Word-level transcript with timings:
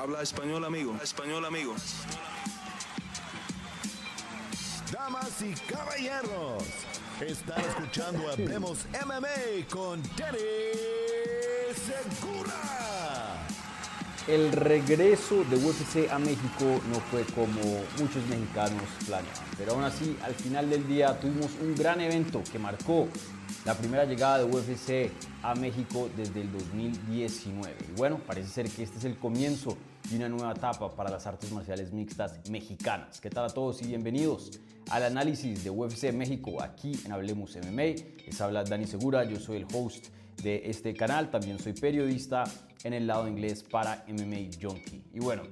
Habla 0.00 0.22
español, 0.22 0.64
amigo. 0.64 0.96
Español, 1.02 1.44
amigo. 1.44 1.74
Damas 4.90 5.42
y 5.42 5.52
caballeros, 5.70 6.62
están 7.20 7.60
escuchando 7.60 8.30
Hablemos 8.30 8.86
MMA 9.04 9.68
con 9.68 10.02
Danny 10.16 10.38
Segura. 11.76 13.46
El 14.26 14.50
regreso 14.52 15.44
de 15.44 15.56
UFC 15.56 16.10
a 16.10 16.18
México 16.18 16.80
no 16.88 16.98
fue 17.10 17.22
como 17.34 17.60
muchos 17.98 18.24
mexicanos 18.30 18.84
planeaban, 19.06 19.44
pero 19.58 19.72
aún 19.72 19.84
así 19.84 20.16
al 20.22 20.34
final 20.34 20.70
del 20.70 20.88
día 20.88 21.20
tuvimos 21.20 21.50
un 21.60 21.74
gran 21.74 22.00
evento 22.00 22.42
que 22.50 22.58
marcó 22.58 23.06
la 23.66 23.74
primera 23.74 24.06
llegada 24.06 24.38
de 24.38 24.44
UFC 24.44 25.12
a 25.42 25.54
México 25.54 26.08
desde 26.16 26.40
el 26.40 26.52
2019. 26.52 27.76
Y 27.90 27.98
bueno, 27.98 28.18
parece 28.26 28.48
ser 28.48 28.70
que 28.70 28.82
este 28.82 28.96
es 28.98 29.04
el 29.04 29.16
comienzo 29.16 29.76
de 30.08 30.16
una 30.16 30.28
nueva 30.28 30.52
etapa 30.52 30.94
para 30.94 31.10
las 31.10 31.26
artes 31.26 31.52
marciales 31.52 31.92
mixtas 31.92 32.48
mexicanas. 32.48 33.20
¿Qué 33.20 33.30
tal 33.30 33.44
a 33.44 33.48
todos 33.48 33.82
y 33.82 33.86
bienvenidos 33.86 34.58
al 34.90 35.04
análisis 35.04 35.62
de 35.62 35.70
UFC 35.70 36.12
México 36.12 36.62
aquí 36.62 36.92
en 37.04 37.12
Hablemos 37.12 37.56
MMA? 37.56 37.94
Les 38.26 38.40
habla 38.40 38.64
Dani 38.64 38.86
Segura, 38.86 39.24
yo 39.24 39.38
soy 39.38 39.58
el 39.58 39.66
host 39.72 40.08
de 40.42 40.62
este 40.70 40.94
canal, 40.94 41.30
también 41.30 41.58
soy 41.58 41.72
periodista 41.74 42.44
en 42.84 42.94
el 42.94 43.06
lado 43.06 43.28
inglés 43.28 43.62
para 43.62 44.04
MMA 44.08 44.50
Junkie. 44.60 45.04
Y 45.12 45.20
bueno, 45.20 45.42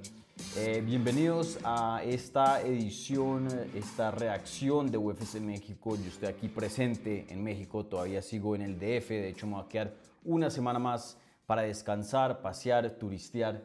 eh, 0.57 0.81
bienvenidos 0.83 1.59
a 1.63 2.01
esta 2.03 2.61
edición, 2.61 3.47
esta 3.75 4.11
reacción 4.11 4.89
de 4.89 4.97
UFC 4.97 5.35
México. 5.39 5.95
Yo 5.95 6.07
estoy 6.07 6.29
aquí 6.29 6.47
presente 6.47 7.27
en 7.29 7.43
México, 7.43 7.85
todavía 7.85 8.21
sigo 8.21 8.55
en 8.55 8.61
el 8.61 8.79
DF, 8.79 9.09
de 9.09 9.29
hecho 9.29 9.45
me 9.45 9.53
voy 9.53 9.65
a 9.65 9.67
quedar 9.69 9.93
una 10.23 10.49
semana 10.49 10.79
más 10.79 11.17
para 11.45 11.63
descansar, 11.63 12.41
pasear, 12.41 12.89
turistear 12.91 13.63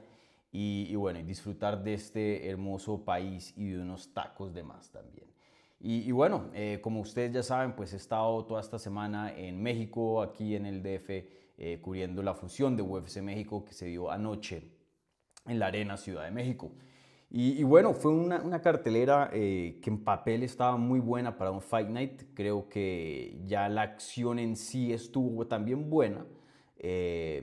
y, 0.57 0.95
bueno, 0.95 1.21
disfrutar 1.25 1.83
de 1.83 1.95
este 1.95 2.49
hermoso 2.49 3.05
país 3.05 3.53
y 3.57 3.71
de 3.71 3.83
unos 3.83 4.15
tacos 4.15 4.55
de 4.55 4.63
más 4.63 4.89
también. 4.93 5.27
Y, 5.81 6.13
bueno, 6.13 6.49
eh, 6.55 6.79
como 6.81 7.01
ustedes 7.01 7.33
ya 7.33 7.43
saben, 7.43 7.75
pues 7.75 7.93
he 7.93 7.97
estado 7.97 8.45
toda 8.47 8.61
esta 8.61 8.79
semana 8.79 9.37
en 9.37 9.61
México, 9.61 10.23
aquí 10.23 10.55
en 10.55 10.65
el 10.65 10.81
DF, 10.81 11.11
eh, 11.59 11.81
cubriendo 11.83 12.23
la 12.23 12.35
función 12.35 12.77
de 12.77 12.83
UFC 12.83 13.21
México 13.21 13.65
que 13.65 13.75
se 13.75 13.87
dio 13.87 14.13
anoche 14.13 14.71
en 15.45 15.59
la 15.59 15.67
Arena 15.67 15.97
Ciudad 15.97 16.25
de 16.25 16.31
México. 16.31 16.71
Y, 17.31 17.65
bueno, 17.65 17.93
fue 17.95 18.13
una, 18.13 18.63
cartelera 18.63 19.29
eh, 19.33 19.81
que 19.83 19.91
en 19.91 20.05
papel 20.05 20.45
estaba 20.45 20.77
muy 20.77 21.01
buena 21.01 21.37
para 21.37 21.51
un 21.51 21.61
Fight 21.61 21.89
Night. 21.89 22.23
Creo 22.33 22.69
que 22.69 23.41
ya 23.45 23.69
la 23.69 23.83
acción 23.83 24.39
en 24.39 24.55
sí 24.55 24.93
estuvo 24.93 25.49
también 25.49 25.91
buena. 25.91 26.25
Eh, 26.79 27.43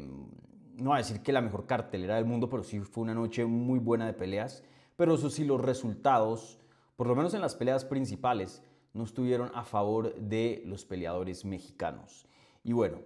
no 0.78 0.92
voy 0.92 0.96
a 0.96 0.98
decir 0.98 1.22
que 1.22 1.32
la 1.32 1.42
mejor 1.42 1.66
cartelera 1.66 2.16
del 2.16 2.26
mundo, 2.26 2.50
pero 2.50 2.64
sí 2.64 2.80
fue 2.80 3.04
una 3.04 3.14
noche 3.14 3.46
muy 3.46 3.80
buena 3.80 4.06
de 4.06 4.14
peleas. 4.14 4.64
Pero 4.96 5.16
eso 5.16 5.30
sí, 5.30 5.46
los 5.46 5.62
resultados, 5.62 6.60
por 6.96 7.08
lo 7.08 7.16
menos 7.16 7.34
en 7.34 7.42
las 7.42 7.56
peleas 7.56 7.86
principales, 7.86 8.62
no 8.94 9.04
estuvieron 9.04 9.52
a 9.56 9.64
favor 9.64 10.14
de 10.16 10.64
los 10.66 10.86
peleadores 10.86 11.46
mexicanos. 11.46 12.28
Y 12.64 12.74
bueno, 12.74 13.00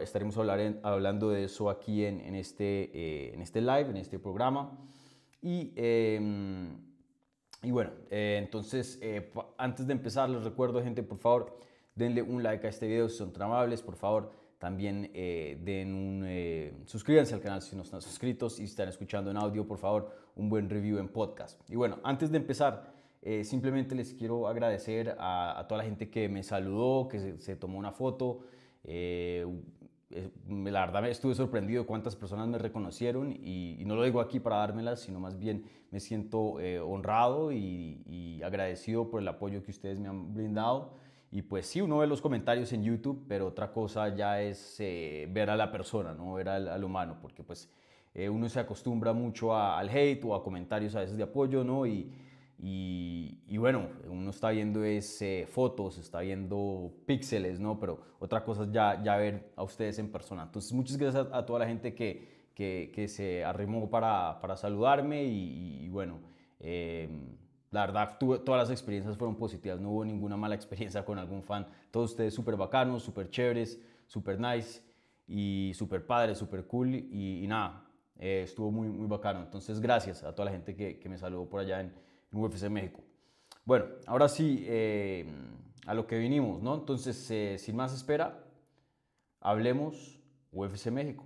estaremos 0.00 0.36
hablando 0.38 1.30
de 1.30 1.44
eso 1.44 1.68
aquí 1.68 2.04
en, 2.04 2.34
este, 2.34 2.90
eh, 2.94 3.34
en 3.34 3.40
este 3.40 3.60
live, 3.60 3.90
en 3.90 3.96
este 3.96 4.18
programa. 4.18 4.78
Y, 5.42 5.72
em, 5.74 6.76
y 7.62 7.70
bueno, 7.70 7.90
eh, 8.10 8.38
entonces, 8.40 8.98
eh, 9.02 9.32
antes 9.58 9.86
de 9.86 9.92
empezar, 9.92 10.30
les 10.30 10.44
recuerdo, 10.44 10.82
gente, 10.82 11.02
por 11.02 11.18
favor, 11.18 11.58
denle 11.94 12.22
un 12.22 12.42
like 12.42 12.66
a 12.66 12.70
este 12.70 12.86
video 12.86 13.08
si 13.08 13.16
son 13.16 13.32
tan 13.32 13.42
amables, 13.42 13.82
por 13.82 13.96
favor. 13.96 14.30
También 14.60 15.10
den 15.12 15.94
un, 15.94 16.84
suscríbanse 16.84 17.34
al 17.34 17.40
canal 17.40 17.62
si 17.62 17.74
no 17.74 17.82
están 17.82 18.00
suscritos 18.00 18.60
y 18.60 18.66
si 18.66 18.70
están 18.70 18.88
escuchando 18.88 19.32
en 19.32 19.38
audio, 19.38 19.66
por 19.66 19.78
favor, 19.78 20.14
un 20.36 20.48
buen 20.48 20.70
review 20.70 20.98
en 20.98 21.08
podcast. 21.08 21.58
Y 21.68 21.76
bueno, 21.76 21.98
antes 22.04 22.30
de 22.30 22.36
empezar, 22.36 22.92
simplemente 23.42 23.94
les 23.94 24.12
quiero 24.12 24.46
agradecer 24.46 25.16
a, 25.18 25.64
toda 25.66 25.78
la 25.78 25.84
gente 25.84 26.10
que 26.10 26.28
me 26.28 26.42
saludó, 26.42 27.08
que 27.08 27.38
se 27.38 27.56
tomó 27.56 27.78
una 27.78 27.90
foto. 27.90 28.40
Eh, 28.84 29.46
la 30.48 30.86
verdad 30.86 31.08
estuve 31.08 31.34
sorprendido 31.34 31.86
cuántas 31.86 32.16
personas 32.16 32.48
me 32.48 32.58
reconocieron 32.58 33.32
y, 33.32 33.82
no 33.86 33.94
lo 33.94 34.02
digo 34.02 34.20
aquí 34.20 34.40
para 34.40 34.56
dármelas, 34.56 35.00
sino 35.00 35.20
más 35.20 35.38
bien 35.38 35.64
me 35.90 36.00
siento 36.00 36.58
eh, 36.60 36.80
honrado 36.80 37.52
y, 37.52 38.40
agradecido 38.44 39.10
por 39.10 39.20
el 39.20 39.28
apoyo 39.28 39.62
que 39.62 39.70
ustedes 39.70 40.00
me 40.00 40.08
han 40.08 40.32
brindado. 40.32 40.94
Y 41.30 41.42
pues 41.42 41.66
sí, 41.66 41.80
uno 41.80 41.98
ve 41.98 42.06
los 42.06 42.20
comentarios 42.20 42.72
en 42.72 42.82
YouTube, 42.82 43.24
pero 43.28 43.46
otra 43.46 43.72
cosa 43.72 44.14
ya 44.14 44.42
es 44.42 44.80
eh, 44.80 45.28
ver 45.30 45.50
a 45.50 45.56
la 45.56 45.70
persona, 45.70 46.12
no 46.12 46.34
ver 46.34 46.48
al, 46.48 46.82
humano, 46.82 47.18
porque 47.22 47.42
pues 47.42 47.68
uno 48.28 48.48
se 48.48 48.58
acostumbra 48.58 49.12
mucho 49.12 49.56
al 49.56 49.88
hate 49.88 50.24
o 50.24 50.34
a 50.34 50.42
comentarios 50.42 50.96
a 50.96 51.00
veces 51.00 51.16
de 51.16 51.22
apoyo, 51.22 51.62
¿no? 51.62 51.86
Y, 51.86 52.10
y, 52.62 53.56
bueno, 53.56 53.88
uno 54.08 54.30
está 54.30 54.50
viendo 54.50 54.84
es, 54.84 55.24
fotos, 55.48 55.96
está 55.98 56.20
viendo 56.20 56.92
píxeles, 57.06 57.58
¿no? 57.58 57.80
Pero 57.80 58.00
otra 58.18 58.44
cosa 58.44 58.64
es 58.64 58.72
ya, 58.72 59.02
ya 59.02 59.16
ver 59.16 59.52
a 59.56 59.62
ustedes 59.62 59.98
en 59.98 60.12
persona. 60.12 60.42
Entonces, 60.42 60.72
muchas 60.72 60.98
gracias 60.98 61.26
a, 61.32 61.46
toda 61.46 61.60
la 61.60 61.66
gente 61.66 61.94
que, 61.94 62.50
que, 62.54 62.92
que 62.94 63.08
se 63.08 63.44
arrimó 63.44 63.88
para, 63.88 64.38
para 64.40 64.56
saludarme 64.56 65.24
y, 65.24 65.88
bueno, 65.88 66.20
em, 66.58 67.36
la 67.70 67.86
verdad, 67.86 68.18
todas 68.18 68.68
las 68.68 68.70
experiencias 68.70 69.16
fueron 69.16 69.36
positivas, 69.36 69.80
no 69.80 69.90
hubo 69.90 70.04
ninguna 70.04 70.36
mala 70.36 70.54
experiencia 70.54 71.04
con 71.04 71.18
algún 71.18 71.42
fan. 71.42 71.66
Todos 71.90 72.10
ustedes 72.10 72.34
súper 72.34 72.56
bacanos, 72.56 73.02
súper 73.02 73.30
chéveres, 73.30 73.80
súper 74.06 74.40
nice 74.40 74.82
y 75.28 75.72
súper 75.74 76.04
padres, 76.04 76.36
súper 76.38 76.66
cool 76.66 76.94
y, 76.94 77.46
nada, 77.46 77.84
eh, 78.18 78.42
estuvo 78.44 78.70
muy, 78.72 78.88
muy 78.88 79.06
bacano. 79.06 79.40
Entonces, 79.40 79.80
gracias 79.80 80.24
a 80.24 80.34
toda 80.34 80.46
la 80.46 80.50
gente 80.50 80.74
que, 80.74 80.98
que 80.98 81.08
me 81.08 81.16
saludó 81.16 81.48
por 81.48 81.60
allá 81.60 81.80
en 81.80 81.92
UFC 82.32 82.68
México. 82.68 83.02
Bueno, 83.64 83.86
ahora 84.06 84.28
sí, 84.28 84.64
eh, 84.66 85.26
a 85.86 85.94
lo 85.94 86.06
que 86.06 86.18
vinimos, 86.18 86.60
¿no? 86.60 86.74
Entonces, 86.74 87.30
eh, 87.30 87.56
sin 87.58 87.76
más 87.76 87.94
espera, 87.94 88.44
hablemos 89.40 90.18
UFC 90.50 90.90
México. 90.90 91.24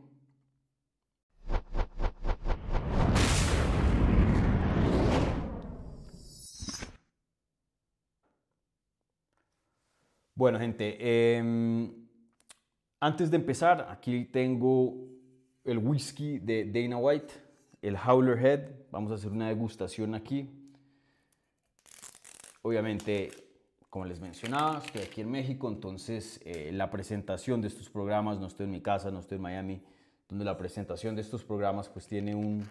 Bueno, 10.44 10.58
gente, 10.58 10.98
em, 11.38 11.90
antes 13.00 13.30
de 13.30 13.36
empezar, 13.38 13.86
aquí 13.88 14.26
tengo 14.26 14.94
el 15.64 15.78
whisky 15.78 16.38
de 16.38 16.70
Dana 16.70 16.98
White, 16.98 17.32
el 17.80 17.96
Howler 17.96 18.38
Head. 18.44 18.68
Vamos 18.90 19.10
a 19.10 19.14
hacer 19.14 19.32
una 19.32 19.48
degustación 19.48 20.14
aquí. 20.14 20.50
Obviamente, 22.60 23.30
como 23.88 24.04
les 24.04 24.20
mencionaba, 24.20 24.82
estoy 24.84 25.00
aquí 25.00 25.22
en 25.22 25.30
México, 25.30 25.66
entonces 25.66 26.38
eh, 26.44 26.72
la 26.74 26.90
presentación 26.90 27.62
de 27.62 27.68
estos 27.68 27.88
programas, 27.88 28.38
no 28.38 28.48
estoy 28.48 28.64
en 28.64 28.72
mi 28.72 28.82
casa, 28.82 29.10
no 29.10 29.20
estoy 29.20 29.36
en 29.36 29.42
Miami, 29.42 29.82
donde 30.28 30.44
la 30.44 30.58
presentación 30.58 31.14
de 31.14 31.22
estos 31.22 31.42
programas 31.42 31.88
pues 31.88 32.06
tiene 32.06 32.34
un, 32.34 32.68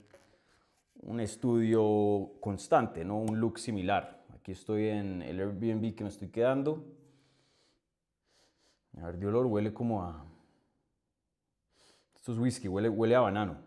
un 1.01 1.19
estudio 1.19 2.33
constante, 2.39 3.03
¿no? 3.03 3.17
un 3.17 3.39
look 3.39 3.57
similar. 3.57 4.23
Aquí 4.35 4.51
estoy 4.51 4.89
en 4.89 5.23
el 5.23 5.39
Airbnb 5.39 5.95
que 5.95 6.03
me 6.03 6.11
estoy 6.11 6.27
quedando. 6.27 7.01
A 9.01 9.07
ver, 9.07 9.17
de 9.17 9.27
olor 9.27 9.45
huele 9.45 9.73
como 9.73 10.03
a... 10.03 10.25
Esto 12.15 12.31
es 12.31 12.37
whisky, 12.37 12.67
huele, 12.67 12.89
huele 12.89 13.15
a 13.15 13.21
banano. 13.21 13.57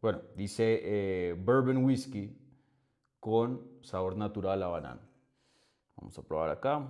Bueno, 0.00 0.20
dice 0.36 0.80
eh, 0.84 1.34
bourbon 1.34 1.84
whisky 1.84 2.36
con 3.18 3.60
sabor 3.82 4.16
natural 4.16 4.62
a 4.62 4.68
banano. 4.68 5.00
Vamos 5.96 6.16
a 6.18 6.22
probar 6.22 6.50
acá. 6.50 6.86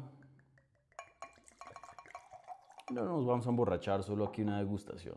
No 2.92 3.04
nos 3.04 3.26
vamos 3.26 3.46
a 3.46 3.50
emborrachar, 3.50 4.02
solo 4.02 4.26
aquí 4.26 4.42
una 4.42 4.58
degustación. 4.58 5.16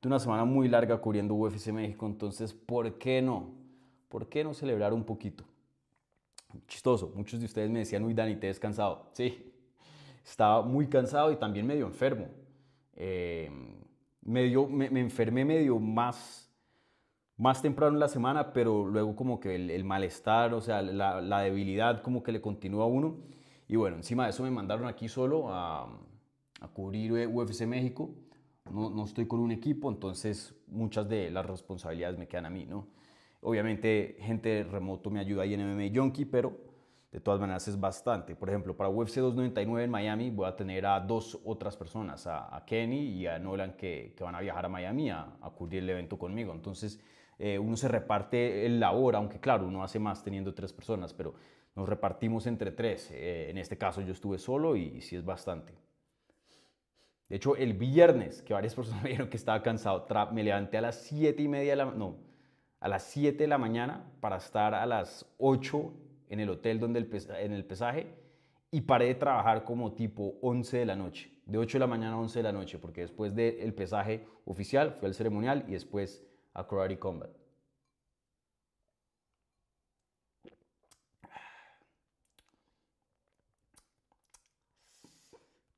De 0.00 0.08
una 0.08 0.18
semana 0.18 0.44
muy 0.44 0.68
larga 0.68 0.98
cubriendo 0.98 1.34
UFC 1.34 1.72
México, 1.72 2.06
entonces, 2.06 2.54
¿por 2.54 2.96
qué 2.98 3.20
no? 3.20 3.50
¿Por 4.08 4.28
qué 4.28 4.44
no 4.44 4.54
celebrar 4.54 4.94
un 4.94 5.04
poquito? 5.04 5.44
Chistoso, 6.66 7.12
muchos 7.14 7.40
de 7.40 7.46
ustedes 7.46 7.70
me 7.70 7.80
decían, 7.80 8.04
uy, 8.04 8.14
Dani, 8.14 8.36
te 8.36 8.46
he 8.46 8.48
descansado. 8.48 9.06
Sí, 9.12 9.52
estaba 10.24 10.62
muy 10.62 10.88
cansado 10.88 11.32
y 11.32 11.36
también 11.36 11.66
medio 11.66 11.86
enfermo. 11.86 12.28
Eh, 12.94 13.50
medio, 14.22 14.66
me, 14.66 14.86
enfermé 15.00 15.44
medio 15.44 15.78
más 15.78 16.46
más 17.36 17.62
temprano 17.62 17.94
en 17.94 18.00
la 18.00 18.08
semana, 18.08 18.52
pero 18.52 18.86
luego 18.86 19.16
como 19.16 19.40
que 19.40 19.54
el, 19.54 19.84
malestar, 19.84 20.52
o 20.52 20.60
sea, 20.60 20.82
la, 20.82 21.40
debilidad 21.40 22.02
como 22.02 22.22
que 22.22 22.32
le 22.32 22.42
continúa 22.42 22.84
a 22.84 22.86
uno. 22.86 23.16
Y 23.66 23.76
bueno, 23.76 23.96
encima 23.96 24.24
de 24.24 24.30
eso 24.30 24.42
me 24.42 24.50
mandaron 24.50 24.86
aquí 24.86 25.08
solo 25.08 25.48
a, 25.48 25.84
a 26.60 26.68
cubrir 26.68 27.28
UFC 27.28 27.62
México. 27.62 28.10
No, 28.70 28.90
no, 28.90 29.04
estoy 29.04 29.26
con 29.26 29.40
un 29.40 29.52
equipo, 29.52 29.90
entonces 29.90 30.54
muchas 30.66 31.08
de 31.08 31.30
las 31.30 31.46
responsabilidades 31.46 32.18
me 32.18 32.28
quedan 32.28 32.44
a 32.44 32.50
mí, 32.50 32.66
¿no? 32.66 32.88
Obviamente 33.40 34.16
gente 34.20 34.64
remoto 34.64 35.10
me 35.10 35.20
ayuda 35.20 35.44
ahí 35.44 35.54
en 35.54 35.60
MMA 35.60 35.94
Junkie, 35.94 36.26
pero 36.26 36.70
de 37.10 37.20
todas 37.20 37.40
maneras 37.40 37.66
es 37.66 37.78
bastante. 37.80 38.36
Por 38.36 38.48
ejemplo, 38.48 38.76
para 38.76 38.88
UFC 38.88 39.16
299 39.16 39.84
en 39.84 39.90
Miami 39.90 40.30
voy 40.30 40.46
a 40.46 40.54
tener 40.54 40.86
a 40.86 41.00
dos 41.00 41.40
otras 41.44 41.76
personas, 41.76 42.26
a, 42.26 42.62
Kenny 42.66 43.00
y 43.00 43.26
a 43.26 43.38
Nolan, 43.38 43.72
que, 43.72 44.14
van 44.20 44.34
a 44.34 44.40
viajar 44.40 44.66
a 44.66 44.68
Miami 44.68 45.10
a, 45.10 45.26
cubrir 45.56 45.82
el 45.82 45.90
evento 45.90 46.18
conmigo. 46.18 46.52
Entonces, 46.52 47.00
eh, 47.38 47.58
uno 47.58 47.76
se 47.76 47.88
reparte 47.88 48.66
el 48.66 48.78
labor, 48.78 49.16
aunque 49.16 49.40
claro, 49.40 49.66
uno 49.66 49.82
hace 49.82 49.98
más 49.98 50.22
teniendo 50.22 50.54
tres 50.54 50.72
personas, 50.72 51.12
pero 51.14 51.34
nos 51.74 51.88
repartimos 51.88 52.46
entre 52.46 52.70
tres. 52.70 53.10
Eh, 53.10 53.48
en 53.50 53.58
este 53.58 53.76
caso 53.76 54.02
yo 54.02 54.12
estuve 54.12 54.38
solo 54.38 54.76
y, 54.76 55.00
sí 55.00 55.16
es 55.16 55.24
bastante. 55.24 55.72
De 57.28 57.36
hecho, 57.36 57.56
el 57.56 57.72
viernes, 57.74 58.42
que 58.42 58.52
varias 58.52 58.74
personas 58.76 59.02
me 59.02 59.08
dijeron 59.08 59.30
que 59.30 59.36
estaba 59.36 59.62
cansado, 59.62 60.06
me 60.32 60.44
levanté 60.44 60.78
a 60.78 60.82
las 60.82 60.96
7 61.02 61.42
y 61.42 61.48
media 61.48 61.72
de 61.72 61.76
la, 61.76 61.86
no, 61.86 62.29
a 62.80 62.88
las 62.88 63.04
7 63.04 63.38
de 63.38 63.48
la 63.48 63.58
mañana 63.58 64.10
para 64.20 64.36
estar 64.38 64.74
a 64.74 64.86
las 64.86 65.26
8 65.38 65.92
en 66.28 66.40
el 66.40 66.50
hotel 66.50 66.80
donde 66.80 66.98
el, 67.00 67.10
en 67.38 67.52
el 67.52 67.64
pesaje 67.64 68.14
y 68.70 68.82
paré 68.82 69.06
de 69.06 69.14
trabajar 69.16 69.64
como 69.64 69.92
tipo 69.92 70.38
11 70.42 70.78
de 70.78 70.86
la 70.86 70.96
noche, 70.96 71.32
de 71.44 71.58
8 71.58 71.78
de 71.78 71.80
la 71.80 71.86
mañana 71.86 72.14
a 72.14 72.18
11 72.18 72.38
de 72.38 72.42
la 72.42 72.52
noche, 72.52 72.78
porque 72.78 73.02
después 73.02 73.34
del 73.34 73.74
pesaje 73.74 74.26
oficial 74.46 74.96
fue 74.98 75.08
el 75.08 75.14
ceremonial 75.14 75.64
y 75.68 75.72
después 75.72 76.24
a 76.54 76.66
Karate 76.66 76.98
Combat. 76.98 77.30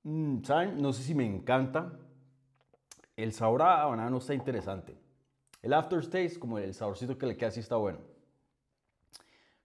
Mm, 0.04 0.42
¿Saben? 0.44 0.82
No 0.82 0.92
sé 0.92 1.02
si 1.02 1.14
me 1.14 1.24
encanta. 1.24 1.98
El 3.16 3.32
sabor 3.32 3.62
a 3.62 3.86
banano 3.86 4.18
está 4.18 4.34
interesante. 4.34 5.01
El 5.62 5.72
aftertaste, 5.72 6.38
como 6.38 6.58
el 6.58 6.74
saborcito 6.74 7.16
que 7.16 7.26
le 7.26 7.36
queda, 7.36 7.50
sí 7.50 7.60
está 7.60 7.76
bueno 7.76 7.98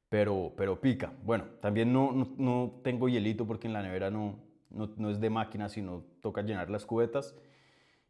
pero, 0.09 0.53
pero 0.55 0.79
pica. 0.79 1.11
Bueno, 1.23 1.45
también 1.61 1.91
no, 1.91 2.11
no, 2.37 2.79
tengo 2.83 3.09
hielito 3.09 3.45
porque 3.45 3.67
en 3.67 3.73
la 3.73 3.81
nevera 3.81 4.09
no, 4.09 4.39
no, 4.69 5.09
es 5.09 5.19
de 5.19 5.29
máquina, 5.29 5.69
sino 5.69 6.03
toca 6.21 6.41
llenar 6.41 6.69
las 6.69 6.85
cubetas. 6.85 7.35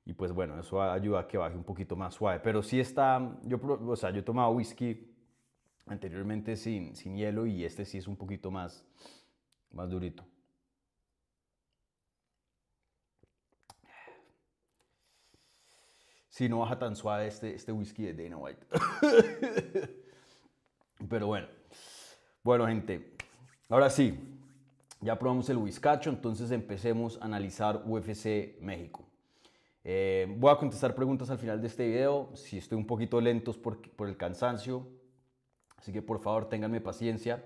Y 0.06 0.14
pues 0.14 0.32
bueno, 0.32 0.60
eso 0.60 0.82
ayuda 0.82 1.22
a 1.22 1.28
que 1.28 1.38
baje 1.38 1.56
un 1.56 1.64
poquito 1.64 1.96
más 1.96 2.14
suave. 2.14 2.40
Pero 2.42 2.64
sí 2.64 2.80
está, 2.80 3.38
yo, 3.44 3.60
o 3.62 3.96
sea, 3.96 4.12
yo 4.12 4.20
he 4.20 4.24
tomado 4.24 4.52
whisky 4.52 5.14
anteriormente 5.86 6.56
sin, 6.56 6.96
sin 6.96 7.16
hielo 7.16 7.46
y 7.46 7.66
este 7.66 7.84
sí 7.84 7.98
es 7.98 8.08
un 8.08 8.16
poquito 8.16 8.52
más, 8.52 8.86
más 9.72 9.90
durito. 9.90 10.24
Si 16.38 16.48
no 16.48 16.60
baja 16.60 16.78
tan 16.78 16.96
suave 16.96 17.26
este, 17.26 17.56
este 17.56 17.72
whisky 17.72 18.04
de 18.04 18.14
Dana 18.14 18.38
White. 18.38 18.64
Pero 21.10 21.26
bueno. 21.26 21.48
Bueno, 22.44 22.68
gente, 22.68 23.16
ahora 23.70 23.90
sí, 23.90 24.20
ya 25.02 25.18
probamos 25.18 25.50
el 25.50 25.58
whiskacho, 25.58 26.12
entonces 26.12 26.52
empecemos 26.52 27.20
a 27.20 27.26
analizar 27.26 27.82
UFC 27.88 28.62
México. 28.62 29.04
Eh, 29.84 30.32
voy 30.38 30.52
a 30.54 30.58
contestar 30.58 30.94
preguntas 30.94 31.32
al 31.32 31.40
final 31.40 31.60
de 31.60 31.70
este 31.70 31.88
video, 31.88 32.30
si 32.36 32.60
estoy 32.60 32.78
un 32.78 32.86
poquito 32.86 33.20
lento 33.20 33.52
por, 33.54 33.82
por 33.94 34.08
el 34.08 34.16
cansancio, 34.16 34.88
así 35.76 35.92
que 35.92 36.04
por 36.04 36.20
favor 36.20 36.50
ténganme 36.50 36.82
paciencia. 36.82 37.44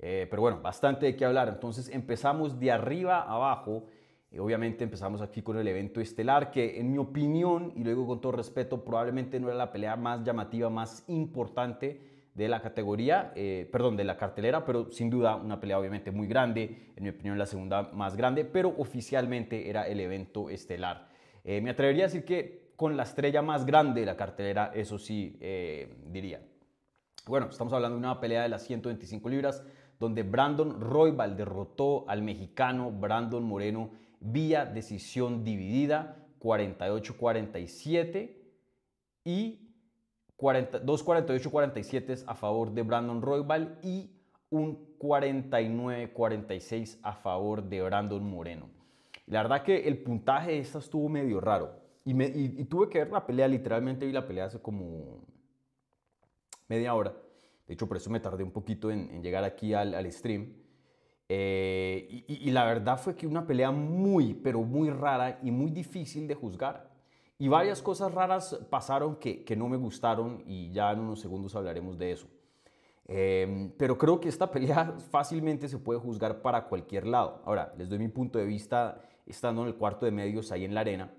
Eh, 0.00 0.26
pero 0.28 0.42
bueno, 0.42 0.60
bastante 0.60 1.06
de 1.06 1.16
qué 1.16 1.24
hablar, 1.24 1.48
entonces 1.48 1.88
empezamos 1.88 2.60
de 2.60 2.72
arriba 2.72 3.20
a 3.20 3.36
abajo. 3.36 3.86
Eh, 4.30 4.40
obviamente 4.40 4.84
empezamos 4.84 5.22
aquí 5.22 5.42
con 5.42 5.56
el 5.58 5.66
evento 5.66 6.00
estelar, 6.00 6.50
que 6.50 6.78
en 6.78 6.92
mi 6.92 6.98
opinión, 6.98 7.72
y 7.76 7.84
luego 7.84 8.06
con 8.06 8.20
todo 8.20 8.32
respeto, 8.32 8.84
probablemente 8.84 9.40
no 9.40 9.48
era 9.48 9.56
la 9.56 9.72
pelea 9.72 9.96
más 9.96 10.22
llamativa, 10.22 10.68
más 10.68 11.04
importante 11.08 12.00
de 12.34 12.48
la 12.48 12.60
categoría, 12.60 13.32
eh, 13.34 13.68
perdón, 13.72 13.96
de 13.96 14.04
la 14.04 14.16
cartelera, 14.16 14.64
pero 14.64 14.92
sin 14.92 15.10
duda 15.10 15.34
una 15.36 15.58
pelea 15.58 15.78
obviamente 15.78 16.12
muy 16.12 16.28
grande, 16.28 16.92
en 16.94 17.02
mi 17.02 17.08
opinión 17.08 17.38
la 17.38 17.46
segunda 17.46 17.90
más 17.92 18.16
grande, 18.16 18.44
pero 18.44 18.74
oficialmente 18.78 19.68
era 19.68 19.88
el 19.88 19.98
evento 19.98 20.50
estelar. 20.50 21.08
Eh, 21.42 21.60
me 21.60 21.70
atrevería 21.70 22.04
a 22.04 22.06
decir 22.08 22.24
que 22.24 22.68
con 22.76 22.96
la 22.96 23.02
estrella 23.02 23.42
más 23.42 23.66
grande 23.66 24.00
de 24.00 24.06
la 24.06 24.16
cartelera, 24.16 24.70
eso 24.72 24.98
sí 24.98 25.36
diría. 26.06 26.40
Bueno, 27.26 27.48
estamos 27.50 27.72
hablando 27.72 27.96
de 27.96 28.06
una 28.06 28.20
pelea 28.20 28.42
de 28.42 28.48
las 28.48 28.62
125 28.62 29.28
libras, 29.28 29.64
donde 29.98 30.22
Brandon 30.22 30.80
Roybal 30.80 31.36
derrotó 31.36 32.08
al 32.08 32.22
mexicano 32.22 32.92
Brandon 32.92 33.42
Moreno 33.42 33.90
vía 34.20 34.64
decisión 34.64 35.44
dividida, 35.44 36.24
48-47, 36.40 38.34
y 39.24 39.68
2.48-47 40.38 42.24
a 42.26 42.34
favor 42.34 42.72
de 42.72 42.82
Brandon 42.82 43.20
Roybal 43.20 43.78
y 43.82 44.10
un 44.50 44.96
49-46 44.98 46.98
a 47.02 47.12
favor 47.14 47.64
de 47.64 47.82
Brandon 47.82 48.22
Moreno. 48.22 48.70
La 49.26 49.42
verdad 49.42 49.62
que 49.62 49.86
el 49.86 49.98
puntaje 49.98 50.52
de 50.52 50.60
esta 50.60 50.78
estuvo 50.78 51.08
medio 51.08 51.40
raro. 51.40 51.86
Y, 52.04 52.14
tuve 52.64 52.88
que 52.88 53.00
ver 53.00 53.10
la 53.10 53.26
pelea, 53.26 53.48
literalmente 53.48 54.06
vi 54.06 54.12
la 54.12 54.26
pelea 54.26 54.46
hace 54.46 54.62
como 54.62 55.26
media 56.66 56.94
hora. 56.94 57.14
De 57.66 57.74
hecho, 57.74 57.86
por 57.86 57.98
eso 57.98 58.08
me 58.08 58.20
tardé 58.20 58.42
un 58.42 58.50
poquito 58.50 58.90
en, 58.90 59.22
llegar 59.22 59.44
aquí 59.44 59.74
al, 59.74 60.10
stream. 60.10 60.54
Eh, 61.28 62.24
y, 62.26 62.50
la 62.50 62.64
verdad 62.64 62.98
fue 62.98 63.14
que 63.14 63.26
una 63.26 63.46
pelea 63.46 63.70
muy, 63.70 64.32
pero 64.32 64.62
muy 64.62 64.88
rara 64.88 65.38
y 65.42 65.50
muy 65.50 65.70
difícil 65.70 66.26
de 66.26 66.34
juzgar. 66.34 66.88
Y 67.38 67.48
varias 67.48 67.82
cosas 67.82 68.12
raras 68.12 68.58
pasaron 68.70 69.16
que, 69.16 69.44
no 69.56 69.68
me 69.68 69.76
gustaron 69.76 70.42
y 70.46 70.70
ya 70.70 70.90
en 70.90 71.00
unos 71.00 71.20
segundos 71.20 71.54
hablaremos 71.54 71.98
de 71.98 72.12
eso. 72.12 72.26
Em, 73.06 73.70
pero 73.78 73.96
creo 73.96 74.20
que 74.20 74.28
esta 74.28 74.50
pelea 74.50 74.94
fácilmente 75.10 75.68
se 75.68 75.78
puede 75.78 76.00
juzgar 76.00 76.42
para 76.42 76.64
cualquier 76.64 77.06
lado. 77.06 77.42
Ahora, 77.44 77.72
les 77.76 77.88
doy 77.88 77.98
mi 77.98 78.08
punto 78.08 78.38
de 78.38 78.46
vista 78.46 79.00
estando 79.26 79.62
en 79.62 79.68
el 79.68 79.74
cuarto 79.74 80.06
de 80.06 80.12
medios 80.12 80.50
ahí 80.50 80.64
en 80.64 80.74
la 80.74 80.80
arena. 80.80 81.12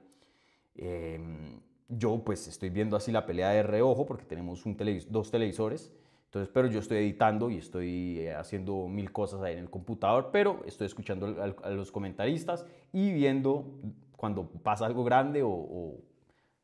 Em, 0.76 1.60
yo 1.88 2.24
pues 2.24 2.48
estoy 2.48 2.70
viendo 2.70 2.96
así 2.96 3.12
la 3.12 3.26
pelea 3.26 3.50
de 3.50 3.64
reojo 3.64 4.06
porque 4.06 4.26
tenemos 4.26 4.64
dos 5.10 5.32
televisores. 5.32 5.92
Entonces, 6.30 6.52
pero 6.54 6.68
yo 6.68 6.80
estoy 6.80 6.98
editando 6.98 7.50
y 7.50 7.58
estoy 7.58 8.20
eh, 8.20 8.36
haciendo 8.36 8.88
mil 8.88 9.12
cosas 9.12 9.42
ahí 9.42 9.54
en 9.54 9.60
el 9.60 9.70
computador, 9.70 10.30
pero 10.32 10.62
estoy 10.66 10.86
escuchando 10.86 11.36
a, 11.42 11.70
los 11.72 11.92
comentaristas 11.92 12.66
y 12.94 13.12
viendo 13.12 13.80
cuando 14.16 14.48
pasa 14.48 14.86
algo 14.86 15.04
grande 15.04 15.42
o 15.44 15.98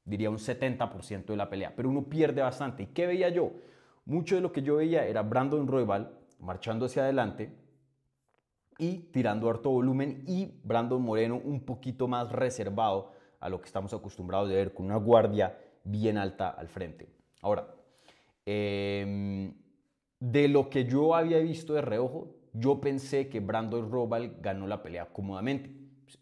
diría 0.06 0.30
un 0.30 0.38
70% 0.38 1.26
de 1.26 1.36
la 1.36 1.50
pelea, 1.50 1.74
pero 1.76 1.90
uno 1.90 2.04
pierde 2.04 2.42
bastante. 2.42 2.84
¿Y 2.84 2.88
qué 2.88 3.08
veía 3.08 3.30
yo? 3.30 3.52
Mucho 4.06 4.36
de 4.36 4.42
lo 4.42 4.52
que 4.52 4.62
yo 4.62 4.76
veía 4.76 5.06
era 5.08 5.24
Brandon 5.24 5.68
Roybal 5.68 6.16
marchando 6.40 6.86
hacia 6.86 7.04
adelante 7.04 7.52
y 8.78 8.98
tirando 9.12 9.50
harto 9.50 9.72
volumen 9.72 10.24
y 10.28 10.60
Brandon 10.64 11.02
Moreno 11.02 11.42
un 11.44 11.66
poquito 11.66 12.08
más 12.08 12.32
reservado 12.32 13.14
a 13.40 13.50
lo 13.50 13.60
que 13.60 13.66
estamos 13.66 13.94
acostumbrados 13.94 14.50
de 14.50 14.56
ver 14.56 14.74
con 14.74 14.86
una 14.86 14.98
guardia 14.98 15.58
bien 15.84 16.18
alta 16.18 16.50
al 16.50 16.68
frente. 16.68 17.10
Ahora, 17.42 17.74
em, 18.46 19.54
de 20.20 20.48
lo 20.48 20.70
que 20.70 20.86
yo 20.86 21.16
había 21.16 21.40
visto 21.40 21.74
de 21.74 21.82
reojo, 21.82 22.36
yo 22.54 22.80
pensé 22.80 23.28
que 23.28 23.40
Brandon 23.40 23.92
Roybal 23.92 24.38
ganó 24.42 24.68
la 24.68 24.82
pelea 24.82 25.08
cómodamente. 25.12 25.70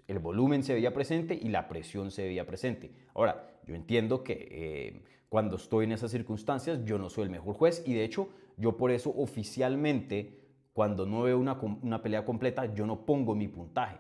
El 0.07 0.19
volumen 0.19 0.63
se 0.63 0.73
veía 0.73 0.93
presente 0.93 1.37
y 1.39 1.49
la 1.49 1.67
presión 1.67 2.11
se 2.11 2.23
veía 2.23 2.45
presente. 2.45 2.91
Ahora, 3.13 3.53
yo 3.65 3.75
entiendo 3.75 4.23
que 4.23 4.47
eh, 4.51 5.03
cuando 5.29 5.55
estoy 5.55 5.85
en 5.85 5.93
esas 5.93 6.11
circunstancias 6.11 6.83
yo 6.85 6.97
no 6.97 7.09
soy 7.09 7.23
el 7.23 7.29
mejor 7.29 7.55
juez 7.55 7.83
y 7.85 7.93
de 7.93 8.03
hecho 8.03 8.29
yo 8.57 8.77
por 8.77 8.91
eso 8.91 9.13
oficialmente 9.15 10.39
cuando 10.73 11.05
no 11.05 11.23
veo 11.23 11.39
una, 11.39 11.59
una 11.81 12.01
pelea 12.01 12.25
completa 12.25 12.73
yo 12.73 12.85
no 12.85 13.05
pongo 13.05 13.35
mi 13.35 13.47
puntaje. 13.47 13.97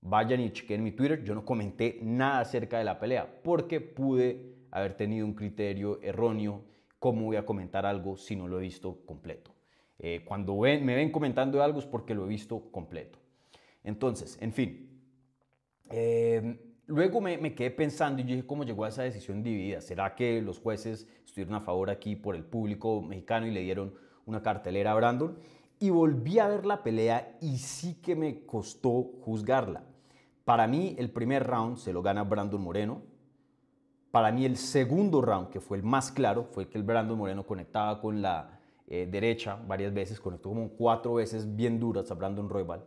Vayan 0.00 0.40
y 0.40 0.50
chequen 0.50 0.82
mi 0.82 0.92
Twitter, 0.92 1.24
yo 1.24 1.34
no 1.34 1.44
comenté 1.44 1.98
nada 2.02 2.40
acerca 2.40 2.78
de 2.78 2.84
la 2.84 2.98
pelea 3.00 3.40
porque 3.42 3.80
pude 3.80 4.54
haber 4.70 4.96
tenido 4.96 5.26
un 5.26 5.34
criterio 5.34 6.00
erróneo. 6.02 6.62
¿Cómo 6.98 7.26
voy 7.26 7.36
a 7.36 7.46
comentar 7.46 7.86
algo 7.86 8.16
si 8.16 8.36
no 8.36 8.48
lo 8.48 8.58
he 8.58 8.62
visto 8.62 9.04
completo? 9.06 9.52
Eh, 9.98 10.22
cuando 10.24 10.58
ven, 10.58 10.84
me 10.84 10.94
ven 10.94 11.10
comentando 11.10 11.62
algo 11.62 11.78
es 11.78 11.86
porque 11.86 12.14
lo 12.14 12.24
he 12.24 12.28
visto 12.28 12.70
completo. 12.70 13.18
Entonces, 13.82 14.38
en 14.40 14.52
fin, 14.52 15.02
eh, 15.90 16.68
Luego 16.88 17.20
me, 17.20 17.54
quedé 17.54 17.70
pensando 17.70 18.22
y 18.22 18.24
dije, 18.24 18.46
¿cómo 18.46 18.64
llegó 18.64 18.86
a 18.86 18.88
esa 18.88 19.02
decisión 19.02 19.42
dividida? 19.42 19.82
¿Será 19.82 20.14
que 20.14 20.40
los 20.40 20.58
jueces 20.58 21.06
estuvieron 21.22 21.54
a 21.54 21.60
favor 21.60 21.90
aquí 21.90 22.16
por 22.16 22.34
el 22.34 22.44
público 22.44 23.02
mexicano 23.02 23.46
y 23.46 23.50
le 23.50 23.60
dieron 23.60 23.92
una 24.24 24.42
cartelera 24.42 24.92
a 24.92 24.94
Brandon? 24.94 25.38
Y 25.80 25.90
volví 25.90 26.38
a 26.38 26.48
ver 26.48 26.64
la 26.64 26.82
pelea 26.82 27.36
y 27.42 27.58
sí 27.58 28.00
que 28.00 28.16
me 28.16 28.46
costó 28.46 29.02
juzgarla. 29.20 29.84
Para 30.46 30.66
mí 30.66 30.96
el 30.98 31.10
primer 31.10 31.46
round 31.46 31.76
se 31.76 31.92
lo 31.92 32.00
gana 32.00 32.24
Brandon 32.24 32.62
Moreno. 32.62 33.02
Para 34.10 34.32
mí 34.32 34.44
el 34.44 34.56
segundo 34.56 35.20
round, 35.20 35.50
que 35.50 35.60
fue 35.60 35.76
el 35.76 35.82
más 35.82 36.10
claro, 36.10 36.44
fue 36.44 36.68
que 36.68 36.78
el 36.78 36.84
Brandon 36.84 37.18
Moreno 37.18 37.46
conectaba 37.46 38.00
con 38.00 38.22
la 38.22 38.60
eh, 38.86 39.06
derecha 39.10 39.58
varias 39.66 39.92
veces, 39.92 40.20
conectó 40.20 40.48
como 40.48 40.70
cuatro 40.70 41.14
veces 41.14 41.56
bien 41.56 41.78
duras 41.78 42.10
a 42.10 42.14
Brandon 42.14 42.48
Roybal. 42.48 42.84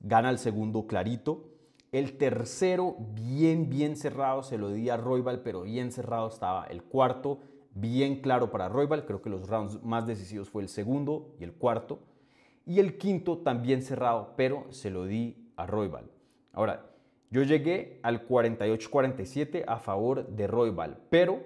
Gana 0.00 0.30
el 0.30 0.38
segundo 0.38 0.86
clarito 0.86 1.56
el 1.92 2.18
tercero, 2.18 2.96
bien, 3.14 3.70
bien 3.70 3.96
cerrado, 3.96 4.42
se 4.42 4.58
lo 4.58 4.70
di 4.70 4.90
a 4.90 4.96
Roybal, 4.96 5.40
pero 5.40 5.62
bien 5.62 5.92
cerrado 5.92 6.28
estaba. 6.28 6.66
El 6.66 6.82
cuarto, 6.82 7.40
bien 7.72 8.20
claro 8.20 8.50
para 8.50 8.68
Roybal. 8.68 9.06
Creo 9.06 9.22
que 9.22 9.30
los 9.30 9.48
rounds 9.48 9.82
más 9.82 10.06
decisivos 10.06 10.50
fue 10.50 10.62
el 10.62 10.68
segundo 10.68 11.34
y 11.38 11.44
el 11.44 11.54
cuarto. 11.54 12.00
Y 12.66 12.80
el 12.80 12.98
quinto 12.98 13.38
también 13.38 13.82
cerrado, 13.82 14.34
pero 14.36 14.66
se 14.70 14.90
lo 14.90 15.06
di 15.06 15.50
a 15.56 15.66
Roybal. 15.66 16.10
Ahora, 16.52 16.90
yo 17.36 17.42
llegué 17.42 18.00
al 18.02 18.26
48-47 18.26 19.64
a 19.68 19.78
favor 19.78 20.26
de 20.26 20.46
Roybal, 20.46 20.96
pero 21.10 21.42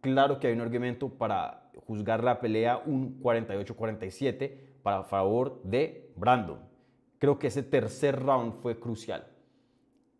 claro 0.00 0.38
que 0.38 0.46
hay 0.46 0.52
un 0.52 0.60
argumento 0.60 1.08
para 1.08 1.68
juzgar 1.84 2.22
la 2.22 2.40
pelea 2.40 2.80
un 2.86 3.20
48-47 3.20 4.52
para 4.84 5.02
favor 5.02 5.60
de 5.64 6.12
Brandon. 6.14 6.60
Creo 7.18 7.40
que 7.40 7.48
ese 7.48 7.64
tercer 7.64 8.22
round 8.22 8.52
fue 8.62 8.78
crucial. 8.78 9.26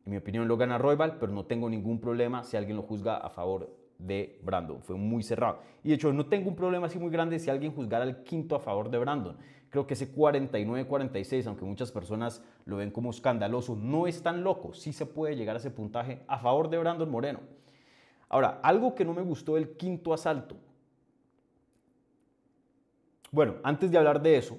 En 0.04 0.10
mi 0.10 0.16
opinión 0.16 0.48
lo 0.48 0.56
gana 0.56 0.76
Roybal, 0.76 1.18
pero 1.20 1.30
no 1.30 1.46
tengo 1.46 1.70
ningún 1.70 2.00
problema 2.00 2.42
si 2.42 2.56
alguien 2.56 2.76
lo 2.76 2.82
juzga 2.82 3.16
a 3.16 3.30
favor 3.30 3.72
de 4.06 4.38
Brandon. 4.42 4.82
Fue 4.82 4.96
muy 4.96 5.22
cerrado. 5.22 5.60
Y 5.82 5.88
de 5.88 5.94
hecho, 5.94 6.12
no 6.12 6.26
tengo 6.26 6.48
un 6.48 6.56
problema 6.56 6.86
así 6.86 6.98
muy 6.98 7.10
grande 7.10 7.38
si 7.38 7.50
alguien 7.50 7.72
juzgara 7.72 8.04
el 8.04 8.22
quinto 8.22 8.56
a 8.56 8.60
favor 8.60 8.90
de 8.90 8.98
Brandon. 8.98 9.36
Creo 9.70 9.86
que 9.86 9.94
ese 9.94 10.14
49-46, 10.14 11.46
aunque 11.46 11.64
muchas 11.64 11.90
personas 11.90 12.44
lo 12.66 12.76
ven 12.76 12.90
como 12.90 13.10
escandaloso, 13.10 13.74
no 13.74 14.06
es 14.06 14.22
tan 14.22 14.44
loco. 14.44 14.74
Sí 14.74 14.92
se 14.92 15.06
puede 15.06 15.36
llegar 15.36 15.56
a 15.56 15.58
ese 15.58 15.70
puntaje 15.70 16.22
a 16.28 16.38
favor 16.38 16.68
de 16.68 16.78
Brandon 16.78 17.10
Moreno. 17.10 17.40
Ahora, 18.28 18.60
algo 18.62 18.94
que 18.94 19.04
no 19.04 19.14
me 19.14 19.22
gustó 19.22 19.54
del 19.54 19.76
quinto 19.76 20.12
asalto. 20.12 20.56
Bueno, 23.30 23.54
antes 23.62 23.90
de 23.90 23.98
hablar 23.98 24.20
de 24.20 24.36
eso, 24.36 24.58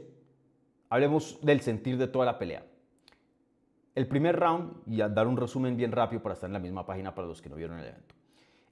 hablemos 0.90 1.40
del 1.42 1.62
sentir 1.62 1.98
de 1.98 2.08
toda 2.08 2.26
la 2.26 2.40
pelea. 2.40 2.66
El 3.94 4.08
primer 4.08 4.40
round, 4.40 4.74
y 4.88 5.02
a 5.02 5.10
dar 5.10 5.28
un 5.28 5.38
resumen 5.38 5.78
bien 5.78 5.92
rápido 5.92 6.24
para 6.24 6.34
estar 6.34 6.50
en 6.50 6.54
la 6.54 6.60
misma 6.60 6.86
página 6.86 7.14
para 7.14 7.28
los 7.28 7.40
que 7.40 7.50
no 7.50 7.56
vieron 7.56 7.78
el 7.80 7.86
evento. 7.86 8.16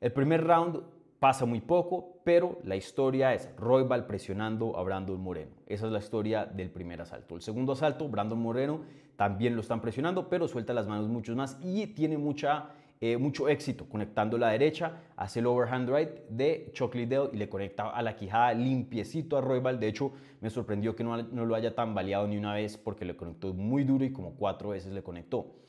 El 0.02 0.12
primer 0.12 0.44
round 0.44 0.82
pasa 1.20 1.46
muy 1.46 1.62
poco, 1.62 2.22
pero 2.24 2.58
la 2.64 2.76
historia 2.76 3.36
es 3.36 3.56
Roybal 3.56 4.08
presionando 4.08 4.76
a 4.76 4.82
Brandon 4.82 5.22
Moreno. 5.22 5.52
Esa 5.68 5.86
es 5.86 5.92
la 5.92 6.00
historia 6.00 6.44
del 6.44 6.72
primer 6.72 7.00
asalto. 7.02 7.36
El 7.36 7.44
segundo 7.44 7.74
asalto, 7.74 8.10
Brandon 8.10 8.42
Moreno 8.42 8.82
también 9.16 9.54
lo 9.54 9.62
están 9.62 9.80
presionando, 9.80 10.28
pero 10.28 10.48
suelta 10.48 10.74
las 10.74 10.88
manos 10.88 11.08
mucho 11.08 11.36
más 11.36 11.60
y 11.62 11.86
tiene 11.86 12.18
mucha 12.18 12.70
eh, 13.00 13.18
mucho 13.18 13.48
éxito 13.48 13.86
conectando 13.88 14.40
la 14.40 14.50
derecha, 14.50 15.02
hace 15.16 15.40
el 15.40 15.46
overhand 15.46 15.90
right 15.90 16.10
de 16.30 16.70
Chuck 16.74 16.96
Liddell 16.96 17.30
y 17.34 17.38
le 17.38 17.48
conecta 17.48 17.90
a 17.90 18.02
la 18.02 18.16
quijada 18.16 18.56
limpiecito 18.56 19.38
a 19.38 19.42
Roybal. 19.42 19.80
De 19.80 19.88
hecho, 19.88 20.14
me 20.40 20.50
sorprendió 20.50 20.96
que 20.96 21.04
no, 21.04 21.16
no 21.22 21.46
lo 21.46 21.54
haya 21.54 21.76
tambaleado 21.76 22.28
ni 22.28 22.38
una 22.38 22.56
vez 22.56 22.76
porque 22.78 23.06
le 23.06 23.16
conectó 23.16 23.54
muy 23.54 23.84
duro 23.84 24.04
y 24.04 24.12
como 24.12 24.34
cuatro 24.34 24.70
veces 24.70 24.94
le 24.94 25.04
conectó. 25.04 25.61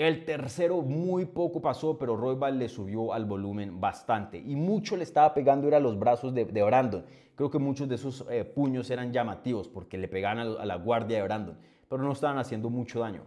El 0.00 0.24
tercero 0.24 0.80
muy 0.80 1.26
poco 1.26 1.60
pasó, 1.60 1.98
pero 1.98 2.16
Roybal 2.16 2.58
le 2.58 2.70
subió 2.70 3.12
al 3.12 3.26
volumen 3.26 3.82
bastante 3.82 4.38
y 4.38 4.56
mucho 4.56 4.96
le 4.96 5.02
estaba 5.02 5.34
pegando 5.34 5.68
era 5.68 5.78
los 5.78 5.98
brazos 5.98 6.32
de, 6.32 6.44
Brandon. 6.44 7.04
Creo 7.34 7.50
que 7.50 7.58
muchos 7.58 7.86
de 7.86 7.96
esos 7.96 8.24
eh, 8.30 8.46
puños 8.46 8.88
eran 8.88 9.12
llamativos 9.12 9.68
porque 9.68 9.98
le 9.98 10.08
pegaban 10.08 10.38
a, 10.38 10.64
la 10.64 10.76
guardia 10.76 11.18
de 11.18 11.24
Brandon, 11.24 11.58
pero 11.86 12.02
no 12.02 12.12
estaban 12.12 12.38
haciendo 12.38 12.70
mucho 12.70 13.00
daño. 13.00 13.24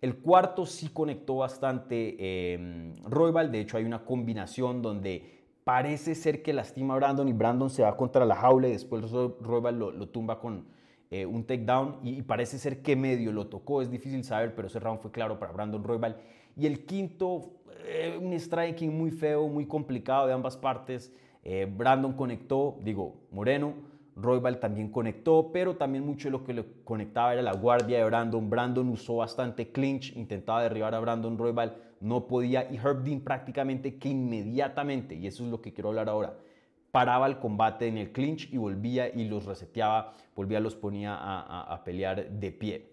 El 0.00 0.16
cuarto 0.16 0.66
sí 0.66 0.88
conectó 0.88 1.36
bastante 1.36 2.16
eh, 2.18 2.96
de 3.52 3.60
hecho 3.60 3.76
hay 3.76 3.84
una 3.84 4.04
combinación 4.04 4.82
donde 4.82 5.44
parece 5.62 6.16
ser 6.16 6.42
que 6.42 6.52
lastima 6.52 6.94
a 6.94 6.96
Brandon 6.96 7.28
y 7.28 7.32
Brandon 7.32 7.70
se 7.70 7.82
va 7.82 7.96
contra 7.96 8.24
la 8.24 8.34
jaula 8.34 8.66
y 8.66 8.72
después 8.72 9.08
Roybal 9.40 9.78
lo, 9.78 10.08
tumba 10.08 10.40
con 10.40 10.66
eh, 11.10 11.24
un 11.24 11.44
takedown 11.44 11.96
y, 12.02 12.20
parece 12.22 12.58
ser 12.58 12.82
que 12.82 12.94
medio 12.94 13.32
lo 13.32 13.46
tocó, 13.46 13.80
es 13.80 13.90
difícil 13.90 14.24
saber, 14.24 14.54
pero 14.54 14.68
ese 14.68 14.78
round 14.78 15.00
fue 15.00 15.10
claro 15.10 15.38
para 15.38 15.52
Brandon 15.52 15.82
Roybal. 15.82 16.16
Y 16.56 16.66
el 16.66 16.84
quinto, 16.84 17.52
eh, 17.86 18.18
un 18.20 18.38
striking 18.38 18.96
muy 18.96 19.10
feo, 19.10 19.48
muy 19.48 19.66
complicado 19.66 20.26
de 20.26 20.34
ambas 20.34 20.56
partes. 20.56 21.12
Eh, 21.44 21.66
Brandon 21.70 22.12
conectó, 22.12 22.78
digo, 22.82 23.14
Moreno 23.30 23.72
Roybal 24.16 24.58
también 24.58 24.90
conectó, 24.90 25.50
pero 25.52 25.76
también 25.76 26.04
mucho 26.04 26.28
de 26.28 26.32
lo 26.32 26.44
que 26.44 26.52
le 26.52 26.64
conectaba 26.84 27.32
era 27.32 27.40
la 27.40 27.54
guardia 27.54 27.98
de 27.98 28.04
Brandon. 28.04 28.50
Brandon 28.50 28.88
usó 28.88 29.16
bastante 29.16 29.70
clinch, 29.70 30.14
intentaba 30.16 30.62
derribar 30.62 30.94
a 30.94 31.00
Brandon 31.00 31.38
Roybal, 31.38 31.76
no 32.00 32.26
podía. 32.26 32.70
Y 32.70 32.76
Herb 32.76 33.02
Dean 33.04 33.20
prácticamente 33.20 33.96
que 33.96 34.08
inmediatamente, 34.08 35.14
y 35.14 35.26
eso 35.26 35.44
es 35.44 35.50
lo 35.50 35.62
que 35.62 35.72
quiero 35.72 35.90
hablar 35.90 36.08
ahora, 36.08 36.36
paraba 36.90 37.26
el 37.26 37.38
combate 37.38 37.86
en 37.86 37.98
el 37.98 38.12
clinch 38.12 38.52
y 38.52 38.56
volvía 38.56 39.08
y 39.08 39.28
los 39.28 39.44
reseteaba, 39.44 40.14
volvía, 40.34 40.60
los 40.60 40.74
ponía 40.74 41.16
a, 41.18 41.82
pelear 41.84 42.30
de 42.30 42.52
pie. 42.52 42.90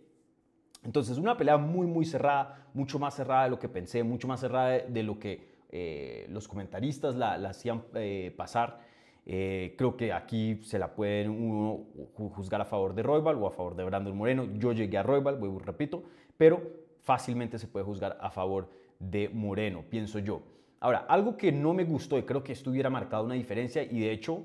Entonces, 0.83 1.17
una 1.17 1.37
pelea 1.37 1.57
muy, 1.57 1.87
muy 1.87 2.05
cerrada, 2.05 2.67
mucho 2.73 2.99
más 2.99 3.15
cerrada 3.15 3.45
de 3.45 3.49
lo 3.49 3.59
que 3.59 3.69
pensé, 3.69 4.03
mucho 4.03 4.27
más 4.27 4.39
cerrada 4.39 4.79
de, 4.79 5.03
lo 5.03 5.17
que 5.17 5.55
eh, 5.71 6.27
los 6.29 6.47
comentaristas 6.47 7.15
la, 7.15 7.33
hacían 7.33 7.83
eh, 7.95 8.33
pasar. 8.37 8.79
Eh, 9.25 9.73
creo 9.77 9.97
que 9.97 10.13
aquí 10.13 10.59
se 10.63 10.77
la 10.77 10.93
pueden 10.93 11.31
uno 11.31 11.85
juzgar 12.13 12.61
a 12.61 12.65
favor 12.65 12.93
de 12.93 13.01
Roybal 13.01 13.35
o 13.41 13.47
a 13.47 13.51
favor 13.51 13.75
de 13.75 13.83
Brandon 13.83 14.15
Moreno. 14.15 14.45
Yo 14.57 14.71
llegué 14.73 14.99
a 14.99 15.03
Roybal, 15.03 15.39
repito, 15.65 16.03
pero 16.37 16.61
fácilmente 17.01 17.57
se 17.57 17.67
puede 17.67 17.85
juzgar 17.85 18.17
a 18.21 18.29
favor 18.29 18.69
de 18.99 19.29
Moreno, 19.29 19.83
pienso 19.89 20.19
yo. 20.19 20.41
Ahora, 20.85 21.07
algo 21.09 21.35
que 21.35 21.51
no 21.51 21.73
me 21.73 21.83
gustó 21.83 22.15
y 22.15 22.21
creo 22.21 22.43
que 22.43 22.53
esto 22.53 22.69
hubiera 22.69 22.91
marcado 22.91 23.23
una 23.23 23.33
diferencia 23.33 23.81
y 23.81 24.01
de 24.01 24.11
hecho, 24.11 24.43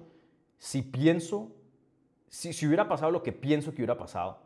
si 0.57 0.81
pienso, 0.81 1.53
si, 2.31 2.55
si 2.55 2.67
hubiera 2.67 2.89
pasado 2.89 3.13
lo 3.13 3.23
que 3.23 3.31
pienso 3.31 3.73
que 3.73 3.83
hubiera 3.83 3.99
pasado, 3.99 4.39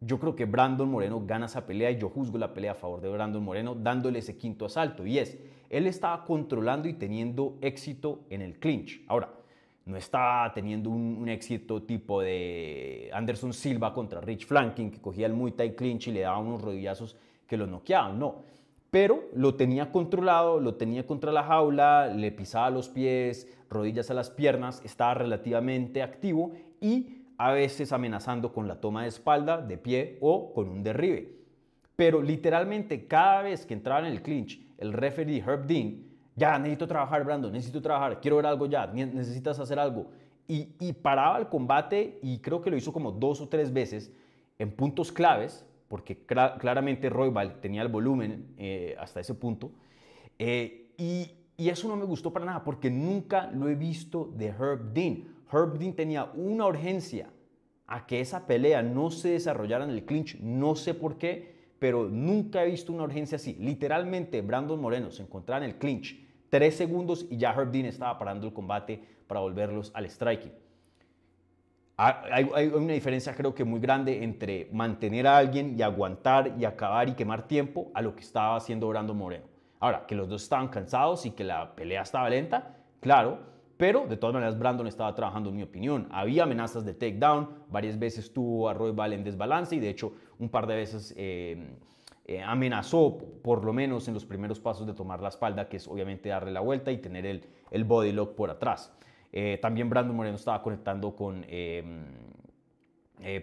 yo 0.00 0.18
creo 0.18 0.34
que 0.34 0.46
Brandon 0.46 0.90
Moreno 0.90 1.22
gana 1.26 1.44
esa 1.44 1.66
pelea 1.66 1.90
y 1.90 1.98
yo 1.98 2.08
juzgo 2.08 2.38
la 2.38 2.54
pelea 2.54 2.72
a 2.72 2.76
favor 2.76 3.02
de 3.02 3.10
Brandon 3.10 3.44
Moreno 3.44 3.74
dándole 3.74 4.20
ese 4.20 4.38
quinto 4.38 4.64
asalto 4.64 5.04
y 5.04 5.18
es 5.18 5.36
él 5.68 5.86
estaba 5.86 6.24
controlando 6.24 6.88
y 6.88 6.94
teniendo 6.94 7.58
éxito 7.60 8.20
en 8.30 8.40
el 8.40 8.58
clinch. 8.58 9.04
Ahora, 9.06 9.34
no 9.84 9.98
estaba 9.98 10.50
teniendo 10.54 10.88
un, 10.88 11.28
éxito 11.28 11.82
tipo 11.82 12.22
de 12.22 13.10
Anderson 13.12 13.52
Silva 13.52 13.92
contra 13.92 14.22
Rich 14.22 14.46
Flanking, 14.46 14.90
que 14.90 15.02
cogía 15.02 15.26
el 15.26 15.34
muy 15.34 15.52
tight 15.52 15.76
clinch 15.76 16.08
y 16.08 16.12
le 16.12 16.20
daba 16.20 16.38
unos 16.38 16.62
rodillazos 16.62 17.18
que 17.46 17.58
lo 17.58 17.66
noqueaban, 17.66 18.18
no. 18.18 18.54
Pero 18.94 19.24
lo 19.34 19.56
tenía 19.56 19.90
controlado, 19.90 20.60
lo 20.60 20.76
tenía 20.76 21.04
contra 21.04 21.32
la 21.32 21.42
jaula, 21.42 22.06
le 22.06 22.30
pisaba 22.30 22.70
los 22.70 22.88
pies, 22.88 23.48
rodillas 23.68 24.08
a 24.12 24.14
las 24.14 24.30
piernas, 24.30 24.80
estaba 24.84 25.14
relativamente 25.14 26.00
activo 26.00 26.52
y 26.80 27.24
a 27.36 27.50
veces 27.50 27.90
amenazando 27.90 28.52
con 28.52 28.68
la 28.68 28.80
toma 28.80 29.02
de 29.02 29.08
espalda, 29.08 29.60
de 29.60 29.78
pie 29.78 30.16
o 30.20 30.52
con 30.54 30.68
un 30.68 30.84
derribe. 30.84 31.34
Pero 31.96 32.22
literalmente 32.22 33.08
cada 33.08 33.42
vez 33.42 33.66
que 33.66 33.74
entraba 33.74 33.98
en 33.98 34.12
el 34.12 34.22
clinch 34.22 34.64
el 34.78 34.92
referee 34.92 35.40
Herb 35.40 35.66
Dean, 35.66 36.04
ya 36.36 36.56
necesito 36.56 36.86
trabajar, 36.86 37.24
Brandon, 37.24 37.50
necesito 37.50 37.82
trabajar, 37.82 38.20
quiero 38.20 38.36
ver 38.36 38.46
algo 38.46 38.66
ya, 38.66 38.86
necesitas 38.86 39.58
hacer 39.58 39.80
algo. 39.80 40.06
Y, 40.46 40.92
paraba 40.92 41.38
el 41.38 41.48
combate 41.48 42.20
y 42.22 42.38
creo 42.38 42.62
que 42.62 42.70
lo 42.70 42.76
hizo 42.76 42.92
como 42.92 43.10
dos 43.10 43.40
o 43.40 43.48
tres 43.48 43.72
veces 43.72 44.12
en 44.60 44.70
puntos 44.70 45.10
claves, 45.10 45.66
porque 45.94 46.26
claramente 46.26 47.08
Roybal 47.08 47.60
tenía 47.60 47.80
el 47.80 47.86
volumen 47.86 48.52
eh, 48.58 48.96
hasta 48.98 49.20
ese 49.20 49.32
punto. 49.32 49.70
Eh, 50.40 50.92
y, 50.98 51.30
y 51.56 51.68
eso 51.68 51.86
no 51.86 51.94
me 51.94 52.04
gustó 52.04 52.32
para 52.32 52.44
nada, 52.44 52.64
porque 52.64 52.90
nunca 52.90 53.48
lo 53.52 53.68
he 53.68 53.76
visto 53.76 54.32
de 54.34 54.46
Herb 54.46 54.92
Dean. 54.92 55.22
Herb 55.52 55.78
Dean 55.78 55.92
tenía 55.92 56.24
una 56.34 56.66
urgencia 56.66 57.30
a 57.86 58.06
que 58.06 58.20
esa 58.20 58.44
pelea 58.44 58.82
no 58.82 59.12
se 59.12 59.28
desarrollara 59.28 59.84
en 59.84 59.90
el 59.90 60.04
clinch, 60.04 60.36
no 60.40 60.74
sé 60.74 60.94
por 60.94 61.16
qué, 61.16 61.54
pero 61.78 62.08
nunca 62.08 62.64
he 62.64 62.70
visto 62.72 62.92
una 62.92 63.04
urgencia 63.04 63.36
así. 63.36 63.54
Literalmente, 63.60 64.42
Brandon 64.42 64.80
Moreno 64.80 65.12
se 65.12 65.22
encontraba 65.22 65.64
en 65.64 65.70
el 65.70 65.78
clinch 65.78 66.20
tres 66.50 66.74
segundos 66.74 67.24
y 67.30 67.36
ya 67.36 67.52
Herb 67.52 67.70
Dean 67.70 67.86
estaba 67.86 68.18
parando 68.18 68.48
el 68.48 68.52
combate 68.52 69.00
para 69.28 69.38
volverlos 69.38 69.92
al 69.94 70.10
striking. 70.10 70.63
Hay, 71.96 72.44
una 72.74 72.92
diferencia 72.92 73.34
creo 73.34 73.54
que 73.54 73.62
muy 73.64 73.78
grande 73.78 74.24
entre 74.24 74.68
mantener 74.72 75.28
a 75.28 75.36
alguien 75.36 75.78
y 75.78 75.82
aguantar 75.82 76.54
y 76.58 76.64
acabar 76.64 77.08
y 77.08 77.12
quemar 77.12 77.46
tiempo 77.46 77.92
a 77.94 78.02
lo 78.02 78.16
que 78.16 78.22
estaba 78.22 78.56
haciendo 78.56 78.88
Brandon 78.88 79.16
Moreno. 79.16 79.44
Ahora, 79.78 80.04
que 80.06 80.16
los 80.16 80.28
dos 80.28 80.42
estaban 80.42 80.68
cansados 80.68 81.24
y 81.24 81.30
que 81.30 81.44
la 81.44 81.76
pelea 81.76 82.02
estaba 82.02 82.28
lenta, 82.28 82.76
claro, 83.00 83.38
pero 83.76 84.06
de 84.06 84.16
todas 84.16 84.34
maneras 84.34 84.58
Brandon 84.58 84.86
estaba 84.88 85.14
trabajando 85.14 85.50
en 85.50 85.56
mi 85.56 85.62
opinión. 85.62 86.08
Había 86.10 86.44
amenazas 86.44 86.84
de 86.84 86.94
takedown, 86.94 87.50
varias 87.70 87.98
veces 87.98 88.32
tuvo 88.32 88.68
a 88.68 88.74
Roy 88.74 88.94
en 89.12 89.22
desbalance 89.22 89.76
y 89.76 89.78
de 89.78 89.90
hecho 89.90 90.14
un 90.38 90.48
par 90.48 90.66
de 90.66 90.74
veces 90.74 91.14
eh, 91.16 91.76
eh, 92.26 92.42
amenazó, 92.42 93.18
por 93.42 93.64
lo 93.64 93.72
menos 93.72 94.08
en 94.08 94.14
los 94.14 94.24
primeros 94.24 94.58
pasos, 94.58 94.86
de 94.86 94.94
tomar 94.94 95.20
la 95.20 95.28
espalda, 95.28 95.68
que 95.68 95.76
es 95.76 95.86
obviamente 95.86 96.28
darle 96.28 96.50
la 96.50 96.60
vuelta 96.60 96.90
y 96.90 96.98
tener 96.98 97.24
el, 97.24 97.46
el 97.70 97.84
body 97.84 98.12
lock 98.12 98.34
por 98.34 98.50
atrás. 98.50 98.92
Eh, 99.36 99.58
también 99.60 99.90
Brandon 99.90 100.14
Moreno 100.14 100.36
estaba 100.36 100.62
conectando 100.62 101.16
con 101.16 101.44
em, 101.48 102.04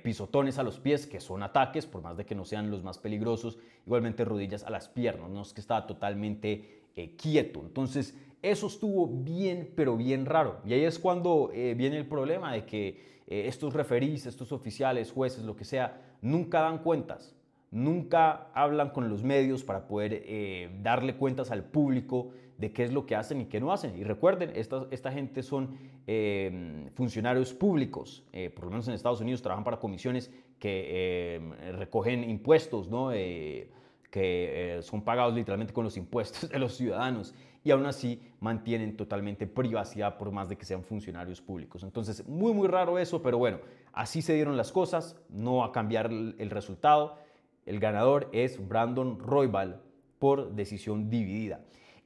pisotones 0.02 0.58
a 0.58 0.64
los 0.64 0.80
pies, 0.80 1.06
que 1.06 1.20
son 1.20 1.44
ataques, 1.44 1.86
por 1.86 2.02
más 2.02 2.16
de 2.16 2.26
que 2.26 2.34
no 2.34 2.46
sean 2.46 2.72
los 2.72 2.82
más 2.82 2.98
peligrosos, 2.98 3.58
igualmente 3.86 4.24
rodillas 4.24 4.64
a 4.64 4.70
las 4.70 4.88
piernas, 4.88 5.30
no 5.30 5.42
es 5.42 5.54
que 5.54 5.60
estaba 5.60 5.88
totalmente 5.88 6.84
quieto. 7.18 7.62
Entonces, 7.62 8.16
eso 8.42 8.68
estuvo 8.68 9.08
bien, 9.08 9.74
pero 9.76 9.98
bien 9.98 10.26
raro. 10.26 10.62
Y 10.66 10.74
ahí 10.74 10.84
es 10.84 11.00
cuando 11.00 11.50
viene 11.52 11.98
el 11.98 12.06
problema 12.06 12.54
de 12.54 12.66
que 12.66 13.24
estos 13.26 13.74
referís, 13.74 14.28
estos 14.28 14.52
oficiales, 14.52 15.12
jueces, 15.12 15.44
lo 15.44 15.56
que 15.56 15.66
sea, 15.66 16.00
nunca 16.22 16.62
dan 16.62 16.78
cuentas, 16.80 17.36
nunca 17.72 18.50
hablan 18.54 18.90
con 18.90 19.10
los 19.10 19.24
medios 19.24 19.64
para 19.64 19.88
poder 19.88 20.24
eh, 20.26 20.70
darle 20.84 21.16
cuentas 21.16 21.52
al 21.52 21.64
público 21.64 22.32
de 22.62 22.72
qué 22.72 22.84
es 22.84 22.94
lo 22.94 23.06
que 23.06 23.16
hacen 23.16 23.42
y 23.42 23.46
qué 23.46 23.60
no 23.60 23.74
hacen. 23.74 23.98
Y 23.98 24.04
recuerden, 24.04 24.52
esta, 24.56 24.88
esta 24.92 25.12
gente 25.12 25.44
son 25.44 25.78
eh, 26.08 26.90
funcionarios 26.94 27.54
públicos, 27.54 28.24
eh, 28.32 28.50
por 28.50 28.66
lo 28.66 28.72
menos 28.72 28.88
en 28.88 28.94
Estados 28.94 29.20
Unidos 29.20 29.42
trabajan 29.42 29.66
para 29.66 29.80
comisiones 29.80 30.32
que 30.60 30.88
eh, 31.36 31.72
recogen 31.74 32.24
impuestos, 32.30 32.88
¿no? 32.88 33.10
que 33.10 34.80
son 34.82 35.04
pagados 35.04 35.34
literalmente 35.34 35.74
con 35.74 35.86
los 35.86 35.96
impuestos 35.96 36.50
de 36.50 36.60
los 36.60 36.76
ciudadanos 36.76 37.34
y 37.64 37.72
aún 37.72 37.86
así 37.86 38.22
mantienen 38.40 38.98
totalmente 38.98 39.46
privacidad 39.48 40.18
por 40.18 40.32
más 40.32 40.50
de 40.50 40.58
que 40.58 40.66
sean 40.66 40.84
funcionarios 40.84 41.42
públicos. 41.42 41.84
Entonces, 41.84 42.28
muy, 42.28 42.54
muy 42.54 42.68
raro 42.68 42.98
eso, 42.98 43.22
pero 43.22 43.38
bueno, 43.38 43.60
así 43.94 44.22
se 44.22 44.34
dieron 44.34 44.58
las 44.58 44.72
cosas, 44.72 45.16
no 45.30 45.58
va 45.58 45.68
a 45.68 45.72
cambiar 45.72 46.08
el, 46.08 46.50
resultado. 46.50 47.18
El 47.66 47.80
ganador 47.80 48.30
es 48.34 48.68
Brandon 48.68 49.20
Roybal 49.20 49.82
por 50.18 50.54
decisión 50.54 51.10
dividida. 51.10 51.62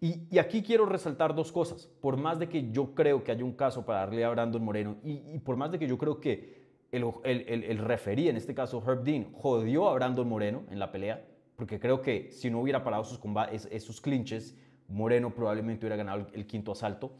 Y, 0.06 0.38
aquí 0.38 0.62
quiero 0.62 0.86
resaltar 0.86 1.34
dos 1.34 1.52
cosas. 1.52 1.88
Por 2.00 2.16
más 2.16 2.38
de 2.38 2.48
que 2.48 2.70
yo 2.70 2.94
creo 2.94 3.24
que 3.24 3.32
haya 3.32 3.44
un 3.44 3.54
caso 3.54 3.88
para 3.88 4.02
darle 4.02 4.24
a 4.24 4.30
Brandon 4.30 4.64
Moreno 4.64 4.98
y, 5.04 5.40
por 5.40 5.56
más 5.56 5.72
de 5.72 5.80
que 5.80 5.88
yo 5.88 5.98
creo 5.98 6.22
que 6.22 6.64
el, 6.92 7.04
el, 7.24 7.78
referí, 7.80 8.30
en 8.30 8.38
este 8.38 8.54
caso 8.54 8.84
Herb 8.86 9.04
Dean, 9.04 9.34
jodió 9.34 9.90
a 9.90 9.96
Brandon 9.96 10.30
Moreno 10.30 10.64
en 10.70 10.78
la 10.78 10.92
pelea, 10.92 11.26
porque 11.56 11.80
creo 11.80 12.04
que 12.04 12.32
si 12.32 12.52
no 12.52 12.62
hubiera 12.62 12.84
parado 12.84 13.04
sus 13.04 13.18
combates, 13.18 13.68
esos 13.72 14.00
clinches, 14.00 14.56
Moreno 14.88 15.34
probablemente 15.34 15.88
hubiera 15.88 15.96
ganado 15.96 16.28
el, 16.34 16.46
quinto 16.46 16.74
asalto. 16.74 17.12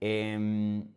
Em, 0.00 0.88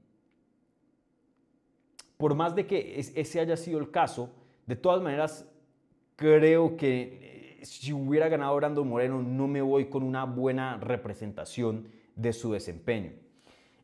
por 2.15 2.33
más 2.33 2.55
de 2.55 2.65
que 2.65 2.97
ese 2.97 3.39
haya 3.41 3.57
sido 3.57 3.79
el 3.79 3.91
caso, 3.91 4.29
de 4.65 4.77
todas 4.77 5.01
maneras, 5.01 5.45
creo 6.15 6.77
que 6.77 7.34
si 7.65 7.91
hubiera 7.93 8.29
ganado 8.29 8.55
Brando 8.55 8.83
Moreno, 8.85 9.21
no 9.21 9.47
me 9.47 9.61
voy 9.61 9.85
con 9.85 10.03
una 10.03 10.25
buena 10.25 10.77
representación 10.77 11.87
de 12.15 12.31
su 12.33 12.53
desempeño. 12.53 13.11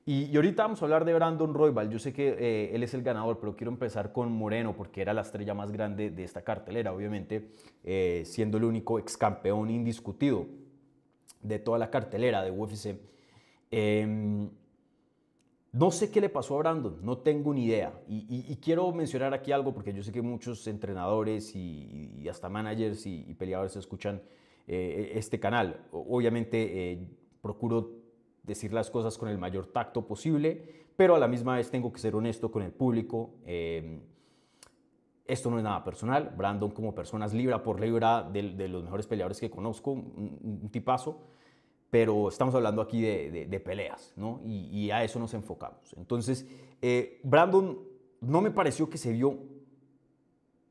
Y, 0.06 0.36
ahorita 0.36 0.64
vamos 0.64 0.82
a 0.82 0.86
hablar 0.86 1.06
de 1.06 1.14
Brandon 1.14 1.54
Roybal. 1.54 1.90
Yo 1.90 2.00
sé 2.00 2.12
que 2.12 2.30
eh, 2.30 2.76
él 2.76 2.84
es 2.84 2.94
el 2.94 3.04
ganador, 3.04 3.40
pero 3.40 3.56
quiero 3.56 3.72
empezar 3.72 4.12
con 4.12 4.32
Moreno 4.32 4.76
porque 4.76 5.02
era 5.02 5.14
la 5.14 5.22
estrella 5.22 5.54
más 5.54 5.72
grande 5.72 6.10
de 6.10 6.24
esta 6.24 6.42
cartelera, 6.42 6.92
obviamente, 6.92 7.52
eh, 7.84 8.24
siendo 8.26 8.58
el 8.58 8.64
único 8.64 8.98
ex 8.98 9.16
campeón 9.16 9.70
indiscutido 9.70 10.48
de 11.42 11.60
toda 11.60 11.78
la 11.78 11.90
cartelera 11.92 12.44
de 12.44 12.52
UFC. 12.52 13.00
Em, 13.70 14.50
no 15.74 15.92
sé 15.92 16.12
qué 16.12 16.20
le 16.20 16.30
pasó 16.30 16.56
a 16.56 16.60
Brandon, 16.60 17.00
no 17.02 17.20
tengo 17.20 17.54
ni 17.54 17.66
idea. 17.66 17.94
Y, 18.08 18.58
quiero 18.58 18.92
mencionar 18.92 19.34
aquí 19.34 19.52
algo 19.52 19.74
porque 19.74 19.94
yo 19.94 20.04
sé 20.04 20.12
que 20.12 20.22
muchos 20.22 20.68
entrenadores 20.68 21.56
y, 21.56 22.28
hasta 22.30 22.50
managers 22.50 23.06
y, 23.06 23.34
peleadores 23.36 23.76
escuchan 23.78 24.22
eh, 24.68 25.14
este 25.16 25.40
canal. 25.40 25.86
Obviamente 25.92 26.92
eh, 26.92 27.08
procuro 27.42 28.02
decir 28.44 28.74
las 28.74 28.90
cosas 28.90 29.18
con 29.18 29.30
el 29.30 29.38
mayor 29.38 29.68
tacto 29.68 30.06
posible, 30.06 30.86
pero 30.96 31.16
a 31.16 31.20
la 31.20 31.28
misma 31.28 31.56
vez 31.56 31.72
tengo 31.72 31.92
que 31.92 32.00
ser 32.00 32.16
honesto 32.16 32.52
con 32.52 32.64
el 32.64 32.72
público. 32.72 33.36
Em, 33.46 34.02
esto 35.26 35.50
no 35.50 35.58
es 35.58 35.64
nada 35.64 35.84
personal. 35.84 36.34
Brandon 36.36 36.72
como 36.72 36.94
persona 36.94 37.26
es 37.26 37.34
libra 37.34 37.64
por 37.64 37.80
libra 37.80 38.24
de, 38.24 38.68
los 38.68 38.84
mejores 38.84 39.08
peleadores 39.08 39.40
que 39.40 39.50
conozco, 39.50 39.92
un, 39.92 40.70
tipazo. 40.72 41.22
Pero 41.92 42.30
estamos 42.30 42.56
hablando 42.56 42.82
aquí 42.82 43.02
de, 43.02 43.62
peleas, 43.64 44.14
¿no? 44.16 44.42
Y, 44.44 44.90
a 44.90 45.04
eso 45.04 45.20
nos 45.20 45.34
enfocamos. 45.34 45.94
Entonces, 45.98 46.48
eh, 46.82 47.20
Brandon 47.24 47.78
no 48.22 48.42
me 48.42 48.50
pareció 48.50 48.90
que 48.90 48.98
se 48.98 49.12
vio 49.12 49.38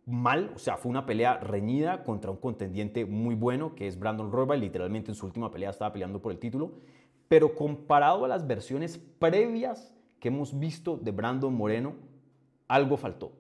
mal, 0.07 0.53
o 0.57 0.59
sea, 0.59 0.77
fue 0.77 0.91
una 0.91 1.07
pelea 1.07 1.39
reñida 1.39 2.05
contra 2.05 2.31
un 2.31 2.39
contendiente 2.39 3.05
muy 3.05 3.35
bueno, 3.35 3.75
que 3.75 3.87
es 3.87 3.99
Brandon 3.99 4.33
Roybal, 4.33 4.61
literalmente 4.61 5.11
en 5.11 5.15
su 5.15 5.27
última 5.27 5.51
pelea 5.51 5.71
estaba 5.71 5.93
peleando 5.93 6.21
por 6.21 6.33
el 6.33 6.39
título, 6.39 6.73
pero 7.29 7.55
comparado 7.55 8.25
a 8.25 8.29
las 8.29 8.47
versiones 8.47 8.99
previas 8.99 9.95
que 10.19 10.29
hemos 10.29 10.59
visto 10.59 10.97
de 10.97 11.13
Brandon 11.13 11.55
Moreno, 11.55 11.95
algo 12.67 12.97
faltó. 12.97 13.33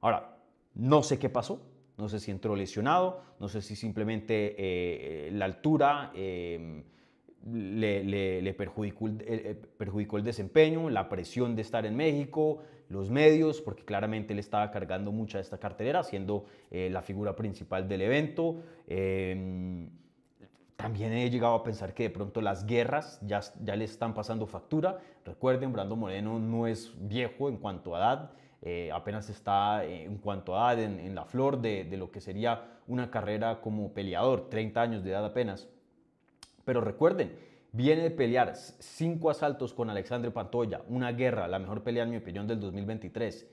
Ahora, 0.00 0.38
no 0.74 1.02
sé 1.02 1.18
qué 1.18 1.28
pasó, 1.28 1.60
no 1.98 2.08
sé 2.08 2.18
si 2.18 2.30
entró 2.30 2.56
lesionado, 2.56 3.22
no 3.38 3.48
sé 3.48 3.60
si 3.60 3.76
simplemente 3.76 4.54
eh, 4.58 5.30
la 5.32 5.44
altura 5.44 6.12
le, 7.46 8.54
perjudicó, 8.54 9.08
eh, 9.08 9.56
perjudicó, 9.76 10.18
el 10.18 10.24
desempeño, 10.24 10.90
la 10.90 11.08
presión 11.08 11.56
de 11.56 11.62
estar 11.62 11.86
en 11.86 11.96
México, 11.96 12.62
los 12.88 13.08
medios, 13.08 13.60
porque 13.60 13.84
claramente 13.84 14.32
él 14.32 14.38
estaba 14.38 14.70
cargando 14.70 15.12
mucha 15.12 15.38
de 15.38 15.42
esta 15.42 15.58
cartelera, 15.58 16.02
siendo 16.02 16.44
eh, 16.70 16.90
la 16.90 17.02
figura 17.02 17.36
principal 17.36 17.88
del 17.88 18.02
evento. 18.02 18.62
Em, 18.86 19.88
también 20.76 21.12
he 21.12 21.30
llegado 21.30 21.54
a 21.54 21.62
pensar 21.62 21.94
que 21.94 22.04
de 22.04 22.10
pronto 22.10 22.40
las 22.40 22.66
guerras 22.66 23.20
ya, 23.22 23.42
le 23.76 23.84
están 23.84 24.14
pasando 24.14 24.46
factura. 24.46 24.98
Recuerden, 25.24 25.72
Brando 25.72 25.94
Moreno 25.94 26.38
no 26.38 26.66
es 26.66 26.92
viejo 26.98 27.48
en 27.48 27.58
cuanto 27.58 27.94
a 27.94 27.98
edad. 27.98 28.30
Eh, 28.62 28.90
apenas 28.92 29.30
está 29.30 29.84
eh, 29.84 30.04
en 30.04 30.18
cuanto 30.18 30.58
a 30.58 30.72
edad 30.72 30.82
en, 30.82 31.14
la 31.14 31.24
flor 31.24 31.60
de, 31.60 31.84
lo 31.96 32.10
que 32.10 32.20
sería 32.20 32.78
una 32.86 33.10
carrera 33.10 33.60
como 33.60 33.92
peleador, 33.92 34.48
30 34.48 34.80
años 34.80 35.04
de 35.04 35.10
edad 35.10 35.24
apenas. 35.24 35.68
Pero 36.64 36.80
recuerden, 36.80 37.36
viene 37.72 38.02
de 38.02 38.10
pelear 38.10 38.54
cinco 38.56 39.30
asaltos 39.30 39.74
con 39.74 39.90
Alexandre 39.90 40.30
Pantoya, 40.30 40.82
una 40.88 41.12
guerra, 41.12 41.48
la 41.48 41.58
mejor 41.58 41.82
pelea 41.82 42.04
en 42.04 42.10
mi 42.10 42.16
opinión 42.16 42.46
del 42.46 42.60
2023. 42.60 43.46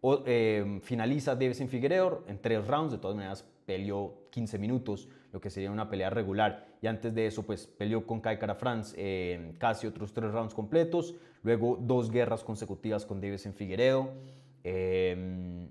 O, 0.00 0.22
eh, 0.26 0.80
finaliza 0.82 1.36
en 1.40 1.68
Figueredo 1.68 2.24
en 2.26 2.40
tres 2.40 2.66
rounds, 2.66 2.92
de 2.92 2.98
todas 2.98 3.16
maneras 3.16 3.44
peleó 3.64 4.26
15 4.30 4.58
minutos, 4.58 5.08
lo 5.32 5.40
que 5.40 5.48
sería 5.50 5.70
una 5.70 5.88
pelea 5.88 6.10
regular. 6.10 6.66
Y 6.82 6.86
antes 6.88 7.14
de 7.14 7.26
eso, 7.26 7.44
pues 7.44 7.66
peleó 7.66 8.06
con 8.06 8.20
Kai 8.20 8.38
France 8.58 8.94
eh, 8.98 9.54
casi 9.58 9.86
otros 9.86 10.12
tres 10.12 10.32
rounds 10.32 10.54
completos. 10.54 11.14
Luego 11.42 11.78
dos 11.80 12.10
guerras 12.10 12.44
consecutivas 12.44 13.06
con 13.06 13.22
en 13.22 13.54
Figueredo. 13.54 14.10
Em, 14.64 15.68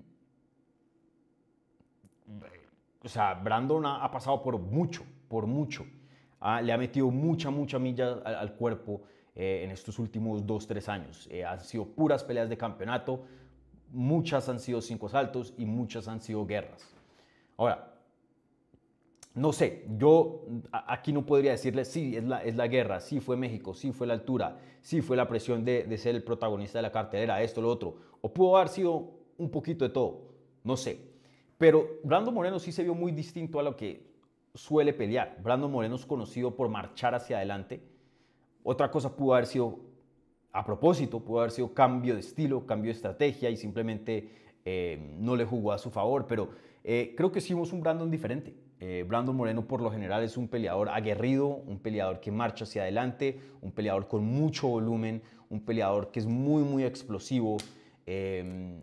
o 3.04 3.08
sea, 3.08 3.34
Brandon 3.34 3.84
ha, 3.86 4.10
pasado 4.10 4.42
por 4.42 4.58
mucho, 4.58 5.02
por 5.28 5.46
mucho. 5.46 5.84
Ah, 6.44 6.60
le 6.60 6.72
ha 6.72 6.76
metido 6.76 7.08
mucha, 7.08 7.50
mucha 7.50 7.78
milla 7.78 8.14
al, 8.24 8.54
cuerpo 8.54 9.02
eh, 9.36 9.62
en 9.64 9.70
estos 9.70 10.00
últimos 10.00 10.44
dos, 10.44 10.66
tres 10.66 10.88
años. 10.88 11.28
Eh, 11.30 11.44
han 11.44 11.60
sido 11.60 11.86
puras 11.86 12.24
peleas 12.24 12.48
de 12.48 12.56
campeonato, 12.56 13.22
muchas 13.92 14.48
han 14.48 14.58
sido 14.58 14.80
cinco 14.80 15.08
saltos 15.08 15.54
y 15.56 15.64
muchas 15.64 16.08
han 16.08 16.20
sido 16.20 16.44
guerras. 16.44 16.84
Ahora, 17.56 17.94
no 19.34 19.52
sé, 19.52 19.86
yo 19.96 20.42
aquí 20.72 21.12
no 21.12 21.24
podría 21.24 21.52
decirle, 21.52 21.84
sí, 21.84 22.16
es 22.16 22.24
la, 22.24 22.42
es 22.42 22.56
la 22.56 22.66
guerra, 22.66 22.98
sí 22.98 23.20
fue 23.20 23.36
México, 23.36 23.72
sí 23.72 23.92
fue 23.92 24.08
la 24.08 24.14
altura, 24.14 24.58
sí 24.80 25.00
fue 25.00 25.16
la 25.16 25.28
presión 25.28 25.64
de, 25.64 25.84
de 25.84 25.96
ser 25.96 26.16
el 26.16 26.24
protagonista 26.24 26.78
de 26.78 26.82
la 26.82 26.92
cartelera, 26.92 27.40
esto, 27.40 27.62
lo 27.62 27.70
otro. 27.70 27.96
O 28.20 28.34
pudo 28.34 28.56
haber 28.56 28.68
sido 28.68 29.10
un 29.38 29.48
poquito 29.48 29.84
de 29.84 29.90
todo, 29.90 30.22
no 30.64 30.76
sé. 30.76 31.12
Pero 31.56 32.00
Brando 32.02 32.32
Moreno 32.32 32.58
sí 32.58 32.72
se 32.72 32.82
vio 32.82 32.96
muy 32.96 33.12
distinto 33.12 33.60
a 33.60 33.62
lo 33.62 33.76
que 33.76 34.11
suele 34.54 34.92
pelear. 34.92 35.38
Brando 35.42 35.68
Moreno 35.68 35.96
es 35.96 36.06
conocido 36.06 36.54
por 36.54 36.68
marchar 36.68 37.14
hacia 37.14 37.36
adelante. 37.38 37.82
Otra 38.62 38.90
cosa 38.90 39.16
pudo 39.16 39.34
haber 39.34 39.46
sido, 39.46 39.80
a 40.52 40.64
propósito, 40.64 41.20
pudo 41.20 41.40
haber 41.40 41.50
sido 41.50 41.72
cambio 41.72 42.14
de 42.14 42.20
estilo, 42.20 42.66
cambio 42.66 42.90
de 42.90 42.96
estrategia 42.96 43.50
y 43.50 43.56
simplemente 43.56 44.30
eh, 44.64 45.16
no 45.18 45.36
le 45.36 45.44
jugó 45.44 45.72
a 45.72 45.78
su 45.78 45.90
favor. 45.90 46.26
Pero 46.26 46.50
eh, 46.84 47.14
creo 47.16 47.32
que 47.32 47.40
sí 47.40 47.54
vimos 47.54 47.72
un 47.72 47.80
Brandon 47.80 48.10
diferente. 48.10 48.54
Eh, 48.80 49.04
Brandon 49.06 49.36
Moreno 49.36 49.66
por 49.66 49.80
lo 49.80 49.90
general 49.90 50.24
es 50.24 50.36
un 50.36 50.48
peleador 50.48 50.88
aguerrido, 50.88 51.46
un 51.46 51.78
peleador 51.78 52.20
que 52.20 52.32
marcha 52.32 52.64
hacia 52.64 52.82
adelante, 52.82 53.40
un 53.60 53.72
peleador 53.72 54.08
con 54.08 54.24
mucho 54.24 54.68
volumen, 54.68 55.22
un 55.50 55.60
peleador 55.64 56.10
que 56.10 56.18
es 56.18 56.26
muy, 56.26 56.62
muy 56.64 56.84
explosivo. 56.84 57.56
Em, 58.06 58.80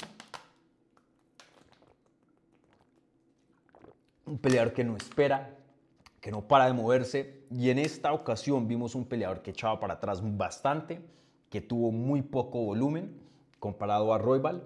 un 4.26 4.38
peleador 4.38 4.74
que 4.74 4.84
no 4.84 4.96
espera, 4.96 5.59
que 6.22 6.32
no 6.32 6.48
para 6.48 6.66
de 6.66 6.74
moverse. 6.74 7.44
Y 7.52 7.70
en 7.70 7.80
esta 7.80 8.14
ocasión 8.14 8.68
vimos 8.68 8.96
un 8.96 9.06
peleador 9.06 9.42
que 9.42 9.52
echaba 9.52 9.80
para 9.80 9.96
atrás 9.96 10.22
bastante, 10.38 11.02
que 11.50 11.62
tuvo 11.62 11.92
muy 11.92 12.22
poco 12.22 12.64
volumen 12.64 13.20
comparado 13.60 14.14
a 14.14 14.18
Roybal. 14.18 14.64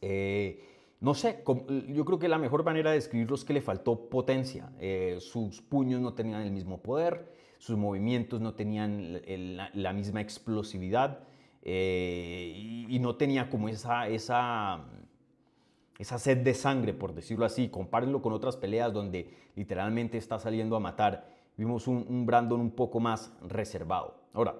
Eh, 0.00 0.62
no 1.00 1.14
sé, 1.14 1.42
yo 1.88 2.04
creo 2.04 2.18
que 2.18 2.28
la 2.28 2.38
mejor 2.38 2.64
manera 2.64 2.90
de 2.90 2.96
describirlo 2.96 3.34
es 3.34 3.44
que 3.44 3.52
le 3.52 3.60
faltó 3.60 4.08
potencia. 4.08 4.72
Eh, 4.80 5.18
sus 5.20 5.60
puños 5.60 6.00
no 6.00 6.14
tenían 6.14 6.42
el 6.42 6.50
mismo 6.50 6.78
poder, 6.78 7.32
sus 7.58 7.76
movimientos 7.76 8.40
no 8.40 8.54
tenían 8.54 9.20
la 9.74 9.92
misma 9.92 10.20
explosividad. 10.20 11.20
Eh, 11.66 12.84
y, 12.88 12.98
no 12.98 13.16
tenía 13.16 13.48
como 13.48 13.70
esa, 13.70 14.06
esa, 14.08 14.84
esa 15.98 16.18
sed 16.18 16.38
de 16.38 16.54
sangre, 16.54 16.92
por 16.92 17.14
decirlo 17.14 17.44
así. 17.44 17.68
Compárenlo 17.68 18.22
con 18.22 18.32
otras 18.32 18.56
peleas 18.56 18.92
donde 18.92 19.30
literalmente 19.54 20.18
está 20.18 20.38
saliendo 20.38 20.76
a 20.76 20.80
matar. 20.80 21.26
Vimos 21.56 21.86
un, 21.86 22.26
Brandon 22.26 22.60
un 22.60 22.70
poco 22.72 23.00
más 23.00 23.32
reservado. 23.42 24.16
Ahora, 24.32 24.56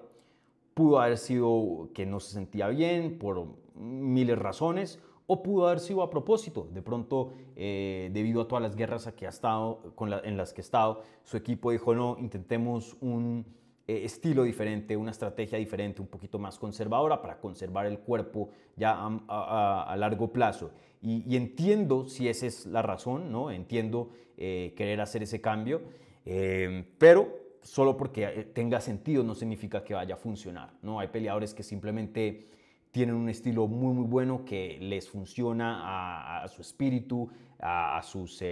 pudo 0.73 0.99
haber 0.99 1.17
sido 1.17 1.89
que 1.93 2.05
no 2.05 2.19
se 2.19 2.33
sentía 2.33 2.67
bien 2.69 3.19
por 3.19 3.47
miles 3.75 4.37
de 4.37 4.41
razones, 4.41 4.99
o 5.27 5.41
pudo 5.41 5.67
haber 5.67 5.79
sido 5.79 6.03
a 6.03 6.09
propósito. 6.09 6.67
De 6.71 6.81
pronto, 6.81 7.33
eh, 7.55 8.09
debido 8.13 8.41
a 8.41 8.47
todas 8.47 8.61
las 8.61 8.75
guerras 8.75 9.07
en 9.07 10.37
las 10.37 10.53
que 10.53 10.61
ha 10.61 10.63
estado, 10.63 11.01
su 11.23 11.35
equipo 11.35 11.71
dijo, 11.71 11.95
no, 11.95 12.17
intentemos 12.19 12.95
un 13.01 13.45
eh, 13.87 14.03
estilo 14.03 14.43
diferente, 14.43 14.97
una 14.97 15.11
estrategia 15.11 15.59
diferente, 15.59 16.01
un 16.01 16.07
poquito 16.07 16.39
más 16.39 16.57
conservadora 16.57 17.21
para 17.21 17.39
conservar 17.39 17.85
el 17.85 17.99
cuerpo 17.99 18.49
ya 18.75 18.97
a, 19.27 19.95
largo 19.95 20.33
plazo. 20.33 20.71
Y, 21.03 21.35
entiendo 21.35 22.07
si 22.07 22.27
esa 22.27 22.47
es 22.47 22.65
la 22.65 22.81
razón, 22.81 23.31
¿no? 23.31 23.51
Entiendo 23.51 24.09
eh, 24.37 24.73
querer 24.75 25.01
hacer 25.01 25.21
ese 25.21 25.39
cambio, 25.39 25.83
eh, 26.25 26.83
pero 26.97 27.29
solo 27.61 27.95
porque 27.95 28.49
tenga 28.55 28.81
sentido 28.81 29.23
no 29.23 29.35
significa 29.35 29.83
que 29.83 29.93
vaya 29.93 30.15
a 30.15 30.17
funcionar, 30.17 30.73
¿no? 30.81 30.99
Hay 30.99 31.09
peleadores 31.09 31.53
que 31.53 31.61
simplemente 31.61 32.47
tienen 32.89 33.13
un 33.13 33.29
estilo 33.29 33.67
muy 33.67 33.93
muy 33.93 34.07
bueno 34.07 34.45
que 34.45 34.79
les 34.79 35.07
funciona 35.07 36.41
a, 36.43 36.47
su 36.47 36.61
espíritu, 36.61 37.29
a, 37.59 38.01
sus 38.01 38.43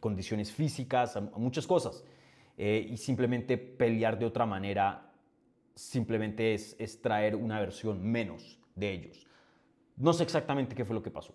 condiciones 0.00 0.50
físicas, 0.50 1.16
a 1.16 1.20
muchas 1.36 1.66
cosas. 1.66 2.04
Eh, 2.56 2.86
y 2.90 2.96
simplemente 2.96 3.56
pelear 3.56 4.18
de 4.18 4.26
otra 4.26 4.46
manera 4.46 5.12
simplemente 5.74 6.54
es, 6.54 7.00
traer 7.00 7.34
una 7.36 7.60
versión 7.60 8.02
menos 8.02 8.58
de 8.74 8.92
ellos. 8.92 9.26
No 9.96 10.12
sé 10.12 10.22
exactamente 10.24 10.74
qué 10.74 10.84
fue 10.84 10.94
lo 10.94 11.02
que 11.02 11.10
pasó. 11.10 11.34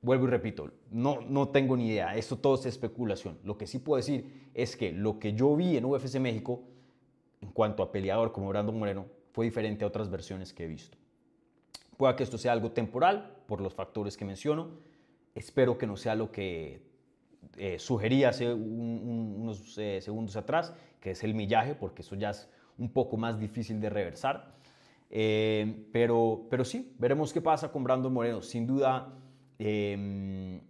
Vuelvo 0.00 0.26
y 0.26 0.30
repito, 0.30 0.70
no, 0.90 1.20
no 1.22 1.48
tengo 1.48 1.76
ni 1.76 1.88
idea, 1.88 2.16
esto 2.16 2.38
todo 2.38 2.54
es 2.54 2.66
especulación. 2.66 3.38
Lo 3.42 3.58
que 3.58 3.66
sí 3.66 3.78
puedo 3.78 3.96
decir 3.96 4.50
es 4.54 4.76
que 4.76 4.92
lo 4.92 5.18
que 5.18 5.32
yo 5.32 5.54
vi 5.56 5.76
en 5.76 5.84
UFC 5.84 6.20
México 6.20 6.62
en 7.40 7.50
cuanto 7.50 7.82
a 7.82 7.90
peleador 7.90 8.32
como 8.32 8.48
Brandon 8.48 8.78
Moreno 8.78 9.06
fue 9.32 9.44
diferente 9.44 9.84
a 9.84 9.88
otras 9.88 10.08
versiones 10.08 10.52
que 10.52 10.64
he 10.64 10.68
visto. 10.68 10.96
Pueda 11.96 12.14
que 12.14 12.22
esto 12.22 12.38
sea 12.38 12.52
algo 12.52 12.70
temporal 12.70 13.36
por 13.46 13.60
los 13.60 13.74
factores 13.74 14.16
que 14.16 14.24
menciono. 14.24 14.70
Espero 15.34 15.78
que 15.78 15.86
no 15.86 15.96
sea 15.96 16.14
lo 16.14 16.30
que 16.30 16.80
eh, 17.56 17.78
hace 18.26 18.52
unos 18.52 19.76
eh, 19.78 20.00
segundos 20.00 20.36
atrás, 20.36 20.74
que 21.00 21.12
es 21.12 21.24
el 21.24 21.34
millaje, 21.34 21.74
porque 21.74 22.02
eso 22.02 22.14
ya 22.14 22.30
es 22.30 22.48
un 22.78 22.90
poco 22.90 23.16
más 23.16 23.38
difícil 23.38 23.80
de 23.80 23.90
reversar. 23.90 24.54
Eh, 25.10 25.86
pero, 25.92 26.46
pero 26.50 26.64
sí, 26.64 26.94
veremos 26.98 27.32
qué 27.32 27.40
pasa 27.40 27.70
con 27.70 27.82
Brandon 27.84 28.12
Moreno. 28.12 28.42
Sin 28.42 28.66
duda, 28.66 29.12
em, 29.58 30.60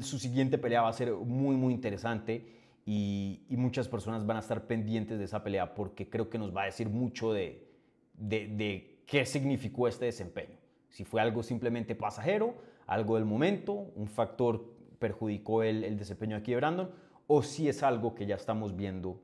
su 0.00 0.18
siguiente 0.18 0.58
pelea 0.58 0.82
va 0.82 0.88
a 0.88 0.92
ser 0.92 1.12
muy, 1.12 1.56
muy 1.56 1.74
interesante 1.74 2.46
y, 2.86 3.40
muchas 3.50 3.88
personas 3.88 4.24
van 4.24 4.38
a 4.38 4.40
estar 4.40 4.66
pendientes 4.66 5.18
de 5.18 5.24
esa 5.24 5.42
pelea 5.42 5.74
porque 5.74 6.08
creo 6.08 6.30
que 6.30 6.38
nos 6.38 6.56
va 6.56 6.62
a 6.62 6.66
decir 6.66 6.88
mucho 6.88 7.32
de, 7.32 7.68
de 8.14 9.02
qué 9.06 9.26
significó 9.26 9.88
este 9.88 10.06
desempeño. 10.06 10.56
Si 10.88 11.04
fue 11.04 11.20
algo 11.20 11.42
simplemente 11.42 11.94
pasajero, 11.94 12.54
algo 12.88 13.16
del 13.16 13.26
momento, 13.26 13.72
un 13.94 14.08
factor 14.08 14.64
perjudicó 14.98 15.62
el, 15.62 15.96
desempeño 15.96 16.36
aquí 16.36 16.50
de 16.52 16.56
Brandon, 16.56 16.90
o 17.26 17.42
si 17.42 17.68
es 17.68 17.82
algo 17.82 18.14
que 18.14 18.26
ya 18.26 18.34
estamos 18.34 18.74
viendo 18.74 19.20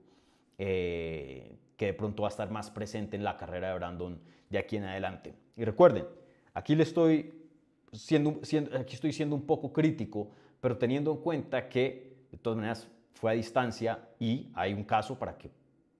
eh, 0.58 1.56
que 1.76 1.86
de 1.86 1.94
pronto 1.94 2.22
va 2.22 2.28
a 2.28 2.30
estar 2.30 2.50
más 2.50 2.70
presente 2.70 3.16
en 3.16 3.24
la 3.24 3.36
carrera 3.36 3.70
de 3.70 3.74
Brandon 3.74 4.20
de 4.50 4.58
aquí 4.58 4.76
en 4.76 4.84
adelante. 4.84 5.34
Y 5.56 5.64
recuerden, 5.64 6.04
aquí 6.52 6.74
estoy 6.80 7.32
siendo, 7.92 8.40
aquí 8.78 8.94
estoy 8.94 9.12
siendo 9.12 9.34
un 9.34 9.46
poco 9.46 9.72
crítico, 9.72 10.30
pero 10.60 10.76
teniendo 10.76 11.10
en 11.12 11.18
cuenta 11.18 11.68
que 11.68 12.26
de 12.30 12.38
todas 12.38 12.58
maneras 12.58 12.86
fue 13.14 13.32
a 13.32 13.34
distancia 13.34 14.10
y 14.20 14.50
hay 14.54 14.74
un 14.74 14.84
caso 14.84 15.18
para 15.18 15.38
que 15.38 15.50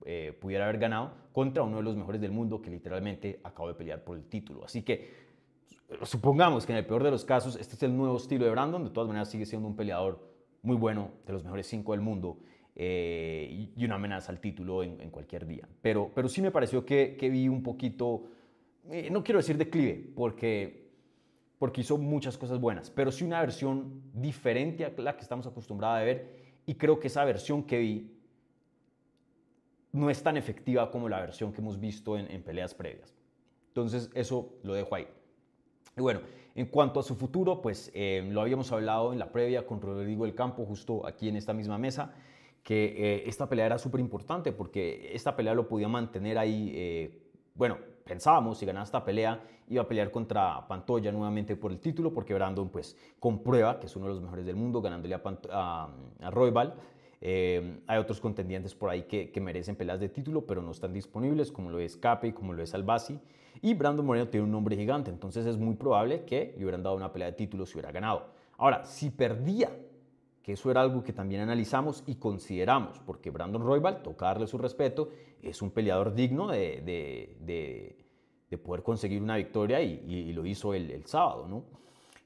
eh, 0.05 0.37
pudiera 0.39 0.65
haber 0.65 0.77
ganado 0.77 1.13
contra 1.31 1.63
uno 1.63 1.77
de 1.77 1.83
los 1.83 1.95
mejores 1.95 2.21
del 2.21 2.31
mundo 2.31 2.61
que 2.61 2.69
literalmente 2.69 3.39
acabó 3.43 3.69
de 3.69 3.73
pelear 3.73 4.03
por 4.03 4.17
el 4.17 4.25
título. 4.25 4.63
Así 4.63 4.83
que 4.83 5.24
supongamos 6.03 6.65
que 6.65 6.71
en 6.71 6.79
el 6.79 6.85
peor 6.85 7.03
de 7.03 7.11
los 7.11 7.25
casos 7.25 7.55
este 7.55 7.75
es 7.75 7.83
el 7.83 7.95
nuevo 7.95 8.17
estilo 8.17 8.45
de 8.45 8.51
Brandon, 8.51 8.83
de 8.83 8.89
todas 8.89 9.07
maneras 9.07 9.29
sigue 9.29 9.45
siendo 9.45 9.67
un 9.67 9.75
peleador 9.75 10.19
muy 10.61 10.75
bueno, 10.75 11.11
de 11.25 11.33
los 11.33 11.43
mejores 11.43 11.67
cinco 11.67 11.91
del 11.91 12.01
mundo 12.01 12.39
eh, 12.75 13.69
y 13.75 13.85
una 13.85 13.95
amenaza 13.95 14.31
al 14.31 14.39
título 14.39 14.83
en, 14.83 15.09
cualquier 15.11 15.45
día. 15.45 15.67
Pero, 15.81 16.11
pero 16.13 16.27
sí 16.27 16.41
me 16.41 16.51
pareció 16.51 16.85
que, 16.85 17.17
vi 17.31 17.47
un 17.47 17.61
poquito, 17.61 18.23
eh, 18.89 19.09
no 19.11 19.23
quiero 19.23 19.39
decir 19.39 19.57
declive, 19.57 20.11
porque, 20.15 20.89
porque 21.59 21.81
hizo 21.81 21.97
muchas 21.97 22.37
cosas 22.37 22.59
buenas, 22.59 22.89
pero 22.89 23.11
sí 23.11 23.23
una 23.23 23.39
versión 23.39 24.01
diferente 24.13 24.85
a 24.85 24.91
la 24.97 25.15
que 25.15 25.21
estamos 25.21 25.45
acostumbrados 25.45 25.99
a 25.99 26.03
ver 26.03 26.45
y 26.65 26.75
creo 26.75 26.99
que 26.99 27.07
esa 27.07 27.23
versión 27.23 27.63
que 27.63 27.77
vi 27.77 28.11
no 29.91 30.09
es 30.09 30.21
tan 30.21 30.35
efectiva 30.35 30.91
como 30.91 31.07
la 31.07 31.21
versión 31.21 31.53
que 31.53 31.61
hemos 31.61 31.79
visto 31.79 32.17
en, 32.17 32.29
en 32.29 32.43
peleas 32.43 32.73
previas. 32.73 33.15
Entonces 33.67 34.09
eso 34.15 34.57
lo 34.63 34.73
dejo 34.73 34.95
ahí. 34.95 35.07
Y 35.97 36.01
bueno, 36.01 36.19
en 36.55 36.65
cuanto 36.65 36.99
a 36.99 37.03
su 37.03 37.15
futuro, 37.15 37.61
pues 37.61 37.89
eh, 37.93 38.27
lo 38.29 38.41
habíamos 38.41 38.69
hablado 38.73 39.13
en 39.13 39.19
la 39.19 39.31
previa 39.31 39.65
con 39.65 39.81
Rodrigo 39.81 40.25
del 40.25 40.35
Campo, 40.35 40.65
justo 40.65 41.05
aquí 41.07 41.29
en 41.29 41.37
esta 41.37 41.53
misma 41.53 41.77
mesa, 41.77 42.13
que 42.63 42.95
eh, 42.97 43.23
esta 43.27 43.47
pelea 43.47 43.67
era 43.67 43.77
súper 43.77 44.01
importante 44.01 44.51
porque 44.51 45.11
esta 45.13 45.37
pelea 45.37 45.53
lo 45.53 45.69
podía 45.69 45.87
mantener 45.87 46.37
ahí, 46.37 46.71
eh, 46.75 47.21
bueno, 47.53 47.77
pensábamos 48.03 48.57
si 48.57 48.65
ganaba 48.65 48.83
esta 48.83 49.05
pelea 49.05 49.41
iba 49.69 49.83
a 49.83 49.87
pelear 49.87 50.11
contra 50.11 50.67
Pantoya 50.67 51.11
nuevamente 51.11 51.55
por 51.55 51.71
el 51.71 51.79
título 51.79 52.13
porque 52.13 52.33
Brandon 52.33 52.69
pues 52.69 52.95
comprueba 53.19 53.79
que 53.79 53.87
es 53.87 53.95
uno 53.95 54.05
de 54.05 54.13
los 54.13 54.21
mejores 54.21 54.45
del 54.45 54.55
mundo 54.55 54.81
ganándole 54.81 55.15
a, 55.15 55.89
a 56.21 56.29
Roybal. 56.29 56.75
hay 57.21 57.97
otros 57.97 58.19
contendientes 58.19 58.75
por 58.75 58.89
ahí 58.91 59.03
que, 59.03 59.31
que, 59.31 59.41
merecen 59.41 59.75
peleas 59.75 59.99
de 59.99 60.09
título 60.09 60.45
pero 60.45 60.61
no 60.61 60.71
están 60.71 60.93
disponibles 60.93 61.51
como 61.51 61.71
lo 61.71 61.79
es 61.79 61.97
Cape, 61.97 62.33
como 62.33 62.53
lo 62.53 62.61
es 62.61 62.75
Albasi 62.75 63.19
y 63.61 63.73
Brandon 63.73 64.05
Moreno 64.05 64.27
tiene 64.27 64.45
un 64.45 64.51
nombre 64.51 64.75
gigante, 64.75 65.11
entonces 65.11 65.45
es 65.45 65.57
muy 65.57 65.75
probable 65.75 66.23
que 66.25 66.53
le 66.57 66.63
hubieran 66.63 66.83
dado 66.83 66.95
una 66.95 67.11
pelea 67.11 67.27
de 67.27 67.33
títulos 67.33 67.69
si 67.69 67.75
hubiera 67.75 67.91
ganado. 67.91 68.27
Ahora, 68.57 68.85
si 68.85 69.09
perdía, 69.09 69.69
que 70.45 70.53
eso 70.53 70.69
era 70.69 70.81
algo 70.81 71.03
que 71.03 71.11
también 71.11 71.41
analizamos 71.41 72.03
y 72.05 72.15
consideramos, 72.15 72.99
porque 72.99 73.31
Brandon 73.31 73.63
Roybal, 73.63 74.03
toca 74.03 74.27
darle 74.27 74.45
su 74.47 74.57
respeto, 74.57 75.09
es 75.41 75.61
un 75.61 75.71
peleador 75.71 76.13
digno 76.13 76.47
de, 76.47 76.83
de, 77.39 78.57
poder 78.63 78.83
conseguir 78.83 79.21
una 79.21 79.35
victoria 79.35 79.81
y, 79.81 80.31
lo 80.31 80.45
hizo 80.45 80.73
el, 80.73 81.05
sábado. 81.05 81.65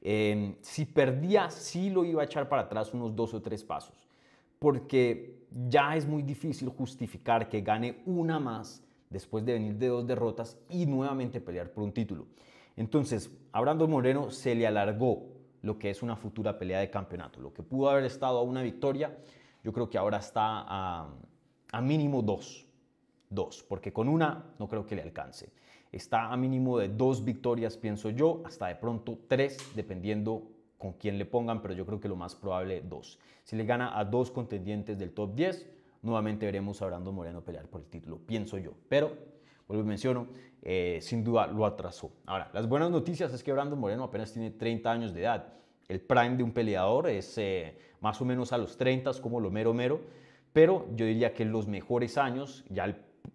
Em, 0.01 0.55
si 0.61 0.85
perdía, 0.85 1.49
sí 1.49 1.89
lo 1.89 2.05
iba 2.05 2.21
a 2.21 2.25
echar 2.25 2.47
para 2.47 2.63
atrás 2.63 2.93
unos 2.93 3.15
dos 3.15 3.33
o 3.33 3.41
tres 3.41 3.63
pasos, 3.63 4.07
porque 4.59 5.39
ya 5.69 5.95
es 5.95 6.05
muy 6.05 6.21
difícil 6.21 6.69
justificar 6.69 7.49
que 7.49 7.61
gane 7.61 8.01
una 8.05 8.39
más 8.39 8.83
después 9.09 9.43
de 9.45 9.53
venir 9.53 9.75
de 9.75 9.87
dos 9.87 10.05
derrotas 10.05 10.57
y 10.69 10.85
nuevamente 10.85 11.41
pelear 11.41 11.71
por 11.71 11.83
un 11.83 11.91
título. 11.91 12.27
Entonces, 12.75 13.31
a 13.51 13.61
Brandon 13.61 13.89
Moreno 13.89 14.29
se 14.29 14.55
le 14.55 14.67
alargó 14.67 15.27
lo 15.61 15.77
que 15.77 15.89
es 15.89 16.01
una 16.01 16.15
futura 16.15 16.57
pelea 16.57 16.79
de 16.79 16.89
campeonato. 16.89 17.41
Lo 17.41 17.53
que 17.53 17.63
pudo 17.63 17.89
haber 17.89 18.05
estado 18.05 18.39
a 18.39 18.43
una 18.43 18.61
victoria, 18.61 19.17
yo 19.63 19.73
creo 19.73 19.89
que 19.89 19.97
ahora 19.97 20.17
está 20.17 20.63
a, 20.67 21.81
mínimo 21.81 22.21
dos. 22.21 22.65
Dos, 23.29 23.63
porque 23.67 23.93
con 23.93 24.07
una 24.07 24.53
no 24.57 24.67
creo 24.67 24.85
que 24.85 24.95
le 24.95 25.03
alcance. 25.03 25.51
Está 25.91 26.31
a 26.31 26.37
mínimo 26.37 26.79
de 26.79 26.87
dos 26.87 27.23
victorias, 27.23 27.77
pienso 27.77 28.09
yo, 28.09 28.41
hasta 28.45 28.67
de 28.67 28.75
pronto 28.75 29.19
tres, 29.27 29.57
dependiendo 29.75 30.47
con 30.77 30.93
quién 30.93 31.17
le 31.17 31.25
pongan, 31.25 31.61
pero 31.61 31.73
yo 31.73 31.85
creo 31.85 31.99
que 31.99 32.07
lo 32.07 32.15
más 32.15 32.33
probable 32.33 32.81
dos. 32.81 33.19
Si 33.43 33.55
le 33.55 33.65
gana 33.65 33.99
a 33.99 34.05
dos 34.05 34.31
contendientes 34.31 34.97
del 34.97 35.11
top 35.11 35.35
10, 35.35 35.67
nuevamente 36.01 36.45
veremos 36.45 36.81
a 36.81 36.85
Brandon 36.85 37.13
Moreno 37.13 37.41
pelear 37.41 37.67
por 37.67 37.81
el 37.81 37.87
título, 37.87 38.17
pienso 38.17 38.57
yo. 38.57 38.73
Pero, 38.87 39.11
vuelvo 39.67 39.83
y 39.83 39.87
menciono, 39.87 40.27
eh, 40.61 40.99
sin 41.01 41.23
duda 41.23 41.47
lo 41.47 41.65
atrasó. 41.65 42.11
Ahora, 42.25 42.49
las 42.53 42.67
buenas 42.67 42.91
noticias 42.91 43.33
es 43.33 43.43
que 43.43 43.51
Brandon 43.51 43.79
Moreno 43.79 44.03
apenas 44.03 44.31
tiene 44.31 44.51
30 44.51 44.91
años 44.91 45.13
de 45.13 45.21
edad. 45.21 45.53
El 45.87 46.01
prime 46.01 46.37
de 46.37 46.43
un 46.43 46.51
peleador 46.51 47.09
es 47.09 47.37
eh, 47.37 47.77
más 48.01 48.21
o 48.21 48.25
menos 48.25 48.53
a 48.53 48.57
los 48.57 48.77
30, 48.77 49.11
como 49.21 49.39
lo 49.39 49.51
mero 49.51 49.73
mero, 49.73 50.01
pero 50.53 50.87
yo 50.95 51.05
diría 51.05 51.33
que 51.33 51.45
los 51.45 51.67
mejores 51.67 52.17
años, 52.17 52.65
ya 52.69 52.85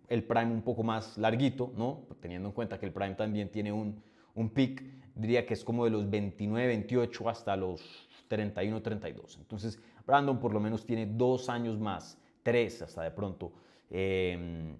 el, 0.08 0.24
prime 0.24 0.52
un 0.52 0.62
poco 0.62 0.82
más 0.82 1.18
larguito, 1.18 1.72
¿no? 1.76 2.06
teniendo 2.20 2.48
en 2.48 2.54
cuenta 2.54 2.78
que 2.78 2.86
el 2.86 2.92
prime 2.92 3.14
también 3.14 3.50
tiene 3.50 3.72
un, 3.72 4.02
un 4.34 4.50
peak, 4.50 4.82
diría 5.14 5.46
que 5.46 5.54
es 5.54 5.64
como 5.64 5.84
de 5.84 5.90
los 5.90 6.08
29, 6.08 6.66
28 6.66 7.28
hasta 7.28 7.56
los 7.56 8.08
31, 8.28 8.82
32. 8.82 9.38
Entonces, 9.38 9.80
Brandon 10.06 10.38
por 10.38 10.52
lo 10.52 10.60
menos 10.60 10.84
tiene 10.84 11.06
dos 11.06 11.48
años 11.48 11.78
más 11.78 12.18
tres 12.44 12.82
hasta 12.82 13.02
de 13.02 13.10
pronto, 13.10 13.52
em, 13.90 14.76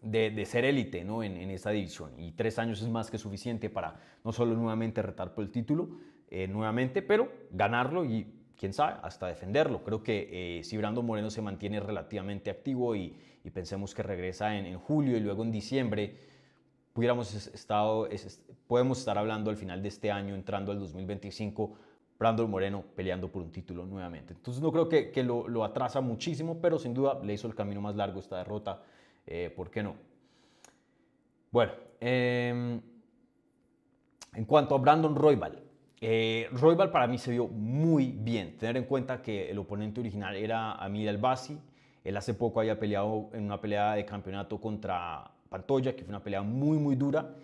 de, 0.00 0.46
ser 0.46 0.64
élite 0.64 1.04
¿no? 1.04 1.22
en, 1.22 1.50
esta 1.50 1.70
división. 1.70 2.18
Y 2.18 2.32
tres 2.32 2.58
años 2.58 2.80
es 2.80 2.88
más 2.88 3.10
que 3.10 3.18
suficiente 3.18 3.68
para 3.68 4.00
no 4.24 4.32
solo 4.32 4.54
nuevamente 4.54 5.02
retar 5.02 5.34
por 5.34 5.44
el 5.44 5.50
título, 5.50 5.90
eh, 6.30 6.48
nuevamente, 6.48 7.02
pero 7.02 7.30
ganarlo 7.50 8.06
y 8.06 8.26
quién 8.56 8.72
sabe, 8.72 8.94
hasta 9.02 9.26
defenderlo. 9.26 9.82
Creo 9.84 10.02
que 10.02 10.58
eh, 10.58 10.64
si 10.64 10.78
Brando 10.78 11.02
Moreno 11.02 11.30
se 11.30 11.42
mantiene 11.42 11.80
relativamente 11.80 12.50
activo 12.50 12.96
y, 12.96 13.18
pensemos 13.52 13.92
que 13.92 14.04
regresa 14.04 14.56
en, 14.56 14.78
julio 14.78 15.16
y 15.16 15.20
luego 15.20 15.42
en 15.42 15.50
diciembre, 15.50 16.16
pudiéramos 16.92 17.50
podemos 18.68 19.00
estar 19.00 19.18
hablando 19.18 19.50
al 19.50 19.56
final 19.56 19.82
de 19.82 19.88
este 19.88 20.12
año, 20.12 20.36
entrando 20.36 20.70
al 20.70 20.78
2025 20.78 21.76
Brandon 22.22 22.48
Moreno 22.48 22.84
peleando 22.94 23.28
por 23.32 23.42
un 23.42 23.50
título 23.50 23.84
nuevamente. 23.84 24.32
Entonces 24.32 24.62
no 24.62 24.70
creo 24.70 24.88
que, 24.88 25.22
lo, 25.24 25.64
atrasa 25.64 26.00
muchísimo, 26.00 26.60
pero 26.60 26.78
sin 26.78 26.94
duda 26.94 27.18
le 27.20 27.32
hizo 27.32 27.48
el 27.48 27.54
camino 27.56 27.80
más 27.80 27.96
largo 27.96 28.20
esta 28.20 28.38
derrota. 28.38 28.80
Eh, 29.26 29.52
¿Por 29.54 29.70
qué 29.70 29.82
no? 29.82 29.96
Bueno, 31.50 31.72
em, 31.98 32.80
en 34.34 34.44
cuanto 34.44 34.76
a 34.76 34.78
Brandon 34.78 35.16
Roybal, 35.16 35.60
eh, 36.00 36.48
Roybal 36.52 36.92
para 36.92 37.08
mí 37.08 37.18
se 37.18 37.32
vio 37.32 37.48
muy 37.48 38.12
bien. 38.12 38.56
Tener 38.56 38.76
en 38.76 38.84
cuenta 38.84 39.20
que 39.20 39.50
el 39.50 39.58
oponente 39.58 39.98
original 39.98 40.36
era 40.36 40.74
Amir 40.74 41.08
Albasi, 41.08 41.58
Él 42.04 42.16
hace 42.16 42.34
poco 42.34 42.60
había 42.60 42.78
peleado 42.78 43.30
en 43.32 43.44
una 43.44 43.60
pelea 43.60 43.94
de 43.94 44.04
campeonato 44.04 44.60
contra 44.60 45.28
Pantoya, 45.48 45.96
que 45.96 46.04
fue 46.04 46.10
una 46.10 46.22
pelea 46.22 46.42
muy, 46.42 46.78
muy 46.78 46.94
dura. 46.94 47.34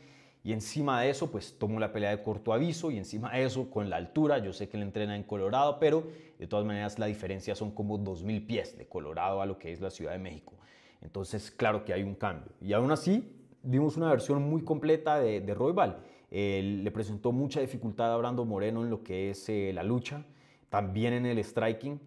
Y 0.49 0.55
encima 0.55 1.03
de 1.03 1.11
eso, 1.11 1.31
pues 1.31 1.59
tomó 1.59 1.79
la 1.79 1.93
pelea 1.93 2.09
de 2.09 2.23
corto 2.23 2.55
aviso 2.55 2.91
y 2.91 2.97
encima 2.97 3.33
de 3.33 3.45
eso, 3.45 3.69
con 3.69 3.91
la 3.91 3.97
altura, 3.97 4.39
yo 4.39 4.55
sé 4.55 4.67
que 4.67 4.79
él 4.79 4.83
entrena 4.83 5.15
en 5.15 5.25
Colorado, 5.25 5.79
pero 5.79 6.05
de 6.39 6.47
todas 6.47 6.65
maneras 6.65 6.99
la 6.99 7.05
diferencia 7.05 7.55
son 7.55 7.71
como 7.71 7.99
2.000 7.99 8.47
pies 8.47 8.79
de 8.79 8.87
Colorado 8.87 9.43
a 9.43 9.45
lo 9.45 9.59
que 9.59 9.75
es 9.75 9.83
la 9.83 9.91
Ciudad 9.91 10.13
de 10.13 10.19
México. 10.19 10.55
Entonces, 11.03 11.51
claro 11.51 11.85
que 11.85 11.93
hay 11.93 12.03
un 12.03 12.15
cambio. 12.15 12.51
Y 12.63 12.73
aún 12.73 12.91
así, 12.91 13.31
vimos 13.63 13.99
una 13.99 14.09
versión 14.09 14.43
muy 14.49 14.63
completa 14.63 15.21
de, 15.21 15.43
de 15.43 15.53
Roybal. 15.53 15.99
le 16.31 16.91
presentó 16.93 17.31
mucha 17.31 17.61
dificultad 17.61 18.11
a 18.11 18.17
Brando 18.17 18.47
Moreno 18.47 18.83
en 18.83 18.89
lo 18.89 19.03
que 19.03 19.29
es 19.29 19.47
eh, 19.51 19.73
la 19.75 19.83
lucha, 19.83 20.25
también 20.71 21.13
en 21.13 21.27
el 21.27 21.45
striking. 21.45 22.01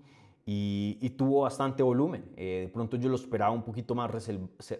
Y, 0.48 1.12
tuvo 1.16 1.42
bastante 1.42 1.84
volumen. 1.84 2.26
Eh, 2.38 2.62
de 2.66 2.70
pronto 2.70 2.98
yo 2.98 3.08
lo 3.08 3.18
esperaba 3.18 3.52
un 3.52 3.62
poquito 3.62 3.94
más 3.94 4.10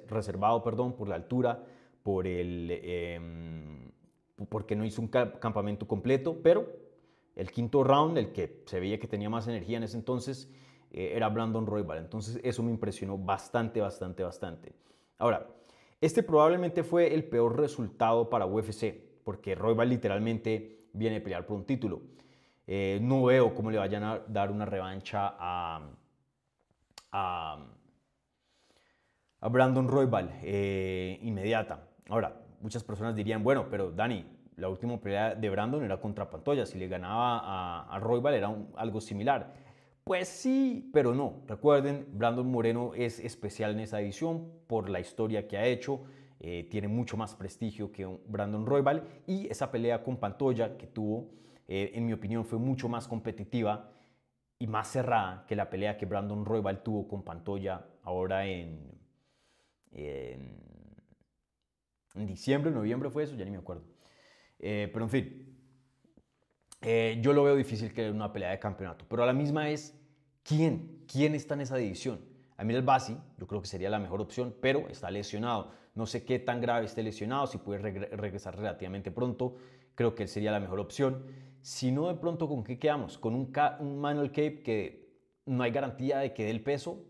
reservado 0.10 0.64
perdón, 0.64 0.94
por 0.94 1.08
la 1.08 1.14
altura, 1.14 1.64
por 2.04 2.28
el, 2.28 2.80
em, 2.84 3.92
porque 4.50 4.76
no 4.76 4.86
hizo 4.86 5.02
un 5.02 5.08
campamento 5.08 5.88
completo, 5.88 6.40
pero 6.42 6.68
el 7.36 7.52
quinto 7.52 7.84
round, 7.84 8.18
el 8.18 8.32
que 8.32 8.64
se 8.66 8.80
veía 8.80 9.00
que 9.00 9.08
tenía 9.08 9.30
más 9.30 9.48
energía 9.48 9.78
en 9.78 9.84
ese 9.84 9.98
entonces, 9.98 10.50
eh, 10.92 11.14
era 11.16 11.30
Brandon 11.30 11.66
Roybal. 11.66 12.00
Entonces 12.00 12.40
eso 12.44 12.64
me 12.64 12.72
impresionó 12.72 13.18
bastante, 13.18 13.82
bastante, 13.82 14.24
bastante. 14.24 14.74
Ahora, 15.18 15.48
este 16.02 16.24
probablemente 16.24 16.84
fue 16.84 17.14
el 17.14 17.24
peor 17.24 17.60
resultado 17.60 18.30
para 18.30 18.46
UFC, 18.46 18.96
porque 19.24 19.56
Roybal 19.56 19.90
literalmente 19.90 20.88
viene 20.94 21.18
a 21.18 21.24
pelear 21.24 21.46
por 21.46 21.58
un 21.58 21.66
título. 21.66 22.02
Eh, 22.68 23.00
no 23.02 23.24
veo 23.24 23.54
cómo 23.54 23.72
le 23.72 23.78
vayan 23.78 24.04
a 24.04 24.20
dar 24.28 24.52
una 24.52 24.66
revancha 24.66 25.36
a, 25.38 25.90
a, 27.12 27.68
Brandon 29.50 29.88
Roybal 29.88 30.40
eh, 30.44 31.20
inmediata. 31.22 31.91
Ahora, 32.12 32.36
muchas 32.60 32.84
personas 32.84 33.16
dirían, 33.16 33.42
bueno, 33.42 33.70
pero 33.70 33.90
Dani, 33.90 34.26
la 34.58 34.68
última 34.68 35.00
pelea 35.00 35.34
de 35.34 35.50
Brandon 35.50 35.82
era 35.82 36.02
contra 36.02 36.30
Pantoya, 36.30 36.66
si 36.66 36.78
le 36.78 36.90
ganaba 36.90 37.40
a, 37.40 37.98
a 37.98 38.36
era 38.36 38.54
algo 38.76 39.00
similar. 39.00 39.54
Pues 40.04 40.28
sí, 40.28 40.90
pero 40.92 41.16
no. 41.16 41.42
Recuerden, 41.48 42.06
Brandon 42.12 42.46
Moreno 42.46 42.92
es 42.96 43.18
especial 43.20 43.72
en 43.72 43.80
esa 43.80 44.02
edición 44.02 44.52
por 44.68 44.90
la 44.90 45.00
historia 45.00 45.48
que 45.48 45.58
ha 45.58 45.66
hecho. 45.66 46.02
Eh, 46.42 46.68
tiene 46.70 46.90
mucho 46.90 47.16
más 47.16 47.34
prestigio 47.34 47.94
que 47.94 48.06
Brandon 48.28 48.66
Roybal 48.66 49.08
y 49.26 49.48
esa 49.48 49.72
pelea 49.72 50.04
con 50.04 50.18
Pantoya 50.18 50.76
que 50.76 50.88
tuvo, 50.88 51.30
eh, 51.70 51.92
en 51.94 52.06
mi 52.06 52.12
opinión, 52.12 52.44
fue 52.44 52.60
mucho 52.60 52.90
más 52.90 53.08
competitiva 53.08 53.90
y 54.60 54.68
más 54.68 54.90
cerrada 54.90 55.46
que 55.48 55.56
la 55.56 55.70
pelea 55.70 55.98
que 55.98 56.06
Brandon 56.06 56.44
Roybal 56.44 56.84
tuvo 56.84 57.08
con 57.08 57.24
Pantoya 57.24 57.86
ahora 58.04 58.48
en, 58.48 59.00
diciembre, 62.14 62.72
noviembre 62.72 63.10
fue 63.10 63.24
eso, 63.24 63.36
ya 63.36 63.46
ni 63.46 63.52
me 63.52 63.58
acuerdo. 63.58 63.84
Eh, 64.60 64.90
pero 64.92 65.06
en 65.06 65.10
fin, 65.10 65.58
eh, 66.82 67.20
yo 67.22 67.34
lo 67.34 67.44
veo 67.44 67.56
difícil 67.56 67.94
que 67.94 68.10
una 68.10 68.32
pelea 68.32 68.52
de 68.52 68.60
campeonato, 68.60 69.06
pero 69.08 69.24
a 69.24 69.26
la 69.26 69.34
misma 69.34 69.70
es, 69.70 70.00
¿quién? 70.44 71.04
¿Quién 71.12 71.36
está 71.36 71.54
en 71.54 71.62
esa 71.62 71.78
división? 71.78 72.20
A 72.58 72.64
mí 72.64 72.74
el 72.74 72.84
Basi, 72.84 73.18
yo 73.38 73.48
creo 73.48 73.62
que 73.62 73.68
sería 73.68 73.90
la 73.90 74.00
mejor 74.00 74.22
opción, 74.22 74.56
pero 74.62 74.88
está 74.88 75.10
lesionado. 75.10 75.72
No 75.96 76.06
sé 76.06 76.24
qué 76.26 76.38
tan 76.38 76.62
grave 76.62 76.86
esté 76.86 77.02
lesionado, 77.02 77.48
si 77.48 77.58
puede 77.58 77.80
regresar 78.16 78.56
relativamente 78.56 79.12
pronto, 79.12 79.56
creo 79.96 80.14
que 80.14 80.24
él 80.24 80.30
sería 80.30 80.52
la 80.52 80.60
mejor 80.60 80.80
opción. 80.80 81.26
Si 81.62 81.92
no, 81.92 82.08
de 82.08 82.16
pronto, 82.16 82.48
¿con 82.48 82.64
qué 82.64 82.78
quedamos? 82.78 83.18
Con 83.18 83.34
un, 83.34 83.52
un 83.80 84.00
Manuel 84.00 84.30
Cape 84.30 84.62
que 84.62 85.12
no 85.46 85.64
hay 85.64 85.72
garantía 85.72 86.20
de 86.20 86.34
que 86.34 86.46
dé 86.46 86.52
el 86.52 86.62
peso, 86.62 87.04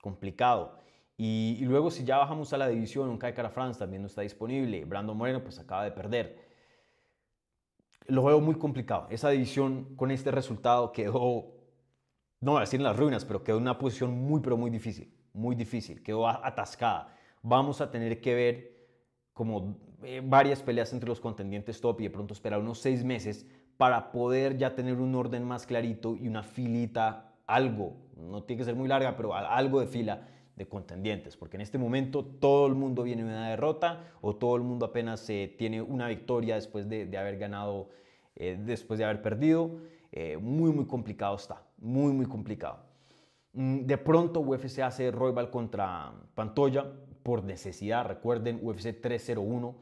complicado. 0.00 0.79
Y, 1.22 1.58
luego, 1.66 1.90
si 1.90 2.02
ya 2.02 2.16
bajamos 2.16 2.50
a 2.54 2.56
la 2.56 2.66
división, 2.66 3.10
un 3.10 3.18
Kai 3.18 3.34
Cara 3.34 3.50
France 3.50 3.78
también 3.78 4.00
no 4.00 4.06
está 4.06 4.22
disponible. 4.22 4.86
Brandon 4.86 5.14
Moreno, 5.14 5.42
pues 5.42 5.58
acaba 5.58 5.84
de 5.84 5.90
perder 5.90 6.48
lo 8.06 8.24
veo 8.24 8.40
muy 8.40 8.54
complicado. 8.54 9.06
Esa 9.10 9.28
división 9.28 9.94
con 9.96 10.10
este 10.10 10.30
resultado 10.30 10.90
quedó, 10.92 11.52
no 12.40 12.52
voy 12.52 12.56
a 12.56 12.60
decir 12.60 12.80
en 12.80 12.84
las 12.84 12.96
ruinas, 12.96 13.26
pero 13.26 13.44
quedó 13.44 13.58
en 13.58 13.64
una 13.64 13.78
posición 13.78 14.18
muy, 14.18 14.40
pero 14.40 14.56
muy 14.56 14.70
difícil, 14.70 15.14
muy 15.34 15.54
difícil, 15.54 16.02
quedó 16.02 16.26
atascada. 16.26 17.14
Vamos 17.42 17.82
a 17.82 17.90
tener 17.90 18.20
que 18.22 18.34
ver 18.34 18.88
como 19.34 19.76
eh, 20.02 20.22
varias 20.24 20.62
peleas 20.62 20.92
entre 20.94 21.08
los 21.08 21.20
contendientes 21.20 21.82
top 21.82 22.00
y 22.00 22.04
de 22.04 22.10
pronto 22.10 22.32
esperar 22.32 22.60
unos 22.60 22.80
seis 22.80 23.04
meses 23.04 23.46
para 23.76 24.10
poder 24.10 24.56
ya 24.56 24.74
tener 24.74 24.96
un 24.96 25.14
orden 25.14 25.44
más 25.44 25.66
clarito 25.66 26.16
y 26.16 26.26
una 26.26 26.42
filita, 26.42 27.34
algo, 27.46 27.94
no 28.16 28.42
tiene 28.42 28.60
que 28.60 28.64
ser 28.64 28.74
muy 28.74 28.88
larga, 28.88 29.16
pero 29.16 29.34
algo 29.34 29.80
de 29.80 29.86
fila 29.86 30.26
de 30.60 30.68
contendientes, 30.68 31.38
porque 31.38 31.56
en 31.56 31.62
este 31.62 31.78
momento 31.78 32.22
todo 32.22 32.66
el 32.66 32.74
mundo 32.74 33.02
viene 33.02 33.24
de 33.24 33.30
una 33.30 33.48
derrota 33.48 34.12
o 34.20 34.36
todo 34.36 34.56
el 34.56 34.62
mundo 34.62 34.84
apenas 34.84 35.28
eh, 35.30 35.54
tiene 35.56 35.80
una 35.80 36.06
victoria 36.06 36.56
después 36.56 36.86
de, 36.86 37.06
de 37.06 37.16
haber 37.16 37.38
ganado, 37.38 37.88
eh, 38.36 38.58
después 38.62 38.98
de 38.98 39.06
haber 39.06 39.22
perdido. 39.22 39.78
Eh, 40.12 40.36
muy, 40.36 40.70
muy 40.70 40.84
complicado 40.84 41.34
está, 41.34 41.62
muy, 41.78 42.12
muy 42.12 42.26
complicado. 42.26 42.80
Mm, 43.54 43.86
de 43.86 43.96
pronto 43.96 44.40
UFC 44.40 44.80
hace 44.80 45.10
Royal 45.10 45.48
contra 45.48 46.12
Pantoya 46.34 46.84
por 47.22 47.42
necesidad. 47.42 48.04
Recuerden, 48.04 48.60
UFC 48.62 49.00
301 49.00 49.74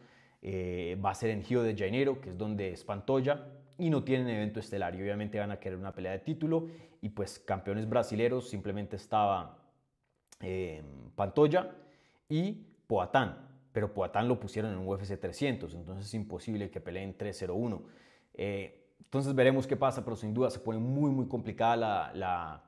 va 1.05 1.11
a 1.11 1.15
ser 1.15 1.31
en 1.31 1.43
Rio 1.43 1.65
de 1.65 1.77
Janeiro, 1.77 2.21
que 2.21 2.31
es 2.31 2.39
donde 2.39 2.71
es 2.71 2.85
Pantoya, 2.85 3.49
y 3.79 3.91
no 3.91 4.05
tienen 4.05 4.29
evento 4.29 4.61
estelar. 4.61 4.95
Y 4.95 5.03
obviamente 5.03 5.41
van 5.41 5.51
a 5.51 5.59
querer 5.59 5.77
una 5.77 5.93
pelea 5.93 6.13
de 6.13 6.21
título. 6.21 6.69
Y 7.01 7.09
pues 7.09 7.41
campeones 7.41 7.89
brasileros 7.89 8.49
simplemente 8.49 8.95
estaba 8.95 9.58
Pantoya 11.15 11.75
y 12.29 12.53
Poatán. 12.87 13.49
Pero 13.73 13.93
Poatán 13.93 14.29
lo 14.29 14.41
pusieron 14.41 14.73
en 14.73 14.87
UFC 14.87 15.19
300, 15.19 15.75
entonces 15.75 16.07
es 16.07 16.15
imposible 16.15 16.71
que 16.71 16.81
peleen 16.81 17.17
301. 17.17 17.83
Eh, 18.35 18.89
entonces 19.01 19.35
veremos 19.35 19.67
qué 19.67 19.77
pasa, 19.77 20.05
pero 20.05 20.17
sin 20.17 20.35
duda 20.35 20.51
se 20.51 20.59
pone 20.59 20.79
muy, 20.79 21.11
muy 21.11 21.27
complicada 21.27 22.13
la, 22.15 22.65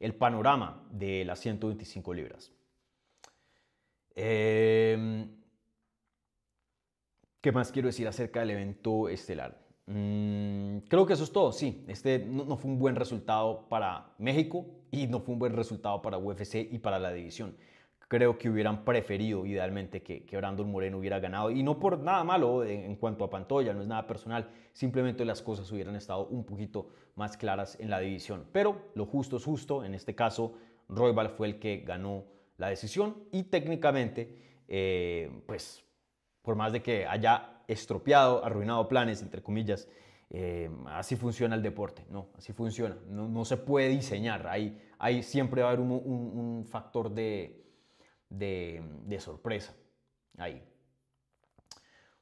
el 0.00 0.14
panorama 0.14 0.86
de 0.90 1.24
las 1.24 1.40
125 1.40 2.14
libras. 2.14 2.52
Eh, 4.16 5.26
¿Qué 7.40 7.52
más 7.52 7.70
quiero 7.70 7.88
decir 7.88 8.08
acerca 8.08 8.40
del 8.40 8.52
evento 8.52 9.08
estelar? 9.08 9.64
Mm, 9.86 10.78
creo 10.88 11.04
que 11.04 11.12
eso 11.12 11.24
es 11.24 11.32
todo, 11.32 11.52
sí. 11.52 11.84
Este 11.88 12.18
no, 12.18 12.56
fue 12.56 12.70
un 12.70 12.78
buen 12.78 12.96
resultado 12.96 13.68
para 13.68 14.14
México 14.16 14.64
y 14.94 15.06
no 15.06 15.20
fue 15.20 15.32
un 15.32 15.38
buen 15.38 15.52
resultado 15.54 16.00
para 16.02 16.18
UFC 16.18 16.66
y 16.70 16.78
para 16.78 16.98
la 16.98 17.12
división. 17.12 17.56
Creo 18.08 18.38
que 18.38 18.48
hubieran 18.48 18.84
preferido 18.84 19.46
idealmente 19.46 20.02
que, 20.02 20.24
que 20.24 20.36
Brandon 20.36 20.70
Moreno 20.70 20.98
hubiera 20.98 21.18
ganado 21.18 21.50
y 21.50 21.62
no 21.62 21.78
por 21.78 21.98
nada 21.98 22.22
malo 22.22 22.64
en, 22.64 22.94
cuanto 22.96 23.24
a 23.24 23.30
Pantoya, 23.30 23.72
no 23.72 23.80
es 23.80 23.88
nada 23.88 24.06
personal, 24.06 24.50
simplemente 24.72 25.24
las 25.24 25.42
cosas 25.42 25.70
hubieran 25.72 25.96
estado 25.96 26.26
un 26.26 26.44
poquito 26.44 26.88
más 27.16 27.36
claras 27.36 27.78
en 27.80 27.90
la 27.90 27.98
división. 28.00 28.46
Pero 28.52 28.90
lo 28.94 29.06
justo 29.06 29.38
es 29.38 29.44
justo, 29.44 29.84
en 29.84 29.94
este 29.94 30.14
caso 30.14 30.54
Roybal 30.88 31.30
fue 31.30 31.48
el 31.48 31.58
que 31.58 31.78
ganó 31.78 32.24
la 32.58 32.68
decisión 32.68 33.16
y 33.32 33.44
técnicamente, 33.44 34.62
eh, 34.68 35.42
pues 35.46 35.82
por 36.42 36.56
más 36.56 36.72
de 36.72 36.82
que 36.82 37.06
haya 37.06 37.62
estropeado, 37.66 38.44
arruinado 38.44 38.86
planes, 38.86 39.22
entre 39.22 39.42
comillas. 39.42 39.88
Eh, 40.30 40.70
así 40.86 41.16
funciona 41.16 41.54
el 41.54 41.62
deporte, 41.62 42.04
¿no? 42.10 42.28
Así 42.36 42.52
funciona. 42.52 42.96
No, 43.08 43.44
se 43.44 43.56
puede 43.56 43.88
diseñar. 43.88 44.46
Hay, 44.46 44.80
hay, 44.98 45.22
siempre 45.22 45.62
va 45.62 45.68
a 45.68 45.72
haber 45.72 45.80
un, 45.80 46.64
factor 46.68 47.10
de, 47.10 47.64
de, 48.28 49.20
sorpresa 49.20 49.74
ahí. 50.38 50.62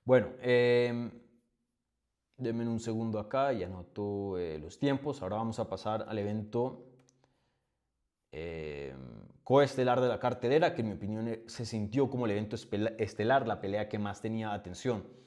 Bueno, 0.04 0.28
eh, 0.40 1.10
un 2.38 2.80
segundo 2.80 3.18
acá 3.18 3.52
y 3.52 3.62
anoto 3.62 4.38
eh, 4.38 4.58
los 4.58 4.78
tiempos. 4.78 5.22
Ahora 5.22 5.36
vamos 5.36 5.58
a 5.58 5.68
pasar 5.68 6.04
al 6.08 6.18
evento 6.18 6.84
eh, 8.32 8.94
coestelar 9.44 10.00
de 10.00 10.08
la 10.08 10.18
cartelera, 10.18 10.74
que 10.74 10.82
en 10.82 10.88
mi 10.88 10.94
opinión 10.94 11.40
se 11.46 11.64
sintió 11.64 12.10
como 12.10 12.26
el 12.26 12.32
evento 12.32 12.56
estelar, 12.98 13.46
la 13.46 13.60
pelea 13.60 13.88
que 13.88 13.98
más 13.98 14.20
tenía 14.20 14.52
atención 14.52 15.21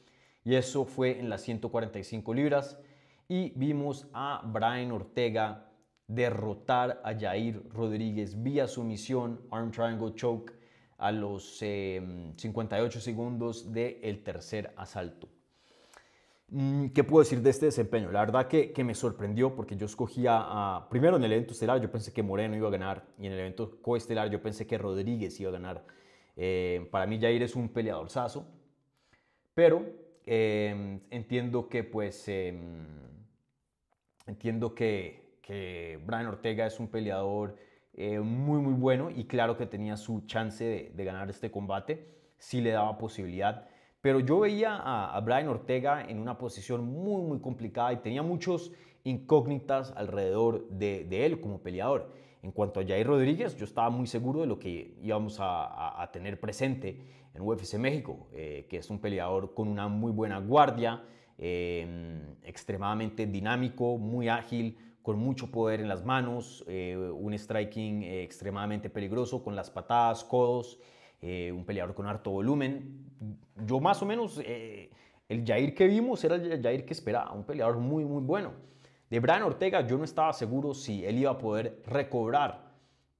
y 0.45 0.55
eso 0.55 0.85
fue 0.85 1.19
en 1.19 1.27
las 1.27 1.41
145 1.41 2.33
libras. 2.33 2.79
Y 3.27 3.49
vimos 3.55 4.07
a 4.13 4.43
Brian 4.45 4.91
Ortega 4.91 5.71
derrotar 6.07 7.01
a 7.03 7.17
Jair 7.19 7.63
Rodríguez 7.73 8.41
vía 8.41 8.67
sumisión, 8.67 9.41
arm 9.49 9.71
triangle 9.71 10.13
choke, 10.13 10.53
a 10.99 11.11
los 11.11 11.57
58 11.57 12.97
em, 12.99 13.01
segundos 13.01 13.73
del 13.73 14.23
tercer 14.23 14.71
asalto. 14.77 15.27
Mm, 16.49 16.89
¿Qué 16.89 17.03
puedo 17.03 17.23
decir 17.23 17.41
de 17.41 17.49
este 17.49 17.65
desempeño? 17.65 18.11
La 18.11 18.19
verdad 18.19 18.47
que, 18.47 18.71
que, 18.71 18.83
me 18.83 18.93
sorprendió 18.93 19.55
porque 19.55 19.75
yo 19.75 19.87
escogía 19.87 20.85
primero 20.91 21.17
en 21.17 21.23
el 21.23 21.31
evento 21.33 21.53
estelar 21.53 21.81
yo 21.81 21.91
pensé 21.91 22.13
que 22.13 22.21
Moreno 22.21 22.55
iba 22.55 22.67
a 22.67 22.71
ganar 22.71 23.03
y 23.19 23.25
en 23.25 23.33
el 23.33 23.39
evento 23.39 23.81
coestelar 23.81 24.29
yo 24.29 24.39
pensé 24.41 24.67
que 24.67 24.77
Rodríguez 24.77 25.39
iba 25.39 25.49
a 25.49 25.53
ganar. 25.53 25.83
Eh, 26.37 26.87
para 26.91 27.07
mí 27.07 27.19
Jair 27.19 27.41
es 27.41 27.55
un 27.55 27.69
peleador 27.69 28.11
sazo, 28.11 28.45
pero 29.55 30.04
Em, 30.25 31.01
entiendo 31.11 31.69
que 31.69 31.83
pues 31.83 32.27
em, 32.27 32.87
entiendo 34.25 34.73
que, 34.73 35.37
que, 35.43 35.99
Brian 36.03 36.25
Ortega 36.25 36.65
es 36.65 36.79
un 36.79 36.87
peleador 36.87 37.55
eh, 37.93 38.19
muy 38.19 38.59
muy 38.59 38.73
bueno 38.73 39.11
y 39.11 39.25
claro 39.25 39.55
que 39.55 39.67
tenía 39.67 39.97
su 39.97 40.25
chance 40.25 40.63
de, 40.63 40.91
de, 40.95 41.05
ganar 41.05 41.29
este 41.29 41.51
combate, 41.51 42.07
sí 42.39 42.59
le 42.61 42.71
daba 42.71 42.97
posibilidad. 42.97 43.67
Pero 44.01 44.19
yo 44.19 44.39
veía 44.39 44.75
a, 44.75 45.15
a 45.15 45.21
Brian 45.21 45.47
Ortega 45.47 46.03
en 46.07 46.19
una 46.19 46.39
posición 46.39 46.85
muy 46.85 47.21
muy 47.21 47.39
complicada 47.39 47.93
y 47.93 47.97
tenía 47.97 48.23
muchos 48.23 48.71
incógnitas 49.03 49.93
alrededor 49.95 50.67
de, 50.69 51.03
de 51.05 51.25
él 51.27 51.39
como 51.39 51.61
peleador. 51.61 52.11
En 52.45 52.51
cuanto 52.51 52.79
a 52.79 52.85
Jair 52.85 53.07
Rodríguez, 53.07 53.57
yo 53.57 53.65
estaba 53.65 53.89
muy 53.89 54.05
seguro 54.05 54.41
de 54.41 54.45
lo 54.45 54.59
que 54.59 54.93
íbamos 55.01 55.37
a, 55.39 56.07
tener 56.13 56.39
presente 56.39 57.01
en 57.33 57.41
UFC 57.41 57.79
México, 57.79 58.27
eh, 58.33 58.67
que 58.69 58.77
es 58.77 58.91
un 58.91 58.99
peleador 58.99 59.55
con 59.55 59.67
una 59.67 59.87
muy 59.87 60.11
buena 60.11 60.37
guardia, 60.37 61.01
eh, 61.39 62.21
extremadamente 62.43 63.25
dinámico, 63.25 63.97
muy 63.97 64.29
ágil, 64.29 64.77
con 65.01 65.17
mucho 65.17 65.49
poder 65.49 65.79
en 65.81 65.87
las 65.87 66.05
manos, 66.05 66.63
eh, 66.67 66.95
un 66.95 67.33
striking 67.33 68.03
eh, 68.03 68.21
extremadamente 68.21 68.91
peligroso 68.91 69.43
con 69.43 69.55
las 69.55 69.71
patadas, 69.71 70.23
codos, 70.23 70.77
un 71.23 71.63
peleador 71.65 71.95
con 71.95 72.05
harto 72.05 72.29
volumen. 72.29 73.09
Yo 73.65 73.79
más 73.79 73.99
o 74.03 74.05
menos, 74.05 74.37
el 74.37 75.43
Jair 75.43 75.73
que 75.73 75.87
vimos 75.87 76.23
era 76.23 76.35
el 76.35 76.61
Jair 76.61 76.85
que 76.85 76.93
esperaba, 76.93 77.31
un 77.31 77.43
peleador 77.43 77.79
muy, 77.79 78.05
muy 78.05 78.21
bueno. 78.21 78.51
De 79.15 79.21
Brian 79.21 79.43
Ortega 79.43 79.79
yo 79.79 79.97
no 79.97 80.03
estaba 80.03 80.33
seguro 80.33 80.73
si 80.73 81.05
él 81.05 81.19
iba 81.19 81.31
a 81.31 81.37
poder 81.37 81.81
recobrar 81.85 82.73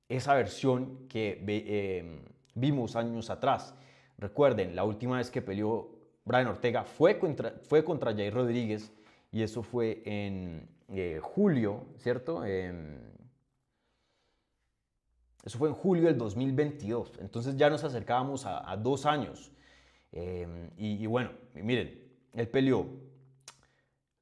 esa 0.10 0.34
versión 0.34 1.08
que 1.08 1.42
eh, 1.48 2.22
vimos 2.54 2.98
años 2.98 3.30
atrás. 3.30 3.74
Recuerden, 4.18 4.76
la 4.76 4.84
última 4.84 5.20
vez 5.20 5.32
que 5.32 5.42
peleó 5.42 5.96
Brian 6.26 6.48
Ortega 6.48 6.84
fue 6.84 7.18
contra, 7.18 7.52
fue 7.70 7.86
contra 7.86 8.14
Jair 8.14 8.34
Rodríguez 8.34 8.92
y 9.32 9.42
eso 9.42 9.64
fue 9.64 10.02
en 10.04 10.68
eh, 10.90 11.22
julio, 11.24 11.86
¿cierto? 11.96 12.44
Eh, 12.44 13.00
eso 15.46 15.58
fue 15.58 15.70
en 15.70 15.76
julio 15.76 16.08
del 16.08 16.18
2022. 16.18 17.20
Entonces 17.22 17.56
ya 17.56 17.70
nos 17.70 17.86
acercábamos 17.86 18.46
a, 18.46 18.76
dos 18.76 19.06
años. 19.06 19.50
Eh, 20.12 20.46
y, 20.78 21.02
y 21.02 21.06
bueno, 21.06 21.32
miren, 21.54 22.04
él 22.34 22.50
peleó 22.50 22.86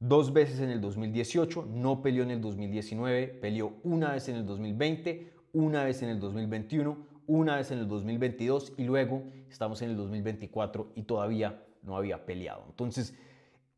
dos 0.04 0.34
veces 0.34 0.60
en 0.60 0.70
el 0.70 0.82
2018, 0.82 1.66
no 1.72 2.02
peleó 2.02 2.24
en 2.24 2.32
el 2.32 2.42
2019, 2.42 3.28
peleó 3.40 3.78
una 3.84 4.12
vez 4.12 4.28
en 4.28 4.36
el 4.36 4.46
2020, 4.46 5.32
una 5.54 5.86
vez 5.86 6.04
en 6.04 6.10
el 6.10 6.20
2021, 6.20 6.98
una 7.26 7.56
vez 7.56 7.72
en 7.72 7.80
el 7.80 7.88
2022 7.88 8.74
y 8.78 8.84
luego 8.84 9.24
estamos 9.50 9.82
en 9.82 9.92
el 9.92 9.96
2024 9.96 10.92
y 10.96 11.04
todavía 11.04 11.64
no 11.84 11.96
había 11.96 12.26
peleado. 12.26 12.66
Entonces, 12.68 13.18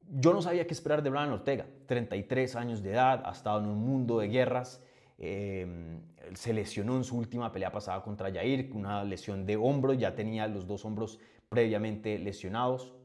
yo 0.10 0.34
no 0.34 0.42
sabía 0.42 0.66
qué 0.66 0.74
esperar 0.74 1.04
de 1.04 1.12
Brian 1.12 1.32
Ortega. 1.32 1.68
33 1.86 2.56
años 2.56 2.82
de 2.82 2.94
edad, 2.94 3.22
ha 3.24 3.32
estado 3.32 3.60
en 3.60 3.68
un 3.68 3.78
mundo 3.78 4.18
de 4.18 4.28
guerras. 4.28 4.82
Eh, 5.20 6.00
se 6.34 6.54
lesionó 6.54 6.98
en 6.98 7.04
su 7.04 7.18
última 7.18 7.52
pelea 7.52 7.72
pasada 7.72 8.02
contra 8.02 8.34
Jair, 8.34 8.72
una 8.74 9.04
lesión 9.04 9.46
de 9.46 9.58
hombro, 9.58 9.94
ya 9.94 10.16
tenía 10.16 10.48
los 10.48 10.66
dos 10.66 10.86
hombros 10.86 11.20
previamente 11.50 12.18
lesionados. 12.18 12.96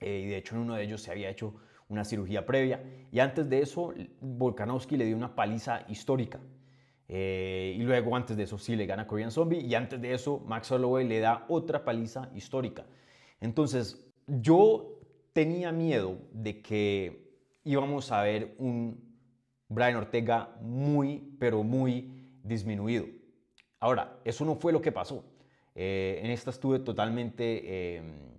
Eh, 0.00 0.24
y 0.26 0.28
de 0.28 0.36
hecho 0.36 0.54
en 0.54 0.60
uno 0.60 0.74
de 0.74 0.82
ellos 0.82 1.00
se 1.00 1.10
había 1.10 1.30
hecho 1.30 1.54
una 1.88 2.04
cirugía 2.04 2.44
previa. 2.46 2.82
Y 3.12 3.20
antes 3.20 3.48
de 3.48 3.60
eso, 3.60 3.92
Volkanovski 4.20 4.96
le 4.96 5.04
dio 5.04 5.16
una 5.16 5.34
paliza 5.34 5.84
histórica. 5.88 6.40
Eh, 7.08 7.74
y 7.78 7.82
luego, 7.82 8.16
antes 8.16 8.36
de 8.36 8.42
eso, 8.44 8.58
sí 8.58 8.74
le 8.74 8.86
gana 8.86 9.06
Korean 9.06 9.30
Zombie. 9.30 9.60
Y 9.60 9.74
antes 9.74 10.00
de 10.00 10.12
eso, 10.12 10.40
Max 10.46 10.70
Holloway 10.72 11.06
le 11.06 11.20
da 11.20 11.44
otra 11.48 11.84
paliza 11.84 12.30
histórica. 12.34 12.84
Entonces, 13.40 14.04
yo 14.26 15.00
tenía 15.32 15.70
miedo 15.72 16.18
de 16.32 16.62
que 16.62 17.30
íbamos 17.64 18.10
a 18.10 18.22
ver 18.22 18.54
un 18.58 19.04
Brian 19.68 19.96
Ortega 19.96 20.56
muy, 20.60 21.36
pero 21.38 21.62
muy 21.62 22.38
disminuido. 22.42 23.06
Ahora, 23.78 24.18
eso 24.24 24.44
no 24.44 24.56
fue 24.56 24.72
lo 24.72 24.80
que 24.80 24.92
pasó. 24.92 25.24
Eh, 25.74 26.20
en 26.22 26.30
esta 26.30 26.50
estuve 26.50 26.80
totalmente... 26.80 27.62
Eh, 27.64 28.32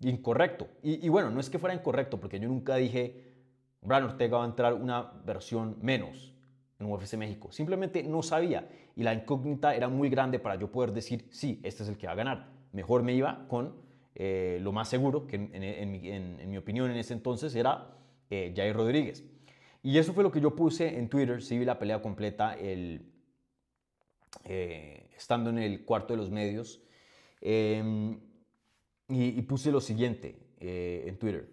incorrecto. 0.00 0.68
Y, 0.82 1.08
bueno, 1.08 1.30
no 1.30 1.40
es 1.40 1.50
que 1.50 1.58
fuera 1.58 1.74
incorrecto, 1.74 2.20
porque 2.20 2.38
yo 2.38 2.48
nunca 2.48 2.76
dije, 2.76 3.24
Brian 3.82 4.04
Ortega 4.04 4.38
va 4.38 4.44
a 4.44 4.46
entrar 4.46 4.74
una 4.74 5.12
versión 5.24 5.76
menos 5.80 6.34
en 6.78 6.90
UFC 6.90 7.14
México. 7.14 7.50
Simplemente 7.52 8.02
no 8.02 8.22
sabía. 8.22 8.68
Y 8.94 9.02
la 9.02 9.14
incógnita 9.14 9.74
era 9.74 9.88
muy 9.88 10.08
grande 10.08 10.38
para 10.38 10.56
yo 10.56 10.70
poder 10.70 10.92
decir, 10.92 11.28
sí, 11.30 11.60
este 11.62 11.82
es 11.82 11.88
el 11.88 11.96
que 11.96 12.06
va 12.06 12.12
a 12.12 12.16
ganar. 12.16 12.48
Mejor 12.72 13.02
me 13.02 13.14
iba 13.14 13.46
con 13.48 13.74
eh, 14.14 14.58
lo 14.62 14.72
más 14.72 14.88
seguro, 14.88 15.26
que 15.26 15.36
en, 15.36 16.50
mi, 16.50 16.56
opinión 16.56 16.90
en 16.90 16.96
ese 16.96 17.14
entonces 17.14 17.54
era 17.54 17.94
eh, 18.30 18.52
Jair 18.54 18.74
Rodríguez. 18.74 19.24
Y 19.82 19.98
eso 19.98 20.12
fue 20.12 20.24
lo 20.24 20.32
que 20.32 20.40
yo 20.40 20.56
puse 20.56 20.98
en 20.98 21.08
Twitter, 21.08 21.42
sí 21.42 21.58
vi 21.58 21.64
la 21.64 21.78
pelea 21.78 22.02
completa 22.02 22.54
el, 22.54 23.12
eh, 24.44 25.10
estando 25.16 25.50
en 25.50 25.58
el 25.58 25.84
cuarto 25.84 26.12
de 26.12 26.16
los 26.18 26.30
medios. 26.30 26.82
Eh, 27.40 28.18
y, 29.08 29.40
puse 29.42 29.70
lo 29.70 29.80
siguiente 29.80 30.36
eh, 30.58 31.04
en 31.06 31.18
Twitter. 31.18 31.48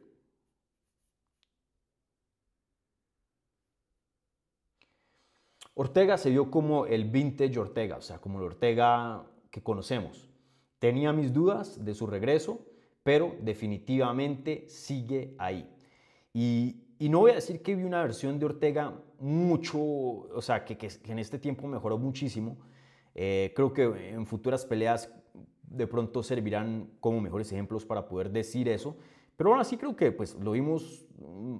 Ortega 5.75 6.17
se 6.17 6.29
vio 6.29 6.51
como 6.51 6.85
el 6.85 7.05
vintage 7.05 7.57
Ortega, 7.59 7.97
o 7.97 8.01
sea, 8.01 8.19
como 8.19 8.39
el 8.39 8.45
Ortega 8.45 9.25
que 9.49 9.63
conocemos. 9.63 10.29
Tenía 10.77 11.13
mis 11.13 11.33
dudas 11.33 11.83
de 11.83 11.93
su 11.95 12.05
regreso, 12.05 12.65
pero 13.01 13.35
definitivamente 13.41 14.65
sigue 14.67 15.35
ahí. 15.37 15.69
Y, 16.33 16.79
no 16.99 17.19
voy 17.19 17.31
a 17.31 17.35
decir 17.35 17.61
que 17.61 17.75
vi 17.75 17.83
una 17.83 18.01
versión 18.01 18.39
de 18.39 18.45
Ortega 18.45 18.93
mucho, 19.19 19.77
o 19.79 20.41
sea, 20.41 20.63
que 20.63 20.77
en 21.05 21.19
este 21.19 21.37
tiempo 21.37 21.67
mejoró 21.67 21.97
muchísimo. 21.97 22.57
Eh, 23.15 23.51
creo 23.55 23.73
que 23.73 24.09
en 24.09 24.25
futuras 24.25 24.65
peleas 24.65 25.11
de 25.73 25.87
pronto 25.87 26.23
servirán 26.23 26.89
como 26.99 27.19
mejores 27.19 27.51
ejemplos 27.51 27.85
para 27.85 28.07
poder 28.07 28.29
decir 28.29 28.69
eso. 28.69 28.95
Pero 29.35 29.51
aún 29.51 29.59
así 29.59 29.77
creo 29.77 29.95
que 29.95 30.11
pues 30.11 30.35
lo 30.35 30.51
vimos, 30.51 31.05
mm, 31.17 31.57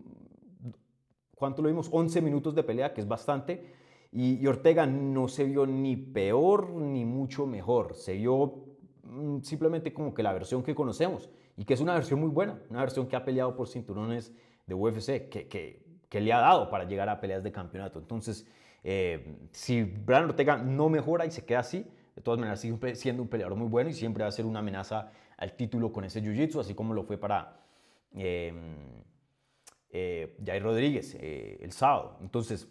¿cuánto 1.36 1.62
lo 1.62 1.67
vimos? 1.67 1.89
11 1.91 2.21
minutos 2.21 2.54
de 2.56 2.63
pelea, 2.63 2.93
que 2.93 3.02
es 3.02 3.08
bastante. 3.08 3.73
Y, 4.12 4.45
Ortega 4.45 4.86
no 4.86 5.28
se 5.28 5.43
vio 5.43 5.65
ni 5.65 5.95
peor 5.97 6.69
ni 6.69 7.04
mucho 7.04 7.47
mejor. 7.47 7.95
Se 7.95 8.13
vio 8.13 8.65
mm, 9.04 9.39
simplemente 9.41 9.91
como 9.91 10.13
que 10.13 10.21
la 10.21 10.34
versión 10.34 10.62
que 10.62 10.76
conocemos 10.76 11.30
y 11.58 11.65
que 11.65 11.73
es 11.73 11.82
una 11.82 11.95
versión 11.95 12.19
muy 12.19 12.30
buena, 12.30 12.62
una 12.69 12.82
versión 12.82 13.08
que 13.08 13.15
ha 13.15 13.26
peleado 13.26 13.56
por 13.56 13.67
cinturones 13.67 14.32
de 14.67 14.76
UFC, 14.76 15.30
que, 15.30 15.47
que, 15.47 15.84
que 16.10 16.21
le 16.21 16.32
ha 16.32 16.39
dado 16.39 16.69
para 16.69 16.84
llegar 16.86 17.10
a 17.10 17.19
peleas 17.19 17.43
de 17.43 17.52
campeonato. 17.52 17.97
Entonces, 17.97 18.47
eh, 18.84 19.36
si 19.52 19.82
Brian 19.84 20.26
Ortega 20.26 20.58
no 20.58 20.89
mejora 20.89 21.26
y 21.26 21.32
se 21.32 21.43
queda 21.43 21.60
así, 21.60 21.86
de 22.15 22.21
todas 22.21 22.39
maneras 22.39 22.60
sigue 22.62 22.95
siendo 22.95 23.23
un 23.23 23.28
peleador 23.28 23.56
muy 23.56 23.67
bueno 23.67 23.89
y 23.89 23.93
siempre 23.93 24.23
va 24.23 24.30
a 24.30 24.32
ser 24.32 24.45
una 24.45 24.60
amenaza 24.60 25.12
al 25.38 25.54
título 25.54 25.91
con 25.91 26.06
ese 26.06 26.21
jiu-jitsu, 26.21 26.60
así 26.60 26.76
como 26.76 26.93
lo 26.93 27.04
fue 27.04 27.17
para 27.17 27.60
eh, 28.15 28.54
eh, 29.95 30.36
Jair 30.43 30.63
Rodríguez 30.63 31.15
eh, 31.19 31.60
el 31.62 31.71
sábado. 31.71 32.17
Entonces, 32.19 32.67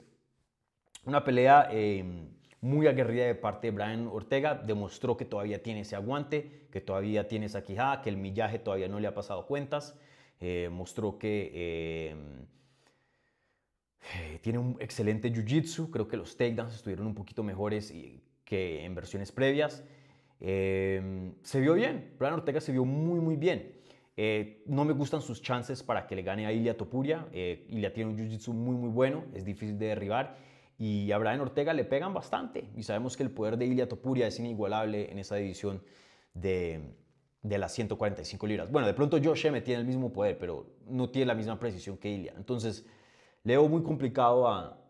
una 1.05 1.23
pelea 1.23 1.69
em, 1.71 2.29
muy 2.61 2.89
aguerrida 2.89 3.27
de 3.27 3.37
parte 3.37 3.69
de 3.69 3.71
Brian 3.71 4.09
Ortega, 4.09 4.57
demostró 4.57 5.17
que 5.17 5.25
todavía 5.25 5.63
tiene 5.63 5.83
ese 5.83 5.95
aguante, 5.95 6.67
que 6.73 6.81
todavía 6.81 7.29
tiene 7.29 7.47
esa 7.47 7.63
quijada, 7.63 8.03
que 8.03 8.11
el 8.11 8.17
millaje 8.17 8.59
todavía 8.59 8.89
no 8.89 8.99
le 8.99 9.07
ha 9.07 9.15
pasado 9.15 9.47
cuentas, 9.47 9.97
eh, 10.41 10.69
mostró 10.73 11.17
que 11.17 12.11
em, 12.11 12.47
tiene 14.41 14.59
un 14.59 14.77
excelente 14.81 15.33
jiu-jitsu, 15.33 15.91
creo 15.91 16.09
que 16.09 16.17
los 16.17 16.37
takedowns 16.37 16.75
estuvieron 16.75 17.07
un 17.07 17.15
poquito 17.15 17.45
mejores 17.45 17.93
y 17.93 18.21
que 18.45 18.85
en 18.85 18.95
versiones 18.95 19.33
previas. 19.33 19.85
Eh, 20.41 21.33
se 21.43 21.61
vio 21.61 21.75
bien, 21.75 22.15
Brian 22.19 22.35
Ortega 22.35 22.61
se 22.61 22.73
vio 22.73 22.85
muy 22.85 23.21
muy 23.21 23.37
bien. 23.37 23.73
Eh, 24.17 24.63
no 24.67 24.85
me 24.85 24.93
gustan 24.93 25.23
sus 25.23 25.41
chances 25.41 25.83
para 25.83 26.07
que 26.07 26.15
le 26.15 26.23
gane 26.23 26.47
a 26.47 26.53
Ilia 26.53 26.77
Topuria. 26.77 27.27
Eh, 27.33 27.67
Ilia 27.69 27.93
tiene 27.93 28.11
un 28.11 28.19
jiu-jitsu 28.19 28.53
muy 28.53 28.77
muy 28.77 28.91
bueno, 28.91 29.25
es 29.35 29.45
difícil 29.45 29.79
de 29.79 29.87
derribar. 29.87 30.37
Y 30.79 31.13
a 31.13 31.19
Brian 31.19 31.41
Ortega 31.41 31.73
le 31.73 31.85
pegan 31.85 32.13
bastante. 32.13 32.69
Y 32.77 32.83
sabemos 32.83 33.17
que 33.17 33.23
el 33.23 33.31
poder 33.31 33.57
de 33.57 33.67
Ilia 33.67 33.89
Topuria 33.89 34.27
es 34.27 34.39
inigualable 34.41 35.11
en 35.13 35.19
esa 35.19 35.37
división 35.37 35.83
de, 36.35 36.95
de 37.43 37.59
las 37.59 37.73
145 37.73 38.47
libras. 38.47 38.71
Bueno, 38.71 38.89
de 38.89 38.95
pronto 38.95 39.19
Josh 39.23 39.47
Emmett 39.47 39.65
tiene 39.65 39.81
el 39.81 39.87
mismo 39.87 40.13
poder, 40.13 40.39
pero 40.39 40.67
no 40.87 41.09
tiene 41.11 41.27
la 41.27 41.35
misma 41.35 41.59
precisión 41.61 41.99
que 41.99 42.09
Ilia. 42.09 42.35
Entonces, 42.37 42.85
le 43.45 43.57
veo 43.57 43.69
muy 43.69 43.83
complicado 43.83 44.49
a, 44.49 44.82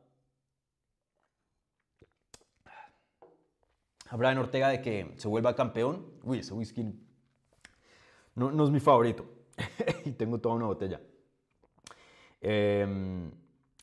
a 4.13 4.17
Brian 4.17 4.37
Ortega 4.37 4.69
de 4.69 4.83
que 4.83 5.11
se 5.17 5.27
vuelva 5.27 5.57
campeón. 5.57 6.05
Uy, 6.23 6.41
ese 6.41 6.53
whisky 6.53 6.85
no, 8.35 8.65
es 8.65 8.71
mi 8.71 8.79
favorito. 8.79 9.25
y 10.05 10.11
tengo 10.11 10.39
toda 10.39 10.55
una 10.55 10.67
botella. 10.67 11.01
Eh, 12.43 12.87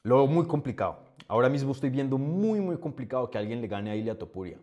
lo 0.03 0.15
veo 0.17 0.27
muy 0.27 0.45
complicado. 0.45 0.99
Ahora 1.27 1.49
mismo 1.49 1.71
estoy 1.71 1.89
viendo 1.89 2.19
muy, 2.19 2.61
muy 2.61 2.77
complicado 2.77 3.32
que 3.32 3.39
alguien 3.39 3.59
le 3.59 3.67
gane 3.67 3.89
a 3.89 3.95
Ilia 3.95 4.19
Topuria. 4.19 4.59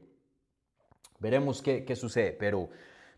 Veremos 1.19 1.61
qué, 1.63 1.85
qué 1.85 1.97
sucede, 1.97 2.31
pero, 2.31 2.69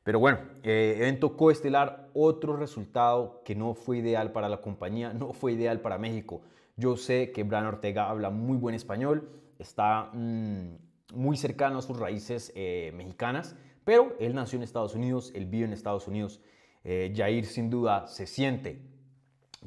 pero 0.03 0.19
bueno, 0.19 0.39
eh, 0.63 0.95
evento 0.97 1.37
coestelar, 1.37 2.09
otro 2.15 2.57
resultado 2.57 3.43
que 3.45 3.55
no 3.55 3.75
fue 3.75 3.99
ideal 3.99 4.33
para 4.33 4.49
la 4.49 4.63
compañía, 4.63 5.13
no 5.15 5.35
fue 5.35 5.53
ideal 5.53 5.83
para 5.83 5.99
México. 5.99 6.41
Yo 6.77 6.97
sé 6.97 7.31
que 7.31 7.43
Brian 7.43 7.67
Ortega 7.67 8.09
habla 8.09 8.31
muy 8.31 8.57
buen 8.57 8.75
español, 8.75 9.29
está... 9.59 10.11
Mmm, 10.15 10.88
muy 11.15 11.37
cercano 11.37 11.79
a 11.79 11.83
sus 11.83 11.99
raíces 11.99 12.53
eh, 12.55 12.93
mexicanas, 12.95 13.57
pero 13.85 14.15
él 14.21 14.35
nació 14.35 14.57
en 14.59 14.63
Estados 14.63 14.95
Unidos, 14.95 15.33
él 15.35 15.47
vive 15.47 15.65
en 15.65 15.73
Estados 15.73 16.07
Unidos. 16.09 16.41
Eh, 16.85 17.13
Jair 17.15 17.47
sin 17.47 17.71
duda 17.71 18.07
se 18.07 18.27
siente 18.27 18.81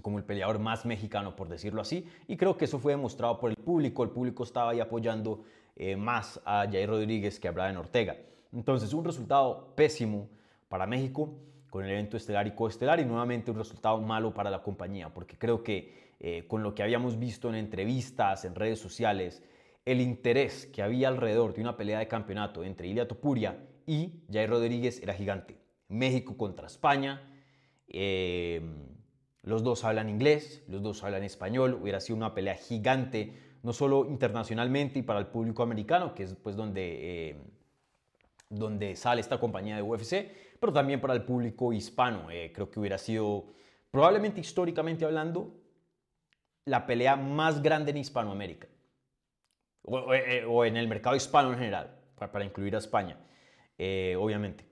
como 0.01 0.17
el 0.17 0.23
peleador 0.23 0.59
más 0.59 0.85
mexicano, 0.85 1.35
por 1.35 1.49
decirlo 1.49 1.81
así, 1.81 2.07
y 2.27 2.37
creo 2.37 2.57
que 2.57 2.65
eso 2.65 2.79
fue 2.79 2.93
demostrado 2.93 3.39
por 3.39 3.49
el 3.49 3.57
público. 3.57 4.03
El 4.03 4.11
público 4.11 4.43
estaba 4.43 4.71
ahí 4.71 4.79
apoyando 4.79 5.43
eh, 5.75 5.95
más 5.95 6.39
a 6.45 6.65
Jair 6.71 6.89
Rodríguez 6.89 7.39
que 7.39 7.47
a 7.47 7.51
Brian 7.51 7.77
Ortega. 7.77 8.17
Entonces, 8.53 8.93
un 8.93 9.05
resultado 9.05 9.73
pésimo 9.75 10.29
para 10.69 10.85
México 10.85 11.33
con 11.69 11.85
el 11.85 11.91
evento 11.91 12.17
estelar 12.17 12.47
y 12.47 12.51
coestelar 12.51 12.99
y 12.99 13.05
nuevamente 13.05 13.49
un 13.49 13.57
resultado 13.57 13.99
malo 14.01 14.33
para 14.33 14.49
la 14.49 14.61
compañía, 14.61 15.09
porque 15.13 15.37
creo 15.37 15.63
que 15.63 16.11
eh, 16.19 16.45
con 16.47 16.61
lo 16.61 16.75
que 16.75 16.83
habíamos 16.83 17.17
visto 17.17 17.49
en 17.49 17.55
entrevistas, 17.55 18.45
en 18.45 18.55
redes 18.55 18.79
sociales, 18.79 19.41
el 19.85 20.01
interés 20.01 20.67
que 20.67 20.81
había 20.81 21.07
alrededor 21.07 21.53
de 21.53 21.61
una 21.61 21.77
pelea 21.77 21.99
de 21.99 22.07
campeonato 22.07 22.63
entre 22.63 22.87
Ilia 22.87 23.07
Topuria 23.07 23.57
y 23.85 24.23
Jair 24.31 24.49
Rodríguez 24.49 25.01
era 25.01 25.13
gigante. 25.13 25.57
México 25.87 26.37
contra 26.37 26.67
España, 26.67 27.21
eh, 27.87 28.61
los 29.43 29.63
dos 29.63 29.83
hablan 29.83 30.09
inglés, 30.09 30.63
los 30.67 30.81
dos 30.81 31.03
hablan 31.03 31.23
español, 31.23 31.77
hubiera 31.81 31.99
sido 31.99 32.15
una 32.17 32.33
pelea 32.33 32.55
gigante, 32.55 33.33
no 33.63 33.73
solo 33.73 34.05
internacionalmente 34.05 34.99
y 34.99 35.01
para 35.01 35.19
el 35.19 35.27
público 35.27 35.63
americano, 35.63 36.13
que 36.13 36.23
es 36.23 36.35
pues 36.35 36.55
donde, 36.55 37.29
eh, 37.29 37.35
donde 38.49 38.95
sale 38.95 39.19
esta 39.19 39.39
compañía 39.39 39.75
de 39.75 39.81
UFC, 39.81 40.31
pero 40.59 40.71
también 40.71 41.01
para 41.01 41.15
el 41.15 41.23
público 41.23 41.73
hispano. 41.73 42.29
Eh, 42.29 42.51
creo 42.53 42.69
que 42.69 42.79
hubiera 42.79 42.97
sido, 42.97 43.45
probablemente 43.89 44.39
históricamente 44.39 45.05
hablando, 45.05 45.55
la 46.65 46.85
pelea 46.85 47.15
más 47.15 47.63
grande 47.63 47.89
en 47.91 47.97
Hispanoamérica, 47.97 48.67
o, 49.83 50.13
eh, 50.13 50.67
en 50.67 50.77
el 50.77 50.87
mercado 50.87 51.15
hispano 51.15 51.51
en 51.53 51.59
general, 51.59 51.95
para, 52.15 52.45
incluir 52.45 52.75
a 52.75 52.79
España, 52.79 53.17
obviamente. 53.77 54.65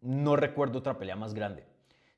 no 0.00 0.36
recuerdo 0.36 0.78
otra 0.78 0.98
pelea 0.98 1.16
más 1.16 1.34
grande. 1.34 1.70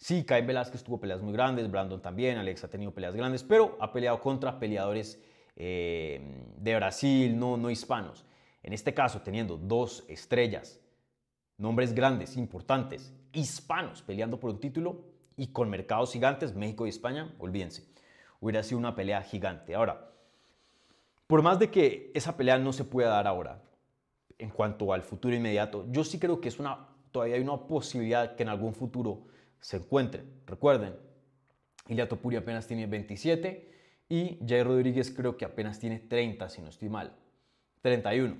Sí, 0.02 0.24
Cain 0.24 0.44
Velázquez 0.44 0.82
tuvo 0.82 0.98
peleas 0.98 1.22
muy 1.22 1.32
grandes, 1.32 1.70
Brandon 1.70 2.02
también, 2.02 2.36
Alex 2.36 2.64
ha 2.64 2.68
tenido 2.68 2.92
peleas 2.92 3.14
grandes, 3.14 3.44
pero 3.44 3.76
ha 3.80 3.92
peleado 3.92 4.20
contra 4.20 4.58
peleadores 4.58 5.22
eh, 5.54 6.20
de 6.56 6.74
Brasil, 6.74 7.38
no, 7.38 7.56
no 7.56 7.70
hispanos. 7.70 8.24
En 8.64 8.72
este 8.72 8.94
caso, 8.94 9.20
teniendo 9.22 9.56
dos 9.56 10.04
estrellas, 10.08 10.80
nombres 11.56 11.94
grandes, 11.94 12.36
importantes, 12.36 13.14
hispanos 13.32 14.02
peleando 14.02 14.40
por 14.40 14.50
un 14.50 14.58
título 14.58 15.04
y 15.36 15.52
con 15.52 15.70
mercados 15.70 16.12
gigantes, 16.12 16.54
México 16.54 16.84
y 16.86 16.90
España, 16.90 17.32
olvídense, 17.38 17.84
hubiera 18.40 18.64
sido 18.64 18.78
una 18.78 18.96
pelea 18.96 19.22
gigante. 19.22 19.76
Ahora, 19.76 20.11
por 21.32 21.40
más 21.40 21.58
de 21.58 21.70
que 21.70 22.10
esa 22.12 22.36
pelea 22.36 22.58
no 22.58 22.74
se 22.74 22.84
pueda 22.84 23.08
dar 23.08 23.26
ahora, 23.26 23.62
en 24.36 24.50
cuanto 24.50 24.92
al 24.92 25.00
futuro 25.00 25.34
inmediato, 25.34 25.86
yo 25.88 26.04
sí 26.04 26.18
creo 26.18 26.42
que 26.42 26.48
es 26.50 26.58
una, 26.58 26.90
todavía 27.10 27.36
hay 27.36 27.40
una 27.40 27.56
posibilidad 27.56 28.36
que 28.36 28.42
en 28.42 28.50
algún 28.50 28.74
futuro 28.74 29.28
se 29.58 29.78
encuentren. 29.78 30.30
Recuerden, 30.46 30.94
Ilia 31.88 32.06
Topuri 32.06 32.36
apenas 32.36 32.66
tiene 32.66 32.86
27 32.86 33.72
y 34.10 34.40
Jair 34.46 34.66
Rodríguez 34.66 35.10
creo 35.10 35.38
que 35.38 35.46
apenas 35.46 35.78
tiene 35.78 36.00
30, 36.00 36.50
si 36.50 36.60
no 36.60 36.68
estoy 36.68 36.90
mal. 36.90 37.16
31. 37.80 38.36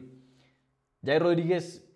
Jair 1.02 1.22
Rodríguez 1.22 1.90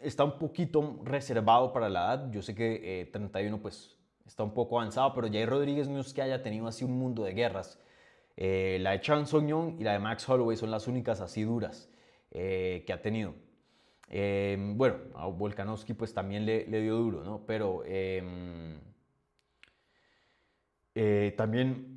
está 0.00 0.22
un 0.22 0.38
poquito 0.38 1.00
reservado 1.02 1.72
para 1.72 1.88
la 1.88 2.14
edad. 2.14 2.30
Yo 2.30 2.42
sé 2.42 2.54
que 2.54 3.08
31 3.10 3.56
eh, 3.56 3.58
pues 3.60 3.96
está 4.24 4.44
un 4.44 4.54
poco 4.54 4.78
avanzado, 4.78 5.12
pero 5.14 5.26
Jair 5.26 5.48
Rodríguez 5.48 5.88
no 5.88 6.00
que 6.14 6.22
haya 6.22 6.44
tenido 6.44 6.68
así 6.68 6.84
un 6.84 6.96
mundo 6.96 7.24
de 7.24 7.32
guerras. 7.32 7.80
Eh, 8.40 8.78
la 8.80 8.92
de 8.92 9.00
Chan 9.00 9.26
Song 9.26 9.74
y 9.80 9.82
la 9.82 9.94
de 9.94 9.98
Max 9.98 10.28
Holloway 10.28 10.56
son 10.56 10.70
las 10.70 10.86
únicas 10.86 11.20
así 11.20 11.42
duras 11.42 11.90
eh, 12.30 12.84
que 12.86 12.92
ha 12.92 13.02
tenido. 13.02 13.34
Em, 14.08 14.78
bueno, 14.78 14.94
a 15.16 15.26
Volkanovski 15.26 15.92
pues 15.92 16.14
también 16.14 16.46
le, 16.46 16.64
dio 16.64 16.94
duro, 16.94 17.24
¿no? 17.24 17.44
Pero 17.44 17.82
em, 17.84 18.78
eh, 20.94 21.34
también 21.36 21.96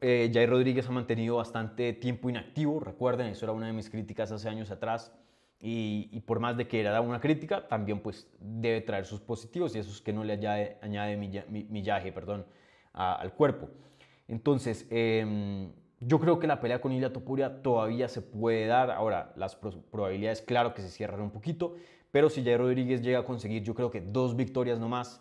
Jair 0.00 0.50
Rodríguez 0.50 0.88
ha 0.88 0.90
mantenido 0.90 1.36
bastante 1.36 1.92
tiempo 1.92 2.28
inactivo, 2.28 2.80
recuerden, 2.80 3.28
eso 3.28 3.46
era 3.46 3.52
una 3.52 3.68
de 3.68 3.72
mis 3.72 3.88
críticas 3.88 4.32
hace 4.32 4.48
años 4.48 4.72
atrás. 4.72 5.12
Y, 5.60 6.20
por 6.26 6.40
más 6.40 6.56
de 6.56 6.66
que 6.68 6.80
era 6.80 7.00
una 7.00 7.20
crítica, 7.20 7.66
también 7.68 8.00
pues 8.00 8.28
debe 8.40 8.80
traer 8.80 9.06
sus 9.06 9.20
positivos 9.20 9.74
y 9.74 9.78
esos 9.78 10.00
que 10.00 10.12
no 10.12 10.24
le 10.24 10.32
añade, 10.32 10.78
añade 10.82 11.16
millaje 11.16 12.12
perdón, 12.12 12.46
al 12.92 13.32
cuerpo. 13.34 13.68
Entonces, 14.28 14.86
eh, 14.90 15.70
yo 16.00 16.20
creo 16.20 16.38
que 16.38 16.46
la 16.46 16.60
pelea 16.60 16.80
con 16.80 16.92
Ilia 16.92 17.12
Topuria 17.12 17.62
todavía 17.62 18.08
se 18.08 18.22
puede 18.22 18.66
dar. 18.66 18.90
Ahora, 18.90 19.32
las 19.36 19.56
probabilidades, 19.56 20.42
claro 20.42 20.74
que 20.74 20.82
se 20.82 20.90
cierran 20.90 21.20
un 21.20 21.30
poquito, 21.30 21.74
pero 22.12 22.30
si 22.30 22.44
Jair 22.44 22.58
Rodríguez 22.58 23.02
llega 23.02 23.20
a 23.20 23.24
conseguir, 23.24 23.64
yo 23.64 23.74
creo 23.74 23.90
que 23.90 24.00
dos 24.00 24.36
victorias 24.36 24.78
nomás 24.78 25.20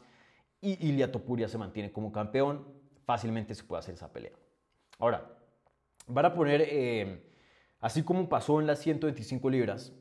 y 0.61 0.87
Ilia 0.87 1.11
Topuria 1.11 1.47
se 1.47 1.57
mantiene 1.57 1.91
como 1.91 2.11
campeón, 2.11 2.67
fácilmente 3.05 3.55
se 3.55 3.63
puede 3.63 3.79
hacer 3.79 3.95
esa 3.95 4.11
pelea. 4.11 4.33
Ahora, 4.99 5.31
van 6.07 6.25
a 6.25 6.33
poner, 6.33 6.61
eh, 6.69 7.23
así 7.79 8.03
como 8.03 8.29
pasó 8.29 8.59
en 8.59 8.67
las 8.67 8.79
125 8.79 9.49
libras, 9.49 9.93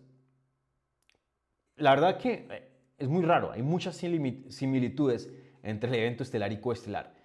la 1.77 1.91
verdad 1.91 2.19
que 2.19 2.47
eh, 2.51 2.69
es 2.99 3.09
muy 3.09 3.23
raro, 3.23 3.53
hay 3.53 3.63
muchas 3.63 3.97
similitudes 3.97 5.31
entre 5.63 5.91
el 5.91 5.97
evento 5.97 6.23
estelar 6.23 6.53
y 6.53 6.61
coestelar. 6.61 7.16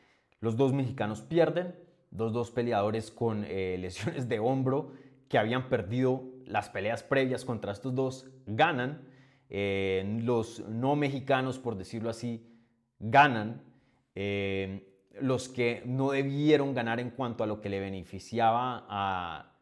Los 0.41 0.57
dos 0.57 0.73
mexicanos 0.73 1.21
pierden, 1.21 1.75
dos, 2.09 2.33
dos 2.33 2.49
peleadores 2.49 3.11
con 3.11 3.45
eh, 3.47 3.77
lesiones 3.79 4.27
de 4.27 4.39
hombro 4.39 4.91
que 5.29 5.37
habían 5.37 5.69
perdido 5.69 6.23
las 6.45 6.69
peleas 6.69 7.03
previas 7.03 7.45
contra 7.45 7.71
estos 7.71 7.95
dos, 7.95 8.29
ganan. 8.45 9.07
Eh, 9.49 10.19
los 10.23 10.67
no 10.67 10.95
mexicanos, 10.95 11.59
por 11.59 11.77
decirlo 11.77 12.09
así, 12.09 12.45
ganan. 12.99 13.61
Eh, 14.15 14.87
los 15.21 15.47
que 15.47 15.83
no 15.85 16.11
debieron 16.11 16.73
ganar 16.73 16.99
en 16.99 17.11
cuanto 17.11 17.43
a 17.43 17.47
lo 17.47 17.61
que 17.61 17.69
le 17.69 17.79
beneficiaba 17.79 18.85
a, 18.89 19.53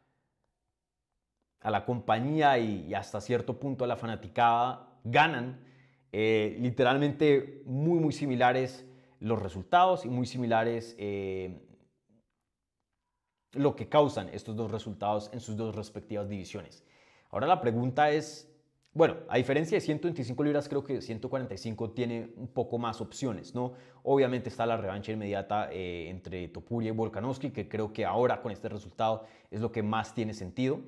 a 1.60 1.72
la 1.72 1.86
compañía 1.86 2.58
y, 2.58 2.94
hasta 2.94 3.20
cierto 3.20 3.60
punto 3.60 3.84
a 3.84 3.88
la 3.88 3.98
fanaticada, 3.98 4.88
ganan. 5.04 5.60
literalmente 6.12 7.62
muy, 7.66 8.00
muy 8.00 8.14
similares 8.14 8.89
los 9.20 9.42
resultados 9.42 10.06
y 10.06 10.10
muy 10.10 10.26
similares 10.26 10.96
lo 13.54 13.76
que 13.76 13.90
causan 13.90 14.30
estos 14.30 14.56
dos 14.56 14.72
resultados 14.72 15.30
en 15.34 15.40
sus 15.40 15.58
dos 15.58 15.76
respectivas 15.76 16.30
divisiones. 16.30 16.84
Ahora 17.32 17.48
la 17.48 17.62
pregunta 17.62 18.12
es, 18.12 18.48
bueno, 18.94 19.18
a 19.28 19.38
diferencia 19.38 19.78
de 19.78 19.82
125 19.82 20.44
libras, 20.44 20.68
creo 20.68 20.84
que 20.84 21.02
145 21.02 21.92
tiene 21.92 22.34
un 22.36 22.48
poco 22.48 22.78
más 22.78 23.02
opciones, 23.02 23.54
¿no? 23.56 23.74
Obviamente 24.04 24.50
está 24.50 24.66
la 24.66 24.78
revancha 24.78 25.12
inmediata 25.12 25.70
eh, 25.72 26.10
entre 26.10 26.48
Topuria 26.48 26.90
y 26.90 26.92
Volkanovski, 26.92 27.52
que 27.52 27.68
creo 27.68 27.94
que 27.94 28.06
ahora 28.06 28.42
con 28.42 28.52
este 28.52 28.70
resultado 28.70 29.26
es 29.52 29.62
lo 29.62 29.72
que 29.72 29.84
más 29.84 30.14
tiene 30.14 30.34
sentido. 30.34 30.80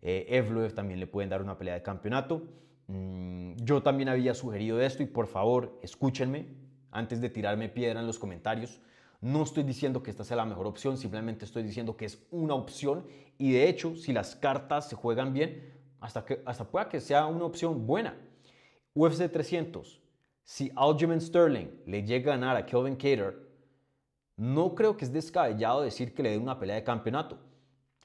Eh, 0.00 0.26
Evloev 0.28 0.74
también 0.74 0.98
le 0.98 1.06
pueden 1.06 1.30
dar 1.30 1.42
una 1.42 1.58
pelea 1.58 1.74
de 1.74 1.82
campeonato. 1.82 2.42
Mm, 2.88 3.56
yo 3.56 3.82
también 3.82 4.08
había 4.08 4.34
sugerido 4.34 4.80
esto 4.80 5.02
y 5.02 5.06
por 5.06 5.26
favor 5.26 5.78
escúchenme 5.82 6.61
antes 6.92 7.20
de 7.20 7.28
tirarme 7.28 7.68
piedra 7.68 8.00
en 8.00 8.06
los 8.06 8.18
comentarios. 8.18 8.80
No 9.20 9.42
estoy 9.42 9.64
diciendo 9.64 10.02
que 10.02 10.10
esta 10.10 10.24
sea 10.24 10.36
la 10.36 10.44
mejor 10.44 10.66
opción, 10.66 10.96
simplemente 10.96 11.44
estoy 11.44 11.62
diciendo 11.62 11.96
que 11.96 12.04
es 12.04 12.24
una 12.30 12.54
opción 12.54 13.04
y 13.38 13.52
de 13.52 13.68
hecho, 13.68 13.96
si 13.96 14.12
las 14.12 14.36
cartas 14.36 14.88
se 14.88 14.96
juegan 14.96 15.32
bien, 15.32 15.72
hasta, 16.00 16.24
que, 16.24 16.42
hasta 16.44 16.64
pueda 16.64 16.88
que 16.88 17.00
sea 17.00 17.26
una 17.26 17.44
opción 17.44 17.86
buena. 17.86 18.16
UFC 18.94 19.30
300, 19.30 20.00
si 20.44 20.70
Aljamain 20.74 21.20
Sterling 21.20 21.68
le 21.86 22.02
llega 22.02 22.32
a 22.32 22.36
ganar 22.36 22.56
a 22.56 22.66
Kelvin 22.66 22.96
Cater, 22.96 23.48
no 24.36 24.74
creo 24.74 24.96
que 24.96 25.04
es 25.04 25.12
descabellado 25.12 25.82
decir 25.82 26.14
que 26.14 26.22
le 26.22 26.30
dé 26.30 26.38
una 26.38 26.58
pelea 26.58 26.76
de 26.76 26.84
campeonato. 26.84 27.38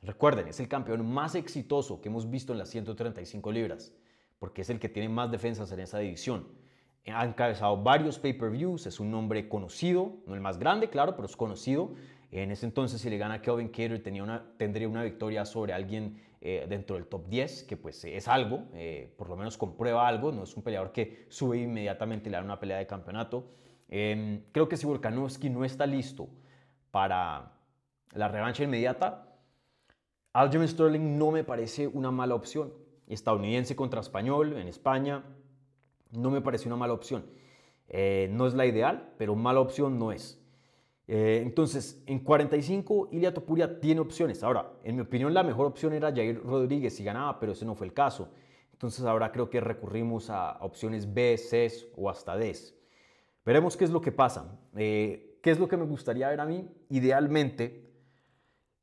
Recuerden, 0.03 0.47
es 0.47 0.59
el 0.59 0.67
campeón 0.67 1.05
más 1.05 1.35
exitoso 1.35 1.99
que 1.99 2.09
hemos 2.09 2.29
visto 2.29 2.53
en 2.53 2.59
las 2.59 2.69
135 2.69 3.51
libras, 3.51 3.91
porque 4.37 4.61
es 4.61 4.69
el 4.69 4.79
que 4.79 4.89
tiene 4.89 5.09
más 5.09 5.31
defensas 5.31 5.71
en 5.71 5.79
esa 5.79 5.97
división. 5.97 6.47
Ha 7.13 7.25
encabezado 7.25 7.81
varios 7.81 8.19
pay-per-views, 8.19 8.85
es 8.85 8.99
un 8.99 9.09
nombre 9.09 9.47
conocido, 9.47 10.17
no 10.25 10.35
el 10.35 10.41
más 10.41 10.59
grande, 10.59 10.89
claro, 10.89 11.15
pero 11.15 11.25
es 11.25 11.37
conocido. 11.37 11.93
En 12.31 12.51
ese 12.51 12.65
entonces, 12.65 12.99
si 12.99 13.09
le 13.09 13.17
gana 13.17 13.35
a 13.35 13.41
Kelvin 13.41 13.69
Cater, 13.69 14.03
tenía 14.03 14.23
una, 14.23 14.43
tendría 14.57 14.89
una 14.89 15.03
victoria 15.03 15.45
sobre 15.45 15.71
alguien 15.71 16.21
eh, 16.41 16.65
dentro 16.69 16.97
del 16.97 17.07
top 17.07 17.27
10, 17.29 17.63
que 17.63 17.77
pues 17.77 18.03
es 18.03 18.27
algo, 18.27 18.65
eh, 18.73 19.13
por 19.17 19.29
lo 19.29 19.35
menos 19.35 19.57
comprueba 19.57 20.07
algo, 20.07 20.31
no 20.31 20.43
es 20.43 20.55
un 20.55 20.63
peleador 20.63 20.91
que 20.91 21.25
sube 21.29 21.57
inmediatamente 21.59 22.29
y 22.29 22.31
le 22.31 22.37
da 22.37 22.43
una 22.43 22.59
pelea 22.59 22.77
de 22.77 22.85
campeonato. 22.85 23.47
Em, 23.89 24.43
creo 24.51 24.67
que 24.67 24.77
si 24.77 24.85
Volkanovski 24.85 25.49
no 25.49 25.63
está 25.63 25.85
listo 25.85 26.27
para 26.91 27.53
la 28.13 28.27
revancha 28.27 28.63
inmediata, 28.63 29.27
Aljamain 30.33 30.67
Sterling 30.67 31.17
no 31.17 31.31
me 31.31 31.43
parece 31.43 31.87
una 31.87 32.11
mala 32.11 32.35
opción. 32.35 32.71
Estadounidense 33.07 33.75
contra 33.75 34.01
español 34.01 34.53
en 34.53 34.67
España, 34.67 35.23
no 36.11 36.31
me 36.31 36.41
parece 36.41 36.67
una 36.67 36.75
mala 36.75 36.93
opción. 36.93 37.25
Eh, 37.89 38.29
no 38.31 38.47
es 38.47 38.53
la 38.53 38.65
ideal, 38.65 39.13
pero 39.17 39.35
mala 39.35 39.59
opción 39.59 39.97
no 39.97 40.11
es. 40.11 40.41
Eh, 41.07 41.41
entonces, 41.41 42.03
en 42.05 42.19
45, 42.19 43.09
Ilia 43.11 43.33
Topuria 43.33 43.79
tiene 43.79 44.01
opciones. 44.01 44.43
Ahora, 44.43 44.73
en 44.83 44.95
mi 44.95 45.01
opinión, 45.01 45.33
la 45.33 45.43
mejor 45.43 45.65
opción 45.65 45.93
era 45.93 46.11
Jair 46.11 46.41
Rodríguez 46.43 46.95
si 46.95 47.03
ganaba, 47.03 47.39
pero 47.39 47.53
ese 47.53 47.65
no 47.65 47.75
fue 47.75 47.87
el 47.87 47.93
caso. 47.93 48.29
Entonces, 48.73 49.05
ahora 49.05 49.31
creo 49.31 49.49
que 49.49 49.61
recurrimos 49.61 50.29
a 50.29 50.57
opciones 50.61 51.13
B, 51.13 51.37
C 51.37 51.71
o 51.95 52.09
hasta 52.09 52.35
D. 52.35 52.53
Veremos 53.45 53.77
qué 53.77 53.85
es 53.85 53.91
lo 53.91 54.01
que 54.01 54.11
pasa. 54.11 54.59
Eh, 54.75 55.39
¿Qué 55.41 55.51
es 55.51 55.59
lo 55.59 55.69
que 55.69 55.77
me 55.77 55.85
gustaría 55.85 56.27
ver 56.27 56.41
a 56.41 56.45
mí? 56.45 56.69
Idealmente, 56.89 57.89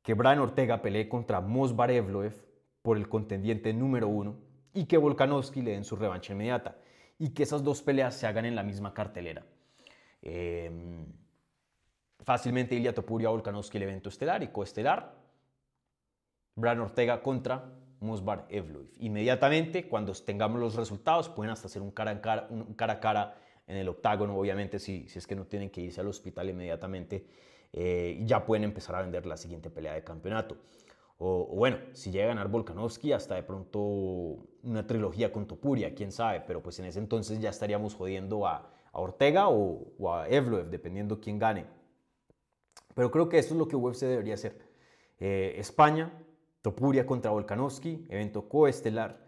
que 0.01 0.15
Brian 0.15 0.39
Ortega 0.39 0.81
pelee 0.81 1.07
contra 1.07 1.41
Mosbar 1.41 1.91
Evloev 1.91 2.33
por 2.81 2.97
el 2.97 3.07
contendiente 3.07 3.73
número 3.73 4.07
uno 4.07 4.35
y 4.73 4.85
que 4.85 4.97
Volkanovski 4.97 5.61
le 5.61 5.71
den 5.71 5.83
su 5.83 5.95
revancha 5.95 6.33
inmediata 6.33 6.77
y 7.17 7.29
que 7.29 7.43
esas 7.43 7.63
dos 7.63 7.81
peleas 7.81 8.15
se 8.15 8.27
hagan 8.27 8.45
en 8.45 8.55
la 8.55 8.63
misma 8.63 8.93
cartelera. 8.93 9.45
Eh, 10.21 10.71
Fácilmente 12.25 12.73
Ilya 12.73 12.93
Topuria, 12.93 13.29
Volkanovski 13.29 13.77
el 13.77 13.83
evento 13.83 14.09
estelar 14.09 14.41
y 14.41 14.47
coestelar. 14.47 15.13
Bran 16.55 16.79
Ortega 16.79 17.21
contra 17.21 17.71
Musbar 17.99 18.47
Evloev. 18.49 18.87
Inmediatamente, 18.99 19.87
cuando 19.87 20.11
tengamos 20.13 20.59
los 20.59 20.73
resultados, 20.73 21.29
pueden 21.29 21.51
hasta 21.51 21.67
hacer 21.67 21.83
un 21.83 21.91
cara, 21.91 22.11
a 22.11 22.21
cara, 22.21 22.47
un 22.49 22.73
cara 22.73 22.93
a 22.93 22.99
cara 22.99 23.37
en 23.67 23.77
el 23.77 23.87
octágono, 23.89 24.35
obviamente, 24.35 24.79
si, 24.79 25.07
si 25.07 25.19
es 25.19 25.27
que 25.27 25.35
no 25.35 25.45
tienen 25.45 25.69
que 25.69 25.81
irse 25.81 26.01
al 26.01 26.07
hospital 26.07 26.49
inmediatamente. 26.49 27.27
Eh, 27.71 28.21
ya 28.23 28.43
pueden 28.43 28.63
empezar 28.63 28.95
a 28.95 29.01
vender 29.01 29.27
la 29.27 29.37
siguiente 29.37 29.69
pelea 29.69 29.93
de 29.93 30.03
campeonato. 30.03 30.57
O, 31.19 31.45
bueno, 31.55 31.77
si 31.93 32.09
llega 32.09 32.25
a 32.25 32.27
ganar 32.29 32.47
Volkanovski, 32.47 33.13
hasta 33.13 33.35
de 33.35 33.43
pronto 33.43 34.47
una 34.65 34.85
trilogía 34.85 35.31
con 35.31 35.47
Topuria, 35.47 35.93
quién 35.95 36.11
sabe, 36.11 36.41
pero 36.41 36.61
pues 36.61 36.79
en 36.79 36.85
ese 36.85 36.99
entonces 36.99 37.39
ya 37.39 37.49
estaríamos 37.49 37.95
jodiendo 37.95 38.45
a, 38.45 38.71
Ortega 38.97 39.49
o, 39.49 39.91
o, 39.99 40.13
a 40.13 40.29
Evloev, 40.29 40.69
dependiendo 40.69 41.19
quién 41.19 41.37
gane. 41.37 41.65
Pero 42.93 43.11
creo 43.11 43.27
que 43.27 43.37
esto 43.37 43.53
es 43.53 43.57
lo 43.57 43.67
que 43.67 43.75
UFC 43.75 44.03
debería 44.03 44.35
hacer. 44.35 44.57
Eh, 45.19 45.55
España, 45.57 46.13
Topuria 46.61 47.05
contra 47.05 47.31
Volkanovski, 47.31 48.07
evento 48.09 48.47
coestelar, 48.47 49.19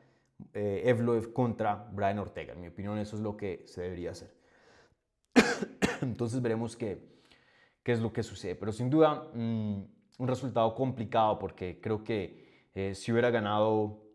eh, 0.53 0.83
Evloev 0.85 1.33
contra 1.33 1.89
Brian 1.91 2.17
Ortega. 2.19 2.53
En 2.53 2.61
mi 2.61 2.67
opinión, 2.67 2.97
eso 2.97 3.17
es 3.17 3.21
lo 3.21 3.35
que 3.35 3.63
se 3.67 3.81
debería 3.81 4.11
hacer. 4.11 4.33
Entonces 6.01 6.41
veremos 6.41 6.77
qué, 6.77 6.99
qué, 7.83 7.91
es 7.91 7.99
lo 7.99 8.13
que 8.13 8.23
sucede. 8.23 8.55
Pero 8.55 8.71
sin 8.71 8.89
duda, 8.89 9.29
mm, 9.33 9.83
un 10.19 10.27
resultado 10.27 10.73
complicado 10.75 11.38
porque 11.39 11.81
creo 11.81 12.03
que 12.03 12.69
eh, 12.73 12.95
si 12.95 13.11
hubiera 13.11 13.31
ganado 13.31 14.07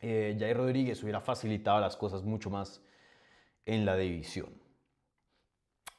Jair 0.00 0.56
Rodríguez, 0.56 1.02
hubiera 1.02 1.20
facilitado 1.20 1.80
las 1.80 1.96
cosas 1.96 2.22
mucho 2.22 2.50
más 2.50 2.80
en 3.66 3.84
la 3.84 3.96
división. 3.96 4.48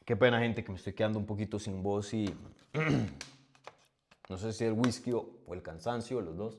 Qué 0.05 0.15
pena, 0.15 0.39
gente, 0.39 0.63
que 0.63 0.71
me 0.71 0.77
estoy 0.77 0.93
quedando 0.93 1.19
un 1.19 1.25
poquito 1.25 1.59
sin 1.59 1.83
voz 1.83 2.13
y 2.13 2.33
no 4.29 4.37
sé 4.37 4.53
si 4.53 4.65
el 4.65 4.73
whisky 4.73 5.11
o 5.13 5.53
el 5.53 5.61
cansancio, 5.61 6.21
los 6.21 6.37
dos. 6.37 6.57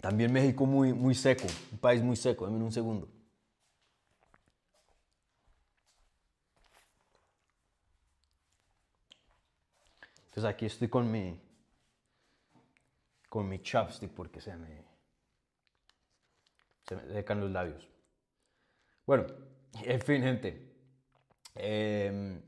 También 0.00 0.32
México 0.32 0.64
muy, 0.64 0.94
muy 0.94 1.14
seco, 1.14 1.46
un 1.72 1.78
país 1.78 2.02
muy 2.02 2.16
seco, 2.16 2.46
denme 2.46 2.64
un 2.64 2.72
segundo. 2.72 3.08
Entonces 10.30 10.48
aquí 10.48 10.66
estoy 10.66 10.86
con 10.86 11.10
mi, 11.10 11.40
con 13.28 13.48
mi 13.48 13.60
chapstick 13.60 14.12
porque 14.12 14.40
se 14.40 14.56
me, 14.56 14.84
se 16.86 16.94
me 16.94 17.02
secan 17.12 17.40
los 17.40 17.50
labios. 17.50 17.88
Bueno, 19.04 19.26
en 19.82 20.00
fin, 20.00 20.22
gente. 20.22 20.72
Em, 21.56 22.40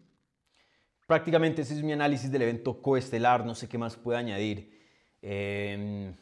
prácticamente 1.08 1.62
ese 1.62 1.74
es 1.74 1.82
mi 1.82 1.92
análisis 1.92 2.30
del 2.30 2.42
evento 2.42 2.80
coestelar. 2.80 3.44
No 3.44 3.56
sé 3.56 3.68
qué 3.68 3.78
más 3.78 3.96
puedo 3.96 4.16
añadir. 4.16 4.80
Em, 5.20 6.14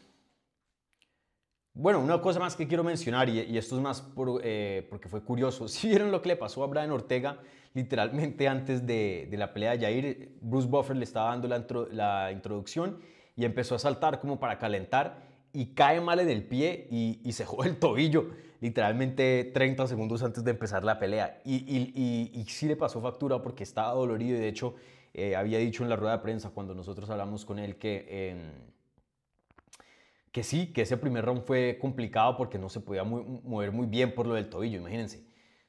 bueno, 1.80 1.98
una 2.00 2.20
cosa 2.20 2.38
más 2.38 2.56
que 2.56 2.68
quiero 2.68 2.84
mencionar, 2.84 3.30
y, 3.30 3.56
esto 3.56 3.76
es 3.76 3.82
más 3.82 4.06
eh, 4.42 4.86
porque 4.90 5.08
fue 5.08 5.22
curioso. 5.22 5.66
Si 5.68 5.88
vieron 5.88 6.10
lo 6.10 6.20
que 6.20 6.28
le 6.28 6.36
pasó 6.36 6.62
a 6.62 6.66
Brian 6.66 6.90
Ortega, 6.90 7.38
literalmente 7.72 8.48
antes 8.48 8.86
de, 8.86 9.28
la 9.32 9.54
pelea 9.54 9.72
de 9.72 9.78
Jair, 9.78 10.32
Bruce 10.42 10.68
Buffer 10.68 10.96
le 10.96 11.04
estaba 11.04 11.30
dando 11.30 11.48
la, 11.90 12.32
introducción 12.32 12.98
y 13.34 13.46
empezó 13.46 13.74
a 13.74 13.78
saltar 13.78 14.20
como 14.20 14.38
para 14.38 14.58
calentar 14.58 15.22
y 15.54 15.66
cae 15.68 16.02
mal 16.02 16.20
en 16.20 16.28
el 16.28 16.42
pie 16.42 16.86
y, 16.90 17.32
se 17.32 17.44
jode 17.46 17.70
el 17.70 17.78
tobillo, 17.78 18.30
literalmente 18.60 19.50
30 19.54 19.86
segundos 19.86 20.22
antes 20.22 20.44
de 20.44 20.50
empezar 20.50 20.84
la 20.84 20.98
pelea. 20.98 21.40
Y, 21.46 21.54
y, 22.34 22.44
sí 22.44 22.66
le 22.66 22.76
pasó 22.76 23.00
factura 23.00 23.40
porque 23.40 23.62
estaba 23.62 23.94
dolorido 23.94 24.36
y 24.36 24.40
de 24.40 24.48
hecho 24.48 24.74
eh, 25.14 25.34
había 25.34 25.58
dicho 25.58 25.82
en 25.82 25.88
la 25.88 25.96
rueda 25.96 26.18
de 26.18 26.22
prensa 26.22 26.50
cuando 26.50 26.74
nosotros 26.74 27.08
hablamos 27.08 27.46
con 27.46 27.58
él 27.58 27.76
que, 27.76 28.06
em, 28.10 28.70
que 30.32 30.42
sí, 30.42 30.72
que 30.72 30.82
ese 30.82 30.96
primer 30.96 31.24
round 31.24 31.42
fue 31.44 31.78
complicado 31.80 32.36
porque 32.36 32.58
no 32.58 32.68
se 32.68 32.80
podía 32.80 33.04
mover 33.04 33.72
muy 33.72 33.86
bien 33.86 34.14
por 34.14 34.26
lo 34.26 34.34
del 34.34 34.48
tobillo, 34.48 34.78
imagínense. 34.78 35.26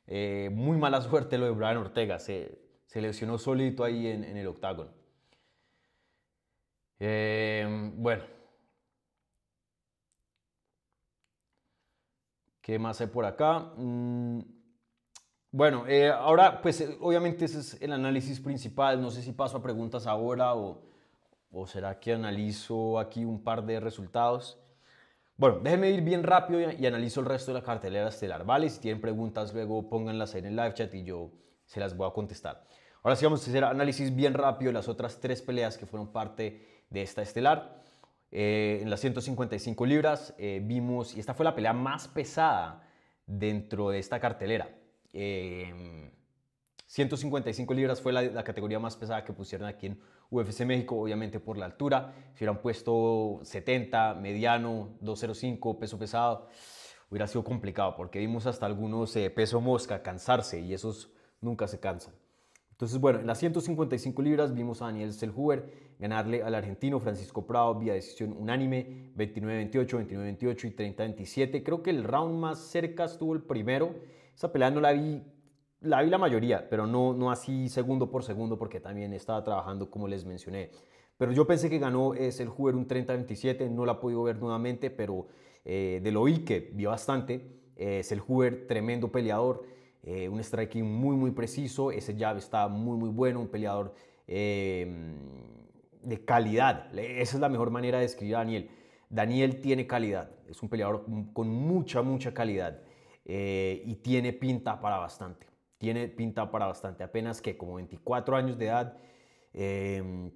Eh, 0.07 0.49
muy 0.53 0.77
mala 0.77 1.01
suerte 1.01 1.37
lo 1.37 1.45
de 1.45 1.51
Brian 1.51 1.77
Ortega, 1.77 2.19
se, 2.19 2.59
lesionó 2.95 3.37
solito 3.37 3.83
ahí 3.83 4.07
en, 4.07 4.23
el 4.23 4.47
octágono. 4.47 4.91
Em, 6.99 8.01
bueno, 8.01 8.23
¿Qué 12.61 12.77
más 12.77 13.01
hay 13.01 13.07
por 13.07 13.25
acá? 13.25 13.73
Mm, 13.75 14.41
bueno, 15.51 15.85
eh, 15.87 16.09
ahora 16.09 16.61
pues 16.61 16.79
eh, 16.81 16.95
obviamente 17.01 17.45
ese 17.45 17.59
es 17.59 17.81
el 17.81 17.91
análisis 17.91 18.39
principal. 18.39 19.01
No 19.01 19.09
sé 19.09 19.21
si 19.23 19.31
paso 19.31 19.57
a 19.57 19.63
preguntas 19.63 20.05
ahora 20.07 20.53
o, 20.55 20.83
o 21.51 21.67
será 21.67 21.99
que 21.99 22.13
analizo 22.13 22.99
aquí 22.99 23.25
un 23.25 23.43
par 23.43 23.65
de 23.65 23.79
resultados. 23.79 24.59
Bueno, 25.37 25.59
déjenme 25.61 25.89
ir 25.89 26.01
bien 26.01 26.23
rápido 26.23 26.59
y, 26.59 26.85
analizo 26.85 27.19
el 27.19 27.25
resto 27.25 27.51
de 27.51 27.59
la 27.59 27.65
cartelera 27.65 28.09
estelar, 28.09 28.45
¿vale? 28.45 28.69
Si 28.69 28.79
tienen 28.79 29.01
preguntas 29.01 29.53
luego 29.53 29.89
pónganlas 29.89 30.35
en 30.35 30.45
el 30.45 30.55
live 30.55 30.73
chat 30.73 30.93
y 30.93 31.03
yo 31.03 31.31
se 31.65 31.79
las 31.79 31.95
voy 31.95 32.07
a 32.07 32.13
contestar. 32.13 32.63
Ahora 33.03 33.15
sí 33.15 33.25
vamos 33.25 33.45
a 33.45 33.49
hacer 33.49 33.63
análisis 33.63 34.15
bien 34.15 34.33
rápido 34.33 34.69
de 34.69 34.73
las 34.73 34.87
otras 34.87 35.19
tres 35.19 35.41
peleas 35.41 35.77
que 35.77 35.85
fueron 35.85 36.11
parte 36.11 36.83
de 36.89 37.01
esta 37.01 37.21
estelar. 37.21 37.81
Eh, 38.31 38.79
en 38.81 38.89
las 38.89 39.01
155 39.01 39.85
libras 39.85 40.33
eh, 40.37 40.61
vimos, 40.63 41.15
y 41.15 41.19
esta 41.19 41.33
fue 41.33 41.43
la 41.43 41.53
pelea 41.53 41.73
más 41.73 42.07
pesada 42.07 42.87
dentro 43.25 43.89
de 43.89 43.99
esta 43.99 44.17
cartelera. 44.19 44.69
155 45.11 47.73
eh, 47.73 47.75
libras 47.75 47.99
fue 47.99 48.13
la, 48.13 48.43
categoría 48.43 48.79
más 48.79 48.95
pesada 48.95 49.25
que 49.25 49.33
pusieron 49.33 49.67
aquí 49.67 49.87
en 49.87 49.99
UFC 50.31 50.65
México, 50.65 50.99
obviamente 50.99 51.39
por 51.39 51.57
la 51.57 51.65
altura. 51.65 52.13
Si 52.33 52.43
hubieran 52.43 52.61
puesto 52.61 53.39
70, 53.43 54.15
mediano, 54.15 54.97
205, 55.01 55.77
peso 55.77 55.99
pesado, 55.99 56.47
hubiera 57.09 57.27
sido 57.27 57.43
complicado 57.43 57.95
porque 57.95 58.19
vimos 58.19 58.47
hasta 58.47 58.65
algunos 58.65 59.13
peso 59.35 59.61
mosca 59.61 60.01
cansarse 60.01 60.61
y 60.61 60.73
esos 60.73 61.11
nunca 61.41 61.67
se 61.67 61.79
cansan. 61.79 62.13
Entonces, 62.81 62.99
bueno, 62.99 63.19
en 63.19 63.27
las 63.27 63.37
155 63.37 64.23
libras 64.23 64.55
vimos 64.55 64.81
a 64.81 64.85
Daniel 64.85 65.13
Selhuber 65.13 65.91
ganarle 65.99 66.41
al 66.41 66.55
argentino 66.55 66.99
Francisco 66.99 67.45
Prado 67.45 67.75
vía 67.75 67.93
decisión 67.93 68.33
unánime, 68.35 69.11
29-28, 69.15 70.07
29-28 70.39 70.65
y 70.65 70.75
30-27. 70.75 71.63
Creo 71.63 71.83
que 71.83 71.91
el 71.91 72.03
round 72.03 72.39
más 72.39 72.57
cerca 72.57 73.05
estuvo 73.05 73.35
el 73.35 73.43
primero. 73.43 73.93
Esa 74.33 74.51
pelea 74.51 74.71
no 74.71 74.81
la 74.81 74.93
vi, 74.93 75.21
la 75.81 76.01
vi 76.01 76.09
la 76.09 76.17
mayoría, 76.17 76.67
pero 76.69 76.87
no, 76.87 77.13
no 77.13 77.31
así 77.31 77.69
segundo 77.69 78.09
por 78.09 78.23
segundo 78.23 78.57
porque 78.57 78.79
también 78.79 79.13
estaba 79.13 79.43
trabajando 79.43 79.89
como 79.89 80.07
les 80.07 80.25
mencioné. 80.25 80.71
Pero 81.17 81.31
yo 81.31 81.45
pensé 81.45 81.69
que 81.69 81.77
ganó 81.77 82.13
eh, 82.13 82.31
Selhuber 82.31 82.75
un 82.75 82.87
30-27, 82.87 83.69
no 83.69 83.85
la 83.85 83.93
he 83.93 83.95
podido 83.95 84.23
ver 84.23 84.39
nuevamente, 84.39 84.89
pero 84.89 85.27
eh, 85.65 85.99
de 86.03 86.11
lo 86.11 86.25
que 86.45 86.71
vi 86.73 86.85
bastante. 86.85 87.59
Eh, 87.75 88.01
Selhuber, 88.03 88.67
tremendo 88.67 89.11
peleador. 89.11 89.63
Eh, 90.03 90.27
un 90.27 90.43
striking 90.43 90.83
muy 90.83 91.15
muy 91.15 91.29
preciso, 91.29 91.91
ese 91.91 92.17
jab 92.17 92.35
está 92.37 92.67
muy 92.67 92.97
muy 92.97 93.09
bueno, 93.09 93.39
un 93.39 93.47
peleador 93.47 93.93
eh, 94.27 95.15
de 96.01 96.25
calidad, 96.25 96.89
esa 96.97 97.37
es 97.37 97.39
la 97.39 97.49
mejor 97.49 97.69
manera 97.69 97.99
de 97.99 98.05
describir 98.05 98.35
a 98.35 98.39
Daniel. 98.39 98.69
Daniel 99.11 99.61
tiene 99.61 99.85
calidad, 99.85 100.31
es 100.49 100.63
un 100.63 100.69
peleador 100.69 101.05
con 101.33 101.49
mucha 101.49 102.01
mucha 102.01 102.33
calidad 102.33 102.79
eh, 103.25 103.83
y 103.85 103.95
tiene 103.97 104.33
pinta 104.33 104.81
para 104.81 104.97
bastante, 104.97 105.45
tiene 105.81 106.07
pinta 106.07 106.51
para 106.51 106.67
bastante, 106.67 107.03
apenas 107.03 107.41
que 107.41 107.57
como 107.57 107.73
24 107.73 108.35
años 108.35 108.55
de 108.59 108.67
edad, 108.67 108.97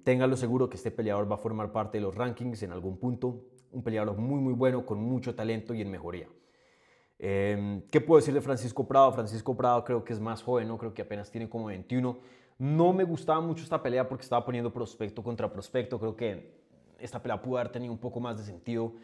téngalo 0.02 0.36
seguro 0.36 0.68
que 0.68 0.76
este 0.76 0.90
peleador 0.90 1.30
va 1.30 1.36
a 1.36 1.38
formar 1.38 1.70
parte 1.70 1.98
de 1.98 2.02
los 2.02 2.16
rankings 2.16 2.64
en 2.64 2.72
algún 2.72 2.98
punto, 2.98 3.44
un 3.70 3.84
peleador 3.84 4.18
muy 4.18 4.40
muy 4.40 4.54
bueno, 4.54 4.84
con 4.84 5.00
mucho 5.00 5.36
talento 5.36 5.72
y 5.72 5.82
en 5.82 5.90
mejoría. 5.92 6.28
Em, 7.20 7.82
¿Qué 7.92 8.00
puedo 8.00 8.18
decir 8.18 8.34
de 8.34 8.40
Francisco 8.40 8.88
Prado? 8.88 9.12
Francisco 9.12 9.56
Prado 9.56 9.84
creo 9.84 10.04
que 10.04 10.12
es 10.12 10.18
más 10.18 10.42
joven, 10.42 10.66
¿no? 10.66 10.78
creo 10.78 10.92
que 10.92 11.02
apenas 11.02 11.30
tiene 11.30 11.48
como 11.48 11.66
21. 11.66 12.18
No 12.58 12.92
me 12.92 13.04
gustaba 13.04 13.40
mucho 13.40 13.62
esta 13.62 13.80
pelea 13.80 14.08
porque 14.08 14.22
estaba 14.24 14.44
poniendo 14.44 14.72
prospecto 14.72 15.22
contra 15.22 15.48
prospecto. 15.52 16.00
Creo 16.00 16.16
que 16.16 16.56
esta 16.98 17.22
pelea 17.22 17.40
pudo 17.40 17.58
haber 17.58 17.70
tenido 17.70 17.92
un 17.92 17.98
poco 18.00 18.18
más 18.18 18.36
de 18.36 18.42
sentido. 18.42 18.94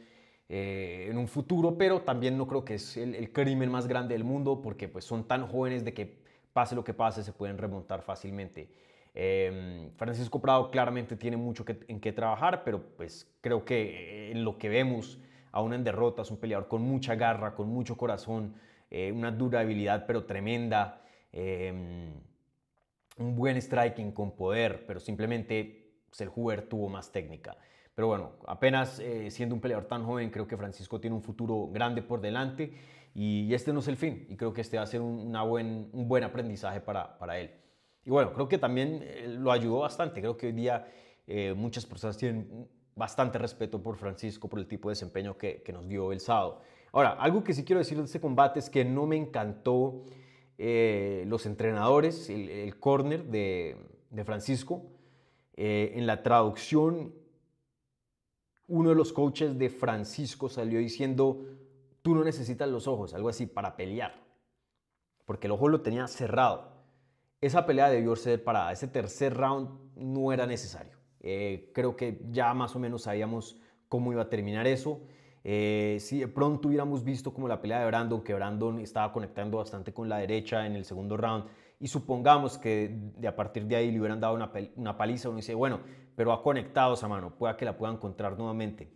eh, 0.48 1.06
en 1.08 1.16
un 1.16 1.28
futuro, 1.28 1.78
pero 1.78 2.02
también 2.02 2.36
no 2.36 2.46
creo 2.46 2.64
que 2.64 2.74
es 2.74 2.96
el, 2.98 3.32
crimen 3.32 3.70
más 3.70 3.86
grande 3.86 4.14
del 4.14 4.24
mundo 4.24 4.60
porque 4.60 4.86
pues 4.86 5.04
son 5.04 5.24
tan 5.24 5.46
jóvenes 5.46 5.82
de 5.84 5.94
que 5.94 6.21
pase 6.52 6.74
lo 6.74 6.84
que 6.84 6.94
pase 6.94 7.22
se 7.22 7.32
pueden 7.32 7.58
remontar 7.58 8.02
fácilmente. 8.02 8.68
Em, 9.14 9.90
Francisco 9.96 10.40
Prado 10.40 10.70
claramente 10.70 11.16
tiene 11.16 11.36
mucho 11.36 11.64
en 11.66 12.00
qué 12.00 12.12
trabajar, 12.12 12.64
pero 12.64 12.82
pues 12.96 13.30
creo 13.40 13.64
que 13.64 14.30
en 14.30 14.44
lo 14.44 14.56
que 14.58 14.68
vemos, 14.68 15.18
aún 15.50 15.74
en 15.74 15.84
derrotas, 15.84 16.30
un 16.30 16.38
peleador 16.38 16.68
con 16.68 16.82
mucha 16.82 17.14
garra, 17.14 17.54
con 17.54 17.68
mucho 17.68 17.96
corazón, 17.96 18.54
eh, 18.90 19.12
una 19.12 19.30
durabilidad 19.30 20.04
pero 20.06 20.24
tremenda, 20.24 21.02
em, 21.32 22.12
un 23.18 23.36
buen 23.36 23.60
striking 23.60 24.12
con 24.12 24.34
poder, 24.34 24.86
pero 24.86 25.00
simplemente 25.00 25.92
el 26.18 26.28
Hoover 26.28 26.62
tuvo 26.62 26.88
más 26.88 27.12
técnica. 27.12 27.56
Pero 27.94 28.08
bueno, 28.08 28.32
apenas 28.46 28.98
eh, 29.00 29.30
siendo 29.30 29.54
un 29.54 29.60
peleador 29.60 29.86
tan 29.86 30.04
joven, 30.04 30.30
creo 30.30 30.46
que 30.46 30.56
Francisco 30.56 30.98
tiene 31.00 31.14
un 31.16 31.22
futuro 31.22 31.68
grande 31.70 32.00
por 32.00 32.20
delante 32.22 32.72
y 33.14 33.52
este 33.52 33.72
no 33.72 33.80
es 33.80 33.88
el 33.88 33.96
fin. 33.96 34.26
Y 34.28 34.36
creo 34.36 34.52
que 34.52 34.60
este 34.62 34.76
va 34.76 34.84
a 34.84 34.86
ser 34.86 35.00
un, 35.00 35.32
buen, 35.48 35.90
un 35.92 36.08
buen 36.08 36.24
aprendizaje 36.24 36.80
para, 36.80 37.18
para 37.18 37.38
él. 37.38 37.50
Y 38.04 38.10
bueno, 38.10 38.32
creo 38.32 38.48
que 38.48 38.58
también 38.58 39.00
eh, 39.02 39.26
lo 39.28 39.52
ayudó 39.52 39.80
bastante. 39.80 40.20
Creo 40.20 40.36
que 40.36 40.46
hoy 40.46 40.52
día 40.52 40.86
eh, 41.26 41.54
muchas 41.56 41.86
personas 41.86 42.16
tienen 42.16 42.68
bastante 42.94 43.38
respeto 43.38 43.82
por 43.82 43.96
Francisco, 43.96 44.48
por 44.48 44.58
el 44.58 44.66
tipo 44.66 44.88
de 44.88 44.92
desempeño 44.92 45.36
que, 45.36 45.62
que, 45.62 45.72
nos 45.72 45.88
dio 45.88 46.12
el 46.12 46.20
sábado. 46.20 46.60
Ahora, 46.92 47.10
algo 47.12 47.44
que 47.44 47.54
sí 47.54 47.64
quiero 47.64 47.78
decir 47.78 47.98
de 47.98 48.04
este 48.04 48.20
combate 48.20 48.58
es 48.58 48.68
que 48.68 48.84
no 48.84 49.06
me 49.06 49.16
encantó 49.16 50.04
eh, 50.58 51.24
los 51.26 51.46
entrenadores, 51.46 52.28
el, 52.28 52.50
el 52.50 52.78
corner 52.78 53.24
de, 53.24 53.76
de 54.10 54.24
Francisco. 54.24 54.82
en 55.54 56.06
la 56.06 56.22
traducción, 56.22 57.14
uno 58.68 58.90
de 58.90 58.94
los 58.94 59.12
coaches 59.12 59.58
de 59.58 59.70
Francisco 59.70 60.48
salió 60.48 60.78
diciendo, 60.78 61.46
tú 62.02 62.14
no 62.14 62.24
necesitas 62.24 62.68
los 62.68 62.86
ojos, 62.86 63.14
algo 63.14 63.28
así, 63.28 63.46
para 63.46 63.76
pelear. 63.76 64.14
Porque 65.24 65.46
el 65.46 65.52
ojo 65.52 65.68
lo 65.68 65.80
tenía 65.80 66.06
cerrado 66.08 66.72
esa 67.42 67.66
pelea 67.66 67.90
debió 67.90 68.14
ser 68.16 68.42
parada. 68.42 68.72
Ese 68.72 68.86
tercer 68.86 69.36
round 69.36 69.68
no 69.96 70.32
era 70.32 70.46
necesario. 70.46 70.96
Eh, 71.20 71.70
creo 71.74 71.96
que 71.96 72.22
ya 72.30 72.54
más 72.54 72.74
o 72.76 72.78
menos 72.78 73.02
sabíamos 73.02 73.60
cómo 73.88 74.12
iba 74.12 74.22
a 74.22 74.30
terminar 74.30 74.66
eso. 74.66 75.00
Eh, 75.44 75.98
si 76.00 76.20
de 76.20 76.28
pronto 76.28 76.68
hubiéramos 76.68 77.02
visto 77.02 77.34
como 77.34 77.48
la 77.48 77.60
pelea 77.60 77.80
de 77.80 77.86
Brandon, 77.86 78.22
que 78.22 78.32
Brandon 78.32 78.78
estaba 78.78 79.12
conectando 79.12 79.58
bastante 79.58 79.92
con 79.92 80.08
la 80.08 80.18
derecha 80.18 80.66
en 80.66 80.76
el 80.76 80.84
segundo 80.84 81.16
round, 81.16 81.46
y 81.80 81.88
supongamos 81.88 82.58
que 82.58 82.96
de 83.18 83.26
a 83.26 83.34
partir 83.34 83.66
de 83.66 83.74
ahí 83.74 83.90
le 83.90 83.98
hubieran 83.98 84.20
dado 84.20 84.36
una, 84.36 84.96
paliza, 84.96 85.28
uno 85.28 85.38
dice, 85.38 85.52
bueno, 85.56 85.80
pero 86.14 86.32
ha 86.32 86.44
conectado 86.44 86.94
esa 86.94 87.08
mano, 87.08 87.36
pueda 87.36 87.56
que 87.56 87.64
la 87.64 87.76
pueda 87.76 87.92
encontrar 87.92 88.38
nuevamente. 88.38 88.88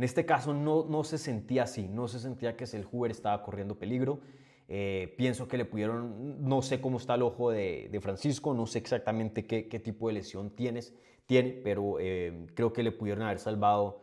En 0.00 0.04
este 0.04 0.24
caso 0.24 0.54
no, 0.54 0.86
no 0.88 1.04
se 1.04 1.18
sentía 1.18 1.64
así, 1.64 1.86
no 1.86 2.08
se 2.08 2.20
sentía 2.20 2.56
que 2.56 2.64
el 2.64 2.86
Hoover 2.86 3.10
estaba 3.10 3.42
corriendo 3.42 3.78
peligro. 3.78 4.20
Eh, 4.66 5.14
pienso 5.18 5.46
que 5.46 5.58
le 5.58 5.66
pudieron, 5.66 6.42
no 6.42 6.62
sé 6.62 6.80
cómo 6.80 6.96
está 6.96 7.16
el 7.16 7.22
ojo 7.22 7.50
de, 7.50 7.98
Francisco, 8.00 8.54
no 8.54 8.64
sé 8.64 8.78
exactamente 8.78 9.44
qué, 9.44 9.78
tipo 9.78 10.08
de 10.08 10.14
lesión 10.14 10.56
tienes, 10.56 10.94
tiene, 11.26 11.50
pero 11.50 11.98
eh, 12.00 12.46
creo 12.54 12.72
que 12.72 12.82
le 12.82 12.92
pudieron 12.92 13.24
haber 13.24 13.40
salvado 13.40 14.00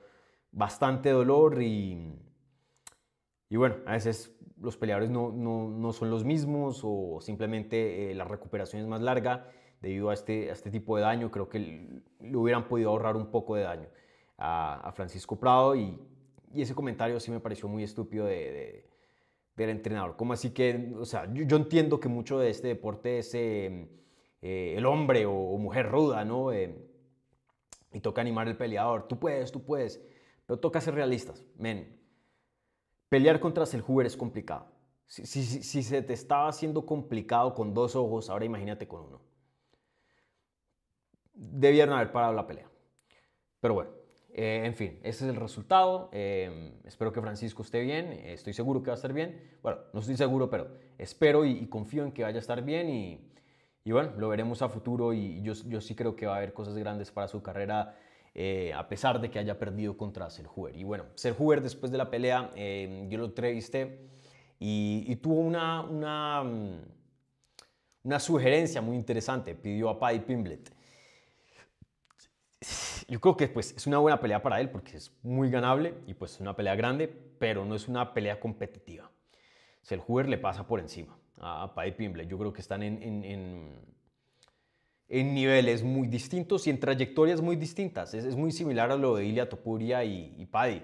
bastante 0.51 1.09
dolor 1.09 1.63
y, 1.63 2.13
y 3.49 3.55
bueno, 3.55 3.77
a 3.87 3.93
veces 3.93 4.37
los 4.61 4.77
peleadores 4.77 5.09
no, 5.09 5.31
no, 5.31 5.93
son 5.93 6.11
los 6.11 6.23
mismos 6.23 6.81
o 6.83 7.21
simplemente 7.21 8.11
eh, 8.11 8.13
la 8.13 8.25
recuperación 8.25 8.83
es 8.83 8.87
más 8.87 9.01
larga 9.01 9.49
debido 9.81 10.11
a 10.11 10.13
este, 10.13 10.51
a 10.51 10.53
este 10.53 10.69
tipo 10.69 10.95
de 10.95 11.01
daño. 11.01 11.31
Creo 11.31 11.49
que 11.49 11.57
le 12.19 12.37
hubieran 12.37 12.67
podido 12.67 12.91
ahorrar 12.91 13.15
un 13.15 13.31
poco 13.31 13.55
de 13.55 13.63
daño 13.63 13.87
a, 14.37 14.91
Francisco 14.95 15.35
Prado 15.39 15.75
y, 15.75 15.99
ese 16.55 16.73
comentario 16.73 17.19
sí 17.19 17.29
me 17.29 17.39
pareció 17.39 17.67
muy 17.67 17.83
estúpido 17.83 18.25
de 18.25 18.87
del 19.57 19.71
entrenador. 19.71 20.15
Como 20.15 20.33
así 20.33 20.51
que, 20.51 20.93
o 20.97 21.03
sea, 21.03 21.27
yo, 21.33 21.57
entiendo 21.57 21.99
que 21.99 22.07
mucho 22.07 22.39
de 22.39 22.51
este 22.51 22.67
deporte 22.67 23.17
es 23.17 23.33
eh, 23.33 23.89
eh, 24.41 24.75
el 24.77 24.85
hombre 24.85 25.25
o, 25.25 25.57
mujer 25.57 25.89
ruda, 25.89 26.23
¿no? 26.23 26.53
Eh, 26.53 26.87
y 27.91 27.99
toca 27.99 28.21
animar 28.21 28.47
al 28.47 28.55
peleador. 28.55 29.07
Tú 29.07 29.17
puedes, 29.17 29.51
tú 29.51 29.65
puedes. 29.65 29.99
Pero 30.45 30.59
toca 30.59 30.79
ser 30.79 30.93
realistas. 30.93 31.43
Men, 31.57 31.99
pelear 33.09 33.39
contra 33.39 33.63
el 33.63 33.81
Hoover 33.81 34.05
es 34.05 34.15
complicado. 34.15 34.67
Si, 35.07 35.25
si, 35.25 35.83
se 35.83 36.01
te 36.01 36.13
estaba 36.13 36.49
haciendo 36.49 36.85
complicado 36.85 37.53
con 37.55 37.73
dos 37.73 37.95
ojos, 37.95 38.29
ahora 38.29 38.45
imagínate 38.45 38.87
con 38.87 39.05
uno. 39.05 39.21
Debieron 41.33 41.95
haber 41.95 42.11
parado 42.11 42.33
la 42.33 42.45
pelea. 42.45 42.69
Pero 43.61 43.73
bueno, 43.73 43.91
eh, 44.39 44.61
en 44.65 44.75
fin, 44.75 44.99
ese 45.01 45.25
es 45.25 45.31
el 45.31 45.35
resultado. 45.35 46.11
Eh, 46.13 46.71
espero 46.85 47.11
que 47.11 47.19
Francisco 47.19 47.63
esté 47.63 47.81
bien. 47.81 48.11
Estoy 48.23 48.53
seguro 48.53 48.83
que 48.83 48.91
va 48.91 48.93
a 48.93 48.95
estar 48.95 49.11
bien. 49.11 49.57
Bueno, 49.63 49.79
no 49.93 49.99
estoy 49.99 50.15
seguro, 50.15 50.47
pero 50.47 50.67
espero 50.99 51.43
y, 51.43 51.65
confío 51.65 52.03
en 52.03 52.11
que 52.11 52.21
vaya 52.21 52.37
a 52.37 52.39
estar 52.39 52.61
bien. 52.63 52.87
Y, 52.87 53.31
y 53.83 53.91
bueno, 53.91 54.11
lo 54.15 54.29
veremos 54.29 54.61
a 54.61 54.69
futuro. 54.69 55.11
Y 55.11 55.41
yo, 55.41 55.81
sí 55.81 55.95
creo 55.95 56.15
que 56.15 56.27
va 56.27 56.35
a 56.35 56.37
haber 56.37 56.53
cosas 56.53 56.77
grandes 56.77 57.09
para 57.09 57.27
su 57.27 57.41
carrera, 57.41 57.95
eh, 58.35 58.71
a 58.75 58.87
pesar 58.87 59.19
de 59.19 59.31
que 59.31 59.39
haya 59.39 59.57
perdido 59.57 59.97
contra 59.97 60.29
Serhuber. 60.29 60.75
Y 60.75 60.83
bueno, 60.83 61.05
Serhuber 61.15 61.59
después 61.63 61.91
de 61.91 61.97
la 61.97 62.11
pelea, 62.11 62.51
yo 63.09 63.17
lo 63.17 63.25
entrevisté 63.25 64.07
y, 64.59 65.03
y 65.07 65.15
tuvo 65.15 65.39
una, 65.39 65.81
una, 65.81 66.43
una 68.03 68.19
sugerencia 68.19 68.83
muy 68.83 68.97
interesante. 68.97 69.55
Pidió 69.55 69.89
a 69.89 69.97
Paddy 69.97 70.19
Pimblet 70.19 70.76
yo 73.07 73.21
creo 73.21 73.37
que 73.37 73.47
pues, 73.47 73.73
es 73.75 73.87
una 73.87 73.99
buena 73.99 74.19
pelea 74.19 74.41
para 74.41 74.59
él 74.59 74.69
porque 74.69 74.97
es 74.97 75.13
muy 75.23 75.49
ganable 75.49 75.93
y 76.07 76.13
pues 76.13 76.33
es 76.33 76.41
una 76.41 76.55
pelea 76.55 76.75
grande, 76.75 77.07
pero 77.07 77.63
no 77.63 77.75
es 77.75 77.87
una 77.87 78.13
pelea 78.13 78.39
competitiva. 78.39 79.09
Si 79.81 79.93
el 79.93 80.01
Hoover 80.01 80.27
le 80.27 80.37
pasa 80.37 80.67
por 80.67 80.79
encima 80.79 81.17
a 81.39 81.73
Paddy 81.73 81.91
Pimble, 81.91 82.27
yo 82.27 82.37
creo 82.37 82.51
que 82.51 82.59
están 82.59 82.83
en, 82.83 83.01
en, 83.01 83.71
en, 85.07 85.33
niveles 85.33 85.83
muy 85.83 86.07
distintos 86.07 86.67
y 86.67 86.69
en 86.69 86.79
trayectorias 86.79 87.39
muy 87.39 87.55
distintas. 87.55 88.13
Es, 88.13 88.25
es 88.25 88.35
muy 88.35 88.51
similar 88.51 88.91
a 88.91 88.97
lo 88.97 89.15
de 89.15 89.25
Ilia 89.25 89.47
Topuria 89.47 90.03
y, 90.03 90.35
y 90.37 90.45
Paddy. 90.45 90.81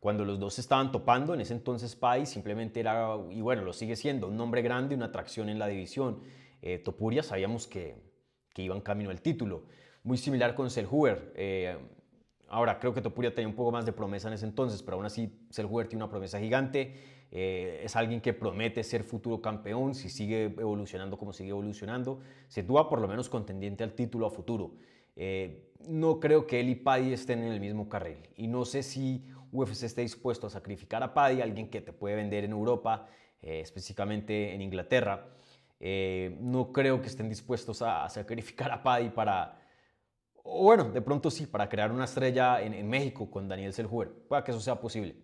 Cuando 0.00 0.24
los 0.24 0.38
dos 0.38 0.58
estaban 0.58 0.92
topando, 0.92 1.34
en 1.34 1.42
ese 1.42 1.52
entonces 1.52 1.94
Paddy 1.94 2.24
simplemente 2.24 2.80
era, 2.80 3.18
y 3.30 3.42
bueno, 3.42 3.62
lo 3.62 3.74
sigue 3.74 3.96
siendo, 3.96 4.28
un 4.28 4.36
nombre 4.36 4.62
grande, 4.62 4.94
una 4.94 5.06
atracción 5.06 5.50
en 5.50 5.58
la 5.58 5.66
división. 5.66 6.22
Eh, 6.62 6.78
Topuria 6.78 7.22
sabíamos 7.22 7.66
que, 7.66 7.96
que 8.54 8.62
iba 8.62 8.74
en 8.74 8.80
camino 8.80 9.10
al 9.10 9.20
título 9.20 9.64
muy 10.06 10.16
similar 10.16 10.54
con 10.54 10.70
Selhuber. 10.70 11.32
Eh, 11.34 11.76
ahora, 12.48 12.78
creo 12.78 12.94
que 12.94 13.02
Topuria 13.02 13.34
tenía 13.34 13.48
un 13.48 13.56
poco 13.56 13.72
más 13.72 13.84
de 13.84 13.92
promesa 13.92 14.28
en 14.28 14.34
ese 14.34 14.46
entonces, 14.46 14.80
pero 14.82 14.96
aún 14.96 15.04
así 15.04 15.36
Selhuber 15.50 15.88
tiene 15.88 16.04
una 16.04 16.10
promesa 16.10 16.38
gigante. 16.38 16.94
Eh, 17.32 17.80
es 17.82 17.96
alguien 17.96 18.20
que 18.20 18.32
promete 18.32 18.84
ser 18.84 19.02
futuro 19.02 19.42
campeón 19.42 19.96
si 19.96 20.08
sigue 20.08 20.44
evolucionando 20.44 21.18
como 21.18 21.32
sigue 21.32 21.50
evolucionando. 21.50 22.20
Se 22.46 22.62
tuvo 22.62 22.88
por 22.88 23.00
lo 23.00 23.08
menos 23.08 23.28
contendiente 23.28 23.82
al 23.82 23.94
título 23.94 24.26
a 24.26 24.30
futuro. 24.30 24.76
Eh, 25.16 25.72
no 25.88 26.20
creo 26.20 26.46
que 26.46 26.60
él 26.60 26.68
y 26.68 26.76
Paddy 26.76 27.12
estén 27.12 27.42
en 27.42 27.52
el 27.52 27.60
mismo 27.60 27.88
carril. 27.88 28.18
Y 28.36 28.46
no 28.46 28.64
sé 28.64 28.84
si 28.84 29.24
UFC 29.50 29.82
esté 29.82 30.02
dispuesto 30.02 30.46
a 30.46 30.50
sacrificar 30.50 31.02
a 31.02 31.14
Paddy, 31.14 31.40
alguien 31.40 31.68
que 31.68 31.80
te 31.80 31.92
puede 31.92 32.14
vender 32.14 32.44
en 32.44 32.52
Europa, 32.52 33.08
específicamente 33.40 34.54
en 34.54 34.62
Inglaterra. 34.62 35.28
no 36.40 36.72
creo 36.72 37.00
que 37.00 37.08
estén 37.08 37.28
dispuestos 37.28 37.82
a 37.82 38.08
sacrificar 38.08 38.70
a 38.72 38.82
Paddy 38.82 39.10
para 39.10 39.65
o 40.46 40.62
bueno, 40.64 40.84
de 40.84 41.02
pronto 41.02 41.30
sí, 41.30 41.46
para 41.46 41.68
crear 41.68 41.92
una 41.92 42.04
estrella 42.04 42.60
en, 42.62 42.88
México 42.88 43.30
con 43.30 43.48
Daniel 43.48 43.72
Selhuer. 43.72 44.10
Pueda 44.28 44.44
que 44.44 44.52
eso 44.52 44.60
sea 44.60 44.80
posible. 44.80 45.16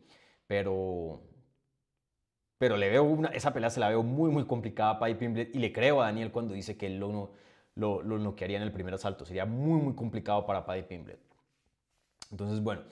Pero, 0.46 1.22
pero 2.58 2.76
le 2.76 2.90
veo 2.90 3.04
una, 3.04 3.28
esa 3.28 3.52
pelea 3.52 3.70
se 3.70 3.80
la 3.80 3.88
veo 3.88 4.02
muy, 4.02 4.30
muy 4.30 4.44
complicada 4.46 4.98
para 4.98 5.16
Pimblet 5.16 5.54
y 5.54 5.58
le 5.58 5.72
creo 5.72 6.02
a 6.02 6.06
Daniel 6.06 6.32
cuando 6.32 6.54
dice 6.54 6.76
que 6.76 6.86
él 6.86 6.98
lo, 6.98 7.32
lo, 7.74 8.02
lo 8.02 8.18
noquearía 8.18 8.56
en 8.56 8.62
el 8.64 8.72
primer 8.72 8.94
asalto. 8.94 9.24
Sería 9.24 9.46
muy, 9.46 9.80
muy 9.80 9.94
complicado 9.94 10.44
para 10.44 10.66
Paddy 10.66 10.82
Pimblet. 10.82 11.20
Entonces, 12.30 12.60
bueno. 12.62 12.82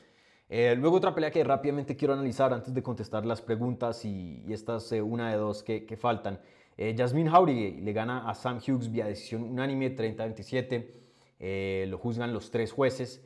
Eh, 0.53 0.75
luego 0.77 0.97
otra 0.97 1.15
pelea 1.15 1.31
que 1.31 1.45
rápidamente 1.45 1.97
quiero 1.97 2.15
analizar 2.15 2.53
antes 2.53 2.75
de 2.75 2.83
contestar 2.83 3.25
las 3.25 3.41
preguntas 3.41 4.05
y, 4.05 4.45
esta 4.53 4.79
es 4.79 4.91
eh, 4.91 5.01
una 5.01 5.31
de 5.31 5.37
dos 5.37 5.63
que, 5.63 5.87
que 5.87 5.97
faltan. 5.97 6.41
Eh, 6.77 6.95
Jasmine 6.97 7.31
Jauregui 7.31 7.81
le 7.83 7.93
gana 7.93 8.29
a 8.29 8.35
Sam 8.35 8.59
Hughes 8.59 8.91
vía 8.91 9.07
decisión 9.07 9.45
unánime 9.45 9.95
30-27. 9.95 11.00
Eh, 11.41 11.87
lo 11.89 11.99
juzgan 11.99 12.33
los 12.33 12.51
tres 12.51 12.71
jueces. 12.71 13.23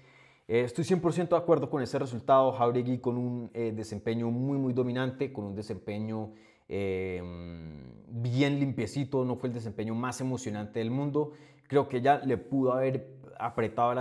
Eh, 0.46 0.60
estoy 0.60 0.84
100% 0.84 1.30
de 1.30 1.36
acuerdo 1.36 1.68
con 1.68 1.82
ese 1.82 1.98
resultado. 1.98 2.52
Jauregui 2.52 2.98
con 2.98 3.18
un 3.18 3.50
eh, 3.52 3.72
desempeño 3.74 4.30
muy, 4.30 4.56
muy 4.56 4.72
dominante, 4.72 5.32
con 5.32 5.44
un 5.44 5.54
desempeño 5.54 6.32
bien 6.66 8.58
limpiecito, 8.58 9.22
no 9.22 9.36
fue 9.36 9.50
el 9.50 9.54
desempeño 9.54 9.94
más 9.94 10.22
emocionante 10.22 10.78
del 10.78 10.90
mundo. 10.90 11.32
Creo 11.68 11.90
que 11.90 12.00
ya 12.00 12.20
le 12.20 12.38
pudo 12.38 12.72
haber 12.72 13.06
apretado 13.38 13.92
el, 13.92 13.98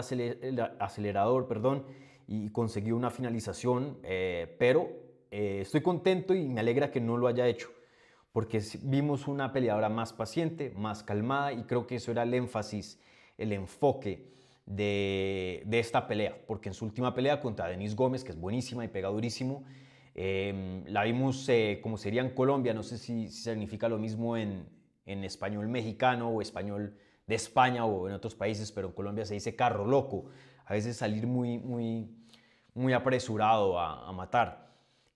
acelerador 0.79 1.47
perdón, 1.47 1.83
y 2.25 2.49
consiguió 2.51 2.95
una 2.95 3.09
finalización, 3.11 3.97
pero 4.57 4.89
estoy 5.29 5.81
contento 5.81 6.33
y 6.33 6.47
me 6.47 6.61
alegra 6.61 6.89
que 6.89 7.01
no 7.01 7.17
lo 7.17 7.27
haya 7.27 7.47
hecho 7.47 7.69
porque 8.31 8.61
vimos 8.81 9.27
una 9.27 9.51
peleadora 9.51 9.89
más 9.89 10.13
paciente, 10.13 10.71
más 10.75 11.03
calmada 11.03 11.51
y 11.51 11.63
creo 11.65 11.85
que 11.85 11.95
eso 11.95 12.11
era 12.11 12.23
el 12.23 12.33
énfasis 12.33 12.97
el 13.37 13.53
enfoque 13.53 14.31
de, 14.65 15.63
esta 15.71 16.07
pelea, 16.07 16.37
porque 16.47 16.69
en 16.69 16.73
su 16.73 16.85
última 16.85 17.13
pelea 17.13 17.39
contra 17.39 17.67
Denise 17.67 17.95
Gómez, 17.95 18.23
que 18.23 18.31
es 18.31 18.39
buenísima 18.39 18.85
y 18.85 18.87
pega 18.87 19.09
durísimo, 19.09 19.63
Em, 20.15 20.85
la 20.85 21.03
vimos 21.03 21.47
eh, 21.49 21.79
como 21.81 21.97
sería 21.97 22.21
en 22.21 22.29
Colombia, 22.29 22.73
no 22.73 22.83
sé 22.83 22.97
si, 22.97 23.29
significa 23.29 23.89
lo 23.89 23.97
mismo 23.97 24.37
en, 24.37 24.67
en, 25.07 25.23
español 25.23 25.67
mexicano 25.67 26.29
o 26.29 26.41
español 26.41 26.95
de 27.25 27.35
España 27.35 27.85
o 27.85 28.07
en 28.07 28.13
otros 28.13 28.35
países, 28.35 28.71
pero 28.71 28.89
en 28.89 28.93
Colombia 28.93 29.25
se 29.25 29.33
dice 29.33 29.55
carro 29.55 29.87
loco, 29.87 30.25
a 30.65 30.73
veces 30.73 30.97
salir 30.97 31.25
muy, 31.25 31.57
muy, 31.57 32.11
muy 32.75 32.93
apresurado 32.93 33.79
a, 33.79 34.11
matar. 34.11 34.69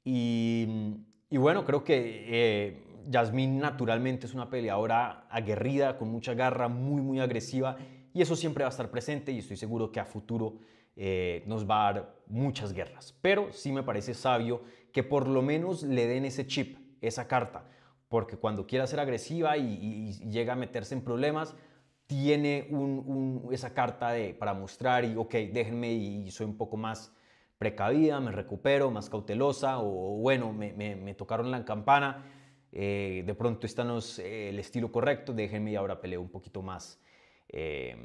Y, 0.03 0.95
y, 1.29 1.37
bueno, 1.37 1.63
creo 1.63 1.83
que 1.83 2.25
eh, 2.27 2.83
Yasmín 3.07 3.59
naturalmente 3.59 4.25
es 4.25 4.33
una 4.33 4.49
peleadora 4.49 5.27
aguerrida, 5.29 5.97
con 5.97 6.09
mucha 6.09 6.33
garra, 6.33 6.69
muy, 6.69 7.01
muy 7.01 7.19
agresiva, 7.19 7.77
y 8.17 8.23
eso 8.23 8.35
siempre 8.35 8.63
va 8.63 8.69
a 8.69 8.71
estar 8.71 8.89
presente 8.89 9.31
y 9.31 9.37
estoy 9.37 9.57
seguro 9.57 9.91
que 9.91 9.99
a 9.99 10.05
futuro 10.05 10.57
eh, 10.95 11.43
nos 11.45 11.69
va 11.69 11.87
a 11.87 11.93
dar 11.93 12.15
muchas 12.25 12.73
guerras. 12.73 13.15
Pero 13.21 13.53
sí 13.53 13.71
me 13.71 13.83
parece 13.83 14.15
sabio 14.15 14.63
que 14.91 15.03
por 15.03 15.27
lo 15.27 15.43
menos 15.43 15.83
le 15.83 16.07
den 16.07 16.25
ese 16.25 16.47
chip, 16.47 16.79
esa 16.99 17.27
carta, 17.27 17.69
porque 18.09 18.35
cuando 18.35 18.65
quiera 18.65 18.87
ser 18.87 18.99
agresiva 18.99 19.55
y, 19.55 20.13
llega 20.31 20.53
a 20.53 20.55
meterse 20.55 20.95
en 20.95 21.03
problemas, 21.03 21.55
tiene 22.07 22.71
esa 23.51 23.75
carta 23.75 24.09
de, 24.09 24.33
para 24.33 24.55
mostrar 24.55 25.05
y, 25.05 25.15
ok, 25.15 25.33
déjenme 25.53 25.93
y, 25.93 26.31
soy 26.31 26.47
un 26.47 26.57
poco 26.57 26.75
más 26.75 27.13
precavida, 27.59 28.19
me 28.19 28.31
recupero, 28.31 28.89
más 28.89 29.11
cautelosa, 29.11 29.77
o 29.79 30.17
bueno, 30.17 30.53
me, 30.53 31.13
tocaron 31.13 31.51
la 31.51 31.63
campana, 31.65 32.25
eh, 32.71 33.21
de 33.27 33.35
pronto 33.35 33.67
está 33.67 33.85
eh, 34.17 34.49
el 34.49 34.57
estilo 34.57 34.91
correcto, 34.91 35.33
déjenme 35.33 35.73
y 35.73 35.75
ahora 35.75 36.01
peleo 36.01 36.19
un 36.19 36.29
poquito 36.29 36.63
más. 36.63 36.99
Eh, 37.49 37.95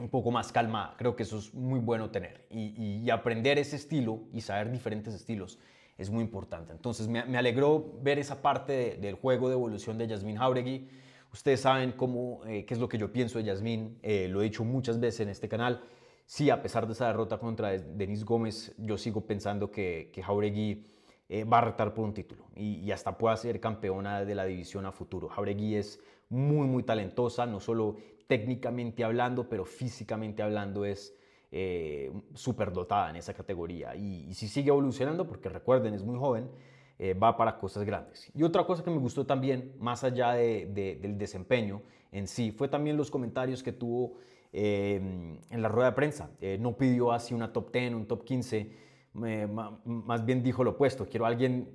un 0.00 0.08
poco 0.08 0.30
más 0.30 0.52
calma. 0.52 0.94
Creo 0.98 1.14
que 1.14 1.22
eso 1.24 1.38
es 1.38 1.52
muy 1.54 1.80
bueno 1.80 2.10
tener. 2.10 2.46
Y, 2.50 3.08
aprender 3.10 3.58
ese 3.58 3.76
estilo 3.76 4.22
y 4.32 4.40
saber 4.40 4.70
diferentes 4.70 5.14
estilos 5.14 5.58
es 5.98 6.10
muy 6.10 6.22
importante. 6.22 6.72
Entonces 6.72 7.08
me, 7.08 7.20
alegró 7.36 7.98
ver 8.02 8.18
esa 8.18 8.40
parte 8.40 8.96
del 9.00 9.14
juego 9.14 9.48
de 9.48 9.54
evolución 9.54 9.98
de 9.98 10.06
Yasmín 10.06 10.36
Jauregui. 10.36 10.88
Ustedes 11.32 11.60
saben 11.60 11.92
cómo, 11.92 12.40
eh, 12.46 12.64
qué 12.64 12.74
es 12.74 12.80
lo 12.80 12.88
que 12.88 12.98
yo 12.98 13.12
pienso 13.12 13.38
de 13.38 13.44
Yasmín. 13.44 13.98
Eh, 14.02 14.28
lo 14.28 14.40
he 14.40 14.44
dicho 14.44 14.64
muchas 14.64 14.98
veces 14.98 15.20
en 15.20 15.28
este 15.28 15.48
canal. 15.48 15.82
Sí, 16.24 16.48
a 16.48 16.62
pesar 16.62 16.86
de 16.86 16.92
esa 16.92 17.08
derrota 17.08 17.38
contra 17.38 17.70
Denis 17.70 18.24
Gómez, 18.24 18.72
yo 18.78 18.96
sigo 18.96 19.26
pensando 19.26 19.70
que, 19.70 20.10
que 20.12 20.22
Jauregui 20.22 20.86
eh, 21.32 21.44
va 21.44 21.58
a 21.58 21.60
retar 21.60 21.94
por 21.94 22.04
un 22.04 22.12
título 22.12 22.46
y, 22.56 22.90
hasta 22.90 23.16
pueda 23.16 23.36
ser 23.36 23.60
campeona 23.60 24.24
de 24.24 24.34
la 24.34 24.44
división 24.44 24.84
a 24.84 24.90
futuro. 24.90 25.28
Jauregui 25.28 25.76
es 25.76 26.00
muy, 26.28 26.66
muy 26.66 26.82
talentosa, 26.82 27.46
no 27.46 27.60
solo 27.60 27.98
técnicamente 28.26 29.04
hablando, 29.04 29.48
pero 29.48 29.64
físicamente 29.64 30.42
hablando 30.42 30.84
es 30.84 31.16
eh, 31.52 32.12
súper 32.34 32.72
dotada 32.72 33.10
en 33.10 33.16
esa 33.16 33.32
categoría. 33.32 33.94
Y, 33.94 34.34
si 34.34 34.48
sigue 34.48 34.70
evolucionando, 34.70 35.24
porque 35.24 35.48
recuerden, 35.48 35.94
es 35.94 36.02
muy 36.02 36.18
joven, 36.18 36.50
eh, 36.98 37.14
va 37.14 37.36
para 37.36 37.58
cosas 37.58 37.84
grandes. 37.84 38.28
Y 38.34 38.42
otra 38.42 38.64
cosa 38.66 38.82
que 38.82 38.90
me 38.90 38.98
gustó 38.98 39.24
también, 39.24 39.72
más 39.78 40.02
allá 40.02 40.32
del 40.32 41.16
desempeño 41.16 41.82
en 42.10 42.26
sí, 42.26 42.50
fue 42.50 42.66
también 42.66 42.96
los 42.96 43.08
comentarios 43.08 43.62
que 43.62 43.70
tuvo 43.70 44.14
eh, 44.52 44.96
en 45.48 45.62
la 45.62 45.68
rueda 45.68 45.90
de 45.90 45.94
prensa. 45.94 46.28
no 46.58 46.76
pidió 46.76 47.12
así 47.12 47.34
una 47.34 47.52
top 47.52 47.72
10, 47.72 47.94
un 47.94 48.06
top 48.06 48.24
15, 48.24 48.89
más 49.12 50.24
bien 50.24 50.42
dijo 50.42 50.64
lo 50.64 50.70
opuesto, 50.70 51.08
quiero 51.08 51.24
a 51.24 51.28
alguien 51.28 51.68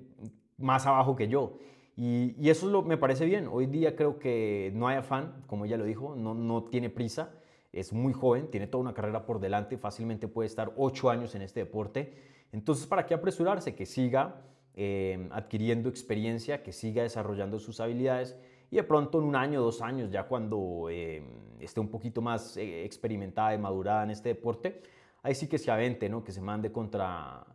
más 0.57 0.85
abajo 0.85 1.15
que 1.15 1.27
yo. 1.27 1.57
Y, 1.97 2.49
eso 2.49 2.81
me 2.83 2.97
parece 2.97 3.25
bien. 3.25 3.47
Hoy 3.49 3.67
día 3.67 3.95
creo 3.95 4.19
que 4.19 4.71
no 4.75 4.87
hay 4.87 4.97
afán, 4.97 5.43
como 5.47 5.65
ella 5.65 5.77
lo 5.77 5.85
dijo, 5.85 6.15
no, 6.15 6.33
no 6.33 6.63
tiene 6.63 6.89
prisa, 6.89 7.33
es 7.71 7.93
muy 7.93 8.13
joven, 8.13 8.49
tiene 8.49 8.67
toda 8.67 8.81
una 8.81 8.93
carrera 8.93 9.25
por 9.25 9.39
delante, 9.39 9.77
fácilmente 9.77 10.27
puede 10.27 10.47
estar 10.47 10.73
ocho 10.77 11.09
años 11.09 11.35
en 11.35 11.41
este 11.41 11.61
deporte. 11.61 12.13
Entonces, 12.51 12.87
¿para 12.87 13.05
qué 13.05 13.13
apresurarse? 13.13 13.75
Que 13.75 13.85
siga 13.85 14.41
eh, 14.75 15.29
adquiriendo 15.31 15.89
experiencia, 15.89 16.63
que 16.63 16.71
siga 16.71 17.03
desarrollando 17.03 17.59
sus 17.59 17.79
habilidades 17.79 18.37
y 18.71 18.77
de 18.77 18.83
pronto 18.83 19.19
en 19.19 19.25
un 19.25 19.35
año, 19.35 19.61
dos 19.61 19.81
años, 19.81 20.11
ya 20.11 20.23
cuando 20.23 20.87
eh, 20.89 21.23
esté 21.59 21.79
un 21.79 21.89
poquito 21.89 22.21
más 22.21 22.57
eh, 22.57 22.83
experimentada 22.83 23.53
y 23.53 23.57
madurada 23.57 24.03
en 24.03 24.11
este 24.11 24.29
deporte, 24.29 24.81
ahí 25.25 25.33
sí 25.33 25.47
que 25.47 25.57
se 25.57 25.71
avente, 25.71 26.07
¿no? 26.07 26.23
que 26.23 26.31
se 26.31 26.39
mande 26.39 26.71
contra 26.71 27.45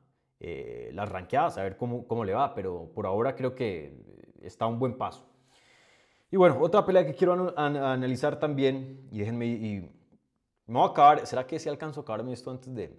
las 0.41 1.09
ranqueadas, 1.09 1.57
a 1.59 1.63
ver 1.63 1.77
cómo, 1.77 2.07
cómo 2.07 2.25
le 2.25 2.33
va, 2.33 2.55
pero 2.55 2.91
por 2.95 3.07
ahora 3.07 3.37
creo 3.37 3.55
que 3.55 3.95
está 4.41 4.67
un 4.67 4.79
buen 4.79 4.97
paso. 4.97 5.25
Y 6.33 6.37
bueno, 6.37 6.59
otra 6.61 6.85
pelea 6.85 7.07
que 7.07 7.15
quiero 7.15 7.55
analizar 7.57 8.41
también, 8.41 9.07
y 9.13 9.19
déjenme, 9.21 9.47
y 9.47 9.81
me 10.67 10.79
voy 10.79 10.89
a 10.89 10.91
acabar, 10.91 11.27
¿será 11.27 11.47
que 11.47 11.59
si 11.61 11.69
alcanzo 11.69 12.01
a 12.01 12.03
acabarme 12.03 12.33
esto 12.33 12.51
antes 12.51 12.75
de... 12.75 12.97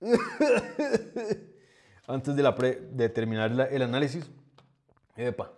antes 2.06 2.34
de, 2.34 2.42
la 2.42 2.52
de 2.52 3.08
terminar 3.10 3.50
el 3.70 3.82
análisis? 3.82 4.30
Epa, 5.16 5.52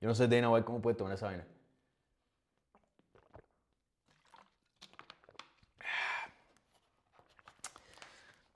yo 0.00 0.08
no 0.08 0.14
sé 0.14 0.26
de 0.26 0.46
White 0.46 0.64
cómo 0.64 0.80
puede 0.80 0.96
tomar 0.96 1.12
esa 1.12 1.26
vaina. 1.26 1.46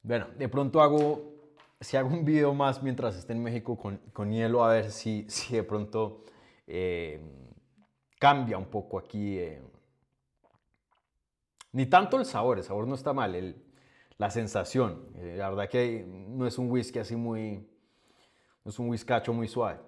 Bueno, 0.05 0.27
de 0.37 0.51
pronto 0.51 0.83
hago 0.83 1.35
si 1.81 1.97
hago 1.97 2.09
un 2.09 2.27
video 2.27 2.53
más 2.53 2.83
mientras 2.83 3.17
esté 3.17 3.33
en 3.33 3.43
México 3.43 3.77
con, 3.77 3.97
con 4.13 4.31
hielo, 4.31 4.63
a 4.63 4.69
ver 4.69 4.91
si, 4.91 5.25
si 5.29 5.55
de 5.55 5.63
pronto 5.63 6.25
eh, 6.67 7.21
cambia 8.19 8.59
un 8.59 8.67
poco 8.67 8.99
aquí. 8.99 9.39
Eh. 9.39 9.63
Ni 11.73 11.87
tanto 11.87 12.19
el 12.19 12.27
sabor, 12.27 12.59
el 12.59 12.65
sabor 12.65 12.87
no 12.87 12.95
está 12.95 13.15
mal, 13.15 13.57
la 14.19 14.31
sensación. 14.31 15.09
Eh, 15.17 15.37
la 15.39 15.49
verdad 15.49 15.71
que 15.71 16.05
no 16.07 16.47
es 16.47 16.59
un 16.59 16.71
whisky 16.71 16.99
así 16.99 17.17
muy, 17.17 17.67
no 18.63 18.71
es 18.71 18.79
un 18.79 18.91
whiskacho 18.91 19.33
muy 19.33 19.49
suave. 19.49 19.81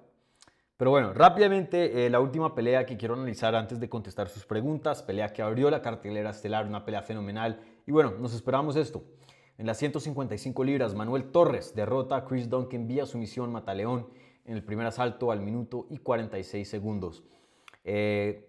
Pero 0.78 0.90
bueno, 0.90 1.12
rápidamente 1.12 2.08
la 2.10 2.20
última 2.20 2.54
pelea 2.54 2.84
que 2.84 2.98
quiero 2.98 3.14
analizar 3.14 3.54
antes 3.54 3.80
de 3.80 3.88
contestar 3.88 4.28
sus 4.28 4.44
preguntas, 4.44 5.02
pelea 5.02 5.32
que 5.32 5.40
abrió 5.40 5.70
la 5.70 5.80
cartelera 5.80 6.30
estelar, 6.30 6.66
una 6.66 6.84
pelea 6.84 7.02
fenomenal. 7.02 7.60
Y 7.86 7.92
bueno, 7.92 8.12
nos 8.18 8.34
esperamos 8.34 8.76
esto. 8.76 9.02
En 9.58 9.66
las 9.66 9.78
155 9.78 10.64
libras, 10.64 10.94
Manuel 10.94 11.30
Torres 11.30 11.74
derrota 11.74 12.16
a 12.16 12.24
Chris 12.26 12.50
Duncan 12.50 12.86
vía 12.86 13.06
sumisión 13.06 13.50
Mataleón 13.50 14.06
en 14.44 14.54
el 14.54 14.62
primer 14.62 14.86
asalto 14.86 15.32
al 15.32 15.40
minuto 15.40 15.86
y 15.88 15.96
46 15.96 16.68
segundos. 16.68 17.24
Eh, 17.82 18.46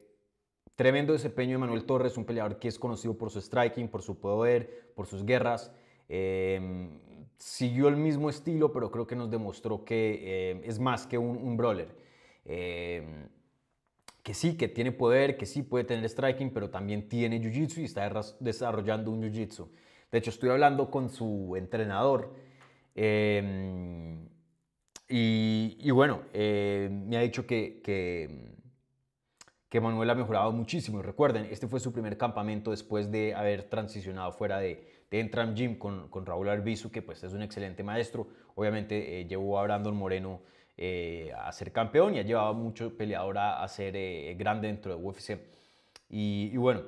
tremendo 0.76 1.14
desempeño 1.14 1.54
de 1.54 1.60
Manuel 1.60 1.86
Torres, 1.86 2.18
un 2.18 2.26
peleador 2.26 2.60
que 2.60 2.68
es 2.68 2.78
conocido 2.78 3.18
por 3.18 3.32
su 3.32 3.40
striking, 3.40 3.88
por 3.88 4.02
su 4.02 4.20
poder, 4.20 4.92
por 4.96 5.08
sus 5.08 5.26
guerras. 5.26 5.72
Eh, 6.10 6.90
siguió 7.38 7.88
el 7.88 7.96
mismo 7.96 8.30
estilo, 8.30 8.74
pero 8.74 8.92
creo 8.92 9.08
que 9.08 9.16
nos 9.16 9.32
demostró 9.32 9.86
que 9.86 10.20
eh, 10.22 10.62
es 10.66 10.78
más 10.78 11.08
que 11.08 11.18
un, 11.18 11.38
un 11.38 11.56
brawler. 11.56 11.96
que 12.44 14.34
sí, 14.34 14.58
que 14.58 14.68
tiene 14.68 14.92
poder, 14.92 15.38
que 15.38 15.46
sí 15.46 15.64
puede 15.64 15.86
tener 15.86 16.04
striking, 16.10 16.50
pero 16.50 16.70
también 16.70 17.08
tiene 17.08 17.40
jiu-jitsu 17.42 17.78
y 17.78 17.86
está 17.86 18.12
desarrollando 18.42 19.10
un 19.10 19.22
jiu-jitsu. 19.22 19.70
De 20.12 20.20
hecho, 20.20 20.30
estoy 20.30 20.50
hablando 20.50 20.90
con 20.90 21.10
su 21.10 21.56
entrenador 21.58 22.34
em, 22.96 24.28
y, 25.10 25.92
bueno, 25.92 26.24
eh, 26.34 26.90
me 26.92 27.18
ha 27.18 27.22
dicho 27.22 27.46
que, 27.46 27.82
que, 27.84 29.80
Manuel 29.80 30.10
ha 30.10 30.16
mejorado 30.16 30.52
muchísimo. 30.52 31.04
Recuerden, 31.04 31.48
este 31.52 31.68
fue 31.68 31.80
su 31.80 31.94
primer 31.94 32.18
campamento 32.18 32.72
después 32.72 33.12
de 33.12 33.36
haber 33.36 33.70
transicionado 33.70 34.32
fuera 34.32 34.58
de, 34.58 35.04
de 35.12 35.20
Entram 35.20 35.54
Gym 35.54 35.78
con, 35.78 36.10
con, 36.10 36.26
Raúl 36.26 36.50
Arbizu, 36.50 36.90
que 36.90 37.04
pues 37.04 37.24
es 37.24 37.34
un 37.34 37.44
excelente 37.44 37.84
maestro. 37.84 38.28
Obviamente 38.56 39.20
eh, 39.20 39.26
llevó 39.28 39.60
a 39.60 39.64
Brandon 39.64 39.96
Moreno 39.96 40.42
eh, 40.78 41.32
a 41.38 41.52
ser 41.52 41.72
campeón 41.72 42.16
y 42.16 42.20
ha 42.20 42.24
llevado 42.24 42.56
mucho 42.56 42.98
peleador 42.98 43.38
a, 43.38 43.68
ser 43.68 44.36
grande 44.36 44.68
dentro 44.68 44.98
de 44.98 45.04
UFC. 45.04 45.38
y 46.10 46.58
bueno, 46.58 46.82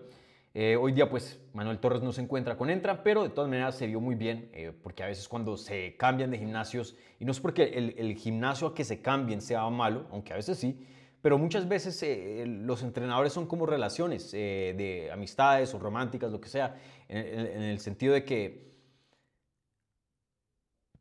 eh, 0.56 0.76
hoy 0.76 0.93
día 0.93 1.08
pues 1.10 1.39
Manuel 1.54 1.78
Torres 1.78 2.02
no 2.02 2.12
se 2.12 2.22
encuentra 2.22 2.58
con 2.58 2.70
Entra, 2.70 3.04
pero 3.04 3.24
de 3.24 3.30
todas 3.30 3.50
maneras 3.50 3.76
se 3.76 3.86
vio 3.86 4.00
muy 4.00 4.16
bien, 4.16 4.50
eh, 4.54 4.74
porque 4.82 5.04
a 5.04 5.08
veces 5.08 5.28
cuando 5.28 5.58
se 5.58 5.95
cambian 5.95 6.32
de 6.32 6.39
gimnasios, 6.39 6.95
y 7.20 7.26
no 7.26 7.32
es 7.32 7.39
porque 7.39 7.64
el, 7.97 8.16
gimnasio 8.16 8.68
a 8.68 8.74
que 8.74 8.84
se 8.84 9.02
cambien 9.02 9.41
sea 9.41 9.70
malo, 9.70 10.08
aunque 10.12 10.34
a 10.34 10.38
veces 10.38 10.58
sí, 10.58 10.88
pero 11.22 11.38
muchas 11.38 11.68
veces 11.68 12.02
eh, 12.02 12.45
los 12.47 12.82
entrenadores 12.82 13.32
son 13.32 13.45
como 13.45 13.66
relaciones 13.66 14.32
de 14.32 15.10
amistades 15.14 15.74
o 15.76 15.80
románticas, 15.80 16.32
lo 16.32 16.41
que 16.41 16.50
sea, 16.50 16.78
en, 17.08 17.62
el 17.62 17.80
sentido 17.80 18.14
de 18.14 18.24
que 18.24 18.70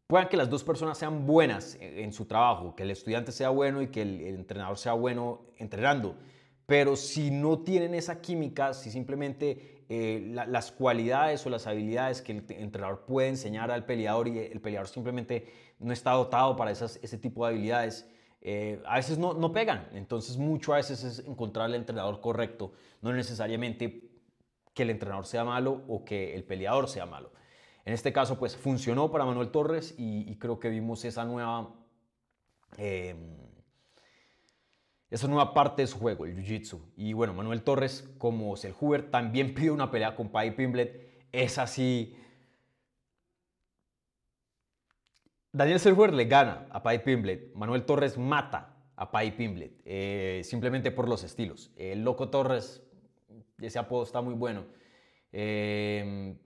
puedan 0.06 0.28
que 0.28 0.36
las 0.36 0.50
dos 0.50 0.64
personas 0.64 0.98
sean 0.98 1.26
buenas 1.26 1.78
en, 1.80 2.12
su 2.12 2.26
trabajo, 2.26 2.74
que 2.74 2.82
el 2.82 2.90
estudiante 2.90 3.32
sea 3.32 3.50
bueno 3.50 3.80
y 3.80 3.88
que 3.88 4.02
el 4.02 4.20
entrenador 4.20 4.76
sea 4.76 4.92
bueno 4.92 5.46
entrenando 5.56 6.16
pero 6.68 6.96
si 6.96 7.30
no 7.30 7.60
tienen 7.60 7.94
esa 7.94 8.20
química, 8.20 8.74
si 8.74 8.90
simplemente 8.90 9.86
eh, 9.88 10.30
las 10.34 10.70
cualidades 10.70 11.46
o 11.46 11.48
las 11.48 11.66
habilidades 11.66 12.20
que 12.20 12.32
el 12.32 12.44
entrenador 12.50 13.06
puede 13.06 13.28
enseñar 13.28 13.70
al 13.70 13.86
peleador 13.86 14.28
y 14.28 14.38
el 14.38 14.60
peleador 14.60 14.86
simplemente 14.86 15.50
no 15.78 15.94
está 15.94 16.10
dotado 16.10 16.56
para 16.56 16.70
esas, 16.70 17.00
ese 17.02 17.16
tipo 17.16 17.46
de 17.46 17.54
habilidades, 17.54 18.06
eh, 18.42 18.82
a 18.84 18.96
veces 18.96 19.16
no, 19.16 19.32
no 19.32 19.50
pegan. 19.50 19.88
Entonces 19.94 20.36
mucho 20.36 20.74
a 20.74 20.76
veces 20.76 21.04
es 21.04 21.20
encontrar 21.20 21.70
el 21.70 21.74
entrenador 21.74 22.20
correcto, 22.20 22.72
no 23.00 23.14
necesariamente 23.14 24.10
que 24.74 24.82
el 24.82 24.90
entrenador 24.90 25.24
sea 25.24 25.44
malo 25.44 25.84
o 25.88 26.04
que 26.04 26.34
el 26.34 26.44
peleador 26.44 26.86
sea 26.86 27.06
malo. 27.06 27.32
En 27.86 27.94
este 27.94 28.12
caso, 28.12 28.38
pues 28.38 28.54
funcionó 28.54 29.10
para 29.10 29.24
Manuel 29.24 29.50
Torres 29.50 29.94
y, 29.96 30.36
creo 30.36 30.60
que 30.60 30.68
vimos 30.68 31.02
esa 31.06 31.24
nueva, 31.24 31.74
em, 32.76 33.47
esa 35.10 35.26
nueva 35.26 35.54
parte 35.54 35.82
de 35.82 35.88
su 35.88 35.98
juego, 35.98 36.26
el 36.26 36.36
Jiu-Jitsu. 36.36 36.80
Y 36.96 37.12
bueno, 37.12 37.34
Manuel 37.34 37.62
Torres, 37.62 38.08
como 38.18 38.56
Selhuber, 38.56 39.10
también 39.10 39.54
pidió 39.54 39.74
una 39.74 39.90
pelea 39.90 40.14
con 40.14 40.28
Paddy 40.28 40.52
Pimblet. 40.52 41.26
Es 41.32 41.58
así. 41.58 42.16
Daniel 45.52 45.80
Selhuber 45.80 46.12
le 46.12 46.26
gana 46.26 46.66
a 46.70 46.82
Paddy 46.82 46.98
Pimblet. 46.98 47.54
Manuel 47.54 47.84
Torres 47.84 48.18
mata 48.18 48.76
a 48.96 49.10
Paddy 49.10 49.30
Pimblet, 49.32 49.80
eh, 49.84 50.42
simplemente 50.44 50.90
por 50.90 51.08
los 51.08 51.22
estilos. 51.24 51.70
El 51.76 52.02
Loco 52.02 52.28
Torres, 52.28 52.82
ese 53.58 53.78
apodo 53.78 54.02
está 54.02 54.20
muy 54.20 54.34
bueno 54.34 54.78
eh, 55.32 56.36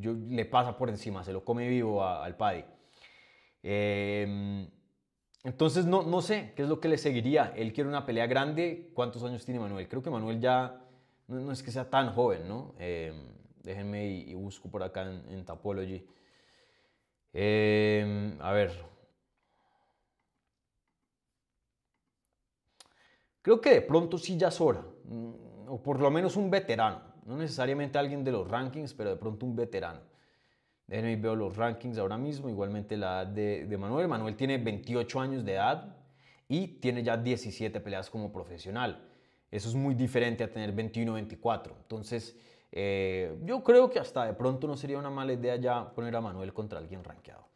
yo, 0.00 0.12
le 0.12 0.44
pasa 0.44 0.76
por 0.76 0.88
encima, 0.88 1.24
se 1.24 1.32
lo 1.32 1.44
come 1.44 1.68
vivo 1.68 2.04
al 2.04 2.36
Paddy. 2.36 2.64
Em, 3.62 4.68
entonces, 5.44 5.86
no, 5.86 6.02
no 6.02 6.20
sé 6.22 6.52
qué 6.54 6.62
es 6.62 6.68
lo 6.68 6.80
que 6.80 6.88
le 6.88 6.98
seguiría. 6.98 7.52
Él 7.56 7.72
quiere 7.72 7.88
una 7.88 8.04
pelea 8.04 8.26
grande. 8.26 8.90
¿Cuántos 8.94 9.22
años 9.24 9.44
tiene 9.44 9.60
Manuel? 9.60 9.88
Creo 9.88 10.02
que 10.02 10.10
Manuel 10.10 10.40
ya 10.40 10.80
no, 11.28 11.52
es 11.52 11.62
que 11.62 11.70
sea 11.70 11.88
tan 11.88 12.12
joven, 12.12 12.46
¿no? 12.48 12.74
Em, 12.78 13.14
déjenme 13.62 14.06
y, 14.06 14.34
busco 14.34 14.70
por 14.70 14.82
acá 14.82 15.02
en, 15.02 15.44
Tapology. 15.44 16.06
a 17.32 18.52
ver. 18.52 18.90
Creo 23.42 23.60
que 23.60 23.70
de 23.70 23.82
pronto 23.82 24.18
sí 24.18 24.36
ya 24.36 24.48
es 24.48 24.60
hora. 24.60 24.84
Mm, 25.04 25.68
o 25.68 25.82
por 25.82 26.00
lo 26.00 26.10
menos 26.10 26.36
un 26.36 26.50
veterano 26.50 27.10
no 27.30 27.36
necesariamente 27.36 27.98
alguien 27.98 28.24
de 28.24 28.32
los 28.32 28.48
rankings, 28.48 28.94
pero 28.94 29.10
de 29.10 29.16
pronto 29.16 29.46
un 29.46 29.54
veterano. 29.54 30.00
Déjenme 30.90 31.14
veo 31.14 31.36
los 31.36 31.56
rankings 31.56 31.98
ahora 31.98 32.18
mismo, 32.18 32.48
igualmente 32.48 32.96
la 32.96 33.22
edad 33.22 33.26
de, 33.28 33.78
Manuel. 33.78 34.08
Manuel 34.08 34.34
tiene 34.34 34.58
28 34.58 35.20
años 35.20 35.44
de 35.44 35.52
edad 35.52 35.96
y 36.48 36.66
tiene 36.66 37.04
ya 37.04 37.16
17 37.16 37.78
peleas 37.80 38.10
como 38.10 38.32
profesional. 38.32 39.00
Eso 39.52 39.68
es 39.68 39.76
muy 39.76 39.94
diferente 39.94 40.42
a 40.42 40.50
tener 40.50 40.72
21 40.72 41.12
o 41.12 41.14
24. 41.14 41.76
Entonces, 41.82 42.36
eh, 42.72 43.38
yo 43.44 43.62
creo 43.62 43.88
que 43.88 44.00
hasta 44.00 44.24
de 44.26 44.32
pronto 44.32 44.66
no 44.66 44.76
sería 44.76 44.98
una 44.98 45.10
mala 45.10 45.32
idea 45.32 45.54
ya 45.54 45.94
poner 45.94 46.16
a 46.16 46.20
Manuel 46.20 46.52
contra 46.52 46.80
alguien 46.80 47.04
rankeado. 47.04 47.46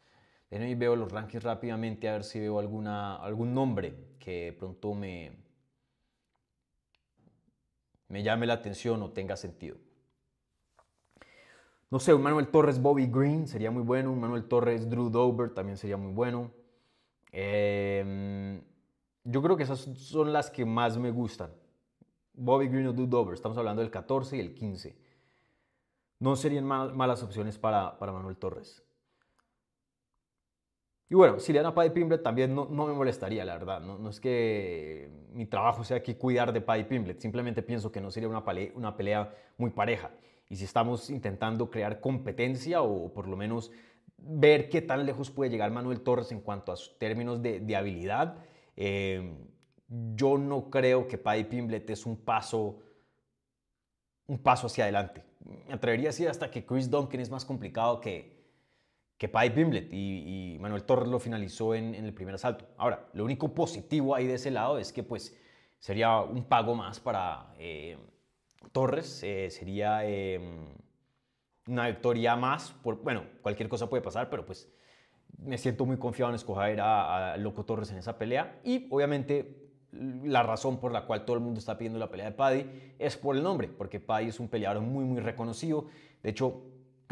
Déjenme 0.49 0.73
veo 0.75 0.95
los 0.95 1.11
rankings 1.11 1.43
rápidamente 1.43 2.07
a 2.07 2.13
ver 2.13 2.23
si 2.23 2.39
veo 2.39 2.57
alguna, 2.57 3.17
algún 3.17 3.53
nombre 3.53 3.95
que 4.17 4.45
de 4.45 4.53
pronto 4.53 4.93
me, 4.93 5.33
me 8.07 8.23
llame 8.23 8.45
la 8.45 8.53
atención 8.53 9.03
o 9.03 9.09
tenga 9.09 9.35
sentido. 9.35 9.75
No 11.91 11.99
sé, 11.99 12.13
un 12.13 12.21
Manuel 12.21 12.47
Torres, 12.47 12.81
Bobby 12.81 13.07
Green 13.07 13.47
sería 13.47 13.71
muy 13.71 13.83
bueno. 13.83 14.11
Un 14.11 14.19
Manuel 14.19 14.45
Torres, 14.45 14.89
Drew 14.89 15.09
Dober 15.09 15.53
también 15.53 15.77
sería 15.77 15.97
muy 15.97 16.11
bueno. 16.11 16.51
Em, 17.31 18.61
yo 19.23 19.41
creo 19.41 19.55
que 19.55 19.63
esas 19.63 19.79
son 19.79 20.33
las 20.33 20.49
que 20.49 20.65
más 20.65 20.97
me 20.97 21.11
gustan. 21.11 21.51
Bobby 22.33 22.67
Green 22.67 22.87
o 22.87 22.93
Drew 22.93 23.07
Dober. 23.07 23.33
Estamos 23.33 23.57
hablando 23.57 23.81
del 23.81 23.91
14 23.91 24.37
y 24.37 24.39
el 24.39 24.53
15. 24.53 24.97
No 26.19 26.35
serían 26.35 26.65
malas 26.65 27.21
opciones 27.23 27.57
para, 27.57 27.97
para 27.99 28.11
Manuel 28.11 28.37
Torres. 28.37 28.83
Y 31.07 31.13
bueno, 31.13 31.39
si 31.39 31.53
le 31.53 31.59
dan 31.59 31.67
a 31.67 31.75
Paddy 31.75 31.91
Pimblet 31.91 32.23
también 32.23 32.55
no, 32.55 32.65
me 32.65 32.93
molestaría, 32.93 33.45
la 33.45 33.53
verdad. 33.53 33.79
No, 33.79 34.09
es 34.09 34.19
que 34.19 35.09
mi 35.33 35.45
trabajo 35.45 35.83
sea 35.83 35.97
aquí 35.97 36.15
cuidar 36.15 36.51
de 36.51 36.61
Paddy 36.61 36.85
Pimblet. 36.85 37.19
Simplemente 37.19 37.61
pienso 37.61 37.91
que 37.91 38.01
no 38.01 38.09
sería 38.09 38.27
una 38.27 38.97
pelea 38.97 39.31
muy 39.57 39.69
pareja. 39.69 40.11
Y 40.49 40.55
si 40.57 40.65
estamos 40.65 41.09
intentando 41.09 41.69
crear 41.69 41.99
competencia 41.99 42.81
o 42.81 43.13
por 43.13 43.27
lo 43.27 43.35
menos 43.35 43.71
ver 44.17 44.69
qué 44.69 44.81
tan 44.81 45.05
lejos 45.05 45.31
puede 45.31 45.51
llegar 45.51 45.71
Manuel 45.71 46.01
Torres 46.01 46.31
en 46.31 46.41
cuanto 46.41 46.71
a 46.71 46.75
sus 46.75 46.97
términos 46.97 47.41
de, 47.41 47.59
de 47.59 47.75
habilidad, 47.75 48.37
eh, 48.75 49.33
yo 49.87 50.37
no 50.37 50.69
creo 50.69 51.07
que 51.07 51.17
Paddy 51.17 51.45
Pimblet 51.45 51.89
es 51.89 52.05
un 52.05 52.17
paso, 52.17 52.79
un 54.27 54.39
paso 54.39 54.67
hacia 54.67 54.85
adelante. 54.85 55.23
Me 55.67 55.73
atrevería 55.73 56.09
a 56.09 56.11
decir 56.11 56.27
hasta 56.27 56.49
que 56.49 56.65
Chris 56.65 56.89
Duncan 56.89 57.19
es 57.19 57.29
más 57.29 57.45
complicado 57.45 58.01
que, 58.01 58.35
que 59.17 59.29
Paddy 59.29 59.51
Pimblet 59.51 59.89
y, 59.91 60.57
Manuel 60.59 60.83
Torres 60.83 61.07
lo 61.07 61.19
finalizó 61.19 61.75
en, 61.75 61.93
el 61.93 62.13
primer 62.13 62.35
asalto. 62.35 62.65
Ahora, 62.77 63.07
lo 63.13 63.23
único 63.23 63.53
positivo 63.53 64.15
ahí 64.15 64.25
de 64.25 64.35
ese 64.35 64.49
lado 64.49 64.79
es 64.79 64.91
que 64.91 65.03
pues 65.03 65.37
sería 65.79 66.19
un 66.21 66.45
pago 66.45 66.73
más 66.73 66.99
para 66.99 67.53
eh, 67.59 67.97
Torres, 68.71 69.21
eh, 69.23 69.49
sería 69.49 70.05
em, 70.05 70.67
una 71.67 71.87
victoria 71.87 72.35
más, 72.35 72.75
bueno, 73.03 73.23
cualquier 73.41 73.69
cosa 73.69 73.89
puede 73.89 74.03
pasar, 74.03 74.29
pero 74.29 74.45
pues 74.45 74.69
me 75.37 75.57
siento 75.57 75.85
muy 75.85 75.97
confiado 75.97 76.31
en 76.31 76.35
escoger 76.35 76.79
a, 76.79 77.33
a, 77.33 77.37
Loco 77.37 77.65
Torres 77.65 77.91
en 77.91 77.97
esa 77.97 78.17
pelea 78.17 78.59
y 78.63 78.87
obviamente 78.89 79.63
la 79.91 80.43
razón 80.43 80.79
por 80.79 80.91
la 80.91 81.05
cual 81.05 81.25
todo 81.25 81.37
el 81.37 81.41
mundo 81.41 81.59
está 81.59 81.77
pidiendo 81.77 81.99
la 81.99 82.09
pelea 82.09 82.25
de 82.25 82.31
Paddy 82.31 82.95
es 82.99 83.17
por 83.17 83.35
el 83.35 83.43
nombre, 83.43 83.67
porque 83.67 83.99
Paddy 83.99 84.27
es 84.27 84.39
un 84.39 84.49
peleador 84.49 84.81
muy 84.81 85.05
muy 85.05 85.21
reconocido, 85.21 85.87
de 86.21 86.29
hecho 86.29 86.63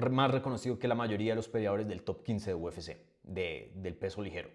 más 0.09 0.31
reconocido 0.31 0.79
que 0.79 0.87
la 0.87 0.95
mayoría 0.95 1.31
de 1.31 1.35
los 1.35 1.47
peleadores 1.47 1.87
del 1.87 2.03
top 2.03 2.23
15 2.23 2.49
de 2.49 2.55
UFC, 2.55 2.97
del 3.23 3.95
peso 3.95 4.21
ligero. 4.21 4.49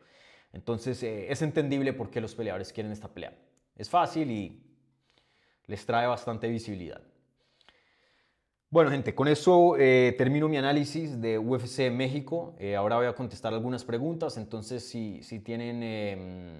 Entonces 0.52 1.02
eh, 1.02 1.30
es 1.30 1.42
entendible 1.42 1.92
por 1.92 2.10
qué 2.10 2.20
los 2.20 2.34
peleadores 2.34 2.72
quieren 2.72 2.92
esta 2.92 3.08
pelea. 3.08 3.36
Es 3.76 3.88
fácil 3.88 4.30
y 4.30 4.67
les 5.68 5.86
trae 5.86 6.08
bastante 6.08 6.48
visibilidad. 6.48 7.00
Bueno, 8.70 8.90
gente, 8.90 9.14
con 9.14 9.28
eso 9.28 9.76
eh, 9.78 10.14
termino 10.18 10.48
mi 10.48 10.58
análisis 10.58 11.20
de 11.20 11.38
UFC 11.38 11.90
México. 11.90 12.54
Eh, 12.58 12.74
ahora 12.74 12.96
voy 12.96 13.06
a 13.06 13.14
contestar 13.14 13.54
algunas 13.54 13.84
preguntas, 13.84 14.36
entonces 14.36 14.82
si, 14.82 15.22
si 15.22 15.40
tienen 15.40 15.82
em, 15.82 16.58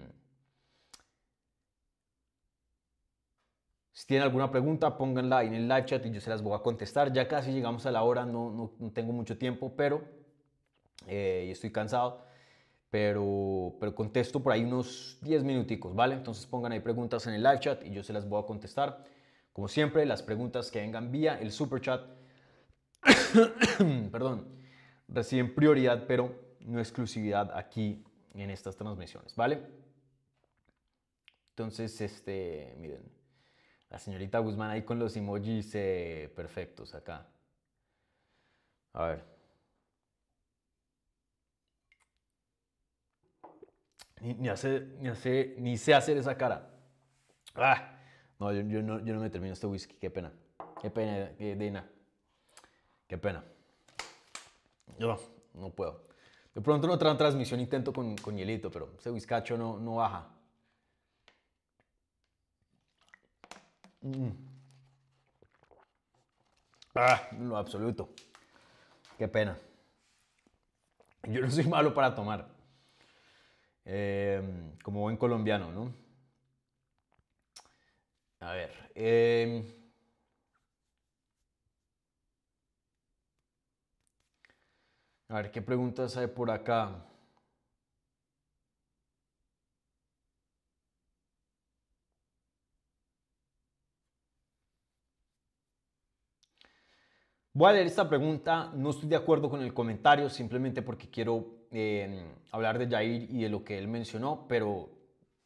Si 3.99 4.07
tienen 4.07 4.23
alguna 4.23 4.49
pregunta, 4.49 4.97
pónganla 4.97 5.43
en 5.43 5.55
el 5.55 5.67
live 5.69 5.85
chat 5.85 6.07
y 6.07 6.13
yo 6.13 6.21
se 6.21 6.31
las 6.31 6.41
voy 6.41 6.55
a 6.55 6.61
contestar. 6.61 7.13
Ya 7.13 7.27
casi 7.27 7.51
llegamos 7.51 7.85
a 7.85 7.91
la 7.91 8.05
hora, 8.05 8.25
no, 8.25 8.73
no, 8.79 8.93
tengo 8.93 9.13
mucho 9.13 9.37
tiempo, 9.37 9.73
pero 9.77 10.05
eh, 11.09 11.49
estoy 11.51 11.73
cansado. 11.73 12.25
Pero, 12.91 13.77
pero 13.81 13.95
contesto 13.95 14.43
por 14.43 14.53
ahí 14.53 14.65
unos 14.65 15.19
10 15.21 15.45
minuticos, 15.45 15.95
¿vale? 15.95 16.15
Entonces 16.15 16.47
pongan 16.47 16.73
ahí 16.73 16.81
preguntas 16.81 17.27
en 17.27 17.35
el 17.35 17.43
live 17.43 17.61
chat 17.61 17.85
y 17.85 17.91
yo 17.91 18.03
se 18.03 18.13
las 18.13 18.29
voy 18.29 18.43
a 18.43 18.47
contestar. 18.47 19.05
Como 19.53 19.69
siempre, 19.69 20.07
las 20.07 20.23
preguntas 20.23 20.71
que 20.71 20.81
vengan 20.81 21.11
vía 21.11 21.39
el 21.39 21.53
super 21.53 21.81
chat, 21.81 22.03
perdón, 24.13 24.49
reciben 25.09 25.55
prioridad, 25.55 26.07
pero 26.07 26.57
no 26.61 26.79
exclusividad 26.79 27.51
aquí 27.57 28.05
en 28.35 28.51
estas 28.51 28.77
transmisiones, 28.77 29.35
¿vale? 29.37 29.63
Entonces, 31.51 32.01
este, 32.01 32.75
miren. 32.79 33.19
La 33.91 33.99
señorita 33.99 34.39
Guzmán 34.39 34.71
ahí 34.71 34.83
con 34.83 34.99
los 34.99 35.17
emojis 35.17 35.75
eh, 35.75 36.31
perfectos 36.37 36.95
acá. 36.95 37.27
A 38.93 39.07
ver. 39.07 39.38
Ni, 44.21 44.35
ni, 44.35 44.49
ni, 45.59 45.77
sé 45.77 45.95
hacer 45.95 46.17
esa 46.17 46.37
cara. 46.37 46.71
Ah, 47.55 47.99
no 48.39 48.53
yo, 48.53 48.83
no, 48.83 49.05
yo 49.05 49.15
no 49.15 49.21
me 49.21 49.31
termino 49.31 49.53
este 49.53 49.67
whisky. 49.67 49.95
Qué 49.97 50.11
pena. 50.11 50.33
Qué 50.81 50.91
pena, 50.91 51.31
Dina. 51.39 51.89
Qué 53.07 53.19
pena. 53.19 53.45
Yo 54.99 55.17
no, 55.55 55.71
puedo. 55.71 56.07
De 56.55 56.61
pronto 56.61 56.87
en 56.87 56.93
otra 56.93 57.17
transmisión 57.17 57.61
intento 57.61 57.93
con, 57.93 58.17
con 58.17 58.37
hielito, 58.37 58.71
pero 58.71 58.95
ese 58.99 59.11
whiskacho 59.11 59.57
no, 59.57 59.79
no 59.79 59.97
baja. 59.97 60.29
Mm. 64.03 64.31
Ah, 66.95 67.29
lo 67.39 67.57
absoluto. 67.57 68.11
Qué 69.17 69.29
pena. 69.29 69.57
Yo 71.25 71.41
no 71.41 71.51
soy 71.51 71.65
malo 71.65 71.95
para 71.95 72.15
tomar. 72.15 72.58
Eh, 73.91 74.43
como 74.83 75.01
buen 75.01 75.17
colombiano, 75.17 75.73
¿no? 75.73 75.95
A 78.41 78.53
ver. 78.53 78.71
Eh, 78.95 79.65
a 85.29 85.35
ver, 85.37 85.51
¿qué 85.51 85.63
preguntas 85.63 86.17
hay 86.17 86.27
por 86.27 86.51
acá? 86.51 87.05
Voy 97.53 97.71
a 97.71 97.73
leer 97.73 97.87
esta 97.87 98.09
pregunta, 98.09 98.71
no 98.75 98.91
estoy 98.91 99.09
de 99.09 99.17
acuerdo 99.17 99.51
con 99.51 99.61
el 99.63 99.75
comentario, 99.75 100.29
simplemente 100.31 100.83
porque 100.83 101.11
quiero 101.11 101.58
hablar 102.51 102.79
de 102.79 102.89
Jair 102.89 103.29
y 103.31 103.43
de 103.43 103.49
lo 103.49 103.65
que 103.65 103.79
él 103.79 103.89
mencionó, 103.89 104.47
pero 104.49 104.91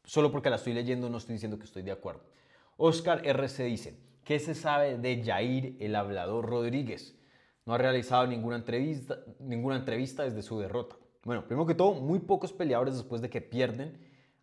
solo 0.03 0.31
porque 0.31 0.49
la 0.49 0.57
estoy 0.57 0.73
leyendo 0.73 1.09
no 1.09 1.17
estoy 1.17 1.33
diciendo 1.33 1.57
que 1.57 1.65
estoy 1.65 1.83
de 1.83 1.91
acuerdo. 1.91 2.21
Oscar 2.77 3.25
RC 3.25 3.63
dice, 3.65 3.97
¿qué 4.23 4.39
se 4.39 4.55
sabe 4.55 4.97
de 4.97 5.23
Jair 5.23 5.77
el 5.79 5.95
hablador 5.95 6.45
Rodríguez? 6.45 7.17
no 7.65 7.73
ha 7.73 7.77
realizado 7.77 8.27
ninguna 8.27 8.57
entrevista, 8.57 9.19
ninguna 9.39 9.77
entrevista 9.77 10.23
desde 10.23 10.41
su 10.41 10.59
derrota. 10.59 10.97
Bueno, 11.23 11.45
primero 11.45 11.65
que 11.65 11.75
todo, 11.75 11.93
muy 11.93 12.19
pocos 12.19 12.51
peleadores 12.51 12.95
después 12.95 13.21
de 13.21 13.29
que 13.29 13.41
pierden 13.41 13.97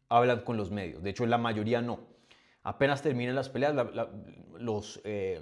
hablan 0.09 0.41
con 0.41 0.57
los 0.57 0.71
medios. 0.71 1.03
De 1.03 1.11
hecho, 1.11 1.27
la 1.27 1.39
mayoría 1.39 1.83
no. 1.83 2.01
Apenas 2.63 3.03
terminan 3.03 3.35
las 3.35 3.49
peleas, 3.49 3.75
los, 4.59 5.01
eh, 5.05 5.41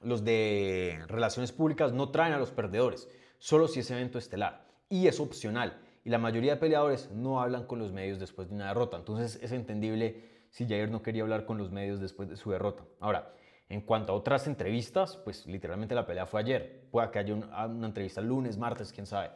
los 0.00 0.24
de 0.24 0.98
relaciones 1.06 1.52
públicas 1.52 1.92
no 1.92 2.10
traen 2.10 2.32
a 2.32 2.38
los 2.38 2.50
perdedores, 2.50 3.08
solo 3.38 3.68
si 3.68 3.80
es 3.80 3.90
evento 3.90 4.18
estelar. 4.18 4.65
Y 4.88 5.06
es 5.06 5.20
opcional. 5.20 5.80
Y 6.04 6.10
la 6.10 6.18
mayoría 6.18 6.54
de 6.54 6.60
peleadores 6.60 7.10
no 7.10 7.40
hablan 7.40 7.66
con 7.66 7.78
los 7.78 7.92
medios 7.92 8.18
después 8.18 8.48
de 8.48 8.54
una 8.54 8.68
derrota. 8.68 8.96
Entonces 8.96 9.40
es 9.42 9.52
entendible 9.52 10.22
si 10.50 10.66
Jair 10.66 10.90
no 10.90 11.02
quería 11.02 11.22
hablar 11.22 11.44
con 11.44 11.58
los 11.58 11.70
medios 11.70 12.00
después 12.00 12.28
de 12.28 12.36
su 12.36 12.50
derrota. 12.50 12.84
Ahora, 13.00 13.32
en 13.68 13.80
cuanto 13.80 14.12
a 14.12 14.16
otras 14.16 14.46
entrevistas, 14.46 15.16
pues 15.16 15.46
literalmente 15.46 15.94
la 15.94 16.06
pelea 16.06 16.26
fue 16.26 16.40
ayer. 16.40 16.86
Puede 16.90 17.10
que 17.10 17.18
haya 17.18 17.34
una 17.34 17.86
entrevista 17.86 18.20
lunes, 18.20 18.56
martes, 18.56 18.92
quién 18.92 19.06
sabe. 19.06 19.30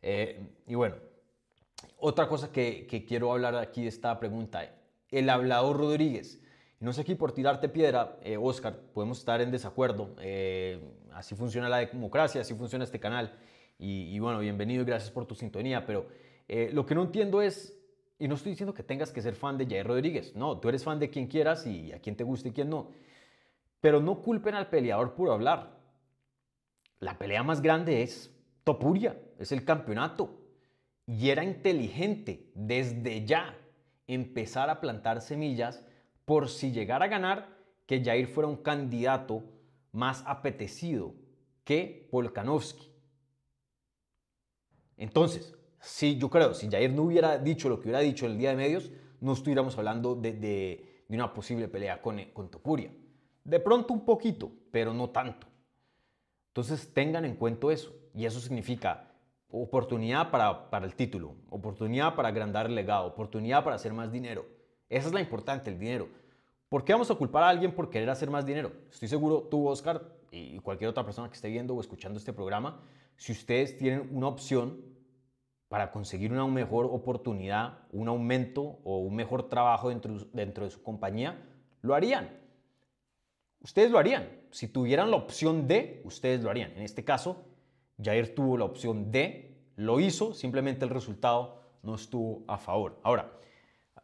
Eh, 0.00 0.40
y 0.66 0.74
bueno, 0.74 0.96
otra 1.98 2.28
cosa 2.28 2.50
que, 2.50 2.86
quiero 3.06 3.32
hablar 3.32 3.54
aquí 3.56 3.82
de 3.82 3.88
esta 3.88 4.18
pregunta. 4.18 4.70
El 5.10 5.28
hablador 5.28 5.76
Rodríguez. 5.76 6.40
No 6.80 6.92
sé 6.92 7.02
aquí 7.02 7.14
por 7.14 7.32
tirarte 7.32 7.68
piedra, 7.68 8.18
eh, 8.22 8.36
Oscar, 8.36 8.76
podemos 8.92 9.18
estar 9.18 9.40
en 9.40 9.50
desacuerdo. 9.50 10.14
Eh, 10.20 10.80
así 11.12 11.34
funciona 11.34 11.68
la 11.68 11.78
democracia, 11.78 12.42
así 12.42 12.54
funciona 12.54 12.84
este 12.84 13.00
canal. 13.00 13.32
Y, 13.78 14.18
bueno, 14.18 14.38
bienvenido 14.38 14.82
y 14.82 14.86
gracias 14.86 15.10
por 15.10 15.26
tu 15.26 15.34
sintonía. 15.34 15.84
Pero 15.84 16.08
lo 16.72 16.86
que 16.86 16.94
no 16.94 17.02
entiendo 17.02 17.42
es, 17.42 17.78
y 18.18 18.28
no 18.28 18.34
estoy 18.34 18.52
diciendo 18.52 18.72
que 18.72 18.82
tengas 18.82 19.12
que 19.12 19.20
ser 19.20 19.34
fan 19.34 19.58
de 19.58 19.66
Jair 19.66 19.86
Rodríguez. 19.86 20.34
No, 20.34 20.58
tú 20.58 20.68
eres 20.68 20.82
fan 20.84 20.98
de 20.98 21.10
quien 21.10 21.26
quieras 21.26 21.66
y 21.66 21.92
a 21.92 22.00
quien 22.00 22.16
te 22.16 22.24
guste 22.24 22.48
y 22.48 22.52
quien 22.52 22.70
no. 22.70 22.92
Pero 23.80 24.00
no 24.00 24.22
culpen 24.22 24.54
al 24.54 24.70
peleador 24.70 25.14
por 25.14 25.30
hablar. 25.30 25.78
La 26.98 27.18
pelea 27.18 27.42
más 27.42 27.60
grande 27.60 28.02
es 28.02 28.34
Topuria, 28.64 29.20
es 29.38 29.52
el 29.52 29.64
campeonato. 29.64 30.40
Y 31.06 31.28
era 31.28 31.44
inteligente 31.44 32.50
desde 32.54 33.26
ya 33.26 33.56
empezar 34.06 34.70
a 34.70 34.80
plantar 34.80 35.20
semillas 35.20 35.84
por 36.24 36.48
si 36.48 36.72
llegara 36.72 37.04
a 37.04 37.08
ganar, 37.08 37.54
que 37.86 38.02
Jair 38.02 38.26
fuera 38.26 38.48
un 38.48 38.56
candidato 38.56 39.44
más 39.92 40.24
apetecido 40.26 41.14
que 41.62 42.08
Volkanovski. 42.10 42.95
Entonces, 44.96 45.54
si 45.80 46.18
yo 46.18 46.30
creo, 46.30 46.54
si 46.54 46.70
Jair 46.70 46.92
no 46.92 47.02
hubiera 47.02 47.38
dicho 47.38 47.68
lo 47.68 47.80
que 47.80 47.88
hubiera 47.88 48.00
dicho 48.00 48.26
el 48.26 48.38
día 48.38 48.50
de 48.50 48.56
medios, 48.56 48.90
no 49.20 49.32
estuviéramos 49.32 49.76
hablando 49.78 50.14
de, 50.14 51.04
una 51.08 51.32
posible 51.32 51.68
pelea 51.68 52.00
con, 52.02 52.20
con 52.32 52.48
Topuria. 52.48 52.90
De 53.44 53.60
pronto 53.60 53.94
un 53.94 54.04
poquito, 54.04 54.50
pero 54.70 54.92
no 54.92 55.10
tanto. 55.10 55.46
Entonces 56.48 56.92
tengan 56.92 57.24
en 57.24 57.36
cuenta 57.36 57.70
eso. 57.72 57.94
Y 58.14 58.24
eso 58.24 58.40
significa 58.40 59.12
oportunidad 59.50 60.30
para, 60.30 60.70
para, 60.70 60.86
el 60.86 60.94
título, 60.94 61.34
oportunidad 61.50 62.14
para 62.14 62.28
agrandar 62.28 62.66
el 62.66 62.74
legado, 62.74 63.06
oportunidad 63.06 63.62
para 63.62 63.76
hacer 63.76 63.92
más 63.92 64.10
dinero. 64.10 64.46
Esa 64.88 65.08
es 65.08 65.14
la 65.14 65.20
importante, 65.20 65.70
el 65.70 65.78
dinero. 65.78 66.08
¿Por 66.68 66.84
qué 66.84 66.92
vamos 66.92 67.10
a 67.10 67.14
culpar 67.14 67.44
a 67.44 67.48
alguien 67.48 67.72
por 67.72 67.90
querer 67.90 68.10
hacer 68.10 68.30
más 68.30 68.44
dinero? 68.44 68.72
Estoy 68.90 69.08
seguro, 69.08 69.42
tú, 69.50 69.68
Oscar, 69.68 70.02
y 70.32 70.58
cualquier 70.58 70.90
otra 70.90 71.04
persona 71.04 71.28
que 71.28 71.34
esté 71.34 71.48
viendo 71.48 71.74
o 71.74 71.80
escuchando 71.80 72.18
este 72.18 72.32
programa, 72.32 72.80
si 73.16 73.32
ustedes 73.32 73.76
tienen 73.76 74.08
una 74.12 74.28
opción 74.28 74.84
para 75.68 75.90
conseguir 75.90 76.32
una 76.32 76.46
mejor 76.46 76.86
oportunidad, 76.86 77.78
un 77.90 78.08
aumento 78.08 78.78
o 78.84 78.98
un 78.98 79.16
mejor 79.16 79.48
trabajo 79.48 79.88
dentro, 79.88 80.16
dentro 80.32 80.64
de 80.64 80.70
su 80.70 80.82
compañía, 80.82 81.42
lo 81.82 81.94
harían. 81.94 82.30
Ustedes 83.60 83.90
lo 83.90 83.98
harían. 83.98 84.28
Si 84.50 84.68
tuvieran 84.68 85.10
la 85.10 85.16
opción 85.16 85.66
D, 85.66 86.02
ustedes 86.04 86.42
lo 86.42 86.50
harían. 86.50 86.72
En 86.72 86.82
este 86.82 87.04
caso, 87.04 87.44
Jair 88.02 88.34
tuvo 88.34 88.56
la 88.56 88.64
opción 88.64 89.10
D, 89.10 89.56
lo 89.76 90.00
hizo, 90.00 90.34
simplemente 90.34 90.84
el 90.84 90.90
resultado 90.90 91.62
no 91.82 91.94
estuvo 91.94 92.44
a 92.46 92.58
favor. 92.58 92.98
Ahora, 93.02 93.32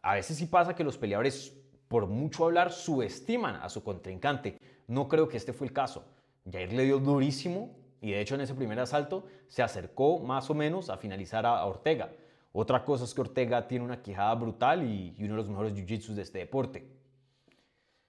a 0.03 0.15
veces 0.15 0.37
sí 0.37 0.47
pasa 0.47 0.75
que 0.75 0.85
los 0.85 0.99
peleadores, 0.99 1.57
por 1.89 2.07
mucho 2.07 2.45
hablar, 2.45 2.73
subestiman 2.73 3.57
a 3.57 3.69
su 3.69 3.85
contrincante. 3.85 4.59
No 4.89 5.09
creo 5.09 5.29
que 5.29 5.37
este 5.37 5.53
fue 5.53 5.69
el 5.69 5.73
caso. 5.73 6.05
Jair 6.51 6.73
le 6.73 6.85
dio 6.85 6.99
durísimo 6.99 7.82
y 8.03 8.11
de 8.11 8.21
hecho 8.21 8.35
en 8.35 8.43
ese 8.43 8.55
primer 8.55 8.79
asalto 8.81 9.25
se 9.47 9.63
acercó 9.63 10.19
más 10.19 10.51
o 10.51 10.55
menos 10.55 10.91
a 10.91 10.99
finalizar 10.99 11.47
a, 11.47 11.65
Ortega. 11.65 12.11
Otra 12.53 12.85
cosa 12.85 13.05
es 13.05 13.15
que 13.15 13.21
Ortega 13.21 13.67
tiene 13.67 13.85
una 13.85 14.03
quijada 14.03 14.35
brutal 14.35 14.83
y, 14.85 15.15
uno 15.21 15.29
de 15.29 15.37
los 15.37 15.49
mejores 15.49 15.73
jiu-jitsu 15.73 16.13
de 16.13 16.23
este 16.23 16.41
deporte. 16.41 16.87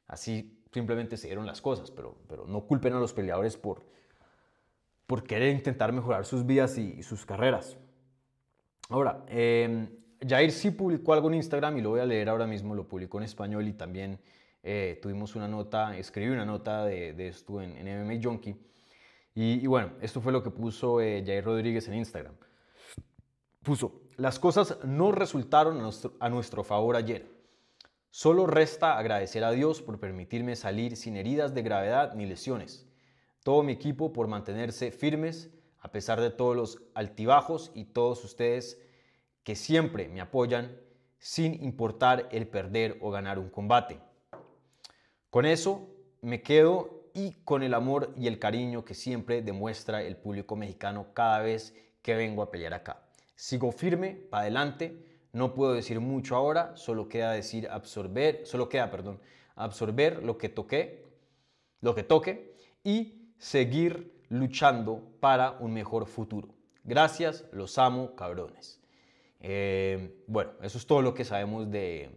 Así 0.08 0.60
simplemente 0.74 1.16
se 1.16 1.28
dieron 1.28 1.46
las 1.46 1.62
cosas, 1.62 1.92
pero, 1.92 2.18
pero 2.28 2.48
no 2.48 2.62
culpen 2.66 2.94
a 2.94 3.00
los 3.00 3.14
peleadores 3.14 3.56
por, 3.56 3.86
por 5.06 5.24
querer 5.24 5.54
intentar 5.54 5.94
mejorar 5.94 6.26
sus 6.26 6.44
vidas 6.44 6.78
y, 6.80 7.04
sus 7.04 7.24
carreras. 7.24 7.78
Ahora, 8.90 9.24
eh, 9.28 9.88
Jair 10.28 10.52
sí 10.52 10.72
publicó 10.72 11.14
algo 11.14 11.28
en 11.30 11.36
Instagram 11.36 11.78
y 11.78 11.82
lo 11.82 11.92
voy 11.92 12.00
a 12.00 12.06
leer 12.06 12.30
ahora 12.30 12.48
mismo, 12.48 12.74
lo 12.74 12.88
publicó 12.88 13.20
en 13.20 13.26
español 13.26 13.68
y 13.68 13.74
también 13.74 14.20
eh, 14.64 15.00
tuvimos 15.04 15.36
una 15.36 15.48
nota, 15.48 15.96
escribí 15.96 16.32
una 16.32 16.46
nota 16.46 16.84
de, 16.84 17.14
de 17.14 17.28
esto 17.28 17.62
en, 17.62 17.78
en, 17.78 18.08
MMA 18.08 18.20
Junkie. 18.24 18.56
Y, 19.36 19.66
bueno, 19.66 19.94
esto 20.02 20.22
fue 20.22 20.32
lo 20.32 20.44
que 20.44 20.52
puso 20.52 21.02
eh, 21.02 21.24
Jair 21.26 21.44
Rodríguez 21.44 21.88
en 21.88 21.96
Instagram. 21.96 22.36
Puso, 23.64 24.02
las 24.18 24.38
cosas 24.38 24.78
no 24.84 25.12
resultaron 25.12 25.78
a 25.80 25.82
nuestro, 25.82 26.14
a 26.20 26.30
nuestro 26.30 26.64
favor 26.64 26.96
ayer. 26.96 27.32
Solo 28.12 28.46
resta 28.46 29.00
agradecer 29.00 29.44
a 29.44 29.52
Dios 29.52 29.82
por 29.82 30.00
permitirme 30.00 30.56
salir 30.56 30.96
sin 30.96 31.18
heridas 31.18 31.56
de 31.56 31.64
gravedad 31.64 32.14
ni 32.14 32.28
lesiones. 32.28 32.88
Todo 33.42 33.64
mi 33.64 33.74
equipo 33.74 34.14
por 34.14 34.28
mantenerse 34.28 34.92
firmes 34.92 35.50
a 35.80 35.92
pesar 35.92 36.22
de 36.22 36.30
todos 36.30 36.56
los 36.56 36.82
altibajos 36.94 37.72
y 37.74 37.86
todos 37.86 38.24
ustedes 38.24 38.82
que 39.44 39.56
siempre 39.56 40.08
me 40.08 40.22
apoyan 40.22 40.80
sin 41.18 41.62
importar 41.64 42.30
el 42.32 42.48
perder 42.48 42.98
o 43.02 43.12
ganar 43.12 43.40
un 43.40 43.50
combate. 43.50 44.00
Con 45.30 45.46
eso 45.46 45.90
me 46.22 46.42
quedo 46.42 47.03
y 47.14 47.34
con 47.44 47.64
el 47.64 47.74
amor 47.74 48.14
y 48.18 48.28
el 48.28 48.40
cariño 48.40 48.84
que 48.84 48.96
siempre 48.96 49.42
demuestra 49.42 50.02
el 50.02 50.18
público 50.18 50.56
mexicano 50.56 51.08
cada 51.14 51.40
vez 51.40 51.76
que 52.02 52.16
vengo 52.16 52.42
a 52.42 52.52
pelear 52.52 52.74
acá. 52.74 53.04
Sigo 53.36 53.72
firme, 53.72 54.12
para 54.30 54.42
adelante 54.42 54.98
no 55.32 55.54
puedo 55.54 55.74
decir 55.74 56.00
mucho 56.00 56.36
ahora, 56.36 56.76
solo 56.76 57.10
queda 57.10 57.32
decir 57.32 57.68
absorber, 57.70 58.46
solo 58.46 58.70
queda, 58.70 58.92
perdón, 58.92 59.20
absorber 59.56 60.24
lo 60.24 60.38
que 60.38 60.50
toqué, 60.50 61.06
lo 61.82 61.96
que 61.96 62.04
toque 62.04 62.56
y 62.84 63.34
seguir 63.38 64.24
luchando 64.30 65.02
para 65.20 65.52
un 65.60 65.74
mejor 65.74 66.06
futuro. 66.06 66.50
Gracias, 66.84 67.46
los 67.52 67.78
amo, 67.78 68.16
cabrones. 68.16 68.80
Eh, 69.40 70.24
bueno, 70.28 70.52
eso 70.62 70.78
es 70.78 70.86
todo 70.86 71.02
lo 71.02 71.14
que 71.14 71.26
sabemos 71.26 71.70
de, 71.70 72.10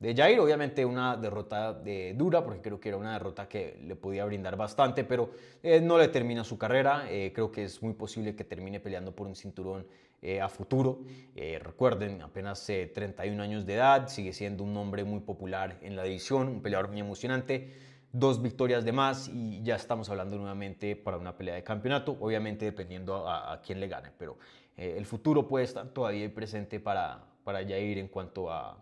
de 0.00 0.14
Jair. 0.14 0.40
Obviamente 0.40 0.84
una 0.84 1.16
derrota 1.16 1.72
de 1.72 2.14
dura, 2.14 2.42
porque 2.42 2.60
creo 2.60 2.80
que 2.80 2.88
era 2.88 2.98
una 2.98 3.12
derrota 3.12 3.48
que 3.48 3.78
le 3.84 3.94
podía 3.94 4.24
brindar 4.24 4.56
bastante, 4.56 5.04
pero 5.04 5.30
eh, 5.62 5.80
no 5.80 5.96
le 5.96 6.08
termina 6.08 6.42
su 6.42 6.58
carrera. 6.58 7.04
Eh, 7.08 7.30
creo 7.32 7.52
que 7.52 7.64
es 7.64 7.80
muy 7.82 7.92
posible 7.92 8.34
que 8.34 8.42
termine 8.42 8.80
peleando 8.80 9.14
por 9.14 9.28
un 9.28 9.36
cinturón 9.36 9.86
eh, 10.22 10.38
a 10.38 10.50
futuro. 10.50 11.00
Eh, 11.34 11.58
recuerden, 11.62 12.20
apenas 12.20 12.66
31 12.66 13.42
años 13.42 13.64
de 13.64 13.74
edad, 13.74 14.06
sigue 14.08 14.34
siendo 14.34 14.62
un 14.64 14.76
hombre 14.76 15.02
muy 15.02 15.20
popular 15.20 15.78
en 15.80 15.96
la 15.96 16.02
división, 16.02 16.48
un 16.48 16.60
peleador 16.60 16.90
muy 16.90 17.00
emocionante. 17.00 17.72
Dos 18.12 18.42
victorias 18.42 18.84
de 18.84 18.92
más 18.92 19.30
y 19.32 19.62
ya 19.62 19.76
estamos 19.76 20.10
hablando 20.10 20.36
nuevamente 20.36 20.94
para 20.94 21.16
una 21.16 21.34
pelea 21.38 21.54
de 21.54 21.62
campeonato, 21.62 22.18
obviamente 22.20 22.66
dependiendo 22.66 23.26
a, 23.26 23.62
quién 23.62 23.80
le 23.80 23.88
gane, 23.88 24.10
pero 24.18 24.36
eh, 24.76 24.96
el 24.98 25.06
futuro 25.06 25.48
puede 25.48 25.64
estar 25.64 25.88
todavía 25.88 26.28
presente 26.34 26.80
para, 26.80 27.24
para 27.42 27.60
Jair 27.60 27.96
en 27.96 28.08
cuanto 28.08 28.52
a, 28.52 28.76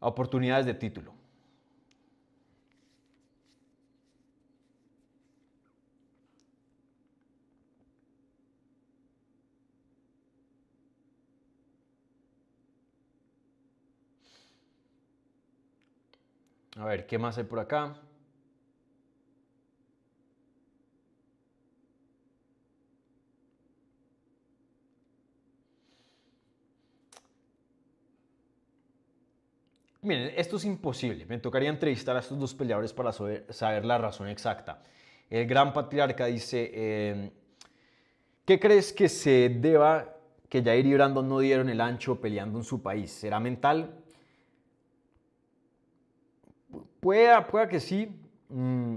a 0.00 0.08
oportunidades 0.08 0.66
de 0.66 0.74
título. 0.74 1.14
A 16.76 16.84
ver, 16.84 17.06
¿qué 17.06 17.16
más 17.18 17.38
hay 17.38 17.44
por 17.44 17.60
acá? 17.60 17.96
Miren, 30.02 30.32
esto 30.36 30.56
es 30.56 30.64
imposible. 30.64 31.26
Me 31.26 31.38
tocaría 31.38 31.68
entrevistar 31.68 32.16
a 32.16 32.20
estos 32.20 32.38
dos 32.38 32.54
peleadores 32.54 32.92
para 32.92 33.12
saber, 33.12 33.84
la 33.84 33.98
razón 33.98 34.28
exacta. 34.28 34.82
El 35.28 35.46
gran 35.46 35.72
patriarca 35.72 36.26
dice, 36.26 36.70
eh, 36.72 37.30
¿qué 38.46 38.58
crees 38.58 38.92
que 38.92 39.08
se 39.08 39.50
deba 39.50 40.16
que 40.48 40.62
Jair 40.62 40.86
y 40.86 40.94
Brandon 40.94 41.28
no 41.28 41.38
dieron 41.40 41.68
el 41.68 41.80
ancho 41.80 42.20
peleando 42.20 42.58
en 42.58 42.64
su 42.64 42.82
país? 42.82 43.10
¿Será 43.10 43.38
mental? 43.38 43.94
Pueda, 47.00 47.46
pueda 47.46 47.68
que 47.68 47.78
sí. 47.78 48.08
Mm, 48.48 48.96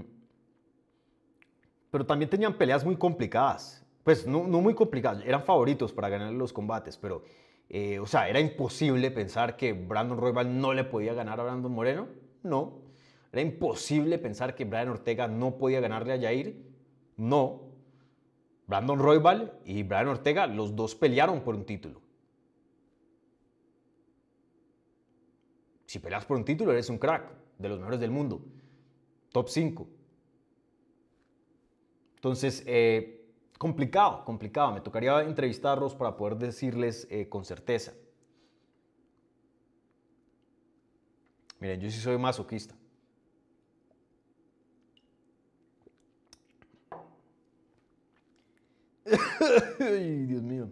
pero 1.90 2.06
también 2.06 2.30
tenían 2.30 2.54
peleas 2.54 2.84
muy 2.84 2.96
complicadas. 2.96 3.84
Pues 4.02 4.26
no, 4.26 4.46
no 4.46 4.60
muy 4.60 4.74
complicadas, 4.74 5.22
eran 5.24 5.44
favoritos 5.44 5.92
para 5.92 6.08
ganar 6.08 6.32
los 6.32 6.52
combates, 6.52 6.98
pero, 6.98 7.22
eh, 7.68 7.98
o 7.98 8.06
sea, 8.06 8.28
era 8.28 8.40
imposible 8.40 9.10
pensar 9.10 9.56
que 9.56 9.72
Brandon 9.72 10.18
Royval 10.18 10.60
no 10.60 10.72
le 10.72 10.84
podía 10.84 11.14
ganar 11.14 11.40
a 11.40 11.44
Brandon 11.44 11.72
Moreno. 11.72 12.08
No. 12.42 12.82
Era 13.32 13.42
imposible 13.42 14.18
pensar 14.18 14.54
que 14.54 14.64
Brian 14.64 14.88
Ortega 14.88 15.26
no 15.26 15.56
podía 15.56 15.80
ganarle 15.80 16.12
a 16.12 16.20
Jair. 16.20 16.56
No. 17.16 17.62
Brandon 18.66 18.98
Royval 18.98 19.58
y 19.64 19.82
Brian 19.82 20.08
Ortega, 20.08 20.46
los 20.46 20.76
dos 20.76 20.94
pelearon 20.94 21.40
por 21.40 21.54
un 21.54 21.64
título. 21.64 22.00
Si 25.86 25.98
peleas 25.98 26.24
por 26.24 26.36
un 26.36 26.44
título, 26.44 26.72
eres 26.72 26.88
un 26.88 26.98
crack, 26.98 27.30
de 27.58 27.68
los 27.68 27.78
mejores 27.78 28.00
del 28.00 28.10
mundo. 28.10 28.40
Top 29.32 29.48
5. 29.48 29.86
Entonces, 32.16 32.62
eh, 32.66 33.23
complicado, 33.58 34.24
complicado. 34.24 34.72
Me 34.72 34.80
tocaría 34.80 35.22
entrevistarlos 35.22 35.94
para 35.94 36.16
poder 36.16 36.36
decirles 36.36 37.06
eh, 37.10 37.28
con 37.28 37.44
certeza. 37.44 37.92
Miren, 41.60 41.80
yo 41.80 41.90
sí 41.90 41.98
soy 41.98 42.18
masoquista. 42.18 42.74
Ay, 49.80 50.26
Dios 50.26 50.42
mío. 50.42 50.68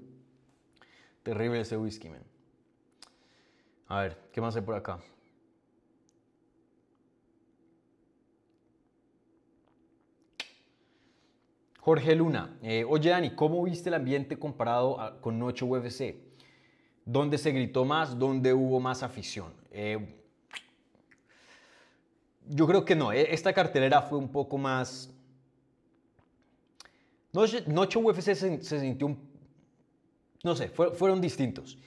Terrible 1.23 1.61
ese 1.61 1.77
whisky, 1.77 2.09
man. 2.09 2.23
A 3.89 4.01
ver, 4.01 4.19
¿qué 4.33 4.41
más 4.41 4.57
hay 4.57 4.63
por 4.63 4.75
acá? 4.75 5.01
Jorge 11.85 12.15
Luna, 12.15 12.57
eh, 12.63 12.85
oye 12.89 13.11
Dani, 13.11 13.31
¿cómo 13.35 13.61
viste 13.65 13.89
el 13.89 13.95
ambiente 13.95 14.39
comparado 14.39 15.19
con 15.21 15.37
Noche 15.37 15.65
UFC? 15.65 16.15
¿Dónde 17.05 17.39
se 17.39 17.51
gritó 17.51 17.85
más? 17.85 18.17
¿Dónde 18.17 18.55
hubo 18.55 18.79
más 18.79 19.03
afición? 19.03 19.53
Eh, 19.73 19.99
yo 22.47 22.69
creo 22.69 22.85
que 22.85 22.95
no, 22.95 23.13
eh, 23.13 23.35
esta 23.35 23.53
cartelera 23.53 24.01
fue 24.01 24.17
un 24.19 24.29
poco 24.29 24.59
más... 24.59 25.13
Noche, 27.33 27.99
UFC 27.99 28.33
se, 28.35 28.61
sintió 28.61 29.17
No 30.45 30.55
sé, 30.55 30.69
fueron 30.69 31.21
distintos. 31.21 31.79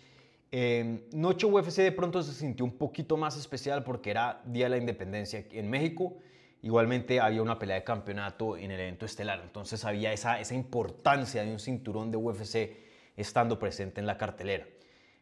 Noche 1.14 1.46
UFC 1.46 1.78
de 1.78 1.94
pronto 1.94 2.22
se 2.22 2.34
sintió 2.34 2.66
un 2.66 2.78
poquito 2.78 3.16
más 3.16 3.38
especial 3.38 3.82
porque 3.86 4.12
era 4.12 4.42
Día 4.46 4.66
de 4.66 4.72
la 4.72 4.78
Independencia 4.78 5.46
en 5.52 5.70
México 5.70 6.18
Igualmente 6.66 7.20
había 7.20 7.44
una 7.44 7.60
pelea 7.60 7.76
de 7.76 7.84
campeonato 7.84 8.58
en 8.58 8.72
el 8.72 8.80
evento 8.80 9.06
estelar, 9.06 9.40
entonces 9.44 9.86
había 9.86 10.12
esa, 10.12 10.40
esa 10.40 10.56
importancia 10.56 11.44
de 11.44 11.52
un 11.52 11.60
cinturón 11.60 12.10
de 12.10 12.18
UFC 12.18 12.56
estando 13.16 13.60
presente 13.60 14.02
en 14.02 14.08
la 14.08 14.18
cartelera. 14.18 14.66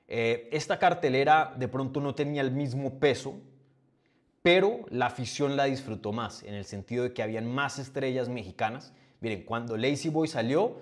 Eh, 0.08 0.48
esta 0.54 0.80
cartelera 0.80 1.54
de 1.58 1.68
pronto 1.68 2.00
no 2.00 2.16
tenía 2.16 2.42
el 2.42 2.52
mismo 2.52 2.98
peso, 2.98 3.42
pero 4.42 4.86
la 4.90 5.08
afición 5.08 5.58
la 5.58 5.66
disfrutó 5.66 6.14
más, 6.14 6.44
en 6.44 6.54
el 6.54 6.64
sentido 6.64 7.04
de 7.04 7.12
que 7.12 7.22
habían 7.22 7.46
más 7.46 7.78
estrellas 7.78 8.30
mexicanas. 8.30 8.94
Miren, 9.20 9.44
cuando 9.44 9.76
Lazy 9.76 10.08
Boy 10.08 10.30
salió, 10.30 10.80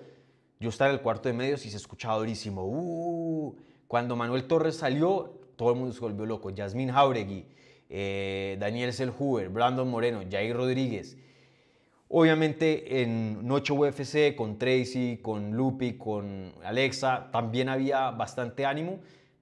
yo 0.60 0.68
estaba 0.68 0.90
en 0.90 0.96
el 0.98 1.02
cuarto 1.02 1.28
de 1.28 1.32
medios 1.32 1.66
y 1.66 1.70
se 1.70 1.76
escuchaba 1.76 2.18
durísimo. 2.18 2.62
Uh, 2.64 3.56
cuando 3.88 4.14
Manuel 4.14 4.44
Torres 4.44 4.76
salió, 4.76 5.40
todo 5.56 5.72
el 5.72 5.78
mundo 5.80 5.92
se 5.92 5.98
volvió 5.98 6.24
loco. 6.24 6.50
Yasmín 6.50 6.92
Jauregui, 6.92 7.46
eh, 7.94 8.56
Daniel 8.58 8.90
Selhuber, 8.94 9.50
Brandon 9.50 9.86
Moreno, 9.86 10.22
Jair 10.28 10.56
Rodríguez. 10.56 11.18
Obviamente 12.08 13.02
en 13.02 13.46
Noche 13.46 13.74
UFC 13.74 14.34
con 14.34 14.58
Tracy, 14.58 15.18
con 15.20 15.52
Lupi, 15.52 15.98
con 15.98 16.54
Alexa 16.64 17.30
también 17.30 17.68
había 17.68 18.10
bastante 18.10 18.64
ánimo, 18.64 19.00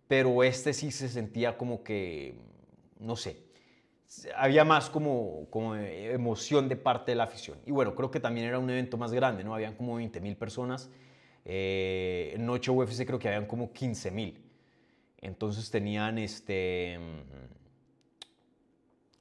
pero 0.08 0.42
este 0.42 0.72
sí 0.72 0.90
se 0.90 1.08
sentía 1.08 1.56
como 1.56 1.84
que, 1.84 2.34
no 2.98 3.14
sé, 3.14 3.36
había 4.36 4.64
más 4.64 4.90
como, 4.90 5.46
como 5.50 5.76
emoción 5.76 6.68
de 6.68 6.74
parte 6.74 7.12
de 7.12 7.16
la 7.16 7.24
afición. 7.24 7.58
Y 7.66 7.70
bueno, 7.70 7.94
creo 7.94 8.10
que 8.10 8.18
también 8.18 8.48
era 8.48 8.58
un 8.58 8.68
evento 8.68 8.96
más 8.96 9.12
grande, 9.12 9.44
¿no? 9.44 9.54
Habían 9.54 9.76
como 9.76 9.94
20 9.94 10.20
mil 10.20 10.36
personas. 10.36 10.90
Eh, 11.44 12.32
en 12.34 12.44
Noche 12.46 12.72
UFC 12.72 13.06
creo 13.06 13.20
que 13.20 13.28
habían 13.28 13.46
como 13.46 13.72
15 13.72 14.10
mil. 14.10 14.44
Entonces 15.18 15.70
tenían 15.70 16.18
este 16.18 16.98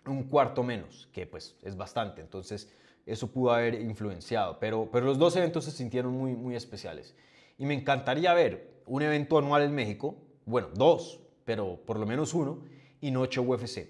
un 0.06 0.24
cuarto 0.24 0.64
menos, 0.64 1.10
que 1.12 1.26
pues 1.26 1.56
es 1.62 1.76
bastante, 1.76 2.22
entonces 2.22 2.72
eso 3.06 3.32
pudo 3.32 3.52
haber 3.52 3.76
influenciado, 3.76 4.60
pero, 4.60 4.89
pero 4.91 5.06
los 5.06 5.18
dos 5.18 5.36
eventos 5.36 5.66
se 5.66 5.72
sintieron 5.72 6.14
muy, 6.14 6.36
muy 6.36 6.56
especiales. 6.56 7.16
Y 7.58 7.66
me 7.66 7.74
encantaría 7.74 8.34
ver 8.34 8.82
un 8.86 9.02
evento 9.02 9.38
anual 9.38 9.64
en 9.64 9.74
México, 9.74 10.16
bueno, 10.45 10.70
dos, 10.74 11.20
pero 11.45 11.80
por 11.86 11.97
lo 11.97 12.06
menos 12.06 12.34
uno, 12.34 12.60
y 13.02 13.12
Noche 13.12 13.39
UFC. 13.39 13.88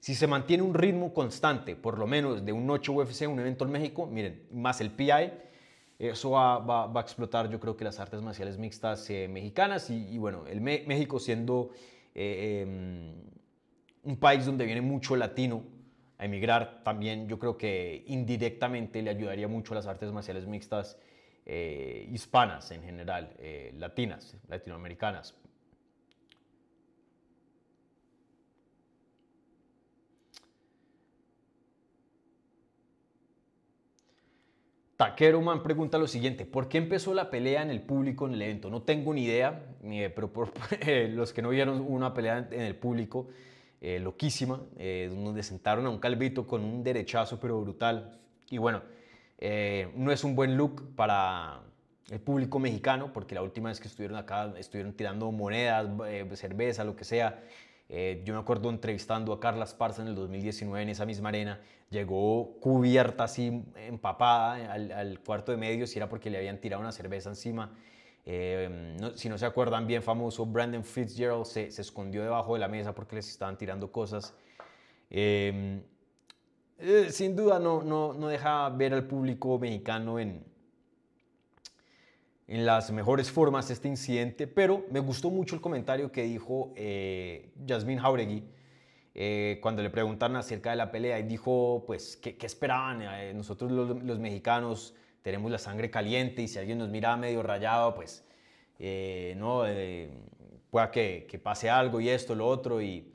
Si 0.00 0.14
se 0.14 0.26
mantiene 0.26 0.62
un 0.62 0.74
ritmo 0.74 1.12
constante, 1.12 1.76
por 1.76 1.98
lo 1.98 2.06
menos 2.06 2.44
de 2.44 2.52
un 2.52 2.66
Noche 2.66 2.90
UFC, 2.90 3.28
un 3.28 3.40
evento 3.40 3.64
en 3.64 3.70
México, 3.70 4.06
miren, 4.06 4.46
más 4.52 4.80
el 4.80 4.90
PI, 4.90 5.32
eso 5.98 6.30
va, 6.30 6.58
va, 6.58 6.92
a 6.92 7.02
explotar 7.02 7.48
yo 7.48 7.60
creo 7.60 7.76
que 7.76 7.84
las 7.84 8.00
artes 8.00 8.20
marciales 8.22 8.58
mixtas 8.58 9.08
eh, 9.10 9.28
mexicanas 9.28 9.90
y, 9.90 10.18
bueno, 10.18 10.46
el 10.46 10.60
México 10.60 11.18
siendo... 11.20 11.70
Eh, 12.14 12.62
em, 12.62 13.32
un 14.02 14.16
país 14.16 14.44
donde 14.46 14.64
viene 14.64 14.80
mucho 14.80 15.16
latino 15.16 15.64
a 16.18 16.24
emigrar, 16.24 16.82
también 16.84 17.28
yo 17.28 17.38
creo 17.38 17.56
que 17.56 18.04
indirectamente 18.06 19.02
le 19.02 19.10
ayudaría 19.10 19.48
mucho 19.48 19.74
a 19.74 19.76
las 19.76 19.86
artes 19.86 20.12
marciales 20.12 20.46
mixtas 20.46 20.98
eh, 21.44 22.08
hispanas 22.12 22.70
en 22.70 22.82
general, 22.82 23.34
eh, 23.38 23.74
latinas, 23.76 24.36
latinoamericanas. 24.48 25.34
Taquero 34.96 35.40
Man 35.40 35.64
pregunta 35.64 35.98
lo 35.98 36.06
siguiente, 36.06 36.46
¿por 36.46 36.68
qué 36.68 36.78
empezó 36.78 37.12
la 37.12 37.28
pelea 37.28 37.62
en 37.62 37.70
el 37.70 37.80
público 37.80 38.28
en 38.28 38.34
el 38.34 38.42
evento? 38.42 38.70
No 38.70 38.82
tengo 38.82 39.12
ni 39.12 39.24
idea, 39.24 39.60
pero 40.14 40.32
por, 40.32 40.52
los 41.08 41.32
que 41.32 41.42
no 41.42 41.48
vieron 41.48 41.80
una 41.80 42.14
pelea 42.14 42.46
en 42.52 42.60
el 42.60 42.76
público, 42.76 43.26
eh, 43.84 43.98
loquísima, 43.98 44.60
eh, 44.78 45.10
donde 45.12 45.42
sentaron 45.42 45.84
a 45.86 45.90
un 45.90 45.98
calvito 45.98 46.46
con 46.46 46.62
un 46.62 46.84
derechazo 46.84 47.40
pero 47.40 47.60
brutal. 47.60 48.16
Y 48.48 48.58
bueno, 48.58 48.80
eh, 49.38 49.90
no 49.96 50.12
es 50.12 50.22
un 50.22 50.36
buen 50.36 50.56
look 50.56 50.94
para 50.94 51.62
el 52.08 52.20
público 52.20 52.60
mexicano, 52.60 53.12
porque 53.12 53.34
la 53.34 53.42
última 53.42 53.70
vez 53.70 53.80
que 53.80 53.88
estuvieron 53.88 54.16
acá 54.16 54.54
estuvieron 54.56 54.92
tirando 54.92 55.32
monedas, 55.32 55.88
cerveza, 56.34 56.84
lo 56.84 56.94
que 56.94 57.02
sea. 57.02 57.42
yo 57.88 58.34
me 58.34 58.38
acuerdo 58.38 58.70
entrevistando 58.70 59.32
a 59.32 59.40
Carla 59.40 59.64
Esparza 59.64 60.02
en 60.02 60.08
el 60.08 60.14
2019 60.14 60.80
en 60.80 60.88
esa 60.88 61.04
misma 61.04 61.30
arena. 61.30 61.60
Llegó 61.90 62.60
cubierta 62.60 63.24
así, 63.24 63.64
empapada 63.74 64.72
al, 64.72 64.92
al 64.92 65.18
cuarto 65.18 65.50
de 65.50 65.58
medios 65.58 65.92
y 65.96 65.98
era 65.98 66.08
porque 66.08 66.30
le 66.30 66.38
habían 66.38 66.58
tirado 66.58 66.80
una 66.80 66.92
cerveza 66.92 67.30
encima. 67.30 67.74
Eh, 68.24 68.96
si 69.14 69.28
no 69.28 69.36
se 69.36 69.46
acuerdan, 69.46 69.86
bien 69.86 70.02
famoso, 70.02 70.46
Brandon 70.46 70.84
Fitzgerald 70.84 71.44
se, 71.44 71.66
escondió 71.66 72.22
debajo 72.22 72.54
de 72.54 72.60
la 72.60 72.68
mesa 72.68 72.94
porque 72.94 73.16
les 73.16 73.28
estaban 73.28 73.58
tirando 73.58 73.90
cosas. 73.90 74.34
Em, 75.10 75.82
eh, 76.78 77.08
sin 77.10 77.36
duda 77.36 77.58
no, 77.58 77.82
no, 77.82 78.12
no, 78.14 78.28
deja 78.28 78.68
ver 78.70 78.94
al 78.94 79.06
público 79.06 79.58
mexicano 79.58 80.18
en, 80.18 80.44
en 82.48 82.66
las 82.66 82.90
mejores 82.90 83.30
formas 83.30 83.70
este 83.70 83.88
incidente, 83.88 84.46
pero 84.46 84.84
me 84.90 85.00
gustó 85.00 85.30
mucho 85.30 85.54
el 85.54 85.60
comentario 85.60 86.10
que 86.10 86.22
dijo 86.22 86.72
eh, 86.76 87.52
Jasmine 87.66 88.00
Jauregui 88.00 88.44
eh, 89.14 89.58
cuando 89.60 89.82
le 89.82 89.90
preguntaron 89.90 90.36
acerca 90.36 90.70
de 90.70 90.76
la 90.76 90.90
pelea 90.90 91.18
y 91.18 91.24
dijo, 91.24 91.84
pues, 91.86 92.16
¿qué, 92.16 92.36
esperaban? 92.40 93.02
nosotros 93.36 93.70
los 93.70 94.18
mexicanos 94.18 94.94
tenemos 95.22 95.50
la 95.50 95.58
sangre 95.58 95.90
caliente 95.90 96.42
y 96.42 96.48
si 96.48 96.58
alguien 96.58 96.78
nos 96.78 96.90
mira 96.90 97.16
medio 97.16 97.42
rayado, 97.42 97.94
pues 97.94 98.24
eh, 98.78 99.34
no, 99.38 99.66
eh, 99.66 100.10
pueda 100.70 100.90
que, 100.90 101.40
pase 101.42 101.70
algo 101.70 102.00
y 102.00 102.08
esto, 102.08 102.34
lo 102.34 102.48
otro. 102.48 102.82
Y, 102.82 103.12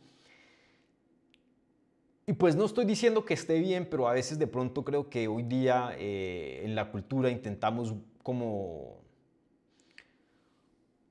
y 2.26 2.34
pues 2.34 2.56
no 2.56 2.66
estoy 2.66 2.86
diciendo 2.86 3.26
que 3.26 3.34
esté 3.34 3.60
bien, 3.60 3.88
pero 3.90 4.08
a 4.08 4.14
veces 4.14 4.40
de 4.40 4.48
pronto 4.48 4.84
creo 4.84 5.10
que 5.10 5.28
hoy 5.28 5.44
día 5.44 5.92
eh, 5.98 6.62
en 6.64 6.76
la 6.76 6.90
cultura 6.90 7.30
intentamos 7.30 7.94
como, 8.24 9.02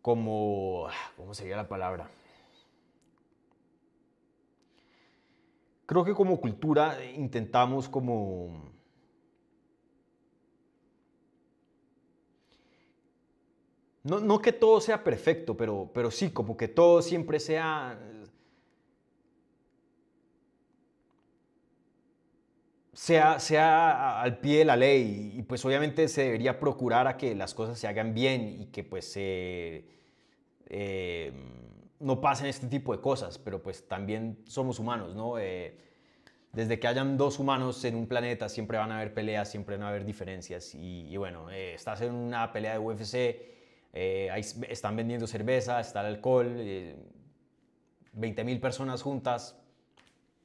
como, 0.00 0.88
¿cómo 1.16 1.34
sería 1.34 1.56
la 1.56 1.68
palabra? 1.68 2.08
Creo 5.84 6.04
que 6.04 6.14
como 6.14 6.40
cultura 6.40 7.04
intentamos 7.14 7.88
como 7.88 8.75
No, 14.06 14.40
que 14.40 14.52
todo 14.52 14.80
sea 14.80 15.02
perfecto, 15.02 15.56
pero, 15.56 15.90
pero 15.92 16.10
sí, 16.10 16.30
como 16.30 16.56
que 16.56 16.68
todo 16.68 17.02
siempre 17.02 17.40
sea... 17.40 17.98
sea, 22.92 23.38
sea 23.40 24.22
al 24.22 24.38
pie 24.38 24.58
de 24.58 24.64
la 24.64 24.76
ley. 24.76 25.32
Y 25.36 25.42
pues 25.42 25.64
obviamente 25.64 26.08
se 26.08 26.22
debería 26.22 26.58
procurar 26.58 27.06
a 27.08 27.16
que 27.16 27.34
las 27.34 27.52
cosas 27.54 27.78
se 27.78 27.88
hagan 27.88 28.14
bien 28.14 28.60
y 28.60 28.66
que 28.66 28.84
pues 28.84 29.12
eh, 29.16 29.84
no 32.00 32.20
pasen 32.20 32.46
este 32.46 32.66
tipo 32.68 32.94
de 32.94 33.00
cosas, 33.00 33.38
pero 33.38 33.62
pues 33.62 33.86
también 33.88 34.38
somos 34.46 34.78
humanos, 34.78 35.14
¿no? 35.14 35.38
Eh, 35.38 35.78
desde 36.52 36.78
que 36.78 36.86
hayan 36.88 37.16
dos 37.18 37.38
humanos 37.38 37.84
en 37.84 37.96
un 37.96 38.06
planeta 38.06 38.48
siempre 38.48 38.78
van 38.78 38.90
a 38.92 38.96
haber 38.96 39.12
peleas, 39.12 39.50
siempre 39.50 39.76
van 39.76 39.84
a 39.84 39.88
haber 39.90 40.04
diferencias. 40.04 40.74
Y, 40.74 41.16
bueno, 41.16 41.50
eh, 41.50 41.74
estás 41.74 42.00
en 42.00 42.14
una 42.14 42.52
pelea 42.52 42.72
de 42.72 42.78
UFC, 42.78 43.55
ahí 43.94 44.42
están 44.68 44.96
vendiendo 44.96 45.26
cerveza, 45.26 45.80
está 45.80 46.00
el 46.00 46.06
alcohol, 46.16 46.54
20 48.12 48.44
mil 48.44 48.60
personas 48.60 49.02
juntas, 49.02 49.58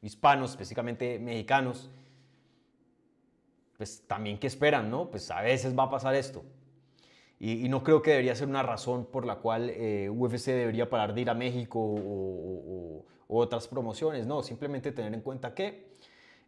hispanos, 0.01 0.51
específicamente 0.51 1.19
mexicanos, 1.19 1.89
pues 3.77 4.03
también 4.07 4.37
qué 4.39 4.47
esperan, 4.47 4.91
¿no? 4.91 5.09
Pues 5.09 5.31
a 5.31 5.41
veces 5.41 5.77
va 5.77 5.83
a 5.83 5.89
pasar 5.89 6.13
esto. 6.15 6.43
Y, 7.39 7.67
no 7.69 7.83
creo 7.83 8.03
que 8.03 8.11
debería 8.11 8.35
ser 8.35 8.47
una 8.47 8.61
razón 8.61 9.05
por 9.05 9.25
la 9.25 9.37
cual 9.37 9.71
eh, 9.71 10.11
UFC 10.11 10.49
debería 10.49 10.87
parar 10.91 11.15
de 11.15 11.21
ir 11.21 11.29
a 11.31 11.33
México 11.33 11.79
o, 11.81 13.03
otras 13.27 13.67
promociones, 13.67 14.27
no, 14.27 14.43
simplemente 14.43 14.91
tener 14.91 15.11
en 15.13 15.21
cuenta 15.21 15.55
que 15.55 15.87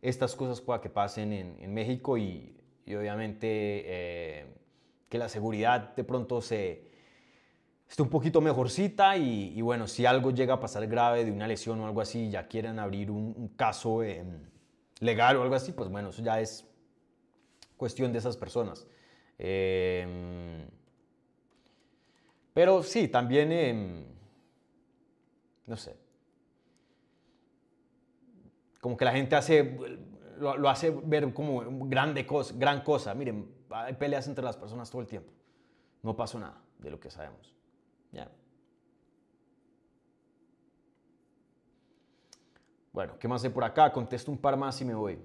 estas 0.03 0.35
cosas 0.35 0.61
pueda 0.61 0.81
que 0.81 0.89
pasen 0.89 1.33
en, 1.33 1.73
México 1.73 2.17
y, 2.17 2.55
obviamente 2.85 3.47
eh, 3.49 4.45
que 5.13 5.19
la 5.19 5.29
seguridad 5.29 5.93
de 5.95 6.03
pronto 6.03 6.41
se 6.41 6.87
esté 7.87 8.01
un 8.01 8.09
poquito 8.09 8.41
mejorcita 8.41 9.15
y, 9.15 9.61
bueno, 9.61 9.87
si 9.87 10.07
algo 10.07 10.31
llega 10.31 10.55
a 10.55 10.59
pasar 10.59 10.87
grave 10.87 11.23
de 11.23 11.31
una 11.31 11.47
lesión 11.47 11.79
o 11.81 11.85
algo 11.85 12.01
así, 12.01 12.31
ya 12.31 12.47
quieren 12.47 12.79
abrir 12.79 13.11
un, 13.11 13.49
caso 13.49 14.01
em, 14.01 14.49
legal 15.01 15.37
o 15.37 15.43
algo 15.43 15.53
así, 15.53 15.71
pues 15.71 15.87
bueno, 15.87 16.09
eso 16.09 16.23
ya 16.23 16.41
es 16.41 16.65
cuestión 17.77 18.11
de 18.11 18.17
esas 18.17 18.35
personas. 18.37 18.87
Em, 19.37 20.67
pero 22.55 22.81
sí, 22.81 23.07
también, 23.07 23.51
em, 23.51 24.05
no 25.67 25.77
sé, 25.77 25.95
como 28.81 28.97
que 28.97 29.05
la 29.05 29.11
gente 29.11 29.35
hace, 29.35 29.77
lo, 30.39 30.67
hace 30.67 30.89
ver 30.89 31.31
como 31.35 31.87
grande 31.87 32.25
cosa, 32.25 32.55
gran 32.57 32.81
cosa. 32.81 33.13
Miren, 33.13 33.62
hay 33.73 33.93
peleas 33.93 34.27
entre 34.27 34.43
las 34.43 34.57
personas 34.57 34.89
todo 34.89 35.01
el 35.01 35.07
tiempo. 35.07 35.31
No 36.01 36.15
pasó 36.15 36.39
nada 36.39 36.61
de 36.79 36.89
lo 36.91 36.99
que 36.99 37.09
sabemos. 37.09 37.53
¿Ya? 38.11 38.29
Bueno, 42.91 43.17
¿qué 43.17 43.27
más 43.27 43.43
hay 43.43 43.49
por 43.49 43.63
acá? 43.63 43.91
Contesto 43.91 44.31
un 44.31 44.37
par 44.37 44.55
más 44.55 44.79
y 44.81 44.85
me 44.85 44.93
voy. 44.93 45.19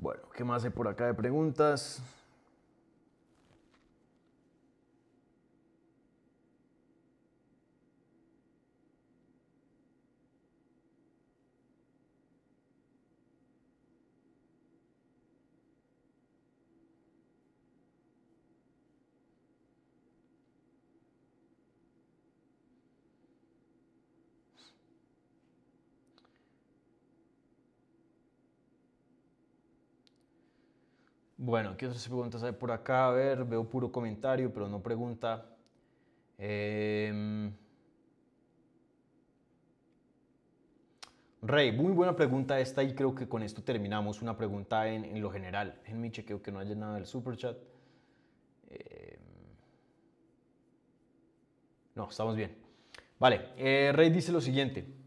Bueno, 0.00 0.22
¿qué 0.32 0.44
más 0.44 0.62
hay 0.62 0.70
por 0.70 0.86
acá 0.86 1.06
de 1.06 1.14
preguntas? 1.14 2.00
Bueno, 31.48 31.78
¿qué 31.78 31.86
otras 31.86 32.04
preguntas 32.04 32.42
hay 32.42 32.52
por 32.52 32.70
acá? 32.70 33.08
A 33.08 33.10
ver, 33.10 33.42
veo 33.42 33.64
puro 33.64 33.90
comentario, 33.90 34.52
pero 34.52 34.68
no 34.68 34.82
pregunta. 34.82 35.46
Em, 36.36 37.50
Rey, 41.40 41.72
muy 41.72 41.92
buena 41.92 42.14
pregunta 42.14 42.60
esta 42.60 42.82
y 42.82 42.94
creo 42.94 43.14
que 43.14 43.26
con 43.26 43.42
esto 43.42 43.62
terminamos. 43.62 44.20
Una 44.20 44.36
pregunta 44.36 44.88
en, 44.88 45.22
lo 45.22 45.30
general. 45.30 45.80
En 45.86 45.98
mi 46.02 46.10
chequeo 46.10 46.42
que 46.42 46.52
no 46.52 46.58
haya 46.58 46.74
nada 46.74 46.96
del 46.96 47.06
super 47.06 47.34
chat. 47.34 47.56
Em, 48.68 49.18
no, 51.94 52.10
estamos 52.10 52.36
bien. 52.36 52.58
Vale, 53.18 53.52
eh, 53.56 53.90
Rey 53.94 54.10
dice 54.10 54.32
lo 54.32 54.42
siguiente. 54.42 54.97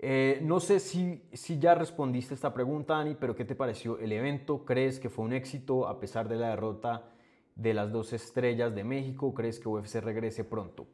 Eh, 0.00 0.38
no 0.42 0.60
sé 0.60 0.78
si, 0.78 1.22
si 1.32 1.58
ya 1.58 1.74
respondiste 1.74 2.34
esta 2.34 2.54
pregunta, 2.54 2.94
Dani, 2.94 3.16
pero 3.18 3.34
¿qué 3.34 3.44
te 3.44 3.56
pareció 3.56 3.98
el 3.98 4.12
evento? 4.12 4.64
¿Crees 4.64 5.00
que 5.00 5.08
fue 5.08 5.24
un 5.24 5.32
éxito 5.32 5.88
a 5.88 5.98
pesar 5.98 6.28
de 6.28 6.36
la 6.36 6.50
derrota 6.50 7.10
de 7.56 7.74
las 7.74 7.90
dos 7.90 8.12
estrellas 8.12 8.74
de 8.74 8.84
México? 8.84 9.34
¿Crees 9.34 9.58
que 9.58 9.68
UFC 9.68 9.96
regrese 9.96 10.44
pronto? 10.44 10.86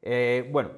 Eh, 0.00 0.48
bueno, 0.50 0.70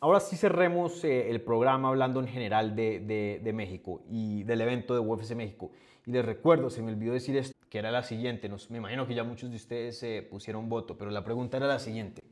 ahora 0.00 0.20
sí 0.20 0.36
cerremos 0.36 1.04
eh, 1.04 1.28
el 1.28 1.42
programa 1.42 1.88
hablando 1.88 2.18
en 2.20 2.28
general 2.28 2.74
de, 2.74 3.40
de, 3.42 3.52
México 3.52 4.02
y 4.08 4.44
del 4.44 4.62
evento 4.62 4.94
de 4.94 5.00
UFC 5.00 5.34
México. 5.34 5.70
Y 6.06 6.12
les 6.12 6.24
recuerdo, 6.24 6.70
se 6.70 6.80
me 6.80 6.92
olvidó 6.92 7.12
decir 7.12 7.36
esto, 7.36 7.54
que 7.68 7.78
era 7.78 7.90
la 7.90 8.04
siguiente. 8.04 8.48
Nos, 8.48 8.70
me 8.70 8.78
imagino 8.78 9.06
que 9.06 9.14
ya 9.14 9.22
muchos 9.22 9.50
de 9.50 9.56
ustedes 9.56 10.24
pusieron 10.30 10.68
voto, 10.70 10.96
pero 10.96 11.10
la 11.10 11.22
pregunta 11.22 11.58
era 11.58 11.66
la 11.66 11.78
siguiente. 11.78 12.22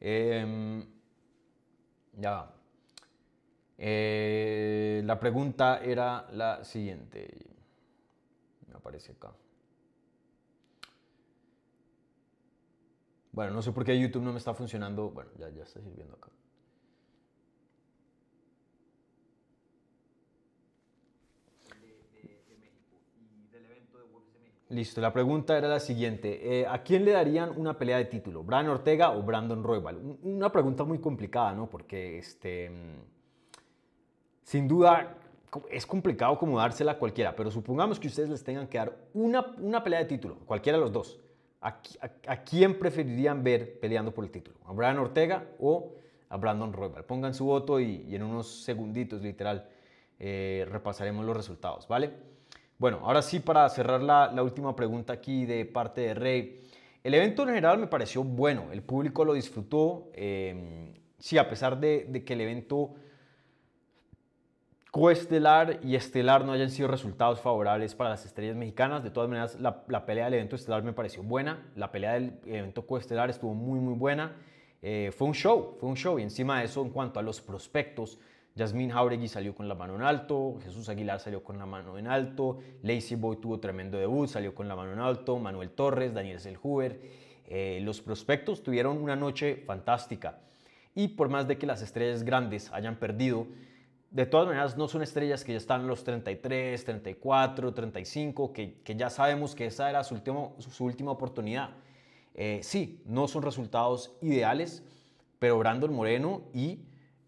Em, 0.00 0.84
ya 2.18 2.52
eh, 3.78 5.02
la 5.04 5.18
pregunta 5.18 5.82
era 5.82 6.28
la 6.32 6.64
siguiente. 6.64 7.28
Me 8.68 8.76
aparece 8.76 9.12
acá. 9.12 9.32
Bueno, 13.32 13.52
no 13.52 13.62
sé 13.62 13.72
por 13.72 13.84
qué 13.84 13.98
YouTube 13.98 14.22
no 14.22 14.32
me 14.32 14.38
está 14.38 14.54
funcionando. 14.54 15.10
Bueno, 15.10 15.30
ya, 15.38 15.48
ya 15.50 15.62
está 15.62 15.80
sirviendo 15.80 16.14
acá. 16.16 16.28
Listo, 24.68 25.02
la 25.02 25.12
pregunta 25.12 25.58
era 25.58 25.68
la 25.68 25.80
siguiente. 25.80 26.60
Eh, 26.60 26.66
¿A 26.66 26.82
quién 26.82 27.04
le 27.04 27.12
darían 27.12 27.52
una 27.58 27.76
pelea 27.76 27.98
de 27.98 28.06
título? 28.06 28.42
¿Brian 28.42 28.68
Ortega 28.68 29.12
o 29.12 29.22
Brandon 29.22 29.62
Royval? 29.62 30.16
Una 30.22 30.50
pregunta 30.50 30.84
muy 30.84 30.98
complicada, 30.98 31.52
¿no? 31.52 31.68
Porque 31.68 32.18
este 32.18 32.70
sin 34.42 34.68
duda 34.68 35.16
es 35.70 35.86
complicado 35.86 36.38
como 36.38 36.58
dársela 36.58 36.92
a 36.92 36.98
cualquiera, 36.98 37.36
pero 37.36 37.50
supongamos 37.50 38.00
que 38.00 38.08
ustedes 38.08 38.30
les 38.30 38.42
tengan 38.42 38.66
que 38.66 38.78
dar 38.78 38.96
una, 39.12 39.54
una 39.58 39.84
pelea 39.84 40.00
de 40.00 40.06
título, 40.06 40.36
cualquiera 40.46 40.78
de 40.78 40.84
los 40.84 40.92
dos. 40.92 41.18
¿A, 41.60 41.80
quién 42.44 42.76
preferirían 42.76 43.44
ver 43.44 43.78
peleando 43.78 44.12
por 44.12 44.24
el 44.24 44.32
título? 44.32 44.56
¿A 44.64 44.72
Brian 44.72 44.98
Ortega 44.98 45.46
o 45.60 45.92
a 46.28 46.36
Brandon 46.36 46.72
Royal? 46.72 47.04
Pongan 47.04 47.34
su 47.34 47.44
voto 47.44 47.78
y, 47.78 48.12
en 48.12 48.24
unos 48.24 48.64
segunditos, 48.64 49.22
literal, 49.22 49.68
eh, 50.18 50.66
repasaremos 50.68 51.24
los 51.24 51.36
resultados, 51.36 51.86
¿vale? 51.86 52.10
Bueno, 52.78 52.98
ahora 53.04 53.22
sí, 53.22 53.38
para 53.38 53.68
cerrar 53.68 54.02
la, 54.02 54.42
última 54.42 54.74
pregunta 54.74 55.12
aquí 55.12 55.46
de 55.46 55.64
parte 55.64 56.00
de 56.00 56.14
Rey. 56.14 56.68
El 57.04 57.14
evento 57.14 57.42
en 57.42 57.50
general 57.50 57.78
me 57.78 57.86
pareció 57.86 58.24
bueno, 58.24 58.72
el 58.72 58.82
público 58.82 59.24
lo 59.24 59.34
disfrutó. 59.34 60.10
Eh, 60.14 60.92
sí, 61.20 61.38
a 61.38 61.48
pesar 61.48 61.78
de, 61.78 62.06
de 62.08 62.24
que 62.24 62.32
el 62.32 62.40
evento 62.40 62.94
coestelar 64.92 65.80
y 65.82 65.96
estelar 65.96 66.44
no 66.44 66.52
hayan 66.52 66.70
sido 66.70 66.86
resultados 66.86 67.40
favorables 67.40 67.94
para 67.94 68.10
las 68.10 68.26
estrellas 68.26 68.56
mexicanas. 68.56 69.02
De 69.02 69.10
todas 69.10 69.28
maneras, 69.28 69.58
la, 69.58 70.04
pelea 70.04 70.26
del 70.26 70.34
evento 70.34 70.54
estelar 70.54 70.82
me 70.82 70.92
pareció 70.92 71.22
buena. 71.22 71.66
La 71.76 71.90
pelea 71.90 72.12
del 72.12 72.38
evento 72.44 72.86
coestelar 72.86 73.30
estuvo 73.30 73.54
muy, 73.54 73.80
muy 73.80 73.94
buena. 73.94 74.36
Eh, 74.82 75.10
fue 75.16 75.28
un 75.28 75.34
show, 75.34 75.78
fue 75.80 75.88
un 75.88 75.96
show. 75.96 76.18
Y 76.18 76.22
encima 76.22 76.58
de 76.58 76.66
eso, 76.66 76.82
en 76.82 76.90
cuanto 76.90 77.18
a 77.18 77.22
los 77.22 77.40
prospectos, 77.40 78.18
Yasmín 78.54 78.90
Jauregui 78.90 79.28
salió 79.28 79.54
con 79.54 79.66
la 79.66 79.74
mano 79.74 79.94
en 79.94 80.02
alto, 80.02 80.58
Jesús 80.62 80.90
Aguilar 80.90 81.20
salió 81.20 81.42
con 81.42 81.56
la 81.56 81.64
mano 81.64 81.96
en 81.96 82.06
alto, 82.06 82.58
Lacey 82.82 83.16
Boy 83.16 83.38
tuvo 83.38 83.60
tremendo 83.60 83.96
debut, 83.96 84.28
salió 84.28 84.54
con 84.54 84.68
la 84.68 84.76
mano 84.76 84.92
en 84.92 84.98
alto, 84.98 85.38
Manuel 85.38 85.70
Torres, 85.70 86.12
Daniel 86.12 86.38
Selhuber. 86.38 87.00
Eh, 87.46 87.80
los 87.82 88.02
prospectos 88.02 88.62
tuvieron 88.62 88.98
una 88.98 89.16
noche 89.16 89.62
fantástica. 89.66 90.40
Y 90.94 91.08
por 91.08 91.30
más 91.30 91.48
de 91.48 91.56
que 91.56 91.64
las 91.66 91.80
estrellas 91.80 92.24
grandes 92.24 92.70
hayan 92.74 92.96
perdido, 92.96 93.46
de 94.12 94.26
todas 94.26 94.46
maneras 94.46 94.76
no 94.76 94.88
son 94.88 95.02
estrellas 95.02 95.42
que 95.42 95.52
ya 95.52 95.58
están 95.58 95.80
en 95.80 95.86
los 95.86 96.04
33, 96.04 96.84
34, 96.84 97.72
35, 97.72 98.52
que, 98.52 98.74
que 98.84 98.94
ya 98.94 99.08
sabemos 99.08 99.54
que 99.54 99.66
esa 99.66 99.88
era 99.88 100.04
su, 100.04 100.14
último, 100.14 100.54
su 100.58 100.84
última 100.84 101.10
oportunidad. 101.10 101.70
Eh, 102.34 102.60
sí, 102.62 103.00
no 103.06 103.26
son 103.26 103.42
resultados 103.42 104.14
ideales, 104.20 104.84
pero 105.38 105.58
Brandon 105.58 105.92
Moreno 105.94 106.42
y 106.52 106.80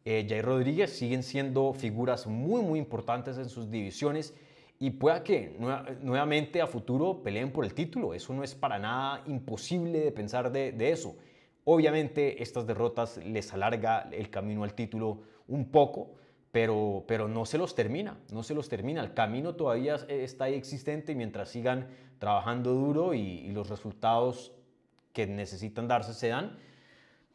eh, 0.04 0.26
Jair 0.28 0.44
Rodríguez 0.44 0.90
siguen 0.90 1.22
siendo 1.22 1.72
figuras 1.72 2.26
muy, 2.26 2.60
muy 2.60 2.78
importantes 2.78 3.38
en 3.38 3.48
sus 3.48 3.70
divisiones 3.70 4.34
y 4.78 4.90
pueda 4.90 5.24
que 5.24 5.56
nuevamente 6.02 6.60
a 6.60 6.66
futuro 6.66 7.22
peleen 7.22 7.50
por 7.50 7.64
el 7.64 7.72
título. 7.72 8.12
Eso 8.12 8.34
no 8.34 8.44
es 8.44 8.54
para 8.54 8.78
nada 8.78 9.22
imposible 9.26 10.00
de 10.00 10.12
pensar 10.12 10.52
de, 10.52 10.72
de 10.72 10.90
eso. 10.90 11.16
Obviamente 11.64 12.42
estas 12.42 12.66
derrotas 12.66 13.16
les 13.24 13.54
alarga 13.54 14.10
el 14.12 14.28
camino 14.28 14.64
al 14.64 14.74
título 14.74 15.22
un 15.48 15.70
poco, 15.70 16.10
pero, 16.54 17.02
pero 17.08 17.26
no 17.26 17.46
se 17.46 17.58
los 17.58 17.74
termina, 17.74 18.16
no 18.30 18.44
se 18.44 18.54
los 18.54 18.68
termina. 18.68 19.00
El 19.00 19.12
camino 19.12 19.56
todavía 19.56 19.96
está 20.08 20.44
ahí 20.44 20.54
existente 20.54 21.10
y 21.10 21.16
mientras 21.16 21.48
sigan 21.48 21.88
trabajando 22.20 22.72
duro 22.72 23.12
y, 23.12 23.50
los 23.50 23.68
resultados 23.68 24.52
que 25.12 25.26
necesitan 25.26 25.88
darse 25.88 26.14
se 26.14 26.28
dan, 26.28 26.56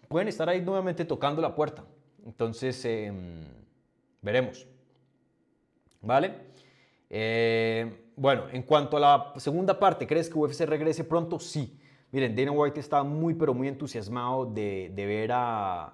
pueden 0.08 0.30
estar 0.30 0.48
ahí 0.48 0.62
nuevamente 0.62 1.04
tocando 1.04 1.42
la 1.42 1.54
puerta. 1.54 1.84
Entonces, 2.26 2.86
em, 2.86 3.44
veremos. 4.22 4.66
¿Vale? 6.02 6.36
Eh, 7.10 8.12
bueno, 8.16 8.46
en 8.54 8.64
cuanto 8.64 8.96
a 8.96 9.00
la 9.02 9.34
segunda 9.36 9.78
parte, 9.78 10.08
¿crees 10.08 10.30
que 10.30 10.40
UFC 10.40 10.62
regrese 10.62 11.04
pronto? 11.04 11.40
Sí. 11.40 11.78
Miren, 12.14 12.38
Dana 12.38 12.54
White 12.54 12.80
está 12.80 13.04
muy, 13.04 13.34
pero 13.34 13.54
muy 13.54 13.68
entusiasmado 13.68 14.46
de, 14.46 14.94
ver 14.96 15.32
a... 15.34 15.94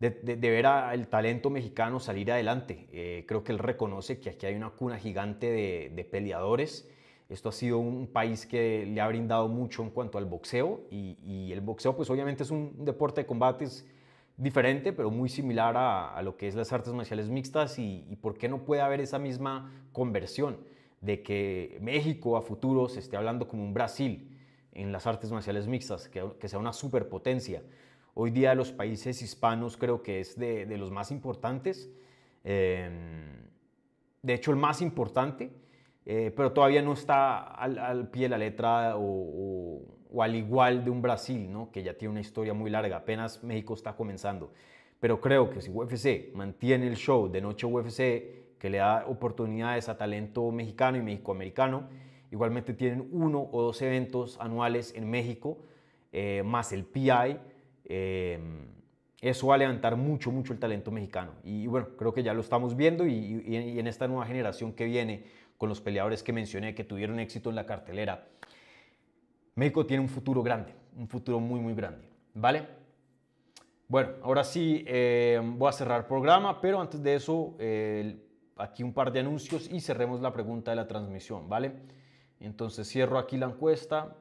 De, 0.00 0.10
ver 0.36 0.66
al 0.66 1.08
talento 1.08 1.50
mexicano 1.50 1.98
salir 1.98 2.30
adelante. 2.30 2.88
Eh, 2.92 3.24
creo 3.26 3.42
que 3.42 3.50
él 3.52 3.58
reconoce 3.58 4.20
que 4.20 4.30
aquí 4.30 4.46
hay 4.46 4.54
una 4.54 4.70
cuna 4.70 4.98
gigante 4.98 5.50
de, 5.50 6.04
peleadores. 6.04 6.88
Esto 7.28 7.48
ha 7.48 7.52
sido 7.52 7.78
un 7.78 8.06
país 8.06 8.46
que 8.46 8.86
le 8.86 9.00
ha 9.00 9.08
brindado 9.08 9.48
mucho 9.48 9.82
en 9.82 9.90
cuanto 9.90 10.16
al 10.18 10.24
boxeo 10.24 10.82
y, 10.90 11.50
el 11.52 11.60
boxeo 11.60 11.96
pues 11.96 12.08
obviamente 12.10 12.42
es 12.44 12.50
un 12.50 12.84
deporte 12.84 13.22
de 13.22 13.26
combates 13.26 13.86
diferente, 14.36 14.92
pero 14.92 15.10
muy 15.10 15.28
similar 15.28 15.74
a, 15.76 16.22
lo 16.22 16.36
que 16.36 16.46
es 16.46 16.54
las 16.54 16.72
artes 16.72 16.92
marciales 16.92 17.28
mixtas 17.28 17.78
y, 17.78 18.06
y, 18.08 18.16
por 18.16 18.38
qué 18.38 18.48
no 18.48 18.64
puede 18.64 18.82
haber 18.82 19.00
esa 19.00 19.18
misma 19.18 19.72
conversión 19.92 20.58
de 21.00 21.22
que 21.22 21.78
México 21.80 22.36
a 22.36 22.42
futuro 22.42 22.88
se 22.88 23.00
esté 23.00 23.16
hablando 23.16 23.48
como 23.48 23.64
un 23.64 23.74
Brasil 23.74 24.28
en 24.72 24.92
las 24.92 25.06
artes 25.06 25.32
marciales 25.32 25.66
mixtas, 25.66 26.08
que, 26.08 26.48
sea 26.48 26.58
una 26.58 26.72
superpotencia. 26.72 27.62
Hoy 28.20 28.32
día 28.32 28.52
los 28.56 28.72
países 28.72 29.22
hispanos 29.22 29.76
creo 29.76 30.02
que 30.02 30.18
es 30.18 30.36
de, 30.36 30.66
los 30.76 30.90
más 30.90 31.12
importantes, 31.12 31.88
em, 32.42 33.46
de 34.22 34.34
hecho 34.34 34.50
el 34.50 34.56
más 34.56 34.82
importante, 34.82 35.52
eh, 36.04 36.32
pero 36.34 36.50
todavía 36.50 36.82
no 36.82 36.94
está 36.94 37.38
al, 37.38 38.08
pie 38.10 38.24
de 38.24 38.28
la 38.30 38.38
letra 38.38 38.94
o, 38.96 39.82
al 40.18 40.34
igual 40.34 40.84
de 40.84 40.90
un 40.90 41.00
Brasil, 41.00 41.48
¿no? 41.48 41.70
que 41.70 41.84
ya 41.84 41.94
tiene 41.94 42.10
una 42.10 42.20
historia 42.20 42.52
muy 42.54 42.70
larga, 42.70 42.96
apenas 42.96 43.44
México 43.44 43.74
está 43.74 43.94
comenzando. 43.94 44.50
Pero 44.98 45.20
creo 45.20 45.48
que 45.48 45.60
si 45.60 45.70
UFC 45.70 46.34
mantiene 46.34 46.88
el 46.88 46.96
show 46.96 47.30
de 47.30 47.40
Noche 47.40 47.66
UFC, 47.66 48.58
que 48.58 48.68
le 48.68 48.78
da 48.78 49.06
oportunidades 49.06 49.88
a 49.88 49.96
talento 49.96 50.50
mexicano 50.50 50.98
y 50.98 51.02
mexicoamericano, 51.02 51.86
Igualmente 52.30 52.74
tienen 52.74 53.08
uno 53.10 53.48
o 53.52 53.62
dos 53.62 53.80
eventos 53.80 54.38
anuales 54.38 54.92
en 54.94 55.08
México, 55.08 55.58
eh, 56.12 56.42
más 56.44 56.72
el 56.72 56.84
PI. 56.84 57.38
Eh, 57.88 58.38
eso 59.20 59.48
va 59.48 59.56
a 59.56 59.58
levantar 59.58 59.96
mucho, 59.96 60.30
mucho 60.30 60.52
el 60.52 60.60
talento 60.60 60.90
mexicano. 60.92 61.32
Y, 61.42 61.66
bueno, 61.66 61.88
creo 61.96 62.14
que 62.14 62.22
ya 62.22 62.34
lo 62.34 62.40
estamos 62.40 62.76
viendo 62.76 63.06
y, 63.06 63.42
en 63.46 63.86
esta 63.86 64.06
nueva 64.06 64.26
generación 64.26 64.72
que 64.72 64.84
viene, 64.84 65.24
con 65.56 65.68
los 65.68 65.80
peleadores 65.80 66.22
que 66.22 66.32
mencioné 66.32 66.74
que 66.74 66.84
tuvieron 66.84 67.18
éxito 67.18 67.50
en 67.50 67.56
la 67.56 67.66
cartelera, 67.66 68.28
México 69.56 69.84
tiene 69.84 70.02
un 70.02 70.08
futuro 70.08 70.40
grande, 70.42 70.72
un 70.96 71.08
futuro 71.08 71.40
muy, 71.40 71.58
muy 71.58 71.74
grande. 71.74 72.06
¿Vale? 72.34 72.68
Bueno, 73.88 74.10
ahora 74.22 74.44
sí 74.44 74.84
eh, 74.86 75.40
voy 75.42 75.68
a 75.68 75.72
cerrar 75.72 76.02
el 76.02 76.06
programa, 76.06 76.60
pero 76.60 76.80
antes 76.80 77.02
de 77.02 77.16
eso, 77.16 77.56
aquí 78.56 78.84
un 78.84 78.92
par 78.92 79.10
de 79.10 79.20
anuncios 79.20 79.68
y 79.72 79.80
cerremos 79.80 80.20
la 80.20 80.32
pregunta 80.32 80.70
de 80.70 80.76
la 80.76 80.86
transmisión, 80.86 81.48
¿vale? 81.48 81.72
Entonces 82.38 82.88
cierro 82.88 83.18
aquí 83.18 83.36
la 83.36 83.46
encuesta. 83.46 84.14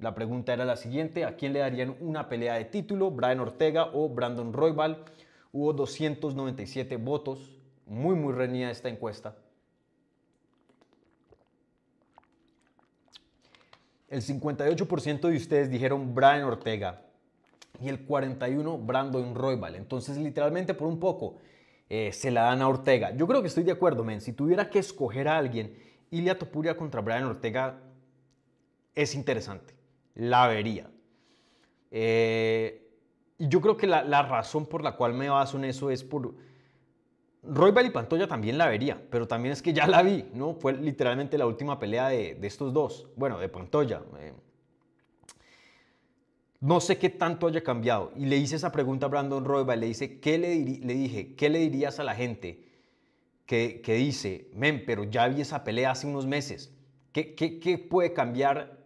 La 0.00 0.14
pregunta 0.14 0.54
era 0.54 0.64
la 0.64 0.76
siguiente, 0.76 1.26
¿a 1.26 1.36
quién 1.36 1.52
le 1.52 1.58
darían 1.58 1.94
una 2.00 2.30
pelea 2.30 2.54
de 2.54 2.64
título? 2.64 3.10
¿Brian 3.10 3.38
Ortega 3.38 3.90
o 3.92 4.08
Brandon 4.08 4.50
Roybal? 4.50 5.04
Hubo 5.52 5.74
297 5.74 6.96
votos, 6.96 7.58
muy 7.84 8.14
muy 8.14 8.32
reñida 8.32 8.70
esta 8.70 8.88
encuesta. 8.88 9.36
El 14.08 14.22
58% 14.22 15.28
de 15.28 15.36
ustedes 15.36 15.70
dijeron 15.70 16.14
Brian 16.14 16.44
Ortega 16.44 17.02
y 17.78 17.90
el 17.90 18.08
41% 18.08 18.84
Brandon 18.84 19.34
Roybal. 19.34 19.76
Entonces 19.76 20.16
literalmente 20.16 20.72
por 20.72 20.88
un 20.88 20.98
poco 20.98 21.36
eh, 21.90 22.10
se 22.14 22.30
la 22.30 22.44
dan 22.44 22.62
a 22.62 22.68
Ortega. 22.68 23.14
Yo 23.14 23.26
creo 23.26 23.42
que 23.42 23.48
estoy 23.48 23.64
de 23.64 23.72
acuerdo, 23.72 24.02
men. 24.02 24.22
Si 24.22 24.32
tuviera 24.32 24.70
que 24.70 24.78
escoger 24.78 25.28
a 25.28 25.36
alguien 25.36 25.76
Ilia 26.10 26.38
Topuria 26.38 26.74
contra 26.74 27.02
Brian 27.02 27.24
Ortega 27.24 27.78
es 28.94 29.14
interesante. 29.14 29.79
La 30.14 30.46
vería. 30.46 30.90
Eh, 31.90 32.88
yo 33.38 33.60
creo 33.60 33.76
que 33.76 33.86
la, 33.86 34.22
razón 34.22 34.66
por 34.66 34.82
la 34.82 34.96
cual 34.96 35.14
me 35.14 35.28
baso 35.28 35.56
en 35.56 35.64
eso 35.64 35.90
es 35.90 36.04
por... 36.04 36.34
Roy 37.42 37.72
y 37.86 37.90
Pantoya 37.90 38.28
también 38.28 38.58
la 38.58 38.68
vería, 38.68 39.02
pero 39.10 39.26
también 39.26 39.52
es 39.52 39.62
que 39.62 39.72
ya 39.72 39.86
la 39.86 40.02
vi, 40.02 40.26
¿no? 40.34 40.54
Fue 40.54 40.74
literalmente 40.74 41.38
la 41.38 41.46
última 41.46 41.78
pelea 41.78 42.08
de, 42.08 42.38
estos 42.42 42.72
dos. 42.72 43.08
Bueno, 43.16 43.38
de 43.38 43.48
Pantoya. 43.48 44.02
Eh. 44.18 44.34
no 46.60 46.80
sé 46.80 46.98
qué 46.98 47.08
tanto 47.08 47.46
haya 47.46 47.62
cambiado. 47.62 48.12
Y 48.14 48.26
le 48.26 48.36
hice 48.36 48.56
esa 48.56 48.70
pregunta 48.70 49.06
a 49.06 49.08
Brandon 49.08 49.44
Roybal, 49.44 49.80
le, 49.80 49.86
dice, 49.86 50.20
¿qué 50.20 50.36
le, 50.36 50.54
le 50.54 50.94
dije, 50.94 51.34
¿qué 51.34 51.48
le 51.48 51.60
dirías 51.60 51.98
a 51.98 52.04
la 52.04 52.14
gente 52.14 52.70
que, 53.50 53.94
dice, 53.96 54.48
men, 54.54 54.84
pero 54.86 55.02
ya 55.02 55.26
vi 55.26 55.40
esa 55.40 55.64
pelea 55.64 55.90
hace 55.90 56.06
unos 56.06 56.24
meses. 56.24 56.72
¿Qué, 57.12 57.34
qué, 57.34 57.78
puede 57.78 58.12
cambiar 58.12 58.79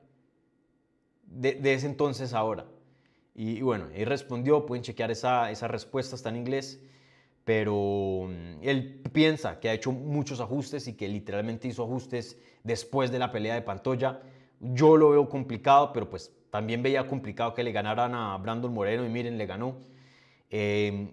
de, 1.34 1.74
ese 1.74 1.86
entonces 1.86 2.32
ahora? 2.32 2.66
Y, 3.34 3.62
bueno, 3.62 3.88
él 3.94 4.06
respondió, 4.06 4.64
pueden 4.66 4.82
chequear 4.82 5.10
esa, 5.10 5.50
esa 5.50 5.68
respuesta, 5.68 6.14
está 6.14 6.28
en 6.28 6.36
inglés, 6.36 6.80
pero 7.44 8.28
mm, 8.28 8.62
él 8.62 9.02
piensa 9.12 9.60
que 9.60 9.68
ha 9.68 9.74
hecho 9.74 9.92
muchos 9.92 10.40
ajustes 10.40 10.86
y 10.88 10.94
que 10.94 11.08
literalmente 11.08 11.68
hizo 11.68 11.82
ajustes 11.84 12.38
después 12.62 13.10
de 13.10 13.18
la 13.18 13.32
pelea 13.32 13.54
de 13.54 13.62
Pantoya. 13.62 14.22
Yo 14.60 14.96
lo 14.96 15.10
veo 15.10 15.28
complicado, 15.28 15.92
pero 15.92 16.08
pues 16.08 16.32
también 16.50 16.82
veía 16.82 17.06
complicado 17.08 17.54
que 17.54 17.64
le 17.64 17.72
ganaran 17.72 18.14
a 18.14 18.36
Brandon 18.38 18.72
Moreno 18.72 19.04
y 19.04 19.08
miren, 19.08 19.36
le 19.36 19.46
ganó. 19.46 19.76
Eh, 20.50 21.12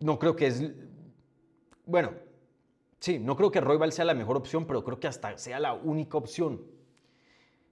no 0.00 0.18
creo 0.18 0.34
que 0.36 0.46
es... 0.48 0.64
Bueno, 1.86 2.10
Sí, 3.00 3.18
no 3.18 3.34
creo 3.34 3.50
que 3.50 3.62
Royval 3.62 3.92
sea 3.92 4.04
la 4.04 4.12
mejor 4.12 4.36
opción, 4.36 4.66
pero 4.66 4.84
creo 4.84 5.00
que 5.00 5.08
hasta 5.08 5.36
sea 5.38 5.58
la 5.58 5.72
única 5.72 6.18
opción. 6.18 6.60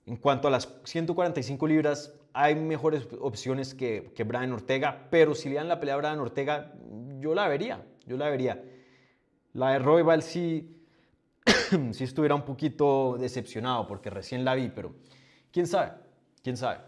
En 0.09 0.17
cuanto 0.17 0.49
a 0.49 0.51
las 0.51 0.75
145 0.85 1.67
libras, 1.67 2.15
hay 2.33 2.55
mejores 2.55 3.07
opciones 3.21 3.75
que, 3.75 4.11
que 4.15 4.25
Brian 4.25 4.51
Ortega, 4.53 5.07
pero 5.11 5.35
si 5.35 5.51
le 5.51 5.57
dan 5.57 5.69
la 5.69 5.79
pelea 5.79 5.97
a 5.97 5.99
Brian 5.99 6.19
Ortega, 6.19 6.73
yo 7.21 7.35
la 7.35 7.47
vería, 7.47 7.85
yo 8.07 8.17
la 8.17 8.31
vería. 8.31 8.65
La 9.53 9.73
de 9.73 9.81
Royval 9.81 10.23
sí, 10.23 10.83
sí 11.93 12.05
estuviera 12.05 12.35
un 12.35 12.47
poquito 12.47 13.19
decepcionado 13.21 13.87
porque 13.87 14.09
recién 14.09 14.47
la 14.47 14.55
vi, 14.55 14.71
pero 14.71 14.95
quién 15.53 15.67
sabe, 15.67 15.93
quién 16.43 16.57
sabe. 16.57 16.79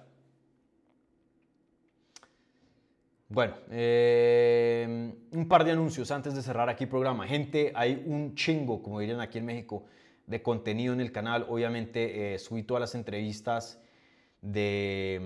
Bueno, 3.28 3.54
eh, 3.70 5.12
un 5.32 5.46
par 5.46 5.64
de 5.64 5.72
anuncios 5.72 6.10
antes 6.10 6.34
de 6.34 6.40
cerrar 6.40 6.70
aquí 6.70 6.84
el 6.84 6.90
programa. 6.90 7.26
Gente, 7.26 7.70
hay 7.74 8.02
un 8.06 8.34
chingo, 8.34 8.82
como 8.82 8.98
dirían 8.98 9.20
aquí 9.20 9.36
en 9.36 9.44
México, 9.44 9.84
de 10.30 10.42
contenido 10.42 10.94
en 10.94 11.00
el 11.00 11.12
canal. 11.12 11.46
Obviamente 11.48 12.34
eh, 12.34 12.38
subí 12.38 12.62
todas 12.62 12.80
las 12.80 12.94
entrevistas 12.94 13.80
de, 14.40 15.20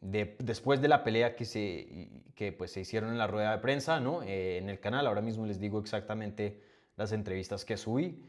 mm, 0.00 0.06
después 0.38 0.82
de 0.82 0.88
la 0.88 1.04
pelea 1.04 1.34
que, 1.34 1.44
se, 1.44 2.10
que 2.34 2.52
pues, 2.52 2.72
se 2.72 2.80
hicieron 2.80 3.10
en 3.10 3.18
la 3.18 3.26
rueda 3.26 3.52
de 3.52 3.58
prensa 3.58 4.00
¿no? 4.00 4.22
Eh, 4.22 4.58
en 4.58 4.68
el 4.68 4.80
canal. 4.80 5.06
Ahora 5.06 5.22
mismo 5.22 5.46
les 5.46 5.58
digo 5.58 5.78
exactamente 5.78 6.60
las 6.96 7.12
entrevistas 7.12 7.64
que 7.64 7.76
subí. 7.76 8.22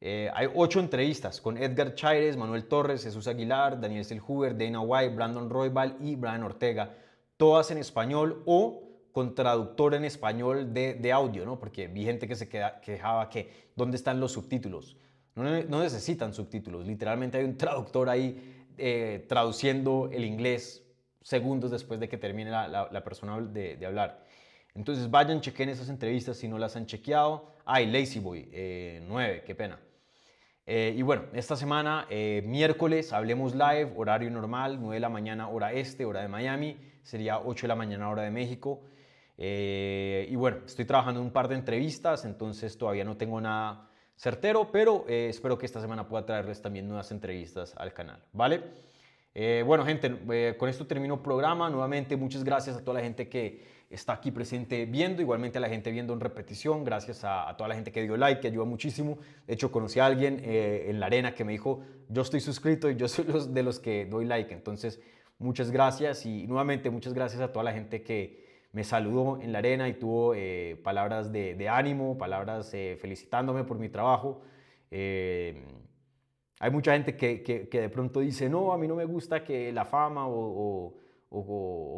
hay 0.00 0.48
ocho 0.54 0.80
entrevistas 0.80 1.40
con 1.40 1.56
Edgar 1.56 1.94
Chaires, 1.94 2.36
Manuel 2.36 2.64
Torres, 2.66 3.04
Jesús 3.04 3.28
Aguilar, 3.28 3.80
Daniel 3.80 4.04
Selhuber, 4.04 4.56
Dana 4.56 4.80
White, 4.80 5.14
Brandon 5.14 5.50
Roybal 5.50 5.96
y 6.00 6.16
Brian 6.16 6.42
Ortega 6.42 6.94
todas 7.38 7.70
en 7.70 7.78
español 7.78 8.42
o 8.44 8.82
con 9.12 9.34
traductor 9.34 9.94
en 9.94 10.04
español 10.04 10.74
de, 10.74 11.12
audio, 11.12 11.46
¿no? 11.46 11.58
Porque 11.58 11.88
vi 11.88 12.04
gente 12.04 12.28
que 12.28 12.36
se 12.36 12.48
quejaba 12.48 13.30
que, 13.30 13.70
¿dónde 13.74 13.96
están 13.96 14.20
los 14.20 14.32
subtítulos? 14.32 14.96
No, 15.42 15.82
necesitan 15.82 16.34
subtítulos, 16.34 16.86
literalmente 16.86 17.38
hay 17.38 17.44
un 17.44 17.56
traductor 17.56 18.08
ahí 18.08 18.66
eh, 18.76 19.24
traduciendo 19.28 20.08
el 20.12 20.24
inglés 20.24 20.84
segundos 21.22 21.70
después 21.70 22.00
de 22.00 22.08
que 22.08 22.16
termine 22.16 22.50
la, 22.50 23.02
persona 23.04 23.40
de, 23.40 23.84
hablar. 23.86 24.24
Entonces 24.74 25.10
vayan, 25.10 25.40
chequen 25.40 25.68
esas 25.68 25.88
entrevistas 25.88 26.36
si 26.36 26.48
no 26.48 26.58
las 26.58 26.76
han 26.76 26.86
chequeado. 26.86 27.52
Ay, 27.64 27.86
Lazy 27.86 28.20
Boy, 28.20 28.48
9, 28.50 28.52
eh, 28.52 29.42
qué 29.46 29.54
pena. 29.54 29.78
Eh, 30.66 30.94
y 30.96 31.02
bueno, 31.02 31.24
esta 31.32 31.56
semana, 31.56 32.06
miércoles, 32.44 33.12
hablemos 33.12 33.54
live, 33.54 33.92
horario 33.96 34.30
normal, 34.30 34.78
9 34.80 34.96
de 34.96 35.00
la 35.00 35.08
mañana, 35.08 35.48
hora 35.48 35.72
este, 35.72 36.04
hora 36.04 36.20
de 36.20 36.28
Miami 36.28 36.76
sería 37.08 37.40
8 37.40 37.62
de 37.62 37.68
la 37.68 37.74
mañana 37.74 38.10
hora 38.10 38.22
de 38.22 38.30
México. 38.30 38.82
Eh, 39.38 40.26
y 40.30 40.36
bueno, 40.36 40.58
estoy 40.66 40.84
trabajando 40.84 41.22
un 41.22 41.30
par 41.30 41.48
de 41.48 41.54
entrevistas, 41.54 42.24
entonces 42.24 42.76
todavía 42.76 43.04
no 43.04 43.16
tengo 43.16 43.40
nada 43.40 43.87
certero, 44.18 44.70
pero 44.72 45.04
eh, 45.08 45.28
espero 45.30 45.56
que 45.56 45.64
esta 45.64 45.80
semana 45.80 46.08
pueda 46.08 46.26
traerles 46.26 46.60
también 46.60 46.88
nuevas 46.88 47.10
entrevistas 47.12 47.74
al 47.76 47.92
canal, 47.92 48.22
¿vale? 48.32 48.62
Eh, 49.34 49.62
bueno, 49.64 49.84
gente, 49.84 50.56
con 50.56 50.68
esto 50.68 50.86
termino 50.86 51.14
el 51.14 51.20
programa. 51.20 51.70
Nuevamente, 51.70 52.16
muchas 52.16 52.42
gracias 52.42 52.76
a 52.76 52.80
toda 52.80 52.98
la 52.98 53.04
gente 53.04 53.28
que 53.28 53.78
está 53.88 54.14
aquí 54.14 54.32
presente 54.32 54.84
viendo, 54.84 55.22
igualmente 55.22 55.58
a 55.58 55.60
la 55.60 55.68
gente 55.68 55.92
viendo 55.92 56.12
en 56.12 56.18
repetición, 56.18 56.84
gracias 56.84 57.22
a, 57.22 57.54
toda 57.56 57.68
la 57.68 57.76
gente 57.76 57.92
que 57.92 58.02
dio 58.02 58.16
like, 58.16 58.40
que 58.40 58.48
ayuda 58.48 58.64
muchísimo. 58.64 59.18
De 59.46 59.54
hecho, 59.54 59.70
conocí 59.70 60.00
a 60.00 60.06
alguien 60.06 60.42
en 60.44 60.98
la 60.98 61.06
arena 61.06 61.34
que 61.34 61.44
me 61.44 61.52
dijo, 61.52 61.82
yo 62.08 62.22
estoy 62.22 62.40
suscrito 62.40 62.90
y 62.90 62.96
yo 62.96 63.06
soy 63.06 63.26
los, 63.26 63.54
de 63.54 63.62
los 63.62 63.78
que 63.78 64.06
doy 64.06 64.24
like. 64.24 64.52
Entonces, 64.52 65.00
muchas 65.38 65.70
gracias 65.70 66.26
y 66.26 66.48
nuevamente 66.48 66.90
muchas 66.90 67.14
gracias 67.14 67.40
a 67.40 67.52
toda 67.52 67.62
la 67.62 67.72
gente 67.72 68.02
que 68.02 68.47
me 68.72 68.84
saludó 68.84 69.40
en 69.40 69.52
la 69.52 69.58
arena 69.58 69.88
y 69.88 69.94
tuvo 69.94 70.34
eh, 70.34 70.78
palabras 70.82 71.32
de, 71.32 71.68
ánimo, 71.68 72.18
palabras 72.18 72.72
eh, 72.74 72.96
felicitándome 73.00 73.64
por 73.64 73.78
mi 73.78 73.88
trabajo. 73.88 74.42
Eh, 74.90 75.64
hay 76.60 76.70
mucha 76.70 76.92
gente 76.92 77.16
que, 77.16 77.68
de 77.70 77.88
pronto 77.88 78.20
dice, 78.20 78.48
no, 78.48 78.72
a 78.72 78.78
mí 78.78 78.86
no 78.86 78.96
me 78.96 79.04
gusta 79.04 79.44
que 79.44 79.72
la 79.72 79.84
fama 79.84 80.26
o, 80.28 80.94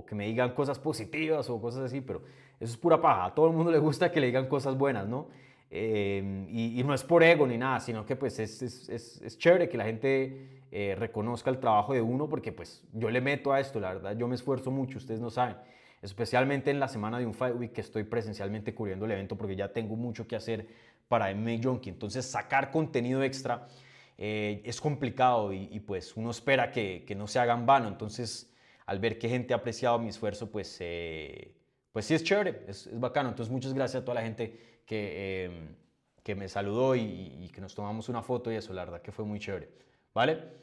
que 0.07 0.15
me 0.15 0.27
digan 0.27 0.55
cosas 0.55 0.79
positivas 0.79 1.49
o 1.51 1.61
cosas 1.61 1.85
así, 1.85 2.01
pero 2.01 2.23
eso 2.59 2.73
es 2.73 2.77
pura 2.77 3.01
paja. 3.01 3.27
A 3.27 3.35
todo 3.35 3.47
el 3.49 3.53
mundo 3.53 3.71
le 3.71 3.79
gusta 3.79 4.11
que 4.13 4.21
le 4.21 4.27
digan 4.27 4.47
cosas 4.47 4.77
buenas, 4.77 5.09
¿no? 5.09 5.29
y, 5.73 6.83
no 6.85 6.95
es 6.95 7.05
por 7.05 7.23
ego 7.23 7.47
ni 7.47 7.57
nada, 7.57 7.79
sino 7.79 8.05
que 8.05 8.17
pues 8.17 8.41
es, 8.41 8.61
es, 8.61 9.21
es, 9.23 9.39
chévere 9.39 9.69
que 9.69 9.77
la 9.77 9.85
gente 9.85 10.63
reconozca 10.97 11.49
el 11.49 11.59
trabajo 11.59 11.95
de 11.95 12.01
uno 12.01 12.29
porque 12.29 12.51
pues 12.51 12.83
yo 12.93 13.09
le 13.09 13.21
meto 13.21 13.53
a 13.53 13.61
esto, 13.61 13.79
la 13.79 13.95
verdad, 13.95 14.17
yo 14.17 14.27
me 14.27 14.35
esfuerzo 14.35 14.73
mucho, 14.73 14.99
ustedes 14.99 15.21
no 15.21 15.31
saben 15.31 15.57
especialmente 16.03 16.71
en 16.71 16.81
la 16.81 16.89
semana 16.89 17.19
de 17.19 17.27
un 17.27 17.35
Fight 17.35 17.55
Week 17.57 17.73
que 17.73 17.81
estoy 17.81 18.05
presencialmente 18.05 18.75
cubriendo 18.75 19.05
el 19.05 19.13
evento 19.13 19.37
porque 19.37 19.57
ya 19.57 19.73
tengo 19.73 19.97
mucho 19.97 20.27
que 20.27 20.37
hacer 20.37 20.67
para 21.09 21.35
MMA 21.35 21.63
Junkie. 21.63 21.91
Entonces 21.91 22.25
sacar 22.25 22.71
contenido 22.71 23.23
extra 23.23 23.69
eh, 24.17 24.63
es 24.65 24.81
complicado 24.81 25.53
y, 25.53 25.81
pues 25.81 26.17
uno 26.17 26.31
espera 26.31 26.71
que, 26.71 27.05
que, 27.07 27.15
no 27.15 27.27
se 27.27 27.39
haga 27.39 27.55
en 27.55 27.67
vano. 27.67 27.89
Entonces 27.89 28.53
al 28.87 28.99
ver 28.99 29.19
que 29.19 29.29
gente 29.29 29.55
ha 29.55 29.59
apreciado 29.59 29.99
mi 29.99 30.09
esfuerzo, 30.09 30.51
pues, 30.51 30.77
eh, 30.81 31.55
pues 31.93 32.07
sí 32.07 32.15
es 32.15 32.25
chévere, 32.25 32.65
es, 32.67 32.87
es, 32.87 32.99
bacano. 32.99 33.29
Entonces 33.29 33.53
muchas 33.53 33.75
gracias 33.75 34.03
a 34.03 34.05
toda 34.05 34.17
la 34.17 34.23
gente 34.23 34.83
que, 34.87 35.45
em, 35.45 35.77
que 36.23 36.35
me 36.35 36.49
saludó 36.49 36.97
y, 36.97 37.03
y 37.41 37.49
que 37.53 37.61
nos 37.61 37.75
tomamos 37.75 38.09
una 38.09 38.23
foto 38.23 38.51
y 38.53 38.57
eso, 38.57 38.73
la 38.73 38.85
verdad 38.85 39.03
que 39.03 39.13
fue 39.13 39.25
muy 39.25 39.39
chévere. 39.39 39.69
¿Vale? 40.13 40.60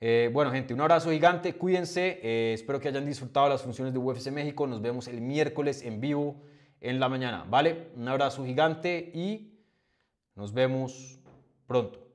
Eh, 0.00 0.30
bueno, 0.32 0.52
gente, 0.52 0.72
un 0.72 0.80
abrazo 0.80 1.10
gigante, 1.10 1.54
cuídense, 1.54 2.20
eh, 2.22 2.52
espero 2.54 2.78
que 2.78 2.88
hayan 2.88 3.04
disfrutado 3.04 3.48
las 3.48 3.62
funciones 3.62 3.92
de 3.92 3.98
UFC 3.98 4.30
México, 4.30 4.66
nos 4.66 4.80
vemos 4.80 5.08
el 5.08 5.20
miércoles 5.20 5.82
en 5.82 6.00
vivo 6.00 6.40
en 6.80 7.00
la 7.00 7.08
mañana, 7.08 7.44
¿vale? 7.48 7.88
Un 7.96 8.06
abrazo 8.06 8.44
gigante 8.44 9.10
y 9.12 9.58
nos 10.36 10.52
vemos 10.52 11.18
pronto. 11.66 12.07